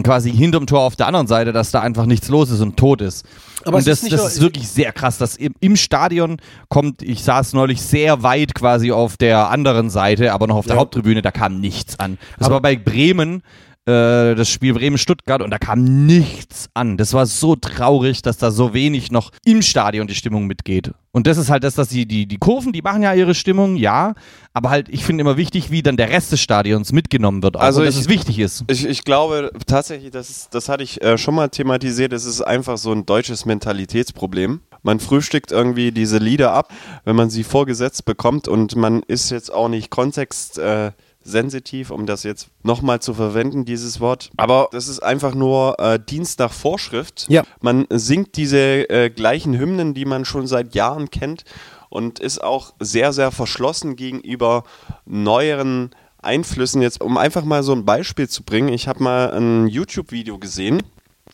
quasi 0.03 0.31
hinterm 0.31 0.67
Tor 0.67 0.81
auf 0.81 0.95
der 0.95 1.07
anderen 1.07 1.27
Seite, 1.27 1.51
dass 1.51 1.71
da 1.71 1.81
einfach 1.81 2.05
nichts 2.05 2.29
los 2.29 2.49
ist 2.49 2.61
und 2.61 2.77
tot 2.77 3.01
ist. 3.01 3.25
Aber 3.65 3.77
und 3.77 3.87
das, 3.87 4.03
ist 4.03 4.11
das 4.13 4.35
ist 4.35 4.41
wirklich 4.41 4.67
sehr 4.69 4.93
krass, 4.93 5.17
dass 5.17 5.35
im, 5.35 5.53
im 5.59 5.75
Stadion 5.75 6.37
kommt, 6.69 7.01
ich 7.01 7.23
saß 7.23 7.51
neulich 7.53 7.81
sehr 7.81 8.23
weit 8.23 8.55
quasi 8.55 8.91
auf 8.93 9.17
der 9.17 9.49
anderen 9.49 9.89
Seite, 9.89 10.31
aber 10.31 10.47
noch 10.47 10.55
auf 10.55 10.65
der 10.65 10.75
Ja. 10.75 10.81
Haupttribüne, 10.81 11.21
da 11.21 11.31
kam 11.31 11.59
nichts 11.59 11.99
an. 11.99 12.17
Das 12.37 12.47
Aber- 12.47 12.55
war 12.55 12.61
bei 12.61 12.77
Bremen, 12.77 13.43
äh, 13.85 14.35
das 14.35 14.49
Spiel 14.49 14.73
Bremen-Stuttgart 14.73 15.41
und 15.41 15.49
da 15.49 15.57
kam 15.57 16.05
nichts 16.05 16.69
an. 16.73 16.97
Das 16.97 17.13
war 17.13 17.25
so 17.25 17.55
traurig, 17.55 18.21
dass 18.21 18.37
da 18.37 18.51
so 18.51 18.73
wenig 18.73 19.11
noch 19.11 19.31
im 19.43 19.61
Stadion 19.61 20.07
die 20.07 20.15
Stimmung 20.15 20.45
mitgeht. 20.47 20.91
Und 21.13 21.27
das 21.27 21.37
ist 21.37 21.49
halt 21.49 21.63
das, 21.65 21.75
dass 21.75 21.89
die, 21.89 22.05
die, 22.05 22.25
die 22.25 22.37
Kurven, 22.37 22.71
die 22.71 22.81
machen 22.81 23.01
ja 23.03 23.13
ihre 23.13 23.35
Stimmung, 23.35 23.75
ja, 23.75 24.13
aber 24.53 24.69
halt, 24.69 24.87
ich 24.87 25.03
finde 25.03 25.21
immer 25.21 25.35
wichtig, 25.35 25.69
wie 25.69 25.81
dann 25.83 25.97
der 25.97 26.09
Rest 26.09 26.31
des 26.31 26.39
Stadions 26.39 26.93
mitgenommen 26.93 27.43
wird. 27.43 27.57
Also 27.57 27.81
und 27.81 27.87
dass 27.87 27.95
ich- 27.95 28.01
es 28.01 28.07
wichtig 28.07 28.39
ist. 28.39 28.63
Ich, 28.67 28.85
ich 28.85 29.03
glaube 29.03 29.51
tatsächlich, 29.67 30.11
das, 30.11 30.29
ist, 30.29 30.53
das 30.55 30.69
hatte 30.69 30.83
ich 30.83 31.01
äh, 31.01 31.17
schon 31.17 31.35
mal 31.35 31.49
thematisiert, 31.49 32.13
es 32.13 32.23
ist 32.25 32.41
einfach 32.41 32.77
so 32.77 32.91
ein 32.93 33.05
deutsches 33.05 33.45
Mentalitätsproblem. 33.45 34.61
Man 34.83 34.99
frühstückt 34.99 35.51
irgendwie 35.51 35.91
diese 35.91 36.17
Lieder 36.17 36.53
ab, 36.53 36.71
wenn 37.03 37.15
man 37.15 37.29
sie 37.29 37.43
vorgesetzt 37.43 38.05
bekommt 38.05 38.47
und 38.47 38.75
man 38.75 39.03
ist 39.03 39.31
jetzt 39.31 39.53
auch 39.53 39.67
nicht 39.69 39.89
kontext... 39.89 40.59
Äh, 40.59 40.91
sensitiv, 41.23 41.91
um 41.91 42.05
das 42.05 42.23
jetzt 42.23 42.49
nochmal 42.63 43.01
zu 43.01 43.13
verwenden, 43.13 43.65
dieses 43.65 43.99
Wort. 43.99 44.29
Aber 44.37 44.69
das 44.71 44.87
ist 44.87 45.01
einfach 45.01 45.35
nur 45.35 45.79
äh, 45.79 45.99
Dienst 45.99 46.39
nach 46.39 46.51
Vorschrift. 46.51 47.25
Ja. 47.29 47.43
Man 47.61 47.85
singt 47.89 48.37
diese 48.37 48.89
äh, 48.89 49.09
gleichen 49.09 49.57
Hymnen, 49.57 49.93
die 49.93 50.05
man 50.05 50.25
schon 50.25 50.47
seit 50.47 50.75
Jahren 50.75 51.09
kennt 51.09 51.43
und 51.89 52.19
ist 52.19 52.43
auch 52.43 52.73
sehr, 52.79 53.13
sehr 53.13 53.31
verschlossen 53.31 53.95
gegenüber 53.95 54.63
neueren 55.05 55.91
Einflüssen. 56.21 56.81
Jetzt, 56.81 57.01
um 57.01 57.17
einfach 57.17 57.43
mal 57.43 57.63
so 57.63 57.73
ein 57.73 57.85
Beispiel 57.85 58.29
zu 58.29 58.43
bringen, 58.43 58.69
ich 58.69 58.87
habe 58.87 59.03
mal 59.03 59.31
ein 59.31 59.67
YouTube-Video 59.67 60.39
gesehen. 60.39 60.81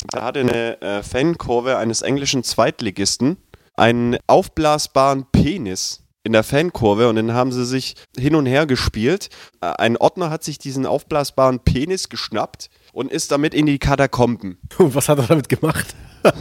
Da 0.10 0.24
hatte 0.24 0.42
eine 0.42 0.82
äh, 0.82 1.04
Fankurve 1.04 1.78
eines 1.78 2.02
englischen 2.02 2.44
Zweitligisten 2.44 3.38
einen 3.76 4.18
aufblasbaren 4.28 5.26
Penis 5.32 6.04
in 6.28 6.34
der 6.34 6.44
Fankurve 6.44 7.10
und 7.10 7.16
den 7.16 7.34
haben 7.34 7.52
sie 7.52 7.66
sich 7.66 7.96
hin 8.20 8.36
und 8.36 8.46
her 8.46 8.66
gespielt. 8.68 9.30
Äh, 9.62 9.68
Ein 9.78 9.98
Ordner 9.98 10.30
hat 10.30 10.44
sich 10.44 10.60
diesen 10.60 10.86
aufblasbaren 10.86 11.60
Penis 11.62 12.10
geschnappt 12.10 12.70
und 12.94 13.12
ist 13.12 13.32
damit 13.32 13.54
in 13.56 13.66
die 13.66 13.80
Katakomben. 13.80 14.58
Und 14.78 14.94
was 14.94 15.08
hat 15.10 15.18
er 15.20 15.26
damit 15.26 15.50
gemacht? 15.50 15.88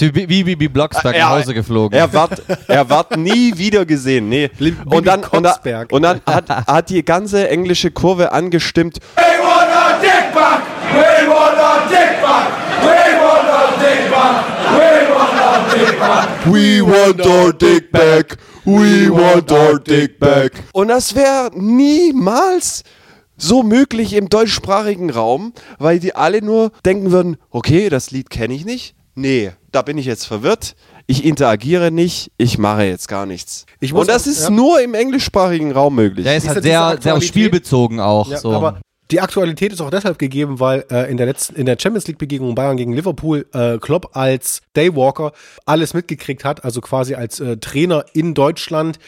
Wie 0.00 0.28
wie 0.28 0.42
Bibi 0.44 0.68
Blocksberg 0.68 1.14
Er- 1.14 1.24
nach 1.26 1.30
Hause 1.38 1.54
geflogen. 1.54 1.96
Er 1.96 2.12
wird, 2.12 2.42
er 2.68 2.88
wird 2.88 3.16
nie 3.16 3.52
wieder 3.58 3.84
gesehen. 3.84 4.28
Nee. 4.28 4.50
Und 4.86 5.06
dann, 5.06 5.22
und, 5.24 5.42
dann, 5.44 5.86
und 5.90 6.02
dann 6.02 6.20
hat, 6.26 6.48
hat 6.48 6.90
die 6.90 7.04
ganze 7.04 7.48
englische 7.48 7.90
Kurve 7.90 8.32
angestimmt. 8.32 8.98
We 9.16 9.22
want 9.22 9.70
a 9.70 10.00
dick 10.00 10.34
back! 10.34 10.62
We 10.94 11.28
want 11.28 11.58
a 11.58 11.86
dick 11.88 12.22
back! 12.22 12.48
We 12.82 12.96
want 13.22 13.48
a 13.48 13.66
dick 13.78 14.10
back! 14.10 14.44
We 14.72 15.14
want 15.14 15.38
a 15.38 15.74
dick 15.74 15.98
back! 16.00 16.28
We 16.46 16.80
want 16.82 17.26
our 17.26 17.52
dick 17.52 17.92
back. 17.92 18.38
We 18.64 19.10
want 19.10 19.50
our 19.52 19.78
dick 19.78 20.18
back. 20.18 20.52
Und 20.72 20.88
das 20.88 21.14
wäre 21.14 21.50
niemals 21.54 22.82
so 23.36 23.62
möglich 23.62 24.12
im 24.14 24.28
deutschsprachigen 24.28 25.10
Raum, 25.10 25.52
weil 25.78 25.98
die 25.98 26.14
alle 26.14 26.40
nur 26.42 26.70
denken 26.84 27.10
würden, 27.10 27.36
okay, 27.50 27.88
das 27.88 28.10
Lied 28.10 28.30
kenne 28.30 28.54
ich 28.54 28.64
nicht. 28.64 28.94
Nee, 29.16 29.52
da 29.72 29.82
bin 29.82 29.98
ich 29.98 30.06
jetzt 30.06 30.24
verwirrt. 30.24 30.74
Ich 31.06 31.24
interagiere 31.24 31.90
nicht, 31.90 32.30
ich 32.38 32.56
mache 32.58 32.84
jetzt 32.84 33.08
gar 33.08 33.26
nichts. 33.26 33.66
Ich 33.80 33.92
muss 33.92 34.02
Und 34.02 34.08
das 34.08 34.22
auch- 34.22 34.26
ist 34.30 34.42
ja. 34.44 34.50
nur 34.50 34.80
im 34.80 34.94
englischsprachigen 34.94 35.72
Raum 35.72 35.96
möglich. 35.96 36.24
Der 36.24 36.36
ist 36.36 36.44
Diese- 36.44 36.54
halt 36.54 36.62
sehr, 36.64 36.70
sehr 36.72 36.82
auf 36.82 36.92
Aktualität- 36.94 37.28
Spiel 37.28 37.50
bezogen 37.50 38.00
auch. 38.00 38.30
Ja, 38.30 38.38
so. 38.38 38.52
aber 38.52 38.80
die 39.10 39.20
Aktualität 39.20 39.72
ist 39.72 39.80
auch 39.80 39.90
deshalb 39.90 40.18
gegeben, 40.18 40.60
weil 40.60 40.84
äh, 40.90 41.10
in 41.10 41.16
der 41.16 41.26
letzten, 41.26 41.56
in 41.56 41.66
der 41.66 41.76
Champions 41.78 42.06
League 42.06 42.18
Begegnung 42.18 42.54
Bayern 42.54 42.76
gegen 42.76 42.92
Liverpool 42.92 43.46
äh, 43.52 43.78
Klopp 43.78 44.16
als 44.16 44.62
Daywalker 44.72 45.32
alles 45.66 45.94
mitgekriegt 45.94 46.44
hat, 46.44 46.64
also 46.64 46.80
quasi 46.80 47.14
als 47.14 47.40
äh, 47.40 47.56
Trainer 47.58 48.06
in 48.14 48.34
Deutschland 48.34 48.98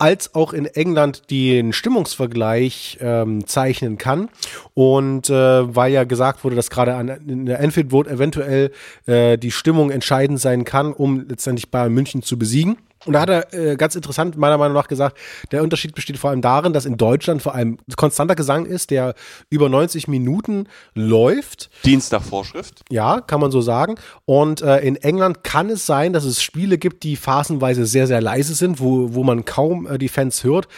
als 0.00 0.34
auch 0.34 0.54
in 0.54 0.64
England 0.64 1.30
den 1.30 1.74
Stimmungsvergleich 1.74 2.96
ähm, 3.02 3.46
zeichnen 3.46 3.98
kann. 3.98 4.30
Und 4.72 5.28
äh, 5.28 5.76
weil 5.76 5.92
ja 5.92 6.04
gesagt 6.04 6.42
wurde, 6.42 6.56
dass 6.56 6.70
gerade 6.70 6.94
an, 6.94 7.08
in 7.08 7.44
der 7.44 7.60
Enfield 7.60 7.90
Vote 7.90 8.08
eventuell 8.08 8.72
äh, 9.04 9.36
die 9.36 9.50
Stimmung 9.50 9.90
entscheidend 9.90 10.40
sein 10.40 10.64
kann, 10.64 10.94
um 10.94 11.28
letztendlich 11.28 11.70
Bayern 11.70 11.92
München 11.92 12.22
zu 12.22 12.38
besiegen. 12.38 12.78
Und 13.06 13.14
da 13.14 13.20
hat 13.22 13.30
er 13.30 13.54
äh, 13.54 13.76
ganz 13.76 13.94
interessant 13.94 14.36
meiner 14.36 14.58
Meinung 14.58 14.74
nach 14.74 14.88
gesagt, 14.88 15.16
der 15.52 15.62
Unterschied 15.62 15.94
besteht 15.94 16.18
vor 16.18 16.30
allem 16.30 16.42
darin, 16.42 16.74
dass 16.74 16.84
in 16.84 16.98
Deutschland 16.98 17.40
vor 17.40 17.54
allem 17.54 17.78
konstanter 17.96 18.34
Gesang 18.34 18.66
ist, 18.66 18.90
der 18.90 19.14
über 19.48 19.70
90 19.70 20.06
Minuten 20.06 20.68
läuft. 20.94 21.70
Dienst 21.84 22.12
nach 22.12 22.22
Vorschrift. 22.22 22.82
Ja, 22.90 23.22
kann 23.22 23.40
man 23.40 23.50
so 23.50 23.62
sagen. 23.62 23.94
Und 24.26 24.60
äh, 24.60 24.80
in 24.80 24.96
England 24.96 25.44
kann 25.44 25.70
es 25.70 25.86
sein, 25.86 26.12
dass 26.12 26.24
es 26.24 26.42
Spiele 26.42 26.76
gibt, 26.76 27.02
die 27.02 27.16
phasenweise 27.16 27.86
sehr, 27.86 28.06
sehr 28.06 28.20
leise 28.20 28.54
sind, 28.54 28.80
wo, 28.80 29.14
wo 29.14 29.24
man 29.24 29.46
kaum 29.46 29.86
äh, 29.86 29.96
die 29.96 30.08
Fans 30.08 30.44
hört, 30.44 30.68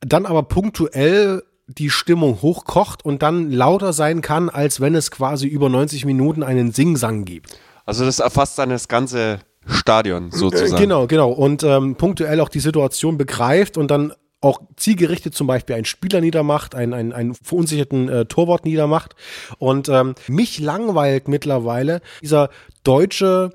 dann 0.00 0.26
aber 0.26 0.42
punktuell 0.42 1.42
die 1.66 1.88
Stimmung 1.88 2.42
hochkocht 2.42 3.04
und 3.04 3.22
dann 3.22 3.50
lauter 3.50 3.92
sein 3.92 4.20
kann, 4.20 4.50
als 4.50 4.80
wenn 4.80 4.94
es 4.94 5.10
quasi 5.10 5.46
über 5.46 5.68
90 5.70 6.04
Minuten 6.04 6.42
einen 6.42 6.72
Singsang 6.72 7.24
gibt. 7.24 7.58
Also 7.86 8.04
das 8.04 8.18
erfasst 8.18 8.58
dann 8.58 8.70
das 8.70 8.88
ganze 8.88 9.40
Stadion 9.66 10.30
sozusagen. 10.30 10.80
Genau, 10.80 11.06
genau. 11.06 11.30
Und 11.30 11.62
ähm, 11.62 11.96
punktuell 11.96 12.40
auch 12.40 12.48
die 12.48 12.60
Situation 12.60 13.18
begreift 13.18 13.76
und 13.76 13.90
dann 13.90 14.12
auch 14.40 14.62
zielgerichtet 14.76 15.34
zum 15.34 15.46
Beispiel 15.46 15.76
einen 15.76 15.84
Spieler 15.84 16.20
niedermacht, 16.20 16.74
einen, 16.74 16.94
einen, 16.94 17.12
einen 17.12 17.34
verunsicherten 17.34 18.08
äh, 18.08 18.24
Torwart 18.24 18.64
niedermacht. 18.64 19.14
Und 19.58 19.88
ähm, 19.88 20.14
mich 20.28 20.58
langweilt 20.58 21.28
mittlerweile 21.28 22.00
dieser 22.22 22.48
deutsche 22.82 23.52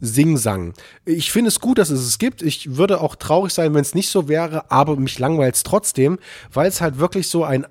Singsang. 0.00 0.74
Ich 1.04 1.32
finde 1.32 1.48
es 1.48 1.58
gut, 1.58 1.78
dass 1.78 1.90
es 1.90 2.06
es 2.06 2.18
gibt. 2.18 2.42
Ich 2.42 2.76
würde 2.76 3.00
auch 3.00 3.16
traurig 3.16 3.52
sein, 3.52 3.74
wenn 3.74 3.80
es 3.80 3.96
nicht 3.96 4.10
so 4.10 4.28
wäre, 4.28 4.70
aber 4.70 4.94
mich 4.94 5.18
langweilt 5.18 5.56
es 5.56 5.64
trotzdem, 5.64 6.18
weil 6.52 6.68
es 6.68 6.80
halt 6.80 7.00
wirklich 7.00 7.28
so 7.28 7.42
ein 7.42 7.66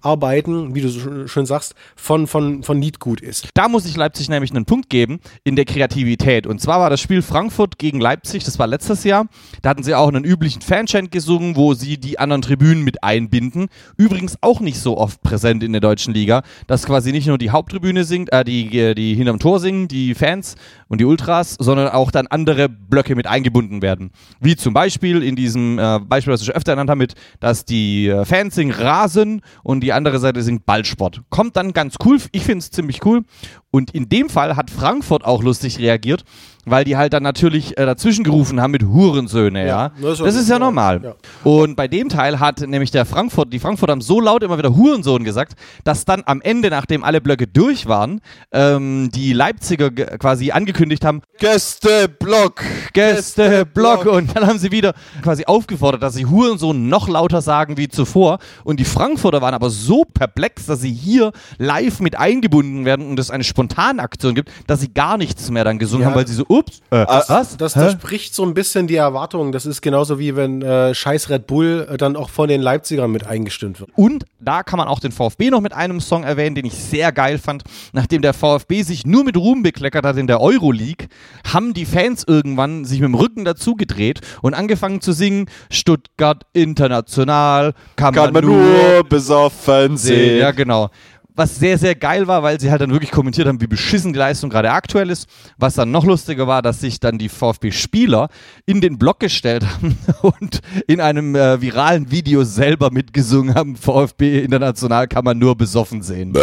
Abarbeiten, 0.00 0.74
wie 0.74 0.80
du 0.80 0.88
so 0.88 1.00
sch- 1.00 1.28
schön 1.28 1.46
sagst, 1.46 1.74
von, 1.96 2.26
von, 2.26 2.62
von 2.62 2.80
Liedgut 2.80 3.20
ist. 3.20 3.48
Da 3.54 3.68
muss 3.68 3.86
ich 3.86 3.96
Leipzig 3.96 4.28
nämlich 4.28 4.50
einen 4.50 4.64
Punkt 4.64 4.90
geben 4.90 5.20
in 5.44 5.56
der 5.56 5.64
Kreativität. 5.64 6.46
Und 6.46 6.60
zwar 6.60 6.80
war 6.80 6.90
das 6.90 7.00
Spiel 7.00 7.22
Frankfurt 7.22 7.78
gegen 7.78 8.00
Leipzig, 8.00 8.44
das 8.44 8.58
war 8.58 8.66
letztes 8.66 9.04
Jahr. 9.04 9.26
Da 9.62 9.70
hatten 9.70 9.82
sie 9.82 9.94
auch 9.94 10.08
einen 10.08 10.24
üblichen 10.24 10.62
Fanchant 10.62 11.10
gesungen, 11.10 11.56
wo 11.56 11.74
sie 11.74 11.98
die 11.98 12.18
anderen 12.18 12.42
Tribünen 12.42 12.84
mit 12.84 13.02
einbinden. 13.02 13.68
Übrigens 13.96 14.36
auch 14.40 14.60
nicht 14.60 14.78
so 14.78 14.98
oft 14.98 15.22
präsent 15.22 15.62
in 15.62 15.72
der 15.72 15.80
deutschen 15.80 16.14
Liga, 16.14 16.42
dass 16.66 16.86
quasi 16.86 17.12
nicht 17.12 17.26
nur 17.26 17.38
die 17.38 17.50
Haupttribüne 17.50 18.04
singt, 18.04 18.32
äh, 18.32 18.44
die, 18.44 18.94
die 18.94 19.14
hinterm 19.14 19.38
Tor 19.38 19.60
singen, 19.60 19.88
die 19.88 20.14
Fans 20.14 20.56
und 20.88 21.00
die 21.00 21.04
Ultras, 21.04 21.56
sondern 21.58 21.88
auch 21.88 22.10
dann 22.10 22.26
andere 22.26 22.68
Blöcke 22.68 23.14
mit 23.14 23.26
eingebunden 23.26 23.82
werden. 23.82 24.10
Wie 24.40 24.56
zum 24.56 24.74
Beispiel 24.74 25.22
in 25.22 25.36
diesem 25.36 25.78
äh, 25.78 25.98
Beispiel, 26.00 26.32
was 26.32 26.42
ich 26.42 26.54
öfter 26.54 26.72
genannt 26.72 26.90
habe, 26.90 26.98
mit, 26.98 27.14
dass 27.40 27.64
die 27.64 28.08
äh, 28.08 28.24
Fans 28.24 28.54
singen 28.54 28.72
Rasen 28.72 29.42
und 29.62 29.80
die 29.80 29.92
andere 29.98 30.18
Seite 30.18 30.42
singt 30.42 30.64
Ballsport. 30.64 31.22
Kommt 31.28 31.56
dann 31.56 31.72
ganz 31.72 31.96
cool. 32.04 32.18
Ich 32.32 32.44
finde 32.44 32.58
es 32.58 32.70
ziemlich 32.70 33.04
cool. 33.04 33.22
Und 33.70 33.90
in 33.94 34.08
dem 34.08 34.30
Fall 34.30 34.56
hat 34.56 34.70
Frankfurt 34.70 35.24
auch 35.24 35.42
lustig 35.42 35.78
reagiert, 35.78 36.24
weil 36.64 36.84
die 36.84 36.96
halt 36.96 37.12
dann 37.12 37.22
natürlich 37.22 37.76
äh, 37.78 37.84
dazwischen 37.86 38.24
gerufen 38.24 38.60
haben 38.60 38.70
mit 38.72 38.82
Hurensöhne, 38.82 39.66
ja. 39.66 39.90
das 40.00 40.20
ist 40.20 40.26
Das 40.26 40.34
ist 40.34 40.48
ja 40.50 40.58
normal. 40.58 41.00
normal. 41.00 41.16
Und 41.44 41.76
bei 41.76 41.86
dem 41.88 42.08
Teil 42.08 42.40
hat 42.40 42.60
nämlich 42.60 42.90
der 42.90 43.04
Frankfurt, 43.06 43.52
die 43.52 43.58
Frankfurter 43.58 43.92
haben 43.92 44.00
so 44.00 44.20
laut 44.20 44.42
immer 44.42 44.58
wieder 44.58 44.74
Hurensohn 44.74 45.24
gesagt, 45.24 45.52
dass 45.84 46.04
dann 46.04 46.22
am 46.26 46.40
Ende, 46.42 46.68
nachdem 46.70 47.04
alle 47.04 47.20
Blöcke 47.20 47.46
durch 47.46 47.86
waren, 47.86 48.20
ähm, 48.52 49.10
die 49.14 49.32
Leipziger 49.32 49.90
ge- 49.90 50.18
quasi 50.18 50.50
angekündigt 50.50 51.04
haben, 51.04 51.20
Gästeblock, 51.38 52.62
Gästeblock. 52.92 54.06
Und 54.06 54.36
dann 54.36 54.46
haben 54.46 54.58
sie 54.58 54.72
wieder 54.72 54.94
quasi 55.22 55.44
aufgefordert, 55.46 56.02
dass 56.02 56.14
sie 56.14 56.26
Hurensohn 56.26 56.88
noch 56.88 57.08
lauter 57.08 57.40
sagen 57.42 57.76
wie 57.76 57.88
zuvor. 57.88 58.38
Und 58.64 58.80
die 58.80 58.84
Frankfurter 58.84 59.40
waren 59.40 59.54
aber 59.54 59.70
so 59.70 60.04
perplex, 60.04 60.66
dass 60.66 60.80
sie 60.80 60.92
hier 60.92 61.32
live 61.58 62.00
mit 62.00 62.18
eingebunden 62.18 62.84
werden 62.84 63.06
und 63.08 63.16
das 63.16 63.30
eine 63.30 63.44
spontanen 63.58 63.98
Aktionen 63.98 64.36
gibt, 64.36 64.50
dass 64.68 64.80
sie 64.80 64.94
gar 64.94 65.18
nichts 65.18 65.50
mehr 65.50 65.64
dann 65.64 65.78
gesungen 65.80 66.02
Ja. 66.02 66.10
haben, 66.10 66.16
weil 66.16 66.26
sie 66.28 66.34
so, 66.34 66.44
ups, 66.48 66.78
äh, 66.90 67.04
Das, 67.04 67.28
was? 67.28 67.56
Das, 67.56 67.72
das 67.72 67.92
spricht 67.92 68.32
so 68.32 68.44
ein 68.44 68.54
bisschen 68.54 68.86
die 68.86 68.94
Erwartung. 68.94 69.50
Das 69.50 69.66
ist 69.66 69.82
genauso 69.82 70.20
wie 70.20 70.36
wenn 70.36 70.62
äh, 70.62 70.94
Scheiß 70.94 71.28
Red 71.28 71.48
Bull 71.48 71.88
äh, 71.90 71.96
dann 71.96 72.14
auch 72.14 72.28
von 72.30 72.48
den 72.48 72.62
Leipzigern 72.62 73.10
mit 73.10 73.26
eingestimmt 73.26 73.80
wird. 73.80 73.90
Und 73.96 74.24
da 74.38 74.62
kann 74.62 74.76
man 74.78 74.86
auch 74.86 75.00
den 75.00 75.10
VfB 75.10 75.50
noch 75.50 75.60
mit 75.60 75.72
einem 75.72 76.00
Song 76.00 76.22
erwähnen, 76.22 76.54
den 76.54 76.66
ich 76.66 76.74
sehr 76.74 77.10
geil 77.10 77.38
fand. 77.38 77.64
Nachdem 77.92 78.22
der 78.22 78.32
VfB 78.32 78.82
sich 78.82 79.04
nur 79.04 79.24
mit 79.24 79.36
Ruhm 79.36 79.64
bekleckert 79.64 80.04
hat 80.06 80.16
in 80.18 80.28
der 80.28 80.40
Euroleague, 80.40 81.08
haben 81.52 81.74
die 81.74 81.84
Fans 81.84 82.22
irgendwann 82.28 82.84
sich 82.84 83.00
mit 83.00 83.08
dem 83.08 83.14
Rücken 83.16 83.44
dazu 83.44 83.74
gedreht 83.74 84.20
und 84.40 84.54
angefangen 84.54 85.00
zu 85.00 85.10
singen, 85.12 85.46
Stuttgart 85.68 86.44
international 86.52 87.74
kann, 87.96 88.14
Kann 88.14 88.32
man 88.32 88.44
nur 88.44 89.02
besoffen 89.08 89.96
sehen. 89.96 90.38
Ja, 90.38 90.52
genau. 90.52 90.90
Was 91.38 91.54
sehr, 91.54 91.78
sehr 91.78 91.94
geil 91.94 92.26
war, 92.26 92.42
weil 92.42 92.58
sie 92.58 92.68
halt 92.68 92.80
dann 92.80 92.90
wirklich 92.90 93.12
kommentiert 93.12 93.46
haben, 93.46 93.60
wie 93.60 93.68
beschissen 93.68 94.12
die 94.12 94.18
Leistung 94.18 94.50
gerade 94.50 94.72
aktuell 94.72 95.08
ist. 95.08 95.28
Was 95.56 95.74
dann 95.74 95.92
noch 95.92 96.04
lustiger 96.04 96.48
war, 96.48 96.62
dass 96.62 96.80
sich 96.80 96.98
dann 96.98 97.16
die 97.16 97.28
VfB-Spieler 97.28 98.28
in 98.66 98.80
den 98.80 98.98
Block 98.98 99.20
gestellt 99.20 99.64
haben 99.64 99.96
und 100.22 100.58
in 100.88 101.00
einem 101.00 101.36
äh, 101.36 101.60
viralen 101.60 102.10
Video 102.10 102.42
selber 102.42 102.90
mitgesungen 102.90 103.54
haben, 103.54 103.76
VfB 103.76 104.40
international 104.40 105.06
kann 105.06 105.24
man 105.24 105.38
nur 105.38 105.54
besoffen 105.54 106.02
sehen. 106.02 106.36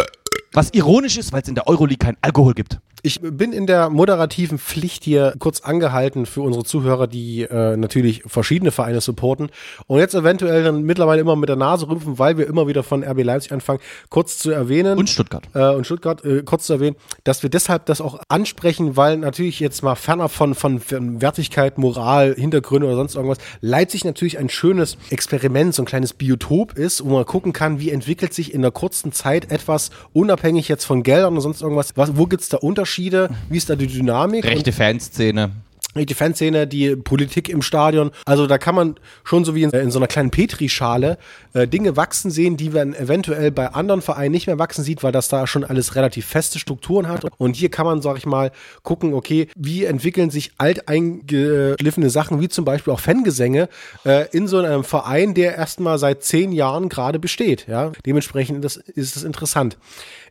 Was 0.54 0.70
ironisch 0.72 1.18
ist, 1.18 1.30
weil 1.30 1.42
es 1.42 1.48
in 1.48 1.56
der 1.56 1.66
Euroleague 1.68 1.98
keinen 1.98 2.16
Alkohol 2.22 2.54
gibt. 2.54 2.78
Ich 3.06 3.20
bin 3.20 3.52
in 3.52 3.68
der 3.68 3.88
moderativen 3.88 4.58
Pflicht 4.58 5.04
hier 5.04 5.34
kurz 5.38 5.60
angehalten 5.60 6.26
für 6.26 6.42
unsere 6.42 6.64
Zuhörer, 6.64 7.06
die 7.06 7.42
äh, 7.42 7.76
natürlich 7.76 8.24
verschiedene 8.26 8.72
Vereine 8.72 9.00
supporten 9.00 9.50
und 9.86 10.00
jetzt 10.00 10.16
eventuell 10.16 10.64
dann 10.64 10.82
mittlerweile 10.82 11.20
immer 11.20 11.36
mit 11.36 11.48
der 11.48 11.54
Nase 11.54 11.88
rümpfen, 11.88 12.18
weil 12.18 12.36
wir 12.36 12.48
immer 12.48 12.66
wieder 12.66 12.82
von 12.82 13.04
RB 13.04 13.22
Leipzig 13.22 13.52
anfangen, 13.52 13.78
kurz 14.10 14.38
zu 14.38 14.50
erwähnen. 14.50 14.98
Und 14.98 15.08
Stuttgart. 15.08 15.44
Äh, 15.54 15.68
und 15.68 15.84
Stuttgart, 15.84 16.24
äh, 16.24 16.42
kurz 16.42 16.66
zu 16.66 16.72
erwähnen, 16.72 16.96
dass 17.22 17.44
wir 17.44 17.48
deshalb 17.48 17.86
das 17.86 18.00
auch 18.00 18.18
ansprechen, 18.28 18.96
weil 18.96 19.18
natürlich 19.18 19.60
jetzt 19.60 19.84
mal 19.84 19.94
fernab 19.94 20.32
von, 20.32 20.56
von, 20.56 20.80
von 20.80 21.22
Wertigkeit, 21.22 21.78
Moral, 21.78 22.34
Hintergründe 22.34 22.88
oder 22.88 22.96
sonst 22.96 23.14
irgendwas, 23.14 23.38
Leipzig 23.60 24.04
natürlich 24.04 24.36
ein 24.36 24.48
schönes 24.48 24.98
Experiment, 25.10 25.76
so 25.76 25.82
ein 25.82 25.86
kleines 25.86 26.12
Biotop 26.12 26.76
ist, 26.76 27.04
wo 27.04 27.10
man 27.10 27.24
gucken 27.24 27.52
kann, 27.52 27.78
wie 27.78 27.90
entwickelt 27.90 28.34
sich 28.34 28.52
in 28.52 28.62
der 28.62 28.72
kurzen 28.72 29.12
Zeit 29.12 29.52
etwas, 29.52 29.90
unabhängig 30.12 30.66
jetzt 30.66 30.84
von 30.84 31.04
Geldern 31.04 31.34
oder 31.34 31.42
sonst 31.42 31.62
irgendwas, 31.62 31.90
was, 31.94 32.16
wo 32.16 32.26
gibt's 32.26 32.48
da 32.48 32.56
Unterschiede, 32.56 32.95
wie 32.98 33.56
ist 33.56 33.68
da 33.68 33.76
die 33.76 33.86
Dynamik? 33.86 34.44
Rechte 34.44 34.72
Fanszene. 34.72 35.50
die 35.94 36.14
Fanszene, 36.14 36.66
die 36.66 36.96
Politik 36.96 37.48
im 37.48 37.62
Stadion. 37.62 38.10
Also 38.24 38.46
da 38.46 38.58
kann 38.58 38.74
man 38.74 38.96
schon 39.24 39.44
so 39.44 39.54
wie 39.54 39.62
in, 39.62 39.70
in 39.70 39.90
so 39.90 39.98
einer 39.98 40.06
kleinen 40.06 40.30
Petrischale 40.30 41.18
äh, 41.54 41.66
Dinge 41.66 41.96
wachsen 41.96 42.30
sehen, 42.30 42.56
die 42.56 42.70
man 42.70 42.94
eventuell 42.94 43.50
bei 43.50 43.68
anderen 43.68 44.02
Vereinen 44.02 44.32
nicht 44.32 44.46
mehr 44.46 44.58
wachsen 44.58 44.84
sieht, 44.84 45.02
weil 45.02 45.12
das 45.12 45.28
da 45.28 45.46
schon 45.46 45.64
alles 45.64 45.94
relativ 45.94 46.26
feste 46.26 46.58
Strukturen 46.58 47.08
hat. 47.08 47.26
Und 47.38 47.56
hier 47.56 47.70
kann 47.70 47.86
man, 47.86 48.02
sag 48.02 48.18
ich 48.18 48.26
mal, 48.26 48.50
gucken, 48.82 49.14
okay, 49.14 49.48
wie 49.56 49.84
entwickeln 49.84 50.30
sich 50.30 50.52
alteingeschliffene 50.58 52.10
Sachen, 52.10 52.40
wie 52.40 52.48
zum 52.48 52.64
Beispiel 52.64 52.92
auch 52.92 53.00
Fangesänge, 53.00 53.68
äh, 54.04 54.26
in 54.32 54.48
so 54.48 54.58
einem 54.58 54.84
Verein, 54.84 55.34
der 55.34 55.56
erstmal 55.56 55.98
seit 55.98 56.22
zehn 56.24 56.52
Jahren 56.52 56.88
gerade 56.88 57.18
besteht. 57.18 57.66
Ja? 57.68 57.92
Dementsprechend 58.04 58.64
das, 58.64 58.76
ist 58.76 59.16
das 59.16 59.22
interessant. 59.22 59.78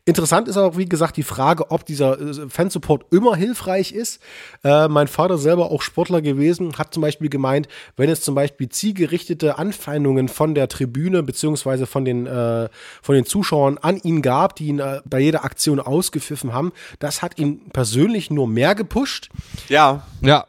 Interessant 0.08 0.46
ist 0.46 0.56
auch, 0.56 0.76
wie 0.76 0.88
gesagt, 0.88 1.16
die 1.16 1.24
Frage, 1.24 1.72
ob 1.72 1.84
dieser 1.84 2.20
äh, 2.20 2.48
Fansupport 2.48 3.06
immer 3.10 3.34
hilfreich 3.34 3.90
ist. 3.90 4.22
Äh, 4.62 4.86
mein 4.86 5.08
Vater 5.08 5.36
selber 5.36 5.72
auch 5.72 5.82
Sportler 5.82 6.22
gewesen, 6.22 6.78
hat 6.78 6.94
zum 6.94 7.00
Beispiel 7.00 7.28
gemeint, 7.28 7.66
wenn 7.96 8.08
es 8.08 8.20
zum 8.20 8.36
Beispiel 8.36 8.68
zielgerichtete 8.68 9.58
Anfeindungen 9.58 10.28
von 10.28 10.54
der 10.54 10.68
Tribüne 10.68 11.24
beziehungsweise 11.24 11.86
von 11.86 12.04
den, 12.04 12.28
äh, 12.28 12.68
von 13.02 13.16
den 13.16 13.26
Zuschauern 13.26 13.78
an 13.78 13.96
ihn 13.96 14.22
gab, 14.22 14.54
die 14.54 14.68
ihn 14.68 14.78
äh, 14.78 15.00
bei 15.04 15.18
jeder 15.18 15.44
Aktion 15.44 15.80
ausgepfiffen 15.80 16.52
haben, 16.52 16.72
das 17.00 17.20
hat 17.20 17.40
ihn 17.40 17.68
persönlich 17.72 18.30
nur 18.30 18.46
mehr 18.46 18.76
gepusht. 18.76 19.30
Ja. 19.68 20.06
Ja. 20.20 20.46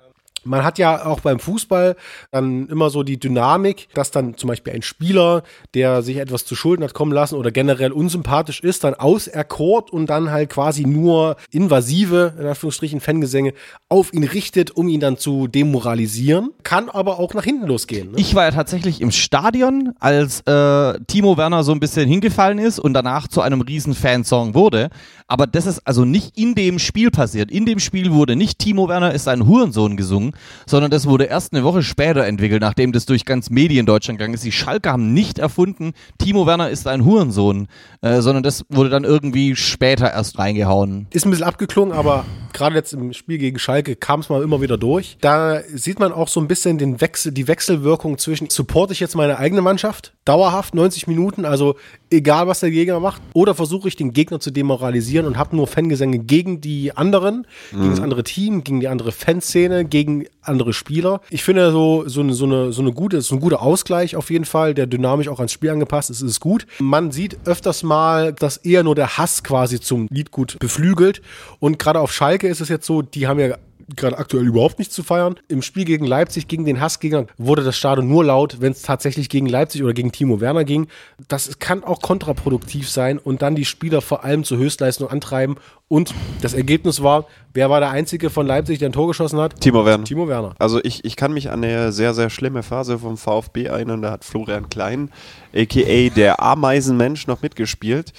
Man 0.48 0.64
hat 0.64 0.78
ja 0.78 1.06
auch 1.06 1.20
beim 1.20 1.40
Fußball 1.40 1.96
dann 2.32 2.68
immer 2.68 2.90
so 2.90 3.04
die 3.04 3.20
Dynamik, 3.20 3.88
dass 3.94 4.12
dann 4.12 4.38
zum 4.38 4.48
Beispiel 4.50 4.74
ein 4.74 4.82
Spieler, 4.82 5.44
der 5.74 6.02
sich 6.02 6.18
etwas 6.18 6.46
zu 6.46 6.56
Schulden 6.56 6.84
hat 6.84 6.94
kommen 6.94 7.12
lassen 7.12 7.36
oder 7.36 7.52
generell 7.52 7.92
unsympathisch 7.92 8.62
ist, 8.62 8.84
dann 8.84 8.94
auserkort 8.96 9.92
und 9.92 10.08
dann 10.08 10.32
halt 10.32 10.50
quasi 10.50 10.86
nur 10.86 11.38
invasive, 11.52 12.34
in 12.40 12.46
Anführungsstrichen, 12.46 13.00
Fangesänge 13.00 13.54
auf 13.90 14.14
ihn 14.14 14.24
richtet, 14.24 14.72
um 14.72 14.88
ihn 14.88 15.00
dann 15.00 15.18
zu 15.18 15.48
demoralisieren. 15.48 16.52
Kann 16.64 16.90
aber 16.90 17.20
auch 17.20 17.34
nach 17.34 17.44
hinten 17.44 17.68
losgehen. 17.68 18.12
Ne? 18.12 18.18
Ich 18.18 18.36
war 18.36 18.46
ja 18.46 18.52
tatsächlich 18.52 19.02
im 19.02 19.12
Stadion, 19.12 19.94
als 20.00 20.42
äh, 20.42 21.00
Timo 21.08 21.38
Werner 21.38 21.64
so 21.64 21.72
ein 21.72 21.80
bisschen 21.80 22.08
hingefallen 22.08 22.60
ist 22.60 22.80
und 22.80 22.94
danach 22.94 23.28
zu 23.28 23.42
einem 23.42 23.62
riesen 23.62 23.94
Fansong 23.94 24.54
wurde. 24.54 24.90
Aber 25.28 25.48
das 25.48 25.66
ist 25.66 25.86
also 25.86 26.06
nicht 26.06 26.38
in 26.38 26.56
dem 26.56 26.80
Spiel 26.80 27.12
passiert. 27.12 27.52
In 27.52 27.66
dem 27.66 27.80
Spiel 27.80 28.14
wurde 28.14 28.36
nicht 28.36 28.60
Timo 28.60 28.88
Werner 28.88 29.14
ist 29.14 29.28
ein 29.28 29.46
Hurensohn 29.48 29.98
gesungen, 29.98 30.34
sondern 30.66 30.92
das 30.92 31.08
wurde 31.08 31.26
erst 31.26 31.54
eine 31.54 31.64
Woche 31.64 31.84
später 31.84 32.26
entwickelt, 32.26 32.62
nachdem 32.62 32.92
das 32.92 33.06
durch 33.06 33.26
ganz 33.26 33.50
Medien 33.50 33.86
Deutschland 33.86 34.20
gegangen 34.20 34.34
ist. 34.34 34.46
Die 34.46 34.52
Schalke 34.52 34.92
haben 34.92 35.14
nicht 35.14 35.40
erfunden, 35.40 35.94
Timo 36.18 36.46
Werner 36.46 36.70
ist 36.70 36.88
ein 36.88 37.06
Hurensohn, 37.06 37.68
äh, 38.02 38.22
sondern 38.22 38.44
das 38.44 38.66
wurde 38.70 38.90
dann 38.90 39.04
irgendwie 39.04 39.56
später 39.56 40.12
erst 40.12 40.40
reingehauen. 40.40 41.08
Ist 41.12 41.26
ein 41.26 41.32
bisschen 41.32 41.46
abgeklungen, 41.46 41.96
aber 41.96 42.26
gerade 42.54 42.76
jetzt 42.76 42.94
im 42.94 43.14
Spiel 43.14 43.38
gegen 43.38 43.60
Schalke 43.60 43.96
kam 43.96 44.20
es 44.22 44.30
mal 44.30 44.42
immer 44.44 44.62
wieder 44.62 44.78
durch. 44.78 45.18
Da 45.22 45.62
sieht 45.74 46.00
man 46.00 46.12
auch 46.12 46.28
so 46.28 46.40
ein 46.40 46.48
bisschen 46.48 46.78
den 46.78 47.02
Wechsel, 47.02 47.32
die 47.32 47.48
Wechselwirkung 47.48 48.18
zwischen, 48.18 48.50
supporte 48.50 48.94
ich 48.94 49.00
jetzt 49.00 49.16
meine 49.16 49.38
eigene 49.38 49.62
Mannschaft, 49.62 50.14
dauerhaft 50.26 50.76
90 50.76 51.08
Minuten, 51.08 51.46
also 51.46 51.76
egal 52.12 52.48
was 52.48 52.60
der 52.62 52.72
Gegner 52.72 53.00
macht, 53.00 53.22
oder 53.34 53.56
versuche 53.56 53.88
ich 53.88 53.96
den 53.96 54.14
Gegner 54.14 54.40
zu 54.40 54.52
demoralisieren 54.52 55.26
und 55.26 55.38
habe 55.38 55.56
nur 55.56 55.68
Fangesänge 55.68 56.20
gegen 56.20 56.62
die 56.62 56.96
anderen, 56.96 57.46
Mhm. 57.72 57.78
gegen 57.82 57.90
das 57.92 58.00
andere 58.00 58.24
Team, 58.24 58.64
gegen 58.64 58.80
die 58.80 58.88
andere 58.88 59.12
Fanszene, 59.12 59.86
gegen 59.86 60.26
andere 60.42 60.74
Spieler. 60.74 61.22
Ich 61.30 61.44
finde 61.44 61.72
so, 61.72 62.04
so, 62.08 62.22
eine, 62.22 62.34
so, 62.34 62.46
eine, 62.46 62.72
so 62.72 62.82
eine 62.82 62.92
gute, 62.94 63.22
so 63.22 63.36
ein 63.36 63.42
guter 63.42 63.62
Ausgleich 63.62 64.16
auf 64.16 64.30
jeden 64.30 64.46
Fall, 64.46 64.74
der 64.74 64.88
dynamisch 64.88 65.28
auch 65.28 65.40
ans 65.40 65.52
Spiel 65.52 65.70
angepasst 65.70 66.10
ist, 66.10 66.22
ist 66.22 66.40
gut. 66.40 66.66
Man 66.80 67.12
sieht 67.12 67.38
öfters 67.46 67.84
mal, 67.84 68.32
dass 68.34 68.58
eher 68.58 68.84
nur 68.84 68.96
der 68.96 69.18
Hass 69.18 69.44
quasi 69.44 69.80
zum 69.80 70.08
Liedgut 70.10 70.58
beflügelt. 70.60 71.22
Und 71.60 71.80
gerade 71.80 72.00
auf 72.00 72.14
Schalke 72.14 72.37
ist 72.46 72.62
es 72.62 72.70
jetzt 72.70 72.86
so, 72.86 73.02
die 73.02 73.28
haben 73.28 73.40
ja 73.40 73.58
gerade 73.96 74.18
aktuell 74.18 74.46
überhaupt 74.46 74.80
nichts 74.80 74.94
zu 74.94 75.04
feiern. 75.04 75.36
Im 75.48 75.62
Spiel 75.62 75.86
gegen 75.86 76.06
Leipzig, 76.06 76.48
gegen 76.48 76.66
den 76.66 76.82
Hassgegner, 76.82 77.28
wurde 77.38 77.64
das 77.64 77.78
Stadion 77.78 78.08
nur 78.08 78.26
laut, 78.26 78.60
wenn 78.60 78.74
es 78.74 78.82
tatsächlich 78.82 79.30
gegen 79.30 79.48
Leipzig 79.48 79.84
oder 79.84 79.94
gegen 79.94 80.12
Timo 80.12 80.42
Werner 80.42 80.66
ging. 80.66 80.88
Das 81.28 81.60
kann 81.60 81.84
auch 81.84 82.02
kontraproduktiv 82.02 82.90
sein 82.90 83.18
und 83.18 83.42
dann 83.42 83.56
die 83.56 83.66
Spieler 83.66 84.02
vor 84.02 84.24
allem 84.24 84.44
zur 84.44 84.58
Höchstleistung 84.58 85.10
antreiben. 85.10 85.56
Und 85.88 86.14
das 86.42 86.54
Ergebnis 86.54 87.02
war, 87.02 87.28
wer 87.54 87.70
war 87.70 87.80
der 87.80 87.92
Einzige 87.92 88.30
von 88.30 88.46
Leipzig, 88.46 88.80
der 88.80 88.90
ein 88.90 88.94
Tor 88.94 89.08
geschossen 89.08 89.40
hat? 89.40 89.62
Timo 89.62 89.86
Werner. 89.86 90.04
Timo 90.04 90.28
Werner. 90.28 90.54
Also 90.60 90.84
ich, 90.84 91.06
ich 91.06 91.16
kann 91.16 91.34
mich 91.34 91.50
an 91.50 91.64
eine 91.64 91.94
sehr, 91.94 92.14
sehr 92.14 92.30
schlimme 92.30 92.64
Phase 92.64 93.00
vom 93.00 93.16
VfB 93.16 93.64
erinnern. 93.64 94.02
Da 94.02 94.12
hat 94.12 94.26
Florian 94.26 94.68
Klein, 94.68 95.12
a.k.a. 95.56 96.10
der 96.14 96.44
Ameisenmensch, 96.44 97.28
noch 97.28 97.42
mitgespielt. 97.42 98.12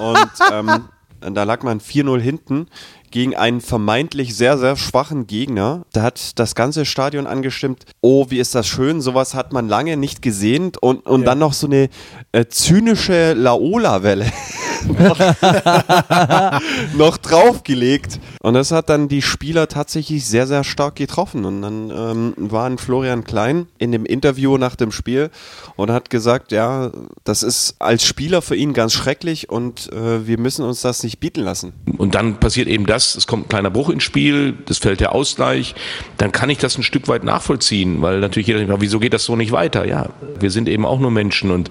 Und 0.00 0.30
ähm, 0.50 0.88
da 1.20 1.44
lag 1.44 1.62
man 1.62 1.80
4-0 1.80 2.18
hinten 2.20 2.66
gegen 3.10 3.34
einen 3.34 3.60
vermeintlich 3.60 4.36
sehr, 4.36 4.56
sehr 4.58 4.76
schwachen 4.76 5.26
Gegner. 5.26 5.82
Da 5.92 6.02
hat 6.02 6.38
das 6.38 6.54
ganze 6.54 6.84
Stadion 6.84 7.26
angestimmt, 7.26 7.84
oh, 8.00 8.26
wie 8.28 8.38
ist 8.38 8.54
das 8.54 8.66
schön, 8.66 9.00
sowas 9.00 9.34
hat 9.34 9.52
man 9.52 9.68
lange 9.68 9.96
nicht 9.96 10.22
gesehen. 10.22 10.72
Und, 10.80 11.06
und 11.06 11.24
dann 11.24 11.38
noch 11.38 11.52
so 11.52 11.66
eine 11.66 11.88
äh, 12.32 12.46
zynische 12.46 13.34
Laola-Welle 13.34 14.26
noch, 14.86 15.18
noch 16.96 17.16
draufgelegt. 17.18 18.20
Und 18.40 18.54
das 18.54 18.72
hat 18.72 18.88
dann 18.88 19.08
die 19.08 19.22
Spieler 19.22 19.68
tatsächlich 19.68 20.26
sehr, 20.26 20.46
sehr 20.46 20.64
stark 20.64 20.96
getroffen. 20.96 21.44
Und 21.44 21.62
dann 21.62 21.90
ähm, 21.90 22.34
war 22.36 22.66
ein 22.66 22.78
Florian 22.78 23.24
Klein 23.24 23.66
in 23.78 23.92
dem 23.92 24.04
Interview 24.04 24.56
nach 24.58 24.76
dem 24.76 24.92
Spiel 24.92 25.30
und 25.76 25.90
hat 25.90 26.10
gesagt, 26.10 26.52
ja, 26.52 26.90
das 27.24 27.42
ist 27.42 27.76
als 27.78 28.04
Spieler 28.04 28.42
für 28.42 28.56
ihn 28.56 28.72
ganz 28.72 28.92
schrecklich 28.92 29.48
und 29.48 29.92
äh, 29.92 30.26
wir 30.26 30.38
müssen 30.38 30.64
uns 30.64 30.80
das 30.80 31.02
nicht 31.02 31.20
bieten 31.20 31.42
lassen. 31.42 31.72
Und 31.98 32.14
dann 32.14 32.40
passiert 32.40 32.68
eben 32.68 32.86
das, 32.86 33.14
es 33.14 33.26
kommt 33.26 33.46
ein 33.46 33.48
kleiner 33.48 33.70
Bruch 33.70 33.90
ins 33.90 34.02
Spiel, 34.02 34.54
das 34.66 34.78
fällt 34.78 35.00
der 35.00 35.14
Ausgleich, 35.14 35.74
dann 36.16 36.32
kann 36.32 36.50
ich 36.50 36.58
das 36.58 36.76
ein 36.78 36.82
Stück 36.82 37.08
weit 37.08 37.24
nachvollziehen, 37.24 38.02
weil 38.02 38.20
natürlich 38.20 38.46
jeder 38.46 38.60
denkt, 38.60 38.74
wieso 38.80 39.00
geht 39.00 39.12
das 39.12 39.24
so 39.24 39.36
nicht 39.36 39.52
weiter? 39.52 39.86
Ja, 39.86 40.10
wir 40.38 40.50
sind 40.50 40.68
eben 40.68 40.86
auch 40.86 40.98
nur 40.98 41.10
Menschen 41.10 41.50
und 41.50 41.70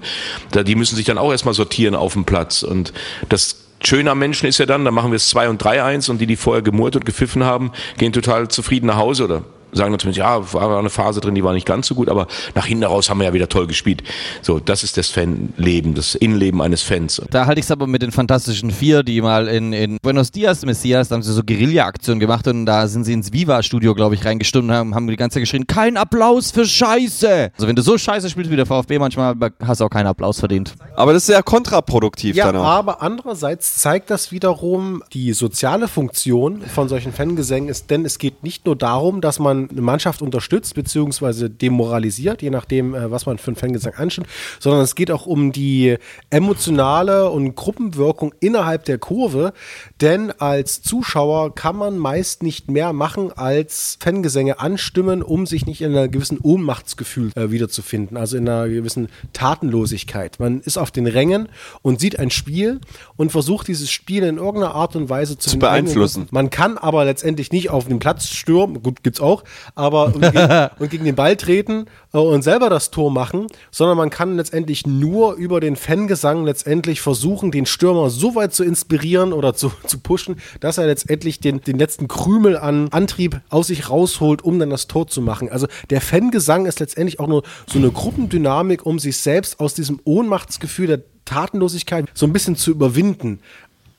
da, 0.52 0.62
die 0.62 0.74
müssen 0.74 0.96
sich 0.96 1.04
dann 1.04 1.18
auch 1.18 1.30
erstmal 1.30 1.54
sortieren 1.54 1.94
auf 1.94 2.14
dem 2.14 2.24
Platz 2.24 2.62
und 2.62 2.92
das 3.28 3.56
Schöne 3.82 4.10
am 4.10 4.18
Menschen 4.18 4.46
ist 4.46 4.58
ja 4.58 4.66
dann, 4.66 4.84
da 4.84 4.90
machen 4.90 5.10
wir 5.10 5.16
es 5.16 5.28
2 5.30 5.48
und 5.48 5.62
3-1 5.62 6.10
und 6.10 6.18
die, 6.18 6.26
die 6.26 6.36
vorher 6.36 6.62
gemurrt 6.62 6.96
und 6.96 7.06
gepfiffen 7.06 7.44
haben, 7.44 7.72
gehen 7.96 8.12
total 8.12 8.48
zufrieden 8.48 8.86
nach 8.86 8.96
Hause 8.96 9.24
oder 9.24 9.44
sagen 9.72 9.92
dann 9.92 9.98
zumindest, 10.00 10.18
ja, 10.18 10.52
war 10.52 10.78
eine 10.78 10.90
Phase 10.90 11.20
drin, 11.20 11.34
die 11.34 11.44
war 11.44 11.52
nicht 11.52 11.66
ganz 11.66 11.86
so 11.86 11.94
gut, 11.94 12.08
aber 12.08 12.26
nach 12.54 12.66
hinten 12.66 12.84
raus 12.84 13.10
haben 13.10 13.18
wir 13.20 13.26
ja 13.26 13.32
wieder 13.32 13.48
toll 13.48 13.66
gespielt. 13.66 14.02
So, 14.42 14.58
das 14.60 14.82
ist 14.82 14.96
das 14.96 15.08
Fanleben, 15.10 15.94
das 15.94 16.14
Innenleben 16.14 16.60
eines 16.60 16.82
Fans. 16.82 17.20
Da 17.30 17.46
halte 17.46 17.60
ich 17.60 17.66
es 17.66 17.70
aber 17.70 17.86
mit 17.86 18.02
den 18.02 18.12
Fantastischen 18.12 18.70
Vier, 18.70 19.02
die 19.02 19.20
mal 19.20 19.48
in, 19.48 19.72
in 19.72 19.98
Buenos 20.02 20.30
Dias, 20.30 20.64
Messias, 20.64 21.08
da 21.08 21.14
haben 21.16 21.22
sie 21.22 21.32
so 21.32 21.42
Guerilla-Aktionen 21.42 22.20
gemacht 22.20 22.46
und 22.48 22.66
da 22.66 22.86
sind 22.88 23.04
sie 23.04 23.12
ins 23.12 23.32
Viva-Studio, 23.32 23.94
glaube 23.94 24.14
ich, 24.14 24.24
reingestimmt 24.24 24.64
und 24.68 24.72
haben, 24.74 24.94
haben 24.94 25.06
die 25.06 25.16
ganze 25.16 25.34
Zeit 25.34 25.42
geschrien, 25.42 25.66
kein 25.66 25.96
Applaus 25.96 26.50
für 26.50 26.64
Scheiße. 26.64 27.50
Also 27.54 27.68
wenn 27.68 27.76
du 27.76 27.82
so 27.82 27.98
scheiße 27.98 28.30
spielst 28.30 28.50
wie 28.50 28.56
der 28.56 28.66
VfB 28.66 28.98
manchmal, 28.98 29.34
hast 29.62 29.80
du 29.80 29.84
auch 29.84 29.90
keinen 29.90 30.06
Applaus 30.06 30.38
verdient. 30.40 30.74
Aber 30.96 31.12
das 31.12 31.24
ist 31.28 31.34
ja 31.34 31.42
kontraproduktiv 31.42 32.36
Ja, 32.36 32.46
dann 32.46 32.56
auch. 32.56 32.64
aber 32.64 33.02
andererseits 33.02 33.76
zeigt 33.76 34.10
das 34.10 34.32
wiederum 34.32 35.02
die 35.12 35.32
soziale 35.32 35.88
Funktion 35.88 36.62
von 36.62 36.88
solchen 36.88 37.12
Fangesängen 37.12 37.68
ist, 37.68 37.90
denn 37.90 38.04
es 38.04 38.18
geht 38.18 38.42
nicht 38.42 38.66
nur 38.66 38.76
darum, 38.76 39.20
dass 39.20 39.38
man 39.38 39.59
eine 39.70 39.80
Mannschaft 39.80 40.22
unterstützt 40.22 40.74
bzw. 40.74 41.48
demoralisiert, 41.48 42.42
je 42.42 42.50
nachdem, 42.50 42.94
äh, 42.94 43.10
was 43.10 43.26
man 43.26 43.38
für 43.38 43.48
einen 43.48 43.56
Fangesang 43.56 43.94
anstimmt, 43.94 44.28
sondern 44.58 44.82
es 44.82 44.94
geht 44.94 45.10
auch 45.10 45.26
um 45.26 45.52
die 45.52 45.96
emotionale 46.30 47.30
und 47.30 47.54
Gruppenwirkung 47.54 48.34
innerhalb 48.40 48.84
der 48.84 48.98
Kurve, 48.98 49.52
denn 50.00 50.30
als 50.32 50.82
Zuschauer 50.82 51.54
kann 51.54 51.76
man 51.76 51.98
meist 51.98 52.42
nicht 52.42 52.70
mehr 52.70 52.92
machen 52.92 53.32
als 53.32 53.98
Fangesänge 54.00 54.60
anstimmen, 54.60 55.22
um 55.22 55.46
sich 55.46 55.66
nicht 55.66 55.82
in 55.82 55.92
einer 55.92 56.08
gewissen 56.08 56.38
Ohnmachtsgefühl 56.38 57.32
äh, 57.34 57.50
wiederzufinden, 57.50 58.16
also 58.16 58.36
in 58.36 58.48
einer 58.48 58.68
gewissen 58.68 59.08
Tatenlosigkeit. 59.32 60.38
Man 60.40 60.60
ist 60.60 60.78
auf 60.78 60.90
den 60.90 61.06
Rängen 61.06 61.48
und 61.82 62.00
sieht 62.00 62.18
ein 62.18 62.30
Spiel 62.30 62.80
und 63.16 63.32
versucht 63.32 63.68
dieses 63.68 63.90
Spiel 63.90 64.22
in 64.22 64.38
irgendeiner 64.38 64.74
Art 64.74 64.96
und 64.96 65.08
Weise 65.08 65.38
zu, 65.38 65.50
Zu 65.50 65.58
beeinflussen. 65.58 66.28
Man 66.30 66.50
kann 66.50 66.78
aber 66.78 67.04
letztendlich 67.04 67.52
nicht 67.52 67.70
auf 67.70 67.86
den 67.86 67.98
Platz 67.98 68.28
stürmen, 68.28 68.82
gut, 68.82 69.02
gibt's 69.02 69.20
auch, 69.20 69.44
aber 69.74 70.14
und 70.14 70.20
gegen, 70.20 70.68
und 70.78 70.90
gegen 70.90 71.04
den 71.04 71.14
Ball 71.14 71.36
treten 71.36 71.86
äh, 72.12 72.18
und 72.18 72.42
selber 72.42 72.70
das 72.70 72.90
Tor 72.90 73.10
machen, 73.10 73.46
sondern 73.70 73.96
man 73.96 74.10
kann 74.10 74.36
letztendlich 74.36 74.86
nur 74.86 75.34
über 75.34 75.60
den 75.60 75.76
Fangesang 75.76 76.44
letztendlich 76.44 77.00
versuchen, 77.00 77.50
den 77.50 77.66
Stürmer 77.66 78.10
so 78.10 78.34
weit 78.34 78.52
zu 78.54 78.64
inspirieren 78.64 79.32
oder 79.32 79.54
zu, 79.54 79.72
zu 79.86 79.98
pushen, 79.98 80.36
dass 80.60 80.78
er 80.78 80.86
letztendlich 80.86 81.40
den, 81.40 81.60
den 81.60 81.78
letzten 81.78 82.08
Krümel 82.08 82.56
an 82.56 82.88
Antrieb 82.90 83.40
aus 83.48 83.68
sich 83.68 83.90
rausholt, 83.90 84.42
um 84.42 84.58
dann 84.58 84.70
das 84.70 84.86
Tor 84.86 85.06
zu 85.06 85.20
machen. 85.22 85.48
Also 85.48 85.66
der 85.90 86.00
Fangesang 86.00 86.66
ist 86.66 86.80
letztendlich 86.80 87.20
auch 87.20 87.28
nur 87.28 87.42
so 87.66 87.78
eine 87.78 87.90
Gruppendynamik, 87.90 88.84
um 88.84 88.98
sich 88.98 89.16
selbst 89.18 89.60
aus 89.60 89.74
diesem 89.74 90.00
Ohnmachtsgefühl 90.04 90.86
der 90.86 91.02
Tatenlosigkeit 91.24 92.06
so 92.14 92.26
ein 92.26 92.32
bisschen 92.32 92.56
zu 92.56 92.70
überwinden. 92.72 93.40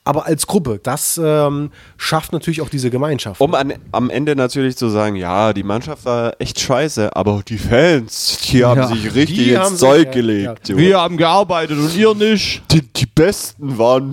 Aber 0.04 0.26
als 0.26 0.48
Gruppe, 0.48 0.80
das 0.82 1.20
ähm, 1.22 1.70
schafft 1.96 2.32
natürlich 2.32 2.60
auch 2.60 2.68
diese 2.68 2.90
Gemeinschaft. 2.90 3.40
Um 3.40 3.54
an, 3.54 3.74
am 3.92 4.10
Ende 4.10 4.34
natürlich 4.34 4.76
zu 4.76 4.88
sagen, 4.88 5.14
ja, 5.14 5.52
die 5.52 5.62
Mannschaft 5.62 6.04
war 6.04 6.34
echt 6.40 6.58
scheiße, 6.58 7.14
aber 7.14 7.42
die 7.46 7.56
Fans, 7.58 8.38
die 8.50 8.64
haben 8.64 8.80
Ja, 8.80 8.88
sich 8.88 9.14
richtig 9.14 9.56
haben 9.56 9.70
ins 9.70 9.80
sich- 9.80 9.88
Zeug 9.88 10.06
ja, 10.06 10.10
gelegt. 10.12 10.68
ja. 10.68 10.74
du. 10.74 10.80
Wir 10.80 10.98
haben 11.00 11.16
gearbeitet 11.16 11.78
und 11.78 11.94
ihr 11.96 12.14
nicht. 12.16 12.62
Die, 12.72 12.80
die 12.82 13.06
Besten 13.06 13.78
waren 13.78 14.12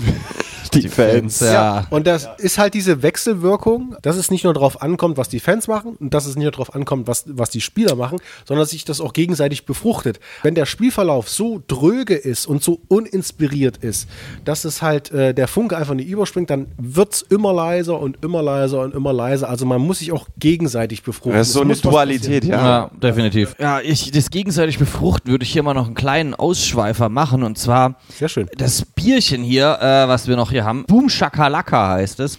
die, 0.69 0.89
Fans. 0.89 1.39
Ja. 1.39 1.87
Und 1.89 2.07
das 2.07 2.27
ist 2.37 2.57
halt 2.57 2.73
diese 2.73 3.01
Wechselwirkung, 3.01 3.95
dass 4.01 4.17
es 4.17 4.31
nicht 4.31 4.43
nur 4.43 4.53
darauf 4.53 4.81
ankommt, 4.81 5.17
was 5.17 5.29
die 5.29 5.39
Fans 5.39 5.67
machen 5.67 5.95
und 5.99 6.13
dass 6.13 6.25
es 6.25 6.35
nicht 6.35 6.43
nur 6.43 6.51
darauf 6.51 6.75
ankommt, 6.75 7.07
was, 7.07 7.25
was 7.27 7.49
die 7.49 7.61
Spieler 7.61 7.95
machen, 7.95 8.19
sondern 8.45 8.63
dass 8.63 8.71
sich 8.71 8.85
das 8.85 9.01
auch 9.01 9.13
gegenseitig 9.13 9.65
befruchtet. 9.65 10.19
Wenn 10.43 10.55
der 10.55 10.65
Spielverlauf 10.65 11.29
so 11.29 11.61
dröge 11.67 12.15
ist 12.15 12.45
und 12.45 12.63
so 12.63 12.81
uninspiriert 12.87 13.77
ist, 13.77 14.07
dass 14.45 14.65
es 14.65 14.81
halt 14.81 15.11
äh, 15.11 15.33
der 15.33 15.47
Funke 15.47 15.77
einfach 15.77 15.93
nicht 15.93 16.09
überspringt, 16.09 16.49
dann 16.49 16.67
wird 16.77 17.13
es 17.13 17.21
immer 17.21 17.53
leiser 17.53 17.99
und 17.99 18.23
immer 18.23 18.41
leiser 18.41 18.81
und 18.81 18.93
immer 18.93 19.13
leiser. 19.13 19.49
Also 19.49 19.65
man 19.65 19.81
muss 19.81 19.99
sich 19.99 20.11
auch 20.11 20.27
gegenseitig 20.37 21.03
befruchten. 21.03 21.33
Das 21.33 21.47
ist 21.47 21.53
so 21.53 21.61
eine 21.61 21.75
Dualität, 21.75 22.41
passieren. 22.41 22.59
Ja, 22.59 22.91
definitiv. 23.01 23.55
Ja, 23.59 23.79
ich, 23.81 24.11
das 24.11 24.29
gegenseitig 24.29 24.77
befruchten 24.77 25.31
würde 25.31 25.43
ich 25.43 25.51
hier 25.51 25.63
mal 25.63 25.73
noch 25.73 25.85
einen 25.85 25.95
kleinen 25.95 26.33
Ausschweifer 26.33 27.09
machen 27.09 27.43
und 27.43 27.57
zwar 27.57 27.95
Sehr 28.17 28.29
schön. 28.29 28.49
das 28.57 28.85
Bierchen 28.85 29.43
hier, 29.43 29.77
äh, 29.81 30.07
was 30.07 30.27
wir 30.27 30.35
noch 30.35 30.51
hier 30.51 30.58
haben, 30.63 30.85
Boom 30.85 31.09
Shakalaka 31.09 31.89
heißt 31.89 32.19
es. 32.19 32.37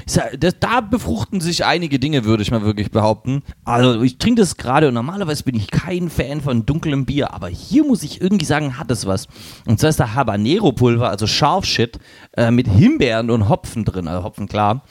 Da 0.61 0.81
befruchten 0.81 1.41
sich 1.41 1.65
einige 1.65 1.99
Dinge, 1.99 2.25
würde 2.25 2.43
ich 2.43 2.51
mal 2.51 2.63
wirklich 2.63 2.91
behaupten. 2.91 3.43
Also 3.65 4.03
ich 4.03 4.19
trinke 4.19 4.41
das 4.41 4.57
gerade 4.57 4.89
und 4.89 4.95
normalerweise 4.95 5.45
bin 5.45 5.55
ich 5.55 5.71
kein 5.71 6.11
Fan 6.11 6.41
von 6.41 6.67
dunklem 6.67 7.07
Bier, 7.07 7.35
aber 7.35 7.49
hier 7.49 7.85
muss 7.85 8.03
ich 8.03 8.21
irgendwie 8.21 8.45
sagen, 8.45 8.79
hat 8.79 8.91
es 8.91 9.07
was. 9.07 9.29
Und 9.67 9.81
zwar 9.81 9.91
ist 9.91 10.01
da 10.01 10.15
Habanero 10.15 10.73
Pulver, 10.73 11.11
also 11.11 11.27
Scharfshit, 11.27 11.99
äh, 12.37 12.51
mit 12.51 12.69
Himbeeren 12.69 13.31
und 13.31 13.49
Hopfen 13.49 13.85
drin, 13.85 14.09
also 14.09 14.25
Hopfen 14.25 14.49
klar. 14.49 14.83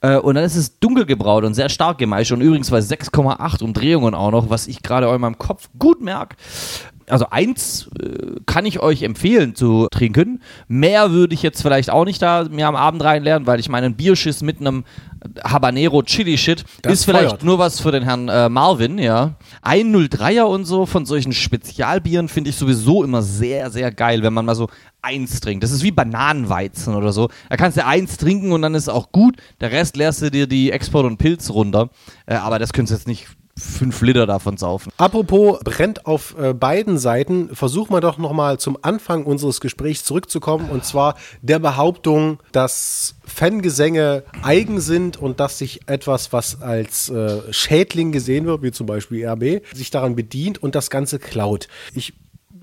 Äh, 0.00 0.16
und 0.16 0.36
dann 0.36 0.44
ist 0.44 0.56
es 0.56 0.78
dunkel 0.78 1.06
gebraut 1.06 1.44
und 1.44 1.54
sehr 1.54 1.68
stark 1.68 1.98
gemeischt 1.98 2.32
und 2.32 2.40
übrigens 2.40 2.70
bei 2.70 2.78
6,8 2.78 3.62
Umdrehungen 3.62 4.14
auch 4.14 4.30
noch, 4.30 4.50
was 4.50 4.66
ich 4.66 4.82
gerade 4.82 5.12
in 5.12 5.20
meinem 5.20 5.38
Kopf 5.38 5.68
gut 5.78 6.00
merke. 6.00 6.36
Also 7.10 7.26
eins 7.30 7.88
äh, 8.00 8.40
kann 8.46 8.66
ich 8.66 8.80
euch 8.80 9.02
empfehlen 9.02 9.54
zu 9.54 9.88
trinken. 9.90 10.40
Mehr 10.66 11.10
würde 11.10 11.34
ich 11.34 11.42
jetzt 11.42 11.62
vielleicht 11.62 11.90
auch 11.90 12.04
nicht 12.04 12.20
da 12.22 12.46
mir 12.50 12.66
am 12.68 12.76
Abend 12.76 13.02
reinlernen, 13.02 13.46
weil 13.46 13.60
ich 13.60 13.68
meinen 13.68 13.94
Bierschiss 13.94 14.42
mit 14.42 14.60
einem 14.60 14.84
Habanero 15.42 16.02
Chili 16.02 16.38
Shit 16.38 16.64
Das 16.82 16.92
ist 16.92 17.04
vielleicht 17.04 17.30
feuert. 17.30 17.44
nur 17.44 17.58
was 17.58 17.80
für 17.80 17.90
den 17.92 18.04
Herrn 18.04 18.28
äh, 18.28 18.48
Marvin, 18.48 18.98
ja. 18.98 19.34
Ein 19.62 19.94
03er 19.94 20.42
und 20.42 20.64
so 20.64 20.86
von 20.86 21.06
solchen 21.06 21.32
Spezialbieren 21.32 22.28
finde 22.28 22.50
ich 22.50 22.56
sowieso 22.56 23.02
immer 23.02 23.22
sehr, 23.22 23.70
sehr 23.70 23.90
geil, 23.90 24.22
wenn 24.22 24.32
man 24.32 24.44
mal 24.44 24.54
so 24.54 24.68
eins 25.02 25.40
trinkt. 25.40 25.64
Das 25.64 25.70
ist 25.70 25.82
wie 25.82 25.90
Bananenweizen 25.90 26.94
oder 26.94 27.12
so. 27.12 27.30
Da 27.48 27.56
kannst 27.56 27.76
du 27.78 27.84
eins 27.84 28.16
trinken 28.16 28.52
und 28.52 28.62
dann 28.62 28.74
ist 28.74 28.88
auch 28.88 29.12
gut. 29.12 29.36
Der 29.60 29.70
Rest 29.72 29.96
leerst 29.96 30.22
du 30.22 30.30
dir 30.30 30.46
die 30.46 30.70
Export 30.70 31.06
und 31.06 31.18
Pilz 31.18 31.50
runter. 31.50 31.90
Äh, 32.26 32.34
aber 32.34 32.58
das 32.58 32.72
könntest 32.72 32.92
du 32.92 32.96
jetzt 32.98 33.08
nicht 33.08 33.28
fünf 33.58 34.00
Liter 34.02 34.26
davon 34.26 34.56
saufen. 34.56 34.92
Apropos 34.96 35.60
brennt 35.60 36.06
auf 36.06 36.36
äh, 36.38 36.54
beiden 36.54 36.98
Seiten, 36.98 37.54
versuchen 37.54 37.92
wir 37.92 38.00
doch 38.00 38.18
nochmal 38.18 38.58
zum 38.58 38.78
Anfang 38.82 39.24
unseres 39.24 39.60
Gesprächs 39.60 40.04
zurückzukommen 40.04 40.70
und 40.70 40.84
zwar 40.84 41.16
der 41.42 41.58
Behauptung, 41.58 42.38
dass 42.52 43.16
Fangesänge 43.24 44.24
eigen 44.42 44.80
sind 44.80 45.16
und 45.16 45.40
dass 45.40 45.58
sich 45.58 45.88
etwas, 45.88 46.32
was 46.32 46.62
als 46.62 47.08
äh, 47.08 47.52
Schädling 47.52 48.12
gesehen 48.12 48.46
wird, 48.46 48.62
wie 48.62 48.72
zum 48.72 48.86
Beispiel 48.86 49.26
RB, 49.26 49.64
sich 49.74 49.90
daran 49.90 50.16
bedient 50.16 50.62
und 50.62 50.74
das 50.74 50.90
Ganze 50.90 51.18
klaut. 51.18 51.68
Ich 51.94 52.14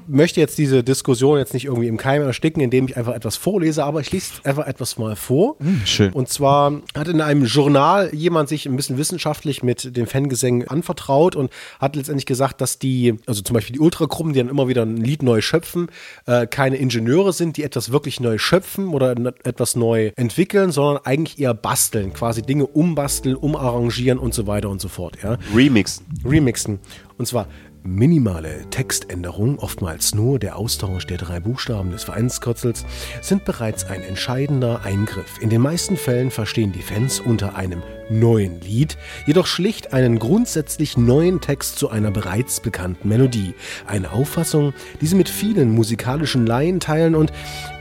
möchte 0.07 0.39
jetzt 0.39 0.57
diese 0.57 0.83
Diskussion 0.83 1.37
jetzt 1.37 1.53
nicht 1.53 1.65
irgendwie 1.65 1.87
im 1.87 1.97
Keim 1.97 2.21
ersticken, 2.21 2.61
indem 2.61 2.87
ich 2.87 2.97
einfach 2.97 3.13
etwas 3.13 3.35
vorlese, 3.35 3.83
aber 3.83 4.01
ich 4.01 4.11
lese 4.11 4.33
einfach 4.43 4.67
etwas 4.67 4.97
mal 4.97 5.15
vor. 5.15 5.57
schön. 5.85 6.11
Und 6.13 6.29
zwar 6.29 6.81
hat 6.95 7.07
in 7.07 7.21
einem 7.21 7.45
Journal 7.45 8.09
jemand 8.13 8.49
sich 8.49 8.65
ein 8.65 8.75
bisschen 8.75 8.97
wissenschaftlich 8.97 9.63
mit 9.63 9.95
den 9.95 10.07
Fangesängen 10.07 10.67
anvertraut 10.67 11.35
und 11.35 11.51
hat 11.79 11.95
letztendlich 11.95 12.25
gesagt, 12.25 12.61
dass 12.61 12.79
die, 12.79 13.15
also 13.25 13.41
zum 13.41 13.53
Beispiel 13.53 13.73
die 13.73 13.79
Ultragruppen, 13.79 14.33
die 14.33 14.39
dann 14.39 14.49
immer 14.49 14.67
wieder 14.67 14.83
ein 14.83 14.97
Lied 14.97 15.23
neu 15.23 15.41
schöpfen, 15.41 15.87
äh, 16.25 16.47
keine 16.47 16.77
Ingenieure 16.77 17.33
sind, 17.33 17.57
die 17.57 17.63
etwas 17.63 17.91
wirklich 17.91 18.19
neu 18.19 18.37
schöpfen 18.37 18.89
oder 18.89 19.15
etwas 19.43 19.75
neu 19.75 20.11
entwickeln, 20.15 20.71
sondern 20.71 21.03
eigentlich 21.05 21.39
eher 21.39 21.53
basteln, 21.53 22.13
quasi 22.13 22.41
Dinge 22.41 22.67
umbasteln, 22.67 23.35
umarrangieren 23.35 24.19
und 24.19 24.33
so 24.33 24.47
weiter 24.47 24.69
und 24.69 24.81
so 24.81 24.87
fort. 24.87 25.17
Ja? 25.23 25.37
Remixen. 25.53 26.05
Remixen. 26.23 26.79
Und 27.17 27.27
zwar 27.27 27.47
minimale 27.85 28.69
Textänderung, 28.69 29.59
oftmals 29.59 30.15
nur 30.15 30.39
der 30.39 30.57
Austausch 30.57 31.05
der 31.05 31.17
drei 31.17 31.39
Buchstaben 31.39 31.91
des 31.91 32.03
Vereinskürzels, 32.03 32.85
sind 33.21 33.45
bereits 33.45 33.85
ein 33.85 34.01
entscheidender 34.01 34.83
Eingriff. 34.83 35.39
In 35.41 35.49
den 35.49 35.61
meisten 35.61 35.95
Fällen 35.95 36.31
verstehen 36.31 36.71
die 36.71 36.81
Fans 36.81 37.19
unter 37.19 37.55
einem 37.55 37.83
neuen 38.09 38.61
Lied 38.61 38.97
jedoch 39.25 39.47
schlicht 39.47 39.93
einen 39.93 40.19
grundsätzlich 40.19 40.97
neuen 40.97 41.41
Text 41.41 41.79
zu 41.79 41.89
einer 41.89 42.11
bereits 42.11 42.59
bekannten 42.59 43.09
Melodie. 43.09 43.53
Eine 43.87 44.11
Auffassung, 44.11 44.73
die 45.01 45.07
sie 45.07 45.15
mit 45.15 45.29
vielen 45.29 45.71
musikalischen 45.71 46.45
Laien 46.45 46.79
teilen 46.79 47.15
und 47.15 47.31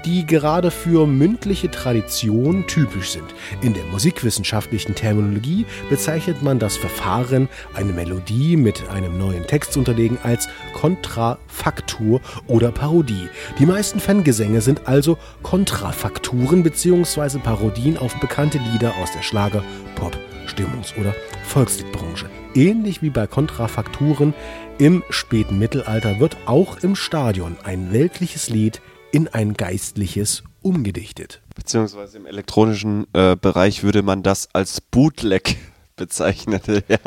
die 0.04 0.26
gerade 0.26 0.70
für 0.70 1.06
mündliche 1.06 1.70
Tradition 1.70 2.66
typisch 2.66 3.10
sind. 3.10 3.24
In 3.62 3.74
der 3.74 3.84
musikwissenschaftlichen 3.84 4.94
Terminologie 4.94 5.64
bezeichnet 5.88 6.42
man 6.42 6.58
das 6.58 6.76
Verfahren, 6.76 7.48
eine 7.74 7.92
Melodie 7.92 8.56
mit 8.56 8.88
einem 8.90 9.18
neuen 9.18 9.46
Text 9.46 9.72
zu 9.72 9.78
unterlegen, 9.78 10.18
als 10.22 10.48
Kontrafaktur 10.74 12.20
oder 12.46 12.70
Parodie. 12.70 13.28
Die 13.58 13.66
meisten 13.66 14.00
Fangesänge 14.00 14.60
sind 14.60 14.86
also 14.86 15.16
Kontrafakturen 15.42 16.62
bzw. 16.62 17.38
Parodien 17.38 17.96
auf 17.96 18.14
bekannte 18.20 18.58
Lieder 18.58 18.94
aus 19.02 19.12
der 19.12 19.22
Schlager, 19.22 19.62
Pop, 20.04 20.18
Stimmungs- 20.46 20.94
oder 21.00 21.14
Volksliedbranche. 21.46 22.28
Ähnlich 22.54 23.00
wie 23.00 23.08
bei 23.08 23.26
Kontrafakturen 23.26 24.34
im 24.76 25.02
späten 25.08 25.58
Mittelalter 25.58 26.20
wird 26.20 26.36
auch 26.44 26.76
im 26.82 26.94
Stadion 26.94 27.56
ein 27.64 27.90
weltliches 27.90 28.50
Lied 28.50 28.82
in 29.12 29.28
ein 29.28 29.54
geistliches 29.54 30.42
umgedichtet. 30.60 31.40
Beziehungsweise 31.54 32.18
im 32.18 32.26
elektronischen 32.26 33.06
äh, 33.14 33.34
Bereich 33.34 33.82
würde 33.82 34.02
man 34.02 34.22
das 34.22 34.50
als 34.52 34.82
Bootleg 34.82 35.56
bezeichnen. 35.96 36.60
ja. 36.88 36.98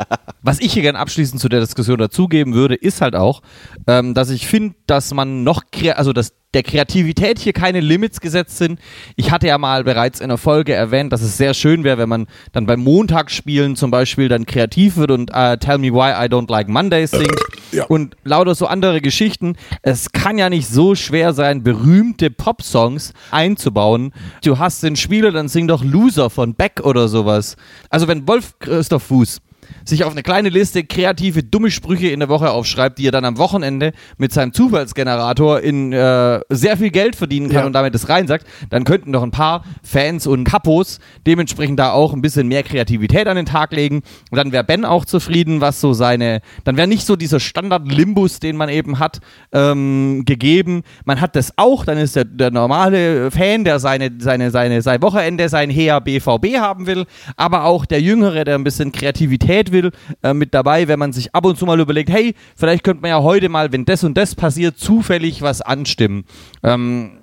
Was 0.42 0.58
ich 0.58 0.72
hier 0.72 0.82
gerne 0.82 0.98
abschließend 0.98 1.40
zu 1.40 1.48
der 1.48 1.60
Diskussion 1.60 1.98
dazugeben 1.98 2.54
würde, 2.54 2.74
ist 2.74 3.00
halt 3.00 3.14
auch, 3.14 3.42
ähm, 3.86 4.12
dass 4.12 4.30
ich 4.30 4.48
finde, 4.48 4.74
dass 4.88 5.14
man 5.14 5.44
noch, 5.44 5.62
also 5.94 6.12
dass 6.12 6.32
der 6.54 6.62
Kreativität 6.62 7.38
hier 7.38 7.52
keine 7.52 7.80
Limits 7.80 8.20
gesetzt 8.20 8.56
sind. 8.56 8.80
Ich 9.16 9.30
hatte 9.30 9.46
ja 9.46 9.58
mal 9.58 9.84
bereits 9.84 10.20
in 10.20 10.28
der 10.28 10.38
Folge 10.38 10.72
erwähnt, 10.72 11.12
dass 11.12 11.20
es 11.20 11.36
sehr 11.36 11.52
schön 11.52 11.84
wäre, 11.84 11.98
wenn 11.98 12.08
man 12.08 12.26
dann 12.52 12.64
beim 12.64 12.80
Montagsspielen 12.80 13.76
zum 13.76 13.90
Beispiel 13.90 14.28
dann 14.28 14.46
kreativ 14.46 14.96
wird 14.96 15.10
und 15.10 15.30
uh, 15.30 15.56
Tell 15.56 15.76
Me 15.78 15.92
Why 15.92 16.12
I 16.24 16.28
Don't 16.30 16.50
Like 16.50 16.68
Mondays 16.68 17.10
singt 17.10 17.36
Ja. 17.70 17.84
und 17.84 18.16
lauter 18.24 18.54
so 18.54 18.66
andere 18.66 19.02
Geschichten. 19.02 19.56
Es 19.82 20.10
kann 20.12 20.38
ja 20.38 20.48
nicht 20.48 20.68
so 20.68 20.94
schwer 20.94 21.34
sein, 21.34 21.62
berühmte 21.62 22.30
Popsongs 22.30 23.12
einzubauen. 23.30 24.12
Du 24.42 24.58
hast 24.58 24.82
den 24.82 24.96
Spieler, 24.96 25.32
dann 25.32 25.48
sing 25.48 25.68
doch 25.68 25.84
Loser 25.84 26.30
von 26.30 26.54
Beck 26.54 26.80
oder 26.82 27.08
sowas. 27.08 27.56
Also 27.90 28.08
wenn 28.08 28.26
Wolf 28.26 28.54
Christoph 28.58 29.02
Fuß 29.02 29.40
sich 29.84 30.04
auf 30.04 30.12
eine 30.12 30.22
kleine 30.22 30.48
Liste 30.48 30.84
kreative, 30.84 31.42
dumme 31.42 31.70
Sprüche 31.70 32.08
in 32.08 32.20
der 32.20 32.28
Woche 32.28 32.50
aufschreibt, 32.50 32.98
die 32.98 33.06
er 33.08 33.12
dann 33.12 33.24
am 33.24 33.38
Wochenende 33.38 33.92
mit 34.16 34.32
seinem 34.32 34.52
Zufallsgenerator 34.52 35.60
in 35.60 35.92
äh, 35.92 36.40
sehr 36.50 36.76
viel 36.76 36.90
Geld 36.90 37.16
verdienen 37.16 37.48
kann 37.48 37.60
Ja. 37.60 37.66
und 37.66 37.72
damit 37.72 37.94
das 37.94 38.08
reinsagt, 38.08 38.46
dann 38.70 38.84
könnten 38.84 39.12
doch 39.12 39.22
ein 39.22 39.30
paar 39.30 39.64
Fans 39.82 40.26
und 40.26 40.44
Kapos 40.44 40.98
dementsprechend 41.26 41.78
da 41.78 41.92
auch 41.92 42.12
ein 42.12 42.22
bisschen 42.22 42.48
mehr 42.48 42.62
Kreativität 42.62 43.26
an 43.26 43.36
den 43.36 43.46
Tag 43.46 43.72
legen. 43.72 44.02
Und 44.30 44.36
dann 44.36 44.52
wäre 44.52 44.64
Ben 44.64 44.84
auch 44.84 45.04
zufrieden, 45.04 45.60
was 45.60 45.80
so 45.80 45.92
seine, 45.92 46.40
dann 46.64 46.76
wäre 46.76 46.86
nicht 46.86 47.04
so 47.06 47.16
dieser 47.16 47.40
Standard-Limbus, 47.40 48.38
den 48.40 48.56
man 48.56 48.68
eben 48.68 48.98
hat, 48.98 49.18
ähm, 49.52 50.22
gegeben. 50.24 50.82
Man 51.04 51.20
hat 51.20 51.34
das 51.34 51.52
auch, 51.56 51.84
dann 51.84 51.98
ist 51.98 52.14
der, 52.16 52.24
der 52.24 52.50
normale 52.50 53.30
Fan, 53.30 53.64
der 53.64 53.78
seine, 53.80 54.10
seine, 54.18 54.50
seine, 54.50 54.82
sein 54.82 55.02
Wochenende, 55.02 55.48
sein 55.48 55.70
Hea 55.70 55.98
BVB 55.98 56.58
haben 56.58 56.86
will, 56.86 57.04
aber 57.36 57.64
auch 57.64 57.86
der 57.86 58.00
Jüngere, 58.00 58.44
der 58.44 58.54
ein 58.54 58.64
bisschen 58.64 58.92
Kreativität 58.92 59.57
will, 59.72 59.90
äh, 60.22 60.32
mit 60.32 60.54
dabei, 60.54 60.88
wenn 60.88 60.98
man 60.98 61.12
sich 61.12 61.34
ab 61.34 61.44
und 61.44 61.58
zu 61.58 61.66
mal 61.66 61.78
überlegt, 61.80 62.10
hey, 62.10 62.34
vielleicht 62.56 62.84
könnte 62.84 63.02
man 63.02 63.10
ja 63.10 63.22
heute 63.22 63.48
mal, 63.48 63.72
wenn 63.72 63.84
das 63.84 64.04
und 64.04 64.16
das 64.16 64.34
passiert, 64.34 64.78
zufällig 64.78 65.42
was 65.42 65.60
anstimmen. 65.60 66.24
Ähm, 66.62 67.18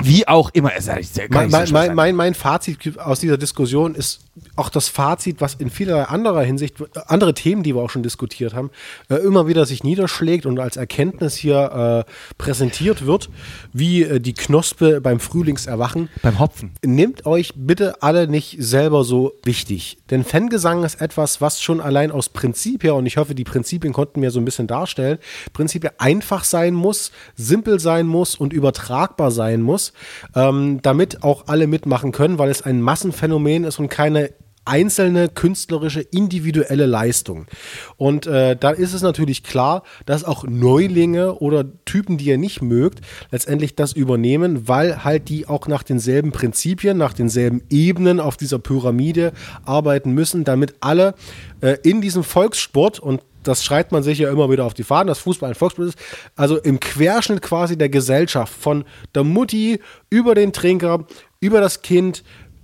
wie 0.00 0.26
auch 0.26 0.50
immer. 0.54 0.70
Es 0.74 0.88
ist 0.88 1.20
Mein, 1.30 1.50
mein, 1.50 1.94
mein, 1.94 2.16
mein 2.16 2.34
Fazit 2.34 2.98
aus 2.98 3.20
dieser 3.20 3.36
Diskussion 3.36 3.94
ist 3.94 4.20
auch 4.56 4.70
das 4.70 4.88
Fazit, 4.88 5.40
was 5.40 5.54
in 5.54 5.68
vielerlei 5.68 6.04
anderer 6.04 6.42
Hinsicht, 6.42 6.76
andere 7.06 7.34
Themen, 7.34 7.62
die 7.62 7.74
wir 7.74 7.82
auch 7.82 7.90
schon 7.90 8.02
diskutiert 8.02 8.54
haben, 8.54 8.70
äh, 9.10 9.16
immer 9.16 9.46
wieder 9.46 9.66
sich 9.66 9.84
niederschlägt 9.84 10.46
und 10.46 10.58
als 10.58 10.76
Erkenntnis 10.76 11.34
hier 11.34 12.06
äh, 12.06 12.12
präsentiert 12.38 13.04
wird, 13.04 13.28
wie 13.74 14.02
äh, 14.02 14.20
die 14.20 14.32
Knospe 14.32 15.02
beim 15.02 15.20
Frühlingserwachen. 15.20 16.08
Beim 16.22 16.38
Hopfen. 16.38 16.72
Nehmt 16.82 17.26
euch 17.26 17.52
bitte 17.56 18.02
alle 18.02 18.26
nicht 18.26 18.56
selber 18.58 19.04
so 19.04 19.34
wichtig. 19.44 19.98
Denn 20.10 20.24
Fangesang 20.24 20.82
ist 20.84 21.02
etwas, 21.02 21.42
was 21.42 21.60
schon 21.60 21.82
allein 21.82 22.10
aus 22.10 22.30
Prinzip 22.30 22.84
her, 22.84 22.94
und 22.94 23.04
ich 23.04 23.18
hoffe, 23.18 23.34
die 23.34 23.44
Prinzipien 23.44 23.92
konnten 23.92 24.22
wir 24.22 24.30
so 24.30 24.40
ein 24.40 24.46
bisschen 24.46 24.66
darstellen, 24.66 25.18
Prinzip 25.52 25.90
einfach 25.98 26.44
sein 26.44 26.72
muss, 26.72 27.12
simpel 27.36 27.80
sein 27.80 28.06
muss 28.06 28.34
und 28.34 28.54
übertragbar 28.54 29.30
sein 29.30 29.60
muss, 29.60 29.92
ähm, 30.34 30.80
damit 30.82 31.22
auch 31.22 31.48
alle 31.48 31.66
mitmachen 31.66 32.12
können, 32.12 32.38
weil 32.38 32.50
es 32.50 32.62
ein 32.62 32.80
Massenphänomen 32.80 33.64
ist 33.64 33.78
und 33.78 33.88
keine 33.88 34.31
einzelne 34.64 35.28
künstlerische, 35.28 36.00
individuelle 36.00 36.86
Leistung. 36.86 37.46
Und 37.96 38.26
äh, 38.26 38.56
da 38.56 38.70
ist 38.70 38.92
es 38.92 39.02
natürlich 39.02 39.42
klar, 39.42 39.82
dass 40.06 40.24
auch 40.24 40.44
Neulinge 40.44 41.34
oder 41.34 41.64
Typen, 41.84 42.16
die 42.18 42.26
ihr 42.26 42.38
nicht 42.38 42.62
mögt, 42.62 43.00
letztendlich 43.30 43.74
das 43.74 43.92
übernehmen, 43.92 44.68
weil 44.68 45.04
halt 45.04 45.28
die 45.28 45.48
auch 45.48 45.66
nach 45.66 45.82
denselben 45.82 46.32
Prinzipien, 46.32 46.96
nach 46.96 47.12
denselben 47.12 47.62
Ebenen 47.70 48.20
auf 48.20 48.36
dieser 48.36 48.58
Pyramide 48.58 49.32
arbeiten 49.64 50.12
müssen, 50.12 50.44
damit 50.44 50.74
alle 50.80 51.14
äh, 51.60 51.76
in 51.82 52.00
diesem 52.00 52.22
Volkssport 52.22 53.00
und 53.00 53.20
das 53.42 53.64
schreibt 53.64 53.92
man 53.92 54.02
sich 54.02 54.18
ja 54.18 54.30
immer 54.30 54.50
wieder 54.50 54.64
auf 54.64 54.74
die 54.74 54.84
Fahnen, 54.84 55.08
dass 55.08 55.18
Fußball 55.18 55.50
ein 55.50 55.54
Volkssport 55.54 55.88
ist, 55.88 55.98
also 56.36 56.58
im 56.58 56.78
Querschnitt 56.80 57.42
quasi 57.42 57.76
der 57.76 57.88
Gesellschaft, 57.88 58.52
von 58.52 58.84
der 59.14 59.24
Mutti 59.24 59.80
über 60.10 60.34
den 60.34 60.52
Trinker, 60.52 61.06
über 61.40 61.60
das 61.60 61.82
Kind, 61.82 62.22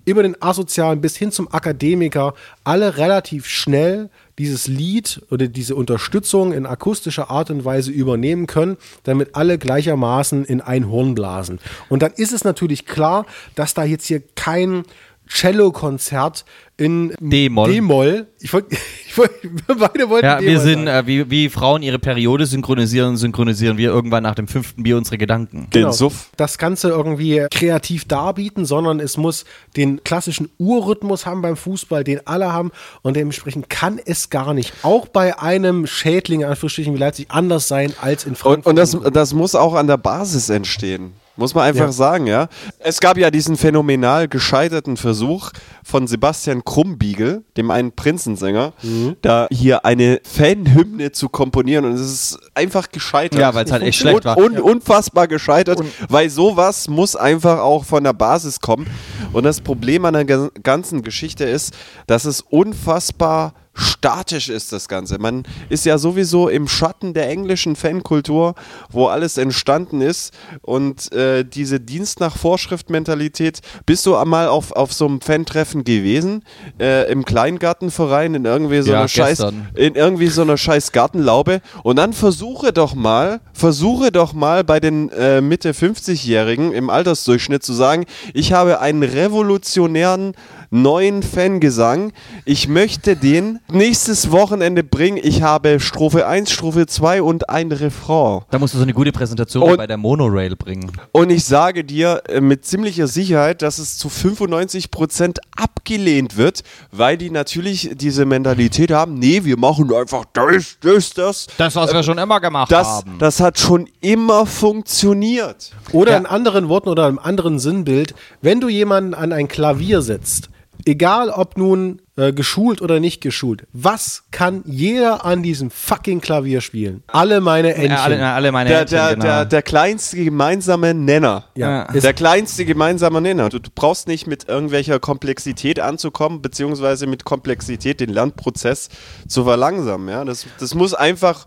über 0.09 0.23
den 0.23 0.41
Asozialen 0.41 1.01
bis 1.01 1.17
hin 1.17 1.31
zum 1.31 1.53
Akademiker, 1.53 2.35
alle 2.65 2.97
relativ 2.97 3.47
schnell 3.47 4.09
dieses 4.39 4.67
Lied 4.67 5.21
oder 5.31 5.49
diese 5.49 5.75
Unterstützung 5.75 6.53
in 6.53 6.65
akustischer 6.65 7.31
Art 7.31 7.51
und 7.51 7.65
Weise 7.65 7.91
übernehmen 7.91 8.47
können, 8.47 8.79
damit 9.03 9.35
alle 9.35 9.59
gleichermaßen 9.59 10.45
in 10.45 10.61
ein 10.61 10.89
Horn 10.89 11.15
blasen. 11.15 11.59
Und 11.89 12.03
dann 12.03 12.13
ist 12.13 12.33
es 12.33 12.45
natürlich 12.45 12.87
klar, 12.87 13.27
dass 13.55 13.75
da 13.75 13.85
jetzt 13.85 14.07
hier 14.07 14.23
kein 14.35 14.85
Cello-Konzert 15.29 16.45
in 16.77 17.13
D-Moll. 17.21 17.73
D-Moll. 17.73 18.27
Ich 18.41 18.53
wollte, 18.53 18.77
ich 19.07 19.19
wollt, 19.19 19.33
wir 19.43 19.75
beide 19.77 20.09
wollten 20.09 20.25
Ja, 20.25 20.41
wir 20.41 20.61
sind, 20.61 20.87
äh, 20.87 21.07
wie, 21.07 21.29
wie 21.29 21.49
Frauen 21.49 21.83
ihre 21.83 21.99
Periode 21.99 22.47
synchronisieren, 22.47 23.17
synchronisieren 23.17 23.77
wir 23.79 23.91
irgendwann 23.91 24.23
nach 24.23 24.37
dem 24.37 24.47
fünften 24.47 24.85
Bier 24.85 24.97
unsere 24.97 25.19
Gedanken. 25.19 25.67
Genau. 25.71 26.13
Das 26.37 26.59
Ganze 26.59 26.89
irgendwie 26.89 27.47
kreativ 27.51 28.05
darbieten, 28.07 28.65
sondern 28.65 29.01
es 29.01 29.17
muss 29.17 29.45
den 29.77 30.05
klassischen 30.05 30.51
Urrhythmus 30.59 31.27
haben 31.27 31.43
beim 31.43 31.57
Fußball, 31.57 32.05
den 32.05 32.27
alle 32.27 32.53
haben 32.53 32.71
und 33.03 33.17
dementsprechend 33.17 33.69
kann 33.69 34.01
es 34.05 34.31
gar 34.31 34.55
nicht, 34.55 34.73
auch 34.83 35.09
bei 35.09 35.39
einem 35.39 35.87
Schädling, 35.87 36.41
in 36.41 36.47
Anführungsstrichen 36.47 36.95
wie 36.95 36.99
Leipzig, 36.99 37.27
anders 37.31 37.67
sein 37.67 37.93
als 38.01 38.25
in 38.25 38.31
Und, 38.31 38.37
Frankfurt. 38.37 38.67
und 38.67 38.77
das, 38.77 38.97
das 39.13 39.35
muss 39.35 39.55
auch 39.57 39.75
an 39.75 39.89
der 39.89 39.97
Basis 39.97 40.49
entstehen. 40.49 41.13
Muss 41.39 41.55
man 41.55 41.65
einfach 41.65 41.87
Ja. 41.87 41.93
sagen, 41.93 42.27
ja. 42.27 42.49
Es 42.81 42.99
gab 43.01 43.17
ja 43.17 43.31
diesen 43.31 43.57
phänomenal 43.57 44.27
gescheiterten 44.29 44.97
Versuch 44.97 45.51
von 45.85 46.07
Sebastian 46.09 46.65
Krumbiegel, 46.65 47.45
dem 47.57 47.71
einen 47.71 47.93
Prinzensänger, 47.93 48.73
Mhm. 48.83 49.17
da 49.23 49.47
hier 49.51 49.85
eine 49.85 50.21
Fanhymne 50.25 51.13
zu 51.13 51.29
komponieren 51.29 51.85
und 51.85 51.93
es 51.93 52.01
ist 52.01 52.39
einfach 52.55 52.91
gescheitert. 52.91 53.39
Ja, 53.41 53.55
weil's 53.55 53.71
halt 53.71 53.85
echt 53.85 54.01
schlecht 54.01 54.25
war. 54.25 54.37
Un, 54.37 54.59
unfassbar 54.59 55.29
gescheitert, 55.29 55.81
weil 56.09 56.29
sowas 56.29 56.89
muss 56.89 57.15
einfach 57.15 57.61
auch 57.61 57.85
von 57.85 58.03
der 58.03 58.13
Basis 58.15 58.61
kommen. 58.61 58.87
Und 59.33 59.45
das 59.45 59.61
Problem 59.61 60.05
an 60.05 60.15
der 60.15 60.25
ga- 60.25 60.51
ganzen 60.63 61.03
Geschichte 61.03 61.45
ist, 61.45 61.73
dass 62.09 62.25
es 62.25 62.41
unfassbar 62.43 63.53
statisch 63.79 64.49
ist 64.49 64.73
das 64.73 64.89
Ganze. 64.89 65.19
Man 65.19 65.45
ist 65.69 65.87
ja 65.87 65.99
sowieso 65.99 66.49
im 66.49 66.69
Schatten 66.69 67.15
der 67.15 67.29
englischen 67.29 67.77
Fankultur, 67.77 68.55
wo 68.91 69.07
alles 69.07 69.39
entstanden 69.39 70.01
ist 70.01 70.35
und 70.63 71.13
äh, 71.13 71.45
diese 71.45 71.81
Dienst 71.81 72.21
nach 72.21 72.37
Vorschrift-Mentalität. 72.37 73.61
Bist 73.87 74.05
du 74.07 74.17
einmal 74.17 74.49
auf, 74.49 74.73
auf 74.73 74.93
so 74.93 75.07
einem 75.07 75.21
Fan-Treffen 75.21 75.85
gewesen? 75.85 76.43
Äh, 76.81 77.11
Im 77.11 77.25
Kleingartenverein 77.25 78.35
in 78.35 78.45
irgendwie 78.45 78.83
so 78.83 78.91
Ja, 78.93 78.99
einer 78.99 79.09
scheiß 79.09 79.41
in 79.75 79.95
irgendwie 79.95 80.29
so 80.29 80.43
einer 80.43 80.57
scheiß 80.57 80.93
Gartenlaube 80.93 81.61
und 81.85 81.97
dann 81.97 82.13
versuche 82.13 82.73
doch 82.73 82.95
mal, 82.95 83.41
versuche 83.53 84.11
doch 84.11 84.33
mal 84.33 84.65
bei 84.65 84.81
den 84.81 85.11
äh, 85.11 85.41
Mitte 85.41 85.73
50-Jährigen 85.73 86.73
im 86.73 86.91
Altersdurchschnitt 86.91 87.63
zu 87.63 87.73
sagen, 87.73 88.07
ich 88.35 88.53
habe 88.53 88.81
einen 88.81 89.03
revolutionären 89.03 90.35
neuen 90.71 91.23
Fangesang. 91.23 92.13
Ich 92.45 92.69
möchte 92.69 93.17
den 93.17 93.61
nächstes 93.71 94.31
Wochenende 94.31 94.85
bringen. 94.85 95.19
Ich 95.23 95.43
habe 95.43 95.81
Strophe 95.81 96.27
1, 96.27 96.51
Strophe 96.51 96.87
2 96.87 97.23
und 97.23 97.49
ein 97.49 97.73
Refrain. 97.73 98.43
Da 98.51 98.59
musst 98.59 98.75
du 98.75 98.79
so 98.79 98.85
eine 98.85 98.93
gute 98.95 99.13
Präsentation 99.13 99.63
Und- 99.63 99.77
bei 99.77 99.87
der 99.87 99.97
Monorail 99.97 100.57
bringen. 100.57 100.91
Und 101.13 101.31
ich 101.31 101.45
sage 101.45 101.85
dir 101.85 102.23
äh, 102.29 102.41
mit 102.41 102.65
ziemlicher 102.65 103.07
Sicherheit, 103.07 103.63
dass 103.63 103.79
es 103.79 103.99
zu 103.99 104.09
95% 104.09 105.39
abgelehnt 105.57 106.37
wird, 106.37 106.63
weil 106.93 107.17
die 107.17 107.31
natürlich 107.31 107.91
diese 107.95 108.25
Mentalität 108.25 108.91
haben, 108.91 109.15
nee, 109.15 109.45
wir 109.45 109.59
machen 109.59 109.93
einfach 109.93 110.25
das, 110.33 110.77
das, 110.81 111.11
das. 111.11 111.47
Das, 111.57 111.77
was 111.77 111.93
wir 111.93 112.03
schon 112.03 112.19
immer 112.19 112.41
gemacht 112.41 112.71
das, 112.71 112.87
haben. 112.87 113.17
Das 113.19 113.41
hat 113.41 113.59
schon 113.59 113.89
immer 114.01 114.47
funktioniert. 114.47 115.73
Oder 115.93 116.17
in 116.17 116.27
anderen 116.27 116.69
Worten 116.69 116.89
oder 116.89 117.09
im 117.09 117.19
anderen 117.19 117.59
Sinnbild, 117.59 118.15
wenn 118.43 118.61
du 118.61 118.69
jemanden 118.69 119.15
an 119.15 119.33
ein 119.33 119.49
Klavier 119.49 120.03
setzt, 120.03 120.51
egal 120.85 121.31
ob 121.31 121.57
nun 121.57 122.01
äh, 122.17 122.33
geschult 122.33 122.83
oder 122.83 123.01
nicht 123.01 123.21
geschult, 123.21 123.67
was 123.73 124.25
kann 124.31 124.63
jeder 124.67 125.25
an 125.25 125.43
diesem 125.43 125.71
fucking 125.71 126.21
Klavier 126.21 126.61
spielen? 126.61 127.03
Alle 127.07 127.41
meine 127.41 127.75
Entchen. 127.75 127.91
Ja, 127.93 128.03
alle, 128.03 128.27
alle 128.27 128.53
meine 128.53 128.71
Der, 128.71 128.79
Händchen, 128.81 128.99
der, 128.99 129.09
genau. 129.11 129.25
der, 129.25 129.45
der 129.45 129.63
kleinste 129.63 130.25
gemeinsame 130.25 130.95
Nenner. 130.95 131.45
Ja. 131.55 131.85
Der 131.85 132.15
kleinste 132.15 132.65
gemeinsame 132.65 133.21
Nenner. 133.21 133.49
Du, 133.49 133.59
du 133.59 133.71
brauchst 133.75 134.09
nicht 134.09 134.27
mit 134.27 134.49
irgendwelcher 134.49 134.99
Komplexität 134.99 135.81
anzukommen, 135.81 136.43
beziehungsweise 136.43 137.07
mit 137.07 137.25
Komplexität 137.25 138.01
den 138.01 138.11
Lernprozess 138.11 138.89
zu 139.27 139.45
verlangsamen. 139.45 140.09
Ja? 140.09 140.25
Das, 140.25 140.47
das 140.59 140.75
muss 140.75 140.95
einfach 140.95 141.47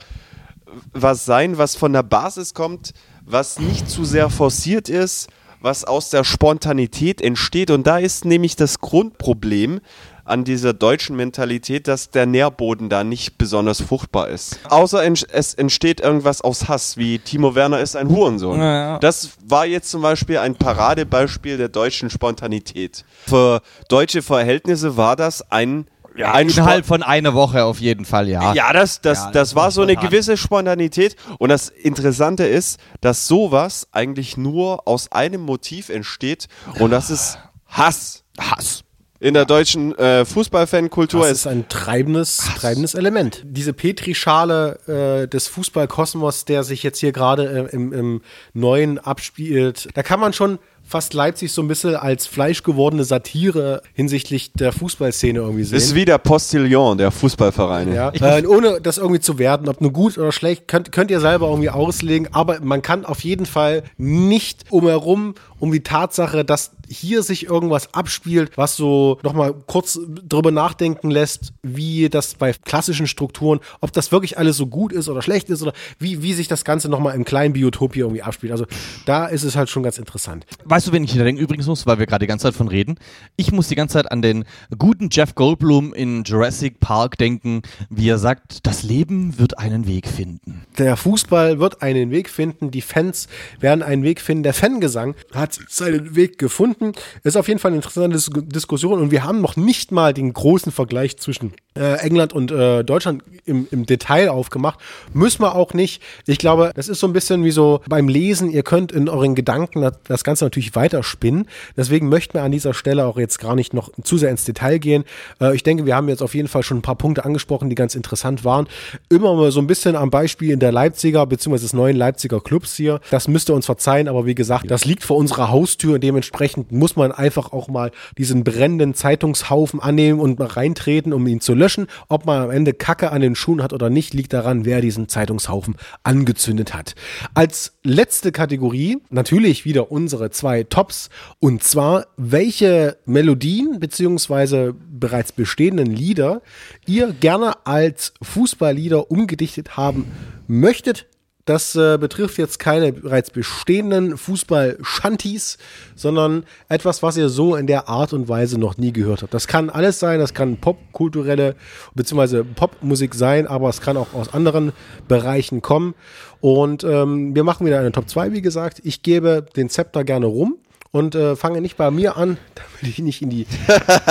was 0.94 1.26
sein, 1.26 1.58
was 1.58 1.76
von 1.76 1.94
der 1.94 2.04
Basis 2.04 2.54
kommt, 2.54 2.94
was 3.26 3.60
nicht 3.60 3.90
zu 3.90 4.06
sehr 4.06 4.30
forciert 4.30 4.90
ist, 4.90 5.30
was 5.62 5.84
aus 5.84 6.10
der 6.10 6.24
Spontanität 6.24 7.22
entsteht. 7.22 7.72
Und 7.72 7.88
da 7.88 7.98
ist 7.98 8.26
nämlich 8.26 8.56
das 8.56 8.80
Grundproblem 8.80 9.82
an 10.24 10.44
dieser 10.44 10.74
deutschen 10.74 11.16
Mentalität, 11.16 11.88
dass 11.88 12.10
der 12.10 12.26
Nährboden 12.26 12.90
da 12.90 13.04
nicht 13.04 13.38
besonders 13.38 13.82
fruchtbar 13.82 14.30
ist. 14.30 14.60
Außer 14.70 15.04
es 15.32 15.54
entsteht 15.54 16.00
irgendwas 16.00 16.42
aus 16.42 16.70
Hass, 16.70 16.98
wie 16.98 17.20
Timo 17.20 17.56
Werner 17.56 17.80
ist 17.80 17.96
ein 17.96 18.10
Hurensohn. 18.10 18.60
Ja, 18.60 18.74
ja. 18.74 19.00
Das 19.00 19.32
war 19.46 19.66
jetzt 19.66 19.90
zum 19.90 20.02
Beispiel 20.02 20.38
ein 20.38 20.56
Paradebeispiel 20.56 21.58
der 21.58 21.70
deutschen 21.70 22.10
Spontanität. 22.10 23.04
Für 23.28 23.62
deutsche 23.90 24.22
Verhältnisse 24.22 24.96
war 24.96 25.16
das 25.16 25.52
ein 25.52 25.86
Ja, 26.16 26.38
innerhalb 26.40 26.86
von 26.86 27.04
einer 27.04 27.34
Woche 27.34 27.64
auf 27.64 27.80
jeden 27.80 28.06
Fall, 28.06 28.28
ja. 28.28 28.54
Ja, 28.54 28.74
das, 28.74 29.02
das, 29.02 29.20
Ja, 29.20 29.26
das, 29.26 29.34
das 29.34 29.56
war 29.56 29.72
so 29.72 29.82
eine 29.82 29.96
gewisse 29.96 30.38
Spontanität. 30.38 31.16
Und 31.38 31.50
das 31.50 31.70
Interessante 31.70 32.46
ist, 32.46 32.80
dass 33.00 33.28
sowas 33.28 33.88
eigentlich 33.92 34.38
nur 34.38 34.88
aus 34.88 35.12
einem 35.12 35.42
Motiv 35.42 35.90
entsteht. 35.90 36.48
Und 36.80 36.92
das 36.92 37.10
ist 37.10 37.38
Hass. 37.68 38.24
Hass. 38.38 38.84
In 39.22 39.36
der 39.36 39.46
deutschen 39.46 39.96
äh, 40.00 40.26
Fußballfankultur 40.26 41.22
Das 41.22 41.32
ist 41.32 41.48
ein 41.48 41.70
treibendes, 41.70 42.38
treibendes 42.58 42.96
Element. 42.96 43.44
Diese 43.46 43.72
Petrischale 43.72 44.80
äh, 45.24 45.28
des 45.28 45.48
Fußballkosmos, 45.48 46.46
der 46.46 46.64
sich 46.64 46.82
jetzt 46.82 47.00
hier 47.00 47.12
gerade 47.12 47.70
äh, 47.72 47.76
im, 47.76 47.94
im 47.94 48.22
Neuen 48.54 48.98
abspielt, 48.98 49.90
da 49.94 50.02
kann 50.02 50.20
man 50.20 50.34
schon 50.34 50.58
fast 50.92 51.14
Leipzig 51.14 51.54
so 51.54 51.62
ein 51.62 51.70
bisschen 51.70 51.96
als 51.96 52.28
fleischgewordene 52.28 53.06
Satire 53.06 53.82
hinsichtlich 53.94 54.52
der 54.54 54.74
Fußballszene 54.74 55.40
irgendwie 55.40 55.64
sehen. 55.64 55.76
Das 55.76 55.86
ist 55.86 55.96
wie 55.96 56.04
der 56.04 56.18
Postillon 56.18 56.98
der 56.98 57.12
Fußballvereine. 57.12 57.96
Ja, 57.96 58.12
äh, 58.14 58.46
ohne 58.46 58.82
das 58.82 58.98
irgendwie 58.98 59.22
zu 59.22 59.40
werten, 59.40 59.70
ob 59.70 59.80
nur 59.80 59.94
gut 59.94 60.18
oder 60.18 60.34
schlecht, 60.34 60.68
könnt, 60.68 60.92
könnt 60.92 61.10
ihr 61.10 61.22
selber 61.22 61.48
irgendwie 61.48 61.70
auslegen, 61.70 62.28
aber 62.34 62.60
man 62.62 62.82
kann 62.82 63.06
auf 63.06 63.22
jeden 63.22 63.46
Fall 63.46 63.84
nicht 63.98 64.66
umherum 64.70 65.36
um 65.62 65.72
die 65.72 65.84
Tatsache, 65.84 66.44
dass 66.44 66.72
hier 66.90 67.24
sich 67.24 67.46
irgendwas 67.46 67.94
abspielt, 67.94 68.58
was 68.58 68.76
so 68.76 69.20
nochmal 69.24 69.54
kurz 69.68 70.00
drüber 70.28 70.52
nachdenken 70.52 71.12
lässt, 71.12 71.54
wie 71.62 72.10
das 72.10 72.34
bei 72.34 72.52
klassischen 72.52 73.08
Strukturen, 73.08 73.60
ob 73.80 73.94
das 73.94 74.12
wirklich 74.12 74.38
alles 74.40 74.58
so 74.58 74.66
gut 74.66 74.92
ist 74.92 75.08
oder 75.08 75.22
schlecht 75.22 75.50
ist 75.50 75.62
oder 75.62 75.74
wie, 76.00 76.24
wie 76.24 76.34
sich 76.34 76.48
das 76.48 76.66
Ganze 76.66 76.90
nochmal 76.90 77.16
im 77.16 77.24
kleinen 77.24 77.54
Biotop 77.54 77.94
hier 77.94 78.06
irgendwie 78.06 78.24
abspielt. 78.24 78.52
Also 78.52 78.66
da 79.06 79.28
ist 79.28 79.44
es 79.44 79.56
halt 79.56 79.70
schon 79.70 79.84
ganz 79.84 80.00
interessant. 80.00 80.46
Weißt 80.66 80.88
du, 80.88 80.92
wen 80.92 81.04
ich 81.04 81.14
da 81.14 81.24
denken 81.24 81.42
übrigens 81.42 81.68
muss, 81.68 81.86
weil 81.86 82.00
wir 82.00 82.08
gerade 82.08 82.26
die 82.26 82.28
ganze 82.28 82.48
Zeit 82.48 82.56
von 82.56 82.68
reden? 82.68 82.96
Ich 83.38 83.52
muss 83.52 83.68
die 83.68 83.76
ganze 83.76 83.94
Zeit 83.94 84.12
an 84.12 84.24
den 84.24 84.46
guten 84.78 85.10
Jeff 85.12 85.36
Goldblum 85.36 85.94
in 85.94 86.24
Jurassic 86.24 86.80
Park 86.80 87.20
denken, 87.20 87.62
wie 87.90 88.10
er 88.10 88.18
sagt, 88.18 88.66
das 88.66 88.82
Leben 88.82 89.38
wird 89.38 89.60
einen 89.60 89.86
Weg 89.86 90.08
finden. 90.08 90.66
Der 90.80 90.98
Fußball 90.98 91.60
wird 91.60 91.84
einen 91.84 92.10
Weg 92.10 92.30
finden, 92.30 92.72
die 92.72 92.82
Fans 92.82 93.28
werden 93.60 93.84
einen 93.84 94.04
Weg 94.04 94.20
finden. 94.20 94.44
Der 94.44 94.56
Fangesang 94.56 95.14
hat 95.34 95.51
seinen 95.70 96.16
Weg 96.16 96.38
gefunden. 96.38 96.92
Ist 97.24 97.38
auf 97.38 97.48
jeden 97.48 97.60
Fall 97.60 97.70
eine 97.70 97.78
interessante 97.78 98.10
Dis 98.16 98.30
Diskussion 98.34 99.00
und 99.00 99.12
wir 99.12 99.24
haben 99.24 99.42
noch 99.42 99.56
nicht 99.56 99.92
mal 99.92 100.14
den 100.14 100.34
großen 100.34 100.72
Vergleich 100.72 101.18
zwischen 101.18 101.54
äh, 101.78 101.96
England 102.00 102.34
und 102.34 102.52
äh, 102.52 102.84
Deutschland 102.84 103.24
im, 103.46 103.68
im 103.72 103.86
Detail 103.86 104.30
aufgemacht. 104.30 104.80
Müssen 105.14 105.42
wir 105.42 105.56
auch 105.56 105.74
nicht. 105.74 106.02
Ich 106.28 106.38
glaube, 106.38 106.72
das 106.76 106.90
ist 106.90 107.00
so 107.00 107.08
ein 107.08 107.14
bisschen 107.14 107.44
wie 107.44 107.52
so 107.52 107.82
beim 107.88 108.08
Lesen. 108.10 108.50
Ihr 108.52 108.64
könnt 108.64 108.92
in 108.92 109.08
euren 109.10 109.36
Gedanken 109.36 109.82
das- 109.82 109.94
das 110.08 110.24
Ganze 110.24 110.46
natürlich 110.46 110.76
weiterspinnen. 110.76 111.48
Deswegen 111.78 112.10
möchten 112.10 112.34
wir 112.34 112.44
an 112.44 112.52
dieser 112.52 112.74
Stelle 112.74 113.06
auch 113.06 113.18
jetzt 113.18 113.40
gar 113.40 113.56
nicht 113.56 113.74
noch 113.74 113.90
zu 114.04 114.18
sehr 114.18 114.30
ins 114.30 114.44
Detail 114.46 114.80
gehen. 114.80 115.04
Äh, 115.40 115.56
ich 115.56 115.64
denke, 115.64 115.86
wir 115.86 115.96
haben 115.96 116.10
jetzt 116.10 116.22
auf 116.22 116.36
jeden 116.36 116.48
Fall 116.50 116.64
schon 116.64 116.78
ein 116.78 116.82
paar 116.82 116.96
Punkte 116.96 117.24
angesprochen, 117.26 117.70
die 117.70 117.76
ganz 117.76 117.96
interessant 117.96 118.44
waren. 118.44 118.68
Immer 119.10 119.34
mal 119.36 119.52
so 119.52 119.60
ein 119.62 119.68
bisschen 119.68 119.96
am 119.96 120.10
Beispiel 120.10 120.58
der 120.58 120.72
Leipziger 120.72 121.26
bzw. 121.26 121.58
des 121.60 121.74
neuen 121.74 121.96
Leipziger 121.96 122.42
Clubs 122.42 122.76
hier. 122.76 123.00
Das 123.12 123.28
müsst 123.28 123.50
ihr 123.50 123.56
uns 123.56 123.66
verzeihen, 123.66 124.08
aber 124.08 124.26
wie 124.26 124.36
gesagt, 124.36 124.70
das 124.70 124.84
liegt 124.86 125.04
vor 125.04 125.18
unserer 125.18 125.41
Haustür 125.50 125.96
und 125.96 126.04
dementsprechend 126.04 126.72
muss 126.72 126.96
man 126.96 127.12
einfach 127.12 127.52
auch 127.52 127.68
mal 127.68 127.92
diesen 128.18 128.44
brennenden 128.44 128.94
Zeitungshaufen 128.94 129.80
annehmen 129.80 130.20
und 130.20 130.40
mal 130.40 130.48
reintreten, 130.48 131.14
um 131.14 131.26
ihn 131.28 131.42
zu 131.42 131.54
löschen. 131.54 131.88
Ob 132.10 132.26
man 132.26 132.42
am 132.44 132.52
Ende 132.52 132.74
Kacke 132.74 133.12
an 133.12 133.22
den 133.22 133.36
Schuhen 133.36 133.64
hat 133.64 133.74
oder 133.74 133.90
nicht, 133.90 134.14
liegt 134.14 134.34
daran, 134.34 134.66
wer 134.66 134.82
diesen 134.82 135.08
Zeitungshaufen 135.08 135.76
angezündet 136.04 136.74
hat. 136.74 136.96
Als 137.34 137.74
letzte 137.84 138.32
Kategorie 138.32 139.00
natürlich 139.10 139.66
wieder 139.66 139.92
unsere 139.92 140.30
zwei 140.32 140.64
Tops 140.64 141.10
und 141.40 141.64
zwar 141.64 142.08
welche 142.18 142.98
Melodien 143.06 143.80
beziehungsweise 143.80 144.74
bereits 144.74 145.32
bestehenden 145.32 145.88
Lieder 145.88 146.42
ihr 146.86 147.14
gerne 147.14 147.66
als 147.66 148.14
Fußballlieder 148.22 149.12
umgedichtet 149.12 149.78
haben 149.78 150.12
möchtet. 150.48 151.08
Das 151.46 151.76
äh, 151.76 151.98
betrifft 152.00 152.38
jetzt 152.38 152.60
keine 152.60 152.94
bereits 152.94 153.30
bestehenden 153.30 154.18
Fußball-Shanties, 154.18 155.58
sondern 155.96 156.44
etwas, 156.70 157.02
was 157.02 157.18
ihr 157.18 157.30
so 157.30 157.56
in 157.56 157.68
der 157.68 157.90
Art 157.90 158.14
und 158.14 158.30
Weise 158.30 158.60
noch 158.60 158.78
nie 158.78 158.92
gehört 158.92 159.24
habt. 159.24 159.34
Das 159.34 159.48
kann 159.48 159.70
alles 159.70 160.00
sein, 160.00 160.20
das 160.20 160.34
kann 160.34 160.58
popkulturelle 160.58 161.56
bzw. 161.96 162.44
Popmusik 162.44 163.16
sein, 163.16 163.48
aber 163.48 163.70
es 163.70 163.82
kann 163.82 163.98
auch 163.98 164.14
aus 164.14 164.34
anderen 164.34 164.72
Bereichen 165.08 165.62
kommen. 165.62 165.96
Und 166.40 166.84
ähm, 166.84 167.36
wir 167.36 167.44
machen 167.44 167.66
wieder 167.66 167.80
eine 167.80 167.92
Top 167.92 168.10
2, 168.10 168.34
wie 168.34 168.42
gesagt. 168.42 168.82
Ich 168.84 169.02
gebe 169.02 169.46
den 169.56 169.70
Zepter 169.70 170.04
gerne 170.04 170.28
rum 170.28 170.58
und 170.92 171.16
äh, 171.16 171.36
fange 171.36 171.62
nicht 171.62 171.78
bei 171.78 171.90
mir 171.90 172.18
an, 172.18 172.38
damit 172.56 172.96
ich 172.96 173.00
nicht 173.00 173.22
in 173.22 173.30
die 173.30 173.48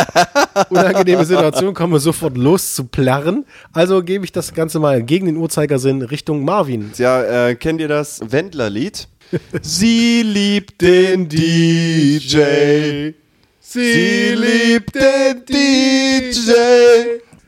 unangenehme 0.70 1.24
Situation 1.24 1.74
komme, 1.74 2.00
sofort 2.00 2.36
loszuplärren. 2.36 3.44
Also 3.72 4.02
gebe 4.02 4.24
ich 4.24 4.32
das 4.32 4.54
Ganze 4.54 4.80
mal 4.80 5.02
gegen 5.02 5.26
den 5.26 5.36
Uhrzeigersinn 5.36 6.02
Richtung 6.02 6.44
Marvin. 6.44 6.90
Ja, 6.96 7.48
äh, 7.48 7.54
kennt 7.54 7.80
ihr 7.80 7.88
das 7.88 8.20
Wendler-Lied? 8.30 9.08
Sie 9.62 10.22
liebt 10.22 10.80
den 10.80 11.28
DJ. 11.28 13.12
Sie 13.60 14.34
liebt 14.34 14.94
den 14.94 15.44
DJ. 15.46 16.52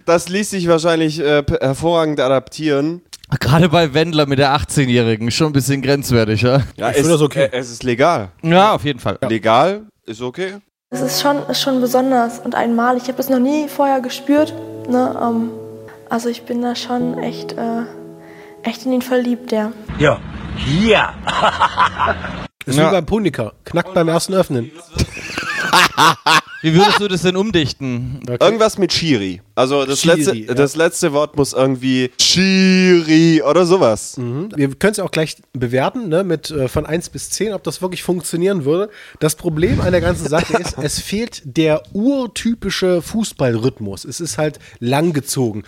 Das 0.04 0.28
ließ 0.28 0.50
sich 0.50 0.68
wahrscheinlich 0.68 1.20
äh, 1.20 1.42
hervorragend 1.60 2.20
adaptieren. 2.20 3.02
Gerade 3.40 3.68
bei 3.68 3.94
Wendler 3.94 4.26
mit 4.26 4.38
der 4.38 4.54
18-Jährigen 4.56 5.30
schon 5.30 5.48
ein 5.48 5.52
bisschen 5.52 5.82
grenzwertig, 5.82 6.42
ja? 6.42 6.62
Ja, 6.76 6.90
es, 6.90 7.06
äh, 7.06 7.48
es 7.52 7.70
ist 7.70 7.82
legal. 7.82 8.28
Ja, 8.42 8.72
auf 8.72 8.84
jeden 8.84 8.98
Fall. 8.98 9.18
Legal 9.28 9.82
ist 10.06 10.20
okay. 10.20 10.54
Es 10.90 11.00
ist 11.00 11.22
schon, 11.22 11.38
ist 11.48 11.62
schon 11.62 11.80
besonders 11.80 12.38
und 12.40 12.54
einmalig. 12.54 13.04
Ich 13.04 13.08
habe 13.08 13.20
es 13.20 13.28
noch 13.30 13.38
nie 13.38 13.68
vorher 13.68 14.00
gespürt. 14.00 14.52
Ne? 14.88 15.18
Ähm, 15.22 15.50
also 16.10 16.28
ich 16.28 16.42
bin 16.42 16.60
da 16.60 16.74
schon 16.76 17.18
echt, 17.18 17.52
äh, 17.52 17.82
echt 18.62 18.84
in 18.84 18.92
ihn 18.92 19.02
verliebt, 19.02 19.52
ja. 19.52 19.72
Ja. 19.98 20.20
Ja. 20.82 21.14
Ist 22.66 22.76
Ja. 22.78 22.88
wie 22.88 22.92
beim 22.92 23.06
Punika. 23.06 23.52
Knackt 23.64 23.94
beim 23.94 24.08
ersten 24.08 24.34
Öffnen. 24.34 24.70
Wie 26.62 26.74
würdest 26.74 27.00
du 27.00 27.08
das 27.08 27.22
denn 27.22 27.36
umdichten? 27.36 28.20
Irgendwas 28.40 28.78
mit 28.78 28.92
Chiri. 28.92 29.40
Also 29.54 29.84
das, 29.84 30.00
Chiri, 30.00 30.16
letzte, 30.16 30.36
ja. 30.36 30.54
das 30.54 30.76
letzte 30.76 31.12
Wort 31.12 31.36
muss 31.36 31.52
irgendwie 31.52 32.10
Chiri 32.18 33.42
oder 33.42 33.66
sowas. 33.66 34.16
Mhm. 34.16 34.48
Wir 34.54 34.68
können 34.76 34.92
es 34.92 34.96
ja 34.96 35.04
auch 35.04 35.10
gleich 35.10 35.36
bewerten, 35.52 36.08
ne, 36.08 36.24
mit 36.24 36.50
äh, 36.50 36.68
von 36.68 36.86
1 36.86 37.10
bis 37.10 37.30
10, 37.30 37.52
ob 37.52 37.62
das 37.64 37.82
wirklich 37.82 38.02
funktionieren 38.02 38.64
würde. 38.64 38.90
Das 39.20 39.34
Problem 39.34 39.80
an 39.80 39.92
der 39.92 40.00
ganzen 40.00 40.28
Sache 40.28 40.56
ist, 40.56 40.78
es 40.80 41.00
fehlt 41.00 41.42
der 41.44 41.82
urtypische 41.92 43.02
Fußballrhythmus. 43.02 44.04
Es 44.04 44.20
ist 44.20 44.38
halt 44.38 44.58
langgezogen. 44.78 45.64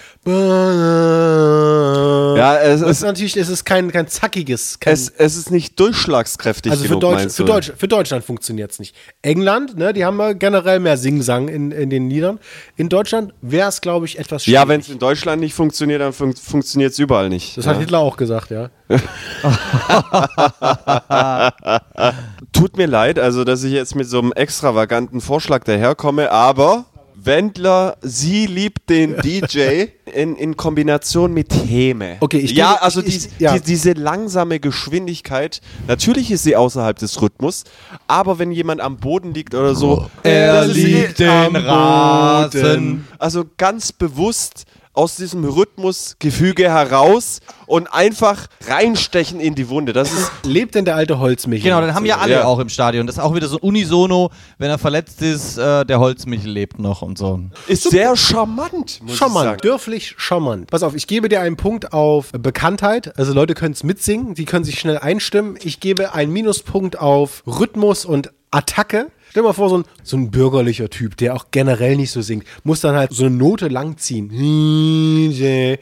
Ja, 2.37 2.57
es 2.59 2.81
ist 2.81 2.89
ist- 2.89 3.03
natürlich, 3.03 3.37
es 3.37 3.49
ist 3.49 3.65
kein, 3.65 3.91
kein 3.91 4.09
zackiges. 4.09 4.79
Kein, 4.81 4.95
Es, 4.95 5.09
es 5.09 5.37
ist 5.37 5.51
nicht 5.51 5.79
durchschlagskräftig 5.79 6.73
also 6.73 6.85
für, 6.85 6.89
genug, 6.89 7.01
Deutsch, 7.01 7.19
meinst 7.19 7.37
für? 7.37 7.45
Deutsch, 7.45 7.73
für 7.77 7.89
Deutschland 7.89 8.25
funktioniert 8.25 8.71
es 8.71 8.79
nicht. 8.79 8.95
England, 9.23 9.77
ne, 9.77 9.93
die 9.93 10.05
haben 10.05 10.19
ja 10.19 10.33
generell 10.33 10.81
mehr 10.85 10.97
Singsang 10.97 11.49
in, 11.49 11.73
in 11.73 11.91
den 11.91 12.09
Liedern. 12.09 12.39
In 12.77 12.89
Deutschland 12.89 13.35
wäre 13.43 13.69
es, 13.69 13.81
glaube 13.81 14.07
ich, 14.07 14.19
etwas 14.19 14.45
schwierig. 14.45 14.55
Ja, 14.55 14.69
wenn 14.69 14.81
es 14.81 14.89
in 14.89 15.01
Deutschland 15.01 15.41
nicht 15.41 15.55
funktioniert, 15.55 16.01
dann 16.01 16.13
fun 16.13 16.35
funktioniert 16.35 16.93
es 16.93 16.99
überall 16.99 17.29
nicht. 17.29 17.57
Das 17.57 17.65
ja. 17.65 17.73
hat 17.73 17.81
Hitler 17.81 17.99
auch 17.99 18.17
gesagt, 18.17 18.51
ja. 18.51 18.71
Tut 22.53 22.77
mir 22.77 22.87
leid, 22.87 23.19
also 23.19 23.45
dass 23.45 23.65
ich 23.65 23.73
jetzt 23.73 23.97
mit 23.97 24.09
so 24.09 24.21
einem 24.21 24.33
extravaganten 24.33 25.21
Vorschlag 25.21 25.65
daherkomme, 25.65 26.31
aber 26.31 26.85
Wendler, 27.27 27.97
sie 28.03 28.47
liebt 28.47 28.89
den 28.91 29.17
DJ 29.23 29.87
in, 30.13 30.37
in 30.37 30.57
Kombination 30.57 31.33
mit 31.33 31.53
Häme. 31.53 32.17
Okay, 32.21 32.39
ich 32.39 32.53
Ja, 32.53 32.75
also 32.81 33.01
ich- 33.01 33.27
ich- 33.27 33.29
ja. 33.39 33.55
die, 33.55 33.61
diese 33.61 33.93
langsame 33.93 34.61
Geschwindigkeit, 34.61 35.61
natürlich 35.89 36.31
ist 36.31 36.43
sie 36.45 36.57
außerhalb 36.57 36.99
des 36.99 37.21
Rhythmus, 37.21 37.65
aber 38.07 38.39
wenn 38.39 38.51
jemand 38.53 38.81
am 38.81 38.97
Boden 38.99 39.33
liegt 39.35 39.55
oder 39.55 39.75
so, 39.75 40.09
Er 40.23 40.67
liegt 40.67 41.21
eh 41.21 41.25
den 41.25 41.57
Rasen. 41.57 43.07
Also 43.19 43.45
ganz 43.57 43.93
bewusst 43.93 44.65
aus 44.95 45.17
diesem 45.17 45.45
Rhythmusgefüge 45.45 46.71
heraus 46.71 47.41
und 47.67 47.93
einfach 47.93 48.47
reinstechen 48.67 49.41
in 49.41 49.55
die 49.55 49.69
Wunde. 49.69 49.93
Das 49.93 50.13
ist 50.13 50.31
Lebt 50.45 50.75
denn 50.75 50.85
der 50.85 50.97
alte 50.97 51.19
Holzmichel? 51.19 51.65
Genau, 51.71 51.81
den 51.81 51.95
haben 51.95 52.07
ja 52.07 52.19
alle 52.19 52.33
Ja. 52.35 52.45
auch 52.45 52.59
im 52.61 52.69
Stadion. 52.69 53.07
Das 53.07 53.17
ist 53.17 53.23
auch 53.23 53.35
wieder 53.35 53.49
so 53.49 53.59
unisono, 53.59 54.31
wenn 54.59 54.71
er 54.71 54.79
verletzt 54.79 55.21
ist, 55.23 55.59
äh, 55.59 55.85
der 55.85 55.99
Holzmichel 56.01 56.51
lebt 56.51 56.79
noch 56.79 57.03
und 57.03 57.19
so. 57.19 57.41
Ist 57.67 57.91
sehr 57.91 58.17
charmant, 58.17 59.01
muss 59.03 59.13
ich 59.13 59.17
Charmant, 59.19 59.45
sagen. 59.45 59.61
dürflich 59.63 60.15
charmant. 60.17 60.71
Pass 60.71 60.83
auf, 60.83 60.95
ich 60.95 61.07
gebe 61.07 61.29
dir 61.29 61.41
einen 61.41 61.57
Punkt 61.57 61.93
auf 61.93 62.31
Bekanntheit. 62.33 63.19
Also 63.19 63.33
Leute 63.35 63.55
können 63.55 63.73
es 63.75 63.83
mitsingen, 63.83 64.35
die 64.35 64.45
können 64.45 64.65
sich 64.65 64.79
schnell 64.79 64.99
einstimmen. 64.99 65.59
Ich 65.63 65.81
gebe 65.81 66.15
einen 66.15 66.33
Minuspunkt 66.33 66.99
auf 66.99 67.43
Rhythmus 67.47 68.05
und 68.05 68.33
Attacke. 68.51 69.11
Stell 69.35 69.43
dir 69.43 69.49
mal 69.49 69.53
vor, 69.53 69.69
so 69.69 69.79
ein, 69.79 69.85
so 70.05 70.17
ein 70.17 70.31
bürgerlicher 70.31 70.89
Typ, 70.89 71.17
der 71.17 71.35
auch 71.35 71.47
generell 71.51 71.97
nicht 71.97 72.13
so 72.13 72.23
singt, 72.23 72.45
muss 72.63 72.81
dann 72.83 72.95
halt 72.95 73.11
so 73.13 73.25
eine 73.25 73.35
Note 73.35 73.67
langziehen. 73.67 74.31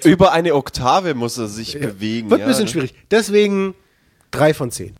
Über 0.04 0.32
eine 0.32 0.54
Oktave 0.54 1.12
muss 1.12 1.36
er 1.36 1.48
sich 1.48 1.78
bewegen. 1.78 2.30
Wird 2.30 2.40
ein 2.40 2.48
bisschen 2.48 2.66
schwierig. 2.66 2.94
Deswegen 3.10 3.74
Drei 4.32 4.54
von 4.54 4.70
zehn. 4.70 4.96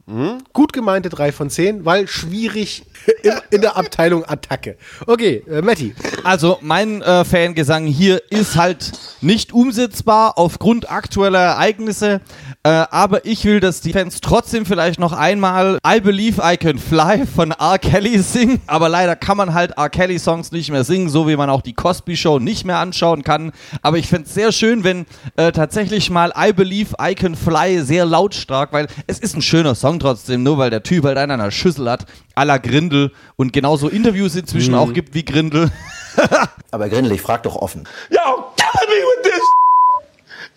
Gut 0.53 0.75
gemeinte 0.75 1.09
drei 1.09 1.33
von 1.33 1.49
zehn, 1.49 1.87
weil 1.87 2.07
schwierig 2.07 2.85
in, 3.23 3.33
in 3.51 3.61
der 3.63 3.79
Abteilung 3.79 4.27
Attacke. 4.27 4.77
Okay, 5.07 5.43
äh, 5.51 5.63
Matti. 5.63 5.95
Also 6.23 6.59
mein 6.61 7.01
äh, 7.01 7.25
Fangesang 7.25 7.87
hier 7.87 8.23
ist 8.31 8.57
halt 8.57 8.93
nicht 9.23 9.55
umsetzbar 9.55 10.37
aufgrund 10.37 10.91
aktueller 10.91 11.41
Ereignisse, 11.41 12.21
äh, 12.63 12.69
aber 12.69 13.25
ich 13.25 13.45
will, 13.47 13.59
dass 13.61 13.81
die 13.81 13.95
Fans 13.95 14.21
trotzdem 14.21 14.67
vielleicht 14.67 15.01
noch 15.01 15.15
einmal 15.15 15.79
I 15.87 16.01
Believe 16.01 16.43
I 16.45 16.59
Can 16.59 16.79
Fly 16.79 17.27
von 17.27 17.53
R. 17.53 17.79
Kelly 17.79 18.19
singen, 18.19 18.61
aber 18.67 18.91
leider 18.91 19.17
kann 19.17 19.39
man 19.39 19.55
halt 19.55 19.73
R. 19.79 19.89
Kelly 19.89 20.19
Songs 20.19 20.53
nicht 20.53 20.71
mehr 20.71 20.85
singen, 20.85 21.09
so 21.09 21.27
wie 21.27 21.37
man 21.37 21.49
auch 21.49 21.63
die 21.63 21.73
Cosby 21.73 22.19
Show 22.19 22.39
nicht 22.39 22.67
mehr 22.67 22.79
anschauen 22.79 23.23
kann, 23.23 23.53
aber 23.81 23.97
ich 23.97 24.09
fände 24.09 24.29
es 24.29 24.35
sehr 24.35 24.53
schön, 24.53 24.85
wenn 24.85 25.07
äh, 25.37 25.53
tatsächlich 25.53 26.11
mal 26.11 26.35
I 26.37 26.53
Believe 26.53 26.95
I 27.03 27.15
Can 27.15 27.35
Fly 27.35 27.81
sehr 27.81 28.05
lautstark, 28.05 28.75
weil 28.75 28.89
es 29.07 29.22
ist 29.23 29.37
ein 29.37 29.43
schöner 29.43 29.75
Song 29.75 29.99
trotzdem, 30.01 30.43
nur 30.43 30.59
weil 30.59 30.71
der 30.71 30.83
Typ 30.83 31.05
halt 31.05 31.17
einen 31.17 31.33
an 31.33 31.41
der 31.41 31.51
Schüssel 31.51 31.89
hat, 31.91 32.07
à 32.35 32.45
la 32.45 32.59
Grindel 32.59 33.13
und 33.37 33.53
genauso 33.53 33.89
Interviews 33.89 34.35
inzwischen 34.35 34.73
Mhm. 34.73 34.79
auch 34.79 34.93
gibt 34.93 35.15
wie 35.15 35.25
Grindel. 35.25 35.71
Aber 36.71 36.89
Grindel, 36.89 37.13
ich 37.13 37.23
frag 37.23 37.43
doch 37.45 37.57
offen. 37.57 37.89
Yo, 38.11 38.19
killing 38.57 38.89
me 38.89 39.05
with 39.07 39.23
this. 39.31 39.43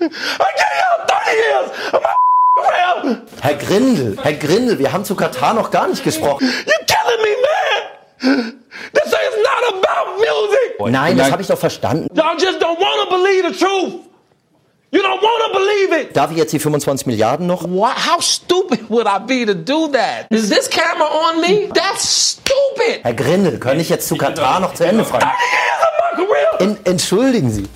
I 0.02 0.08
gave 0.08 0.76
y'all 0.82 1.08
30 1.08 1.38
years 1.38 1.94
of 1.94 2.02
my 2.02 2.62
career. 2.64 3.22
Herr 3.42 3.54
Grindel, 3.56 4.18
Herr 4.22 4.34
Grindel, 4.34 4.80
wir 4.80 4.92
haben 4.92 5.06
zu 5.06 5.16
Katar 5.16 5.54
noch 5.54 5.72
gar 5.72 5.88
nicht 5.88 6.04
gesprochen. 6.04 6.46
You 6.46 6.74
killing 6.86 7.22
me, 7.22 8.32
man. 8.32 8.54
This 8.94 9.06
is 9.06 9.14
not 9.44 9.84
about 9.84 10.18
music. 10.18 10.92
Nein, 10.92 11.18
das 11.18 11.32
habe 11.32 11.42
ich 11.42 11.48
doch 11.48 11.58
verstanden. 11.60 12.08
Y'all 12.16 12.36
just 12.38 12.60
don't 12.62 12.80
want 12.80 13.10
to 13.10 13.16
believe 13.16 13.48
the 13.54 13.58
truth. 13.66 13.94
You 14.92 15.02
don't 15.02 15.22
want 15.22 15.54
to 15.54 15.60
believe 15.60 16.02
it. 16.02 16.16
Darf 16.16 16.32
ich 16.32 16.38
jetzt 16.38 16.54
die 16.54 16.60
25 16.60 17.08
Milliarden 17.08 17.48
noch? 17.48 17.64
Why, 17.64 17.92
how 17.92 18.22
stupid 18.22 18.82
would 18.90 19.08
I 19.08 19.20
be 19.20 19.46
to 19.46 19.54
do 19.54 19.88
that? 19.92 20.28
Is 20.30 20.50
this 20.50 20.70
camera 20.70 21.08
on 21.08 21.42
me? 21.42 21.70
That's 21.74 22.38
stupid. 22.38 23.04
Herr 23.04 23.14
Grindel, 23.14 23.60
kann 23.60 23.80
ich 23.80 23.90
jetzt 23.90 24.08
zu 24.08 24.16
Katar 24.16 24.60
noch 24.60 24.74
zu 24.74 24.86
Ende 24.86 25.04
fragen? 25.04 25.30
En 26.60 26.78
entschuldigen 26.86 27.52
Sie. 27.52 27.68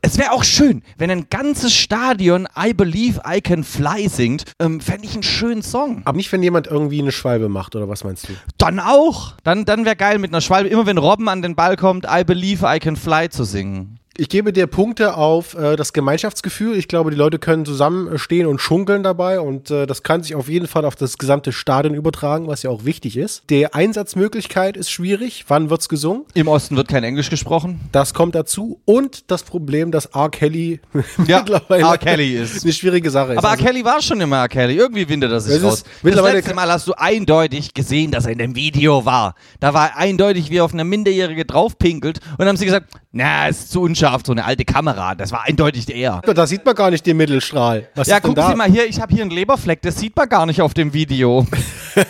Es 0.00 0.16
wäre 0.16 0.32
auch 0.32 0.44
schön, 0.44 0.82
wenn 0.96 1.10
ein 1.10 1.26
ganzes 1.28 1.74
Stadion 1.74 2.46
I 2.56 2.72
Believe 2.72 3.20
I 3.28 3.40
Can 3.40 3.64
Fly 3.64 4.08
singt. 4.08 4.44
Ähm, 4.60 4.80
Fände 4.80 5.04
ich 5.06 5.14
einen 5.14 5.22
schönen 5.22 5.62
Song. 5.62 6.02
Aber 6.04 6.16
nicht, 6.16 6.30
wenn 6.32 6.42
jemand 6.42 6.66
irgendwie 6.68 7.00
eine 7.00 7.12
Schwalbe 7.12 7.48
macht, 7.48 7.74
oder 7.74 7.88
was 7.88 8.04
meinst 8.04 8.28
du? 8.28 8.32
Dann 8.58 8.78
auch. 8.80 9.34
Dann, 9.44 9.64
dann 9.64 9.84
wäre 9.84 9.96
geil 9.96 10.18
mit 10.18 10.30
einer 10.30 10.40
Schwalbe, 10.40 10.68
immer 10.68 10.86
wenn 10.86 10.98
Robben 10.98 11.28
an 11.28 11.42
den 11.42 11.56
Ball 11.56 11.76
kommt, 11.76 12.06
I 12.08 12.22
Believe 12.24 12.64
I 12.66 12.78
Can 12.78 12.96
Fly 12.96 13.28
zu 13.28 13.44
singen. 13.44 13.97
Ich 14.20 14.28
gebe 14.28 14.52
dir 14.52 14.66
Punkte 14.66 15.16
auf 15.16 15.54
äh, 15.54 15.76
das 15.76 15.92
Gemeinschaftsgefühl. 15.92 16.76
Ich 16.76 16.88
glaube, 16.88 17.12
die 17.12 17.16
Leute 17.16 17.38
können 17.38 17.64
zusammenstehen 17.64 18.48
und 18.48 18.60
schunkeln 18.60 19.04
dabei 19.04 19.38
und 19.38 19.70
äh, 19.70 19.86
das 19.86 20.02
kann 20.02 20.24
sich 20.24 20.34
auf 20.34 20.48
jeden 20.48 20.66
Fall 20.66 20.84
auf 20.84 20.96
das 20.96 21.18
gesamte 21.18 21.52
Stadion 21.52 21.94
übertragen, 21.94 22.48
was 22.48 22.64
ja 22.64 22.70
auch 22.70 22.84
wichtig 22.84 23.16
ist. 23.16 23.44
Die 23.48 23.72
Einsatzmöglichkeit 23.72 24.76
ist 24.76 24.90
schwierig. 24.90 25.44
Wann 25.46 25.70
wird's 25.70 25.88
gesungen? 25.88 26.24
Im 26.34 26.48
Osten 26.48 26.74
wird 26.74 26.88
kein 26.88 27.04
Englisch 27.04 27.30
gesprochen. 27.30 27.78
Das 27.92 28.12
kommt 28.12 28.34
dazu. 28.34 28.80
Und 28.84 29.30
das 29.30 29.44
Problem, 29.44 29.92
dass 29.92 30.06
R. 30.06 30.30
Kelly 30.30 30.80
Ja, 31.28 31.38
mittlerweile 31.44 31.84
R. 31.84 31.96
Kelly 31.98 32.34
ist. 32.38 32.64
eine 32.64 32.72
schwierige 32.72 33.12
Sache 33.12 33.34
ist. 33.34 33.38
Aber 33.38 33.46
R. 33.46 33.52
Also, 33.52 33.64
Kelly 33.66 33.84
war 33.84 34.02
schon 34.02 34.20
immer 34.20 34.38
R. 34.38 34.48
Kelly. 34.48 34.74
Irgendwie 34.74 35.08
windet 35.08 35.30
er 35.30 35.38
sich 35.38 35.52
Es 35.52 35.58
ist 35.58 35.64
raus. 35.64 35.82
Das 35.84 36.02
mittlerweile- 36.02 36.38
letzte 36.38 36.54
Mal 36.54 36.68
hast 36.72 36.88
du 36.88 36.94
eindeutig 36.94 37.72
gesehen, 37.72 38.10
dass 38.10 38.26
er 38.26 38.32
in 38.32 38.38
dem 38.38 38.56
Video 38.56 39.04
war. 39.04 39.36
Da 39.60 39.74
war 39.74 39.96
eindeutig, 39.96 40.50
wie 40.50 40.56
er 40.56 40.64
auf 40.64 40.72
eine 40.74 40.82
Minderjährige 40.82 41.44
draufpinkelt. 41.44 42.18
Und 42.32 42.40
dann 42.40 42.48
haben 42.48 42.56
sie 42.56 42.64
gesagt, 42.64 42.88
na, 43.12 43.46
ist 43.48 43.70
zu 43.70 43.80
unscharf, 43.80 44.07
so 44.24 44.32
eine 44.32 44.44
alte 44.44 44.64
Kamera. 44.64 45.14
Das 45.14 45.32
war 45.32 45.44
eindeutig 45.44 45.88
er. 45.94 46.20
da 46.22 46.46
sieht 46.46 46.64
man 46.64 46.74
gar 46.74 46.90
nicht 46.90 47.06
den 47.06 47.16
Mittelstrahl. 47.16 47.88
Was 47.94 48.08
ja, 48.08 48.20
gucken 48.20 48.36
da? 48.36 48.50
Sie 48.50 48.56
mal 48.56 48.70
hier, 48.70 48.86
ich 48.86 49.00
habe 49.00 49.14
hier 49.14 49.22
einen 49.22 49.30
Leberfleck, 49.30 49.82
das 49.82 49.98
sieht 49.98 50.16
man 50.16 50.28
gar 50.28 50.46
nicht 50.46 50.60
auf 50.60 50.74
dem 50.74 50.92
Video. 50.92 51.46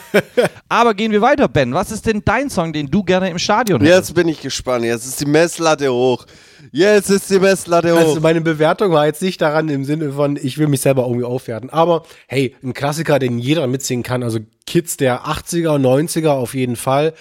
Aber 0.68 0.94
gehen 0.94 1.12
wir 1.12 1.20
weiter, 1.20 1.48
Ben. 1.48 1.72
Was 1.74 1.90
ist 1.90 2.06
denn 2.06 2.22
dein 2.24 2.50
Song, 2.50 2.72
den 2.72 2.90
du 2.90 3.02
gerne 3.02 3.30
im 3.30 3.38
Stadion 3.38 3.80
hättest? 3.80 4.10
Jetzt 4.10 4.14
bin 4.14 4.28
ich 4.28 4.40
gespannt. 4.40 4.84
Jetzt 4.84 5.06
ist 5.06 5.20
die 5.20 5.26
Messlatte 5.26 5.92
hoch. 5.92 6.26
Jetzt 6.72 7.10
ist 7.10 7.30
die 7.30 7.38
Messlatte 7.38 7.92
hoch. 7.92 7.98
Also 7.98 8.20
meine 8.20 8.40
Bewertung 8.40 8.92
war 8.92 9.06
jetzt 9.06 9.22
nicht 9.22 9.40
daran 9.40 9.68
im 9.68 9.84
Sinne 9.84 10.12
von, 10.12 10.36
ich 10.36 10.58
will 10.58 10.68
mich 10.68 10.80
selber 10.80 11.02
irgendwie 11.02 11.24
aufwerten. 11.24 11.70
Aber 11.70 12.02
hey, 12.26 12.54
ein 12.62 12.74
Klassiker, 12.74 13.18
den 13.18 13.38
jeder 13.38 13.66
mitsingen 13.66 14.02
kann. 14.02 14.22
Also 14.22 14.40
Kids 14.66 14.96
der 14.96 15.26
80er, 15.26 15.78
90er 15.78 16.30
auf 16.30 16.54
jeden 16.54 16.76
Fall. 16.76 17.14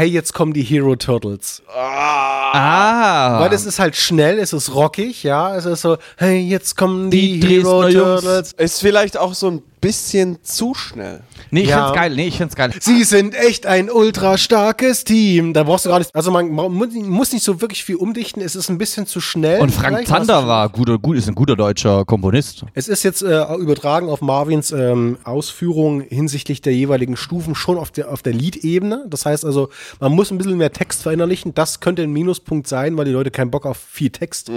Hey, 0.00 0.08
jetzt 0.08 0.32
kommen 0.32 0.54
die 0.54 0.62
Hero 0.62 0.96
Turtles. 0.96 1.62
Ah. 1.68 3.38
Weil 3.38 3.52
es 3.52 3.66
ist 3.66 3.78
halt 3.78 3.96
schnell, 3.96 4.38
es 4.38 4.54
ist 4.54 4.74
rockig, 4.74 5.24
ja. 5.24 5.54
Es 5.54 5.66
ist 5.66 5.82
so, 5.82 5.98
hey, 6.16 6.38
jetzt 6.38 6.74
kommen 6.74 7.10
die, 7.10 7.38
Die 7.38 7.46
Hero 7.46 7.86
Jungs. 7.86 8.22
Turtles. 8.22 8.52
Ist 8.54 8.80
vielleicht 8.80 9.18
auch 9.18 9.34
so 9.34 9.50
ein 9.50 9.62
bisschen 9.80 10.38
zu 10.42 10.74
schnell. 10.74 11.20
Nee, 11.50 11.62
ich 11.62 11.68
Ja. 11.70 11.84
find's 11.86 11.96
geil. 12.00 12.14
Nee, 12.14 12.26
ich 12.28 12.36
find's 12.36 12.54
geil. 12.56 12.72
Sie 12.80 13.02
sind 13.04 13.34
echt 13.34 13.66
ein 13.66 13.90
ultra 13.90 14.36
starkes 14.38 15.04
Team. 15.04 15.54
Da 15.54 15.62
brauchst 15.64 15.84
du 15.86 15.88
gar 15.90 15.98
nicht, 15.98 16.14
also 16.14 16.30
man 16.30 16.48
mu- 16.50 16.68
muss 16.68 17.32
nicht 17.32 17.44
so 17.44 17.60
wirklich 17.60 17.84
viel 17.84 17.96
umdichten. 17.96 18.42
Es 18.42 18.54
ist 18.56 18.68
ein 18.68 18.78
bisschen 18.78 19.06
zu 19.06 19.20
schnell. 19.20 19.60
Und 19.60 19.70
Frank 19.70 19.88
vielleicht. 19.96 20.08
Zander 20.08 20.46
war 20.46 20.68
guter, 20.68 20.98
gut, 20.98 21.16
ist 21.16 21.28
ein 21.28 21.34
guter 21.34 21.56
deutscher 21.56 22.04
Komponist. 22.04 22.64
Es 22.74 22.88
ist 22.88 23.02
jetzt 23.02 23.22
äh, 23.22 23.42
übertragen 23.56 24.08
auf 24.08 24.20
Marvins 24.20 24.70
ähm, 24.72 25.18
Ausführungen 25.24 26.02
hinsichtlich 26.02 26.60
der 26.62 26.74
jeweiligen 26.74 27.16
Stufen 27.16 27.54
schon 27.54 27.78
auf 27.78 27.90
der, 27.90 28.10
auf 28.12 28.22
der 28.22 28.32
Lied-Ebene. 28.34 29.06
Das 29.08 29.26
heißt 29.26 29.44
also, 29.44 29.70
man 29.98 30.12
muss 30.12 30.30
ein 30.30 30.38
bisschen 30.38 30.56
mehr 30.58 30.72
Text 30.72 31.02
verinnerlichen. 31.02 31.54
Das 31.54 31.80
könnte 31.80 32.02
ein 32.02 32.12
Minuspunkt 32.12 32.66
sein, 32.68 32.96
weil 32.96 33.04
die 33.06 33.10
Leute 33.12 33.30
keinen 33.30 33.50
Bock 33.50 33.66
auf 33.66 33.78
viel 33.78 34.10
Text 34.10 34.50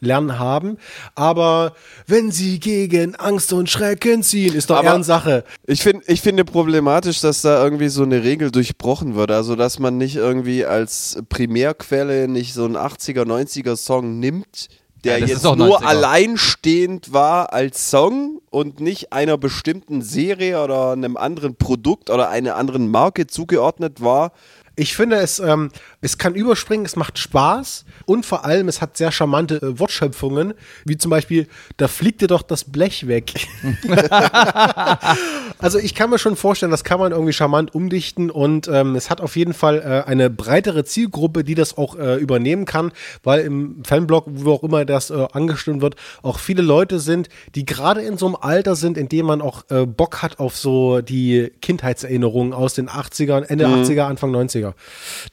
lernen 0.00 0.38
haben. 0.38 0.78
Aber 1.14 1.74
wenn 2.06 2.30
sie 2.30 2.58
gegen 2.60 3.14
Angst 3.16 3.52
und 3.52 3.70
Schrecken 3.70 4.22
ziehen, 4.22 4.54
ist 4.54 4.63
doch 4.70 4.76
Aber- 4.76 4.88
Ehrensache. 4.88 5.44
Ich, 5.66 5.82
find, 5.82 6.02
ich 6.06 6.20
finde 6.20 6.44
problematisch, 6.44 7.20
dass 7.20 7.42
da 7.42 7.62
irgendwie 7.62 7.88
so 7.88 8.02
eine 8.02 8.22
Regel 8.22 8.50
durchbrochen 8.50 9.14
wird. 9.14 9.30
Also, 9.30 9.56
dass 9.56 9.78
man 9.78 9.96
nicht 9.98 10.16
irgendwie 10.16 10.64
als 10.64 11.18
Primärquelle 11.28 12.28
nicht 12.28 12.54
so 12.54 12.64
einen 12.64 12.76
80er, 12.76 13.24
90er 13.24 13.76
Song 13.76 14.18
nimmt, 14.18 14.68
der 15.04 15.18
Ja, 15.18 15.26
jetzt 15.26 15.36
ist 15.38 15.44
nur 15.44 15.56
90er. 15.80 15.84
alleinstehend 15.84 17.12
war 17.12 17.52
als 17.52 17.90
Song 17.90 18.40
und 18.54 18.78
nicht 18.78 19.12
einer 19.12 19.36
bestimmten 19.36 20.00
Serie 20.00 20.62
oder 20.62 20.92
einem 20.92 21.16
anderen 21.16 21.56
Produkt 21.56 22.08
oder 22.08 22.28
einer 22.28 22.54
anderen 22.54 22.88
Marke 22.88 23.26
zugeordnet 23.26 24.00
war. 24.00 24.30
Ich 24.76 24.96
finde, 24.96 25.16
es, 25.16 25.38
ähm, 25.38 25.70
es 26.00 26.18
kann 26.18 26.34
überspringen, 26.34 26.84
es 26.84 26.96
macht 26.96 27.18
Spaß 27.18 27.84
und 28.06 28.26
vor 28.26 28.44
allem, 28.44 28.66
es 28.66 28.80
hat 28.80 28.96
sehr 28.96 29.12
charmante 29.12 29.56
äh, 29.56 29.78
Wortschöpfungen, 29.78 30.54
wie 30.84 30.96
zum 30.96 31.10
Beispiel, 31.10 31.46
da 31.76 31.86
fliegt 31.86 32.22
dir 32.22 32.26
doch 32.26 32.42
das 32.42 32.64
Blech 32.64 33.06
weg. 33.06 33.32
also 35.58 35.78
ich 35.78 35.94
kann 35.94 36.10
mir 36.10 36.18
schon 36.18 36.34
vorstellen, 36.34 36.72
das 36.72 36.82
kann 36.82 36.98
man 36.98 37.12
irgendwie 37.12 37.32
charmant 37.32 37.72
umdichten 37.72 38.32
und 38.32 38.66
ähm, 38.66 38.96
es 38.96 39.10
hat 39.10 39.20
auf 39.20 39.36
jeden 39.36 39.54
Fall 39.54 39.78
äh, 39.78 40.10
eine 40.10 40.28
breitere 40.28 40.84
Zielgruppe, 40.84 41.44
die 41.44 41.54
das 41.54 41.78
auch 41.78 41.96
äh, 41.96 42.16
übernehmen 42.16 42.64
kann, 42.64 42.90
weil 43.22 43.44
im 43.44 43.84
Fanblog, 43.84 44.24
wo 44.26 44.54
auch 44.54 44.64
immer 44.64 44.84
das 44.84 45.10
äh, 45.10 45.26
angestimmt 45.32 45.82
wird, 45.82 45.94
auch 46.22 46.40
viele 46.40 46.62
Leute 46.62 46.98
sind, 46.98 47.28
die 47.54 47.64
gerade 47.64 48.02
in 48.02 48.18
so 48.18 48.26
einem 48.26 48.36
Alter 48.44 48.76
sind, 48.76 48.96
in 48.98 49.08
dem 49.08 49.26
man 49.26 49.40
auch 49.40 49.64
äh, 49.70 49.86
Bock 49.86 50.22
hat 50.22 50.38
auf 50.38 50.56
so 50.56 51.00
die 51.00 51.50
Kindheitserinnerungen 51.62 52.52
aus 52.52 52.74
den 52.74 52.88
80ern, 52.88 53.42
Ende 53.42 53.66
Mhm. 53.66 53.74
80er, 53.82 54.02
Anfang 54.06 54.30
90er. 54.30 54.74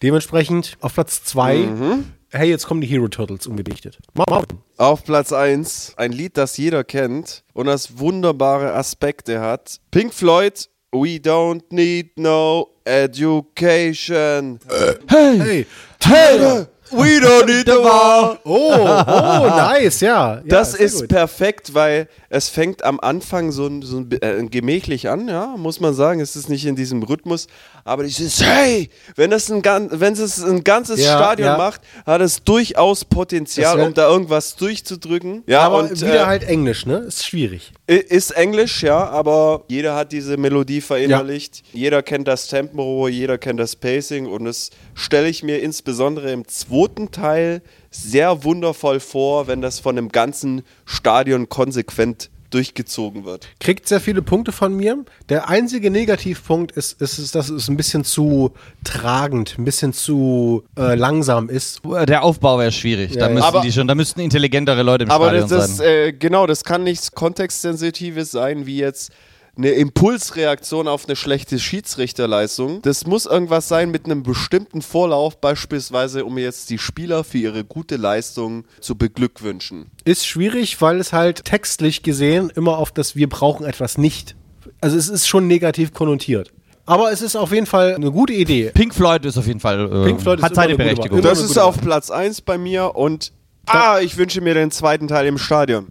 Dementsprechend 0.01 0.77
auf 0.81 0.93
Platz 0.93 1.23
2, 1.25 1.55
Mhm. 1.57 2.05
hey, 2.31 2.49
jetzt 2.49 2.65
kommen 2.65 2.81
die 2.81 2.87
Hero 2.87 3.07
Turtles 3.07 3.45
umgedichtet. 3.47 3.97
Marvin. 4.13 4.59
Auf 4.77 5.03
Platz 5.03 5.31
1 5.33 5.93
ein 5.97 6.11
Lied, 6.11 6.37
das 6.37 6.57
jeder 6.57 6.83
kennt 6.83 7.43
und 7.53 7.67
das 7.67 7.99
wunderbare 7.99 8.73
Aspekte 8.73 9.39
hat. 9.41 9.77
Pink 9.91 10.13
Floyd, 10.13 10.69
We 10.91 11.17
Don't 11.19 11.63
Need 11.69 12.17
No 12.17 12.67
Education. 12.85 14.59
Hey, 15.07 15.65
hey, 16.03 16.65
We 16.91 17.19
Don't 17.21 17.45
Need 17.47 17.65
the 17.67 17.77
War. 17.83 18.37
Oh, 18.43 18.73
oh, 18.73 19.47
nice, 19.55 20.01
ja. 20.01 20.35
ja 20.35 20.41
das 20.45 20.73
ist 20.73 20.99
gut. 21.01 21.07
perfekt, 21.09 21.73
weil 21.73 22.07
es 22.29 22.49
fängt 22.49 22.83
am 22.83 22.99
Anfang 22.99 23.51
so, 23.51 23.67
ein- 23.67 23.81
so 23.81 23.97
ein, 23.99 24.09
äh, 24.21 24.43
gemächlich 24.49 25.07
an, 25.09 25.27
ja, 25.27 25.55
muss 25.57 25.79
man 25.79 25.93
sagen. 25.93 26.19
Es 26.19 26.35
ist 26.35 26.49
nicht 26.49 26.65
in 26.65 26.75
diesem 26.75 27.03
Rhythmus, 27.03 27.47
aber 27.85 28.03
dieses 28.03 28.41
Hey, 28.43 28.89
wenn 29.15 29.29
das 29.31 29.49
ein, 29.51 29.61
wenn 29.63 30.13
es 30.13 30.43
ein 30.43 30.63
ganzes 30.63 30.99
Ja, 31.03 31.17
Stadion 31.17 31.49
ja. 31.49 31.57
macht, 31.57 31.81
hat 32.05 32.21
es 32.21 32.43
durchaus 32.43 33.05
Potenzial, 33.05 33.77
wär- 33.77 33.85
um 33.87 33.93
da 33.93 34.09
irgendwas 34.09 34.55
durchzudrücken. 34.55 35.43
Ja, 35.47 35.61
aber 35.61 35.79
und, 35.79 36.01
wieder 36.01 36.23
äh, 36.23 36.25
halt 36.25 36.43
Englisch, 36.43 36.85
ne? 36.85 36.97
Ist 37.07 37.25
schwierig. 37.25 37.71
Ist 37.87 38.31
Englisch, 38.31 38.83
ja, 38.83 39.07
aber 39.09 39.63
jeder 39.67 39.95
hat 39.95 40.11
diese 40.11 40.37
Melodie 40.37 40.81
verinnerlicht. 40.81 41.63
Jeder 41.73 42.01
kennt 42.01 42.27
das 42.27 42.47
Tempo, 42.47 43.07
jeder 43.07 43.37
kennt 43.37 43.59
das 43.59 43.75
Pacing 43.75 44.25
und 44.27 44.45
das 44.45 44.69
stelle 44.93 45.27
ich 45.29 45.43
mir 45.43 45.59
insbesondere 45.61 46.31
im 46.31 46.47
zweiten 46.47 46.80
Teil 47.11 47.61
sehr 47.89 48.43
wundervoll 48.43 48.99
vor, 48.99 49.47
wenn 49.47 49.61
das 49.61 49.79
von 49.79 49.95
dem 49.95 50.09
ganzen 50.09 50.63
Stadion 50.85 51.49
konsequent 51.49 52.29
durchgezogen 52.51 53.23
wird. 53.23 53.47
Kriegt 53.61 53.87
sehr 53.87 54.01
viele 54.01 54.21
Punkte 54.21 54.51
von 54.51 54.75
mir. 54.75 55.05
Der 55.29 55.47
einzige 55.47 55.89
Negativpunkt 55.89 56.73
ist, 56.73 57.01
ist, 57.01 57.17
ist 57.17 57.33
dass 57.33 57.49
es 57.49 57.69
ein 57.69 57.77
bisschen 57.77 58.03
zu 58.03 58.51
tragend, 58.83 59.55
ein 59.57 59.63
bisschen 59.63 59.93
zu 59.93 60.63
äh, 60.77 60.95
langsam 60.95 61.47
ist. 61.47 61.79
Der 62.09 62.23
Aufbau 62.23 62.59
wäre 62.59 62.73
schwierig. 62.73 63.11
Ja, 63.13 63.21
da, 63.21 63.27
ja. 63.27 63.33
müssten 63.35 63.47
Aber- 63.47 63.61
die 63.61 63.71
schon, 63.71 63.87
da 63.87 63.95
müssten 63.95 64.19
intelligentere 64.19 64.83
Leute 64.83 65.05
im 65.05 65.11
Aber 65.11 65.29
Stadion 65.29 65.49
das, 65.49 65.67
das 65.69 65.77
sein. 65.77 65.87
äh, 65.87 66.11
genau, 66.13 66.45
das 66.45 66.65
kann 66.65 66.83
nichts 66.83 67.13
kontextsensitives 67.13 68.31
sein, 68.31 68.65
wie 68.65 68.77
jetzt 68.79 69.11
eine 69.57 69.71
Impulsreaktion 69.71 70.87
auf 70.87 71.05
eine 71.05 71.15
schlechte 71.15 71.59
Schiedsrichterleistung. 71.59 72.81
Das 72.81 73.05
muss 73.05 73.25
irgendwas 73.25 73.67
sein 73.67 73.91
mit 73.91 74.05
einem 74.05 74.23
bestimmten 74.23 74.81
Vorlauf, 74.81 75.39
beispielsweise 75.39 76.25
um 76.25 76.37
jetzt 76.37 76.69
die 76.69 76.77
Spieler 76.77 77.23
für 77.23 77.37
ihre 77.37 77.63
gute 77.63 77.97
Leistung 77.97 78.65
zu 78.79 78.95
beglückwünschen. 78.95 79.91
Ist 80.05 80.25
schwierig, 80.25 80.81
weil 80.81 80.99
es 80.99 81.13
halt 81.13 81.45
textlich 81.45 82.03
gesehen 82.03 82.49
immer 82.55 82.77
auf 82.77 82.91
das 82.91 83.15
Wir 83.15 83.29
brauchen 83.29 83.65
etwas 83.65 83.97
nicht. 83.97 84.35
Also 84.79 84.97
es 84.97 85.09
ist 85.09 85.27
schon 85.27 85.47
negativ 85.47 85.93
konnotiert. 85.93 86.51
Aber 86.85 87.11
es 87.11 87.21
ist 87.21 87.35
auf 87.35 87.51
jeden 87.51 87.67
Fall 87.67 87.95
eine 87.95 88.11
gute 88.11 88.33
Idee. 88.33 88.71
Pink 88.73 88.93
Floyd 88.95 89.23
ist 89.25 89.37
auf 89.37 89.47
jeden 89.47 89.59
Fall 89.59 89.85
äh, 89.85 90.05
Pink 90.07 90.21
Floyd 90.21 90.41
hat 90.41 90.55
seine 90.55 90.75
Berechtigung. 90.75 91.21
Das 91.21 91.39
ist 91.39 91.57
auf 91.57 91.79
Platz 91.79 92.09
1 92.09 92.41
bei 92.41 92.57
mir 92.57 92.95
und 92.95 93.31
ah, 93.73 93.99
ich 94.01 94.17
wünsche 94.17 94.41
mir 94.41 94.53
den 94.53 94.71
zweiten 94.71 95.07
Teil 95.07 95.25
im 95.25 95.37
Stadion. 95.37 95.87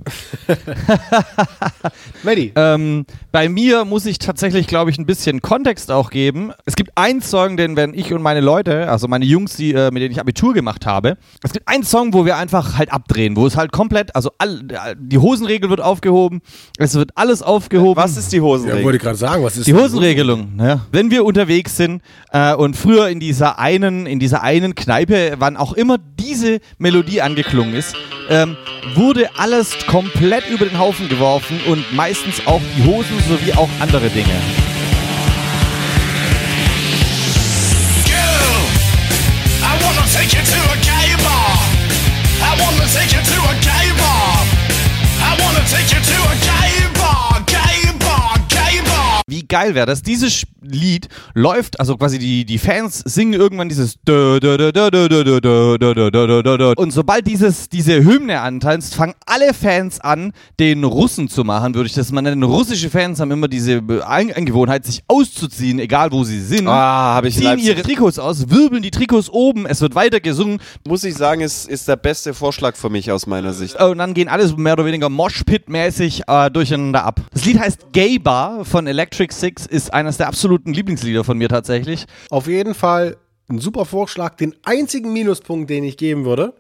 Maddie. 2.23 2.53
Ähm, 2.55 3.07
bei 3.33 3.49
mir 3.49 3.85
muss 3.85 4.07
ich 4.07 4.19
tatsächlich, 4.19 4.67
glaube 4.67 4.91
ich, 4.91 4.99
ein 4.99 5.07
bisschen 5.07 5.41
Kontext 5.41 5.91
auch 5.91 6.11
geben. 6.11 6.53
Es 6.65 6.77
gibt 6.77 6.91
einen 6.97 7.23
Song, 7.23 7.57
den 7.57 7.77
wenn 7.77 7.95
ich 7.95 8.13
und 8.13 8.23
meine 8.23 8.41
Leute, 8.41 8.89
also 8.89 9.09
meine 9.09 9.25
Jungs, 9.25 9.57
die, 9.57 9.73
äh, 9.73 9.91
mit 9.91 10.03
denen 10.03 10.13
ich 10.13 10.21
Abitur 10.21 10.53
gemacht 10.53 10.87
habe, 10.87 11.17
es 11.43 11.53
gibt 11.53 11.67
einen 11.69 11.85
Song, 11.85 12.13
wo 12.13 12.25
wir 12.25 12.37
einfach 12.37 12.77
halt 12.79 12.93
abdrehen, 12.93 13.37
wo 13.37 13.47
es 13.47 13.57
halt 13.57 13.73
komplett, 13.73 14.15
also 14.15 14.31
all, 14.39 14.61
die 14.99 15.19
Hosenregel 15.19 15.71
wird 15.71 15.81
aufgehoben, 15.81 16.41
es 16.79 16.95
wird 16.95 17.11
alles 17.15 17.43
aufgehoben. 17.43 18.03
Was 18.03 18.17
ist 18.17 18.33
die 18.33 18.41
Hosenregel? 18.41 18.81
Ja, 18.81 18.85
wollte 18.85 18.99
gerade 18.99 19.17
sagen, 19.17 19.45
was 19.45 19.57
ist 19.57 19.67
Die 19.67 19.75
Hosenregelung, 19.75 20.59
ja. 20.59 20.81
Wenn 20.93 21.11
wir 21.11 21.25
unterwegs 21.25 21.77
sind 21.77 22.03
äh, 22.33 22.55
und 22.55 22.77
früher 22.77 23.09
in 23.09 23.21
dieser 23.21 23.59
einen, 23.59 24.07
in 24.07 24.19
dieser 24.19 24.43
einen 24.43 24.75
Kneipe, 24.75 25.37
wann 25.39 25.57
auch 25.57 25.73
immer 25.73 25.99
diese 25.99 26.61
Melodie 26.79 27.23
angeklungen 27.23 27.70
ist, 27.75 27.97
ähm, 28.29 28.57
wurde 28.95 29.31
alles 29.37 29.77
komplett 29.87 30.49
über 30.49 30.67
den 30.67 30.79
Haufen 30.79 31.09
geworfen 31.09 31.61
und 31.67 31.93
meistens 31.95 32.47
auch 32.47 32.61
die 32.77 32.85
Hosen 32.85 33.19
sowie 33.29 33.53
auch 33.53 33.69
andere 33.81 34.09
Dinge. 34.09 34.70
geil 49.51 49.75
wäre 49.75 49.87
dass 49.87 50.03
Dieses 50.03 50.45
Lied 50.63 51.09
läuft, 51.35 51.81
also 51.81 51.97
quasi 51.97 52.19
die, 52.19 52.45
die 52.45 52.59
Fans 52.59 52.99
singen 52.99 53.33
irgendwann 53.35 53.69
dieses 53.69 53.97
und 56.77 56.91
sobald 56.93 57.27
dieses, 57.27 57.69
diese 57.69 58.05
Hymne 58.05 58.41
antanzt, 58.41 58.95
fangen 58.95 59.15
alle 59.27 59.55
Fans 59.55 60.01
an, 60.01 60.33
den 60.59 60.85
Russen 60.85 61.29
zu 61.29 61.45
machen, 61.45 61.75
würde 61.75 61.89
ich 61.89 61.95
das 61.95 62.13
mal 62.13 62.23
nennen. 62.23 62.43
Russische 62.43 62.91
Fans 62.91 63.21
haben 63.21 63.31
immer 63.31 63.49
diese 63.49 63.83
Angewohnheit, 64.05 64.85
sich 64.85 65.03
auszuziehen, 65.09 65.79
egal 65.79 66.13
wo 66.13 66.25
sie 66.25 66.41
sind. 66.41 66.69
Ah, 66.69 67.15
habe 67.15 67.29
ich 67.29 67.37
Ziehen 67.37 67.59
ihre 67.59 67.83
Trikots 67.83 68.19
aus, 68.19 68.51
wirbeln 68.51 68.83
die 68.83 68.91
Trikots 68.91 69.31
oben, 69.31 69.67
es 69.67 69.81
wird 69.81 69.95
weiter 69.95 70.21
gesungen. 70.21 70.61
Muss 70.87 71.05
ich 71.05 71.15
sagen, 71.15 71.41
ist, 71.41 71.69
ist 71.69 71.89
der 71.89 71.97
beste 71.97 72.35
Vorschlag 72.35 72.77
für 72.77 72.91
mich 72.91 73.11
aus 73.11 73.27
meiner 73.27 73.53
Sicht. 73.53 73.81
Und 73.81 73.99
dann 73.99 74.15
gehen 74.15 74.29
alles 74.29 74.57
mehr 74.57 74.75
oder 74.75 74.85
weniger 74.85 75.09
Moshpit-mäßig 75.09 76.23
äh, 76.27 76.51
durcheinander 76.51 77.05
ab. 77.05 77.21
Das 77.33 77.45
Lied 77.45 77.59
heißt 77.59 77.93
Gay 77.93 78.19
Bar 78.19 78.65
von 78.65 78.87
Electric 78.87 79.35
Six, 79.41 79.67
ist 79.67 79.93
eines 79.93 80.17
der 80.17 80.29
absoluten 80.29 80.73
Lieblingslieder 80.73 81.25
von 81.25 81.39
mir 81.39 81.49
tatsächlich. 81.49 82.07
Auf 82.31 82.47
jeden 82.47 82.75
Fall 82.75 83.17
ein 83.49 83.59
super 83.59 83.85
Vorschlag. 83.85 84.37
Den 84.37 84.55
einzigen 84.65 85.13
Minuspunkt, 85.13 85.71
den 85.71 85.85
ich 85.85 85.97
geben 85.97 86.25
würde, 86.25 86.55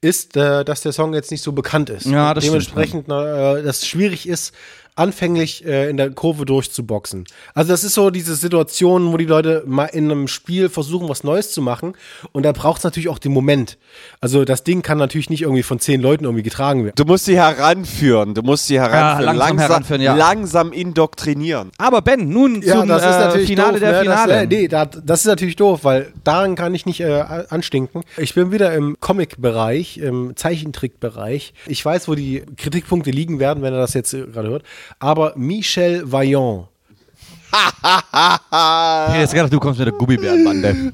ist, 0.00 0.36
äh, 0.36 0.64
dass 0.64 0.82
der 0.82 0.92
Song 0.92 1.14
jetzt 1.14 1.30
nicht 1.30 1.42
so 1.42 1.52
bekannt 1.52 1.90
ist. 1.90 2.06
Ja, 2.06 2.34
das 2.34 2.44
Dementsprechend, 2.44 3.08
äh, 3.08 3.62
dass 3.62 3.78
es 3.78 3.86
schwierig 3.86 4.28
ist, 4.28 4.54
anfänglich 4.96 5.64
äh, 5.64 5.88
in 5.88 5.96
der 5.96 6.10
Kurve 6.10 6.44
durchzuboxen. 6.44 7.24
Also 7.54 7.70
das 7.70 7.84
ist 7.84 7.94
so 7.94 8.10
diese 8.10 8.34
Situation, 8.34 9.12
wo 9.12 9.16
die 9.16 9.24
Leute 9.24 9.62
mal 9.66 9.86
in 9.86 10.10
einem 10.10 10.28
Spiel 10.28 10.68
versuchen, 10.68 11.08
was 11.08 11.24
Neues 11.24 11.52
zu 11.52 11.62
machen 11.62 11.94
und 12.32 12.44
da 12.44 12.52
braucht 12.52 12.78
es 12.78 12.84
natürlich 12.84 13.08
auch 13.08 13.18
den 13.18 13.32
Moment. 13.32 13.78
Also 14.20 14.44
das 14.44 14.64
Ding 14.64 14.82
kann 14.82 14.98
natürlich 14.98 15.30
nicht 15.30 15.42
irgendwie 15.42 15.62
von 15.62 15.78
zehn 15.80 16.00
Leuten 16.00 16.24
irgendwie 16.24 16.42
getragen 16.42 16.84
werden. 16.84 16.94
Du 16.96 17.04
musst 17.04 17.24
sie 17.24 17.36
heranführen. 17.36 18.34
Du 18.34 18.42
musst 18.42 18.66
sie 18.66 18.80
heranführen. 18.80 19.36
langsam 19.36 19.58
heranführen, 19.58 20.02
ja. 20.02 20.14
langsam 20.14 20.72
indoktrinieren. 20.72 21.70
Aber 21.78 22.02
Ben, 22.02 22.28
nun 22.28 22.62
Ja, 22.62 22.80
zum 22.80 22.88
das 22.88 23.02
ist 23.02 23.08
äh, 23.08 23.18
natürlich 23.20 23.46
Finale 23.48 23.72
doof, 23.72 23.80
der 23.80 23.92
ne? 23.92 24.00
Finale. 24.00 24.32
Das, 24.32 24.42
äh, 24.42 24.46
nee, 24.46 24.68
das, 24.68 24.88
das 25.04 25.20
ist 25.20 25.26
natürlich 25.26 25.56
doof, 25.56 25.80
weil 25.82 26.12
daran 26.24 26.54
kann 26.54 26.74
ich 26.74 26.86
nicht 26.86 27.00
äh, 27.00 27.24
anstinken. 27.48 28.02
Ich 28.16 28.34
bin 28.34 28.52
wieder 28.52 28.74
im 28.74 28.96
Comic-Bereich, 29.00 29.98
im 29.98 30.36
Zeichentrick-Bereich. 30.36 31.54
Ich 31.66 31.84
weiß, 31.84 32.08
wo 32.08 32.14
die 32.14 32.42
Kritikpunkte 32.56 33.10
liegen 33.10 33.38
werden, 33.38 33.62
wenn 33.62 33.72
er 33.72 33.80
das 33.80 33.94
jetzt 33.94 34.12
äh, 34.14 34.26
gerade 34.26 34.48
hört. 34.48 34.62
Aber 34.98 35.32
Michel 35.36 36.10
Vaillant. 36.10 36.66
Ich 39.10 39.12
hätte 39.12 39.20
jetzt 39.22 39.34
gedacht, 39.34 39.52
du 39.52 39.58
kommst 39.58 39.78
mit 39.80 39.88
der 39.88 39.94
Gummibärenbande. 39.94 40.92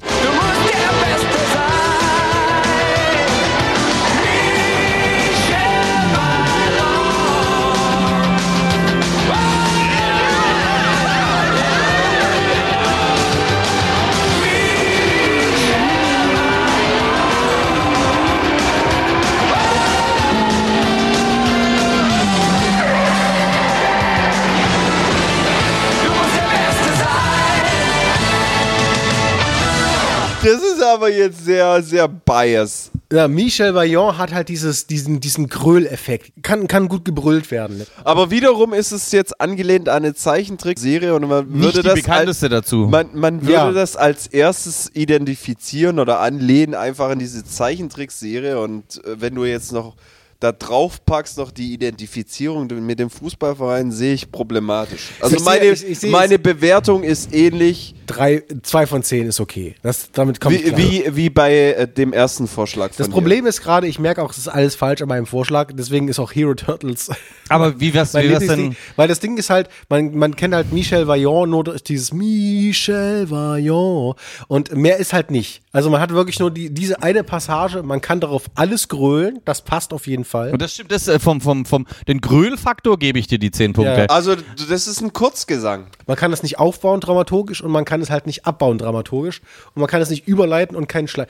Das 30.47 30.63
ist 30.63 30.81
aber 30.81 31.09
jetzt 31.11 31.43
sehr, 31.43 31.83
sehr 31.83 32.07
bias. 32.07 32.89
Ja, 33.11 33.27
Michel 33.27 33.73
Vaillant 33.75 34.17
hat 34.17 34.33
halt 34.33 34.47
dieses, 34.47 34.87
diesen, 34.87 35.19
diesen 35.19 35.49
Gröll-Effekt. 35.49 36.31
Kann, 36.41 36.67
kann 36.69 36.87
gut 36.87 37.03
gebrüllt 37.03 37.51
werden. 37.51 37.85
Aber 38.05 38.31
wiederum 38.31 38.73
ist 38.73 38.93
es 38.93 39.11
jetzt 39.11 39.41
angelehnt 39.41 39.89
an 39.89 39.97
eine 40.05 40.13
Zeichentrickserie 40.13 41.13
und 41.13 41.27
man 41.27 41.49
Nicht 41.49 41.63
würde 41.63 41.81
die 41.81 41.87
das 41.89 41.95
bekannteste 41.95 42.45
als, 42.45 42.51
dazu. 42.65 42.87
Man, 42.89 43.09
man 43.13 43.41
würde 43.41 43.51
Ja. 43.53 43.71
das 43.73 43.97
als 43.97 44.27
erstes 44.27 44.89
identifizieren 44.93 45.99
oder 45.99 46.21
anlehnen 46.21 46.75
einfach 46.75 47.09
an 47.09 47.19
diese 47.19 47.43
Zeichentrickserie 47.43 48.57
und 48.59 49.03
äh, 49.05 49.19
wenn 49.19 49.35
du 49.35 49.43
jetzt 49.43 49.73
noch 49.73 49.95
da 50.39 50.51
drauf 50.51 51.03
packst, 51.05 51.37
noch 51.37 51.49
die 51.51 51.73
Identifizierung 51.73 52.67
mit 52.85 52.99
dem 52.99 53.09
Fußballverein, 53.09 53.91
sehe 53.91 54.13
ich 54.13 54.31
problematisch. 54.31 55.09
Also 55.19 55.35
Ich 55.37 55.43
meine, 55.43 55.61
sehe- 55.61 55.73
ich- 55.73 55.91
ich 55.91 55.99
sehe 55.99 56.11
meine 56.11 56.37
Bewertung 56.39 57.03
ist 57.03 57.33
ähnlich 57.33 57.93
Drei, 58.07 58.41
zwei 58.63 58.87
von 58.87 59.03
zehn 59.03 59.27
ist 59.27 59.41
okay. 59.41 59.75
Das, 59.83 60.09
damit 60.13 60.39
kommt 60.39 60.55
wie, 60.55 60.77
wie, 60.77 61.03
wie 61.17 61.29
bei 61.29 61.53
äh, 61.71 61.87
dem 61.89 62.13
ersten 62.13 62.47
Vorschlag 62.47 62.91
von 62.93 62.95
Das 62.99 63.07
dir. 63.07 63.11
Problem 63.13 63.45
ist 63.45 63.61
gerade, 63.61 63.85
ich 63.87 63.99
merke 63.99 64.23
auch, 64.23 64.31
es 64.31 64.37
ist 64.37 64.47
alles 64.47 64.75
falsch 64.75 65.01
an 65.01 65.09
meinem 65.09 65.25
Vorschlag, 65.25 65.71
deswegen 65.73 66.07
ist 66.07 66.17
auch 66.17 66.31
Hero 66.33 66.53
Turtles. 66.53 67.09
Aber 67.49 67.81
wie 67.81 67.93
wär's, 67.93 68.13
wie 68.13 68.29
wär's 68.29 68.47
denn? 68.47 68.77
Weil 68.95 69.09
das 69.09 69.19
Ding 69.19 69.35
ist 69.37 69.49
halt, 69.49 69.67
man, 69.89 70.15
man 70.15 70.37
kennt 70.37 70.53
halt 70.53 70.71
Michel 70.71 71.05
Vaillant 71.07 71.49
nur 71.51 71.63
dieses 71.65 72.13
Michel 72.13 73.29
Vaillant 73.29 74.15
und 74.47 74.73
mehr 74.75 74.97
ist 74.97 75.11
halt 75.11 75.29
nicht. 75.29 75.61
Also 75.77 75.91
man 75.91 76.01
hat 76.01 76.09
wirklich 76.09 76.39
nur 76.39 76.49
die, 76.49 76.73
diese 76.73 77.03
eine 77.03 77.23
Passage, 77.23 77.83
man 77.83 78.01
kann 78.01 78.19
darauf 78.19 78.45
alles 78.55 78.87
grölen, 78.87 79.41
das 79.45 79.61
passt 79.61 79.93
auf 79.93 80.07
jeden 80.07 80.25
Fall. 80.25 80.49
Und 80.49 80.59
das 80.59 80.73
stimmt, 80.73 80.91
das, 80.91 81.07
äh, 81.07 81.19
vom, 81.19 81.39
vom, 81.39 81.65
vom, 81.65 81.85
den 82.07 82.19
Gröhlfaktor 82.19 82.97
gebe 82.97 83.19
ich 83.19 83.27
dir 83.27 83.37
die 83.37 83.51
10 83.51 83.73
Punkte. 83.73 83.95
Ja. 83.95 84.05
Also 84.07 84.33
das 84.35 84.87
ist 84.87 85.01
ein 85.01 85.13
Kurzgesang. 85.13 85.85
Man 86.07 86.17
kann 86.17 86.33
es 86.33 86.41
nicht 86.41 86.57
aufbauen 86.57 86.99
dramaturgisch 86.99 87.61
und 87.61 87.71
man 87.71 87.85
kann 87.85 88.01
es 88.01 88.09
halt 88.09 88.25
nicht 88.25 88.47
abbauen 88.47 88.79
dramaturgisch 88.79 89.41
und 89.75 89.81
man 89.81 89.87
kann 89.87 90.01
es 90.01 90.09
nicht 90.09 90.27
überleiten 90.27 90.75
und 90.75 90.89
keinen 90.89 91.07
Schleich. 91.07 91.27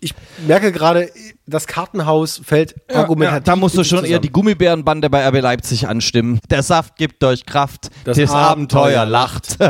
Ich 0.00 0.14
merke 0.48 0.72
gerade, 0.72 1.08
das 1.46 1.68
Kartenhaus 1.68 2.40
fällt 2.44 2.74
Ja, 2.90 2.96
argumentativ. 2.96 3.44
da 3.44 3.54
musst 3.54 3.78
du 3.78 3.84
schon 3.84 4.00
eher 4.04 4.18
die 4.18 4.26
zusammen. 4.28 4.32
Gummibärenbande 4.32 5.08
bei 5.10 5.28
RB 5.28 5.40
Leipzig 5.40 5.86
anstimmen. 5.86 6.40
Der 6.50 6.64
Saft 6.64 6.96
gibt 6.96 7.22
euch 7.22 7.46
Kraft, 7.46 7.90
das, 8.02 8.18
Das 8.18 8.32
Abenteuer, 8.32 9.02
Abenteuer 9.02 9.06
lacht. 9.06 9.60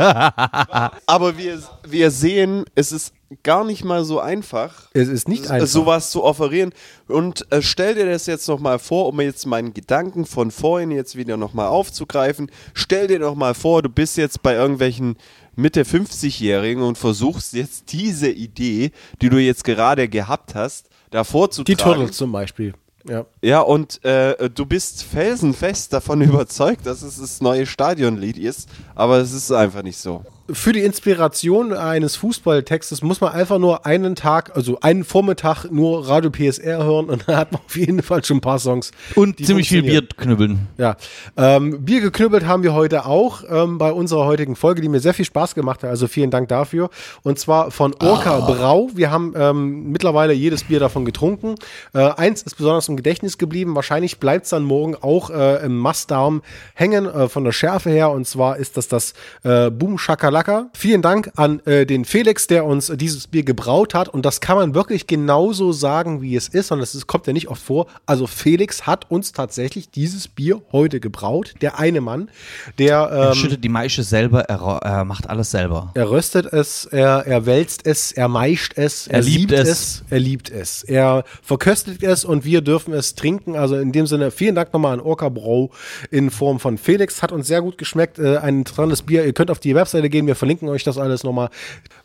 Aber 1.05 1.37
wir, 1.37 1.61
wir 1.87 2.09
sehen, 2.09 2.65
es 2.73 2.91
ist 2.91 3.13
gar 3.43 3.63
nicht 3.65 3.83
mal 3.83 4.05
so 4.05 4.19
einfach, 4.19 4.89
Es 4.93 5.07
ist 5.09 5.27
nicht 5.27 5.45
s- 5.45 5.49
einfach. 5.51 5.67
sowas 5.67 6.11
zu 6.11 6.23
offerieren. 6.23 6.71
Und 7.07 7.45
äh, 7.51 7.61
stell 7.61 7.95
dir 7.95 8.05
das 8.05 8.25
jetzt 8.25 8.47
nochmal 8.47 8.79
vor, 8.79 9.07
um 9.07 9.19
jetzt 9.21 9.45
meinen 9.45 9.73
Gedanken 9.73 10.25
von 10.25 10.49
vorhin 10.51 10.91
jetzt 10.91 11.15
wieder 11.17 11.35
nochmal 11.37 11.67
aufzugreifen. 11.67 12.49
Stell 12.73 13.07
dir 13.07 13.19
doch 13.19 13.35
mal 13.35 13.53
vor, 13.53 13.81
du 13.81 13.89
bist 13.89 14.17
jetzt 14.17 14.41
bei 14.43 14.53
irgendwelchen 14.55 15.17
Mitte 15.55 15.83
50-Jährigen 15.83 16.83
und 16.83 16.97
versuchst 16.97 17.53
jetzt 17.53 17.91
diese 17.91 18.29
Idee, 18.29 18.91
die 19.21 19.29
du 19.29 19.37
jetzt 19.37 19.63
gerade 19.63 20.07
gehabt 20.07 20.55
hast, 20.55 20.87
davor 21.09 21.49
zu 21.51 21.63
Die. 21.63 21.75
Turtles 21.75 22.15
zum 22.17 22.31
Beispiel. 22.31 22.73
Ja. 23.09 23.25
Ja, 23.41 23.61
und 23.61 24.03
äh, 24.05 24.49
du 24.49 24.65
bist 24.65 25.03
felsenfest 25.03 25.93
davon 25.93 26.21
überzeugt, 26.21 26.85
dass 26.85 27.01
es 27.01 27.19
das 27.19 27.41
neue 27.41 27.65
Stadionlied 27.65 28.37
ist, 28.37 28.69
aber 28.95 29.17
es 29.17 29.31
ist 29.33 29.51
einfach 29.51 29.81
nicht 29.83 29.97
so. 29.97 30.23
Für 30.49 30.71
die 30.71 30.81
Inspiration 30.81 31.73
eines 31.73 32.15
Fußballtextes 32.15 33.01
muss 33.01 33.19
man 33.19 33.33
einfach 33.33 33.59
nur 33.59 33.85
einen 33.85 34.15
Tag, 34.15 34.55
also 34.55 34.79
einen 34.81 35.03
Vormittag 35.03 35.65
nur 35.69 36.07
Radio 36.07 36.31
PSR 36.31 36.83
hören 36.83 37.09
und 37.09 37.27
dann 37.27 37.35
hat 37.35 37.51
man 37.51 37.61
auf 37.65 37.75
jeden 37.75 38.01
Fall 38.01 38.23
schon 38.23 38.37
ein 38.37 38.41
paar 38.41 38.59
Songs. 38.59 38.91
Und 39.15 39.45
ziemlich 39.45 39.67
viel 39.67 39.83
Bier 39.83 40.07
knüppeln. 40.07 40.67
Ja, 40.77 40.95
ähm, 41.35 41.83
Bier 41.83 42.01
geknüppelt 42.01 42.45
haben 42.45 42.63
wir 42.63 42.73
heute 42.73 43.05
auch 43.05 43.43
ähm, 43.49 43.77
bei 43.77 43.91
unserer 43.91 44.25
heutigen 44.25 44.55
Folge, 44.55 44.81
die 44.81 44.87
mir 44.89 45.01
sehr 45.01 45.13
viel 45.13 45.25
Spaß 45.25 45.53
gemacht 45.53 45.83
hat. 45.83 45.89
Also 45.89 46.07
vielen 46.07 46.31
Dank 46.31 46.47
dafür. 46.47 46.89
Und 47.23 47.39
zwar 47.39 47.71
von 47.71 47.93
Orca 47.99 48.39
Brau. 48.39 48.89
Wir 48.95 49.11
haben 49.11 49.33
ähm, 49.35 49.91
mittlerweile 49.91 50.33
jedes 50.33 50.63
Bier 50.63 50.79
davon 50.79 51.03
getrunken. 51.03 51.55
Äh, 51.93 52.09
eins 52.11 52.41
ist 52.43 52.55
besonders 52.55 52.87
im 52.87 52.95
Gedächtnis 52.95 53.37
geblieben. 53.37 53.75
Wahrscheinlich 53.75 54.19
bleibt 54.19 54.45
es 54.45 54.51
dann 54.51 54.63
morgen 54.63 54.95
auch 54.95 55.29
äh, 55.29 55.65
im 55.65 55.77
Mastdarm 55.77 56.41
hängen 56.73 57.05
äh, 57.05 57.27
von 57.27 57.43
der 57.43 57.51
Schärfe 57.51 57.89
her. 57.89 58.11
Und 58.11 58.25
zwar 58.27 58.57
ist 58.57 58.77
das 58.77 58.87
das 58.87 59.13
äh, 59.43 59.69
Boom 59.69 59.97
Shakalaka. 59.97 60.36
Vielen 60.73 61.01
Dank 61.01 61.31
an 61.35 61.59
äh, 61.65 61.85
den 61.85 62.05
Felix, 62.05 62.47
der 62.47 62.65
uns 62.65 62.91
dieses 62.95 63.27
Bier 63.27 63.43
gebraut 63.43 63.93
hat. 63.93 64.09
Und 64.09 64.25
das 64.25 64.41
kann 64.41 64.57
man 64.57 64.75
wirklich 64.75 65.07
genauso 65.07 65.71
sagen, 65.71 66.21
wie 66.21 66.35
es 66.35 66.47
ist. 66.47 66.71
Und 66.71 66.79
das 66.79 66.95
ist, 66.95 67.07
kommt 67.07 67.27
ja 67.27 67.33
nicht 67.33 67.47
oft 67.47 67.61
vor. 67.61 67.87
Also 68.05 68.27
Felix 68.27 68.85
hat 68.85 69.09
uns 69.09 69.31
tatsächlich 69.31 69.89
dieses 69.89 70.27
Bier 70.27 70.61
heute 70.71 70.99
gebraut. 70.99 71.53
Der 71.61 71.79
eine 71.79 72.01
Mann, 72.01 72.29
der 72.77 72.97
Er 72.97 73.29
ähm, 73.29 73.35
schüttet 73.35 73.63
die 73.63 73.69
Maische 73.69 74.03
selber, 74.03 74.41
er, 74.41 74.59
er 74.83 75.05
macht 75.05 75.29
alles 75.29 75.51
selber. 75.51 75.91
er 75.95 76.09
röstet 76.11 76.45
es, 76.53 76.85
er, 76.85 77.25
er 77.25 77.45
wälzt 77.45 77.85
es, 77.85 78.11
er 78.11 78.27
meischt 78.27 78.73
es, 78.75 79.07
er, 79.07 79.15
Er 79.15 79.21
liebt 79.21 79.51
liebt 79.51 79.53
es. 79.53 79.67
es. 79.69 80.03
er 80.09 80.19
liebt 80.19 80.49
es. 80.49 80.83
Er 80.83 81.23
verköstigt 81.41 82.03
es 82.03 82.25
und 82.25 82.45
wir 82.45 82.61
dürfen 82.61 82.93
es 82.93 83.15
trinken. 83.15 83.55
Also 83.55 83.77
in 83.77 83.91
dem 83.91 84.05
Sinne, 84.07 84.31
vielen 84.31 84.55
Dank 84.55 84.73
nochmal 84.73 84.93
an 84.93 84.99
Orca 84.99 85.29
Brau 85.29 85.71
in 86.11 86.29
Form 86.29 86.59
von 86.59 86.77
Felix. 86.77 87.21
Hat 87.21 87.31
uns 87.31 87.47
sehr 87.47 87.61
gut 87.61 87.77
geschmeckt. 87.77 88.19
Äh, 88.19 88.37
ein 88.37 88.59
interessantes 88.59 89.01
Bier. 89.01 89.25
Ihr 89.25 89.33
könnt 89.33 89.49
auf 89.51 89.59
die 89.59 89.73
Webseite 89.75 90.09
gehen, 90.09 90.26
wir 90.27 90.35
verlinken 90.35 90.69
euch 90.69 90.83
das 90.83 90.97
alles 90.97 91.23
nochmal. 91.23 91.49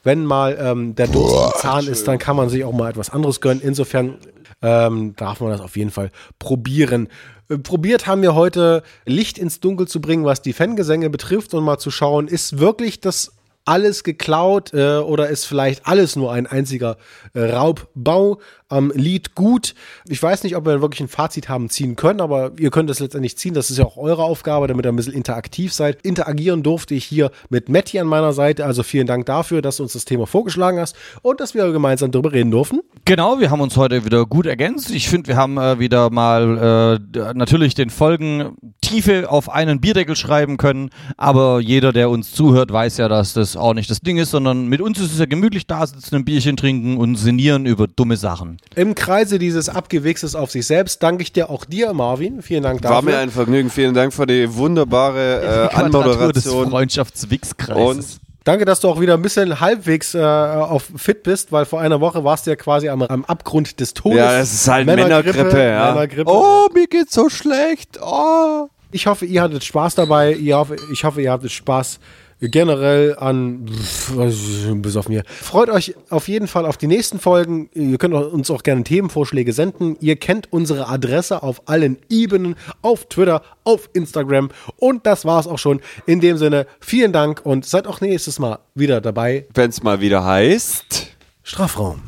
Wenn 0.03 0.25
mal 0.25 0.57
ähm, 0.61 0.95
der 0.95 1.09
Durst 1.09 1.55
im 1.55 1.61
Zahn 1.61 1.87
ist, 1.87 2.09
dann 2.09 2.19
kann 2.19 2.37
man 2.37 2.49
sich 2.49 2.65
auch 2.65 2.73
mal 2.73 2.91
etwas 2.91 3.11
anderes 3.11 3.41
gönnen. 3.41 3.63
Insofern 3.63 4.19
ähm, 4.63 5.15
darf 5.17 5.41
man 5.41 5.51
das 5.51 5.61
auf 5.61 5.77
jeden 5.77 5.91
Fall 5.91 6.11
probieren. 6.39 7.09
Äh, 7.49 7.59
Probiert 7.59 8.07
haben 8.07 8.23
wir 8.23 8.35
heute 8.35 8.83
Licht 9.05 9.39
ins 9.39 9.61
Dunkel 9.61 9.87
zu 9.87 10.01
bringen, 10.01 10.25
was 10.25 10.43
die 10.43 10.53
Fangesänge 10.53 11.11
betrifft 11.11 11.55
und 11.55 11.65
mal 11.65 11.79
zu 11.79 11.91
schauen, 11.91 12.29
ist 12.29 12.59
wirklich 12.59 13.01
das 13.01 13.33
alles 13.65 14.03
geklaut 14.03 14.73
äh, 14.75 14.97
oder 14.97 15.29
ist 15.29 15.45
vielleicht 15.45 15.87
alles 15.87 16.17
nur 16.17 16.33
ein 16.33 16.47
einziger 16.47 16.97
äh, 17.35 17.53
Raubbau 17.53 18.41
am 18.73 18.91
Lied 18.95 19.35
gut. 19.35 19.75
Ich 20.09 20.23
weiß 20.23 20.43
nicht, 20.45 20.57
ob 20.57 20.67
wir 20.67 20.81
wirklich 20.81 21.01
ein 21.01 21.09
Fazit 21.09 21.49
haben 21.49 21.69
ziehen 21.69 21.95
können, 21.95 22.21
aber 22.21 22.53
ihr 22.59 22.71
könnt 22.71 22.91
es 22.91 23.01
letztendlich 23.01 23.37
ziehen. 23.37 23.55
Das 23.55 23.71
ist 23.71 23.79
ja 23.79 23.85
auch 23.85 23.97
eure 23.97 24.25
Aufgabe, 24.25 24.67
damit 24.67 24.87
ihr 24.87 24.93
ein 24.93 24.97
bisschen 24.97 25.13
interaktiv 25.13 25.73
seid. 25.73 26.01
Interagieren 26.03 26.63
durfte 26.63 26.95
ich 26.95 27.05
hier 27.05 27.31
mit 27.51 27.69
Matti 27.69 27.99
an 27.99 28.07
meiner 28.07 28.33
Seite. 28.33 28.65
Also 28.65 28.83
vielen 28.83 29.07
Dank 29.07 29.27
dafür, 29.27 29.63
dass 29.63 29.77
du 29.77 29.83
uns 29.83 29.93
das 29.93 30.05
Thema 30.05 30.27
vorgeschlagen 30.27 30.81
hast 30.81 30.97
und 31.21 31.41
dass 31.41 31.55
wir 31.55 31.71
gemeinsam 31.71 32.11
darüber 32.11 32.33
reden 32.33 32.51
durften. 32.51 32.81
Genau, 33.05 33.41
wir 33.41 33.51
haben 33.51 33.61
uns 33.61 33.77
heute 33.77 34.05
wieder 34.05 34.25
gut 34.27 34.47
ergänzt. 34.47 34.91
Ich 34.91 35.09
finde, 35.09 35.29
wir 35.29 35.37
haben 35.37 35.59
äh, 35.59 35.79
wieder 35.79 36.11
mal 36.11 36.99
äh, 37.15 37.35
natürlich 37.35 37.75
den 37.75 37.91
Folgen 37.91 38.57
Tiefe 38.81 39.31
auf 39.31 39.49
einen 39.49 39.81
Bierdeckel 39.81 40.17
schreiben 40.17 40.57
können, 40.57 40.91
aber 41.17 41.61
jeder, 41.61 41.93
der 41.93 42.11
uns 42.11 42.33
zuhört, 42.33 42.73
weiß 42.73 42.99
ja, 42.99 43.09
dass 43.09 43.35
das 43.35 43.57
auch 43.57 43.75
nicht 43.75 43.91
das 43.91 44.01
Ding 44.01 44.19
ist, 44.19 44.31
sondern 44.31 44.67
mit 44.67 44.81
uns 44.81 44.99
ist 45.01 45.13
es 45.13 45.19
ja 45.19 45.27
gemütlich 45.27 45.67
da 45.67 45.87
sitzen, 45.87 46.17
ein 46.17 46.25
Bierchen 46.25 46.57
trinken 46.57 46.97
und 46.97 47.17
sinnieren 47.17 47.67
über 47.67 47.87
dumme 47.87 48.17
Sachen. 48.17 48.59
Im 48.75 48.95
Kreise 48.95 49.39
dieses 49.39 49.69
Abgewichses 49.69 50.35
auf 50.35 50.51
sich 50.51 50.67
selbst 50.67 51.03
danke 51.03 51.23
ich 51.23 51.33
dir 51.33 51.51
auch 51.51 51.65
dir, 51.65 51.93
Marvin. 51.93 52.43
Vielen 52.43 52.63
Dank 52.63 52.81
dafür. 52.83 52.97
War 52.97 53.03
mir 53.03 53.19
ein 53.19 53.31
Vergnügen. 53.31 53.71
Vielen 53.71 53.95
Dank 53.95 54.15
für 54.15 54.27
die 54.27 54.55
wunderbare 54.55 55.41
äh, 55.41 55.69
des 55.69 55.75
Anmoderation. 55.75 56.71
Freundschaftswichskreises. 56.71 58.15
Und 58.15 58.23
Danke, 58.45 58.65
dass 58.65 58.81
du 58.81 58.89
auch 58.89 59.01
wieder 59.01 59.15
ein 59.15 59.23
bisschen 59.23 59.61
halbwegs 59.61 60.15
äh, 60.15 60.21
auf 60.21 60.91
fit 60.97 61.23
bist, 61.23 61.53
weil 61.53 61.65
vor 61.65 61.81
einer 61.81 62.01
Woche 62.01 62.25
warst 62.25 62.47
du 62.47 62.51
ja 62.51 62.57
quasi 62.57 62.89
am, 62.89 63.03
am 63.03 63.25
Abgrund 63.25 63.79
des 63.79 63.95
Todes. 63.95 64.19
Ja, 64.19 64.39
es 64.39 64.53
ist 64.53 64.69
halt 64.69 64.85
Männergrippe, 64.85 65.65
ja. 65.65 65.93
Männergrippe. 65.93 66.29
Oh, 66.29 66.67
mir 66.75 66.89
geht's 66.89 67.15
so 67.15 67.29
schlecht. 67.29 68.01
Oh. 68.03 68.69
Ich 68.91 69.07
hoffe, 69.07 69.27
ihr 69.27 69.43
hattet 69.43 69.63
Spaß 69.63 69.95
dabei. 69.95 70.33
Ich 70.33 70.53
hoffe, 70.53 70.77
ich 70.93 71.05
hoffe 71.05 71.23
ihr 71.23 71.31
hattet 71.31 71.53
Spaß 71.53 72.01
generell 72.49 73.17
an, 73.19 73.67
pff, 73.69 74.17
was 74.17 74.35
ist- 74.35 74.83
bis 74.83 74.97
auf 74.97 75.09
mir. 75.09 75.23
Freut 75.27 75.69
euch 75.71 75.95
auf 76.11 76.29
jeden 76.29 76.47
Fall 76.47 76.67
auf 76.67 76.77
die 76.77 76.87
nächsten 76.87 77.19
Folgen. 77.19 77.69
Ihr 77.75 77.99
könnt 77.99 78.15
uns 78.15 78.51
auch 78.51 78.63
gerne 78.63 78.85
Themenvorschläge 78.85 79.53
senden. 79.53 79.97
Ihr 80.01 80.17
kennt 80.17 80.53
unsere 80.53 80.89
Adresse 80.89 81.43
auf 81.43 81.63
allen 81.67 81.99
Ebenen, 82.09 82.55
auf 82.83 83.07
Twitter, 83.09 83.43
auf 83.65 83.91
Instagram. 83.95 84.51
Und 84.77 85.07
das 85.07 85.25
war's 85.25 85.47
auch 85.47 85.59
schon. 85.59 85.81
In 86.07 86.21
dem 86.21 86.37
Sinne, 86.37 86.67
vielen 86.81 87.13
Dank 87.13 87.41
und 87.45 87.65
seid 87.67 87.87
auch 87.87 88.01
nächstes 88.01 88.39
Mal 88.39 88.59
wieder 88.75 89.01
dabei. 89.01 89.47
Wenn's 89.55 89.83
mal 89.83 90.01
wieder 90.01 90.25
heißt. 90.25 91.09
Strafraum. 91.43 92.03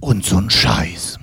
Und 0.00 0.24
so'n 0.24 0.50
Scheiß. 0.50 1.19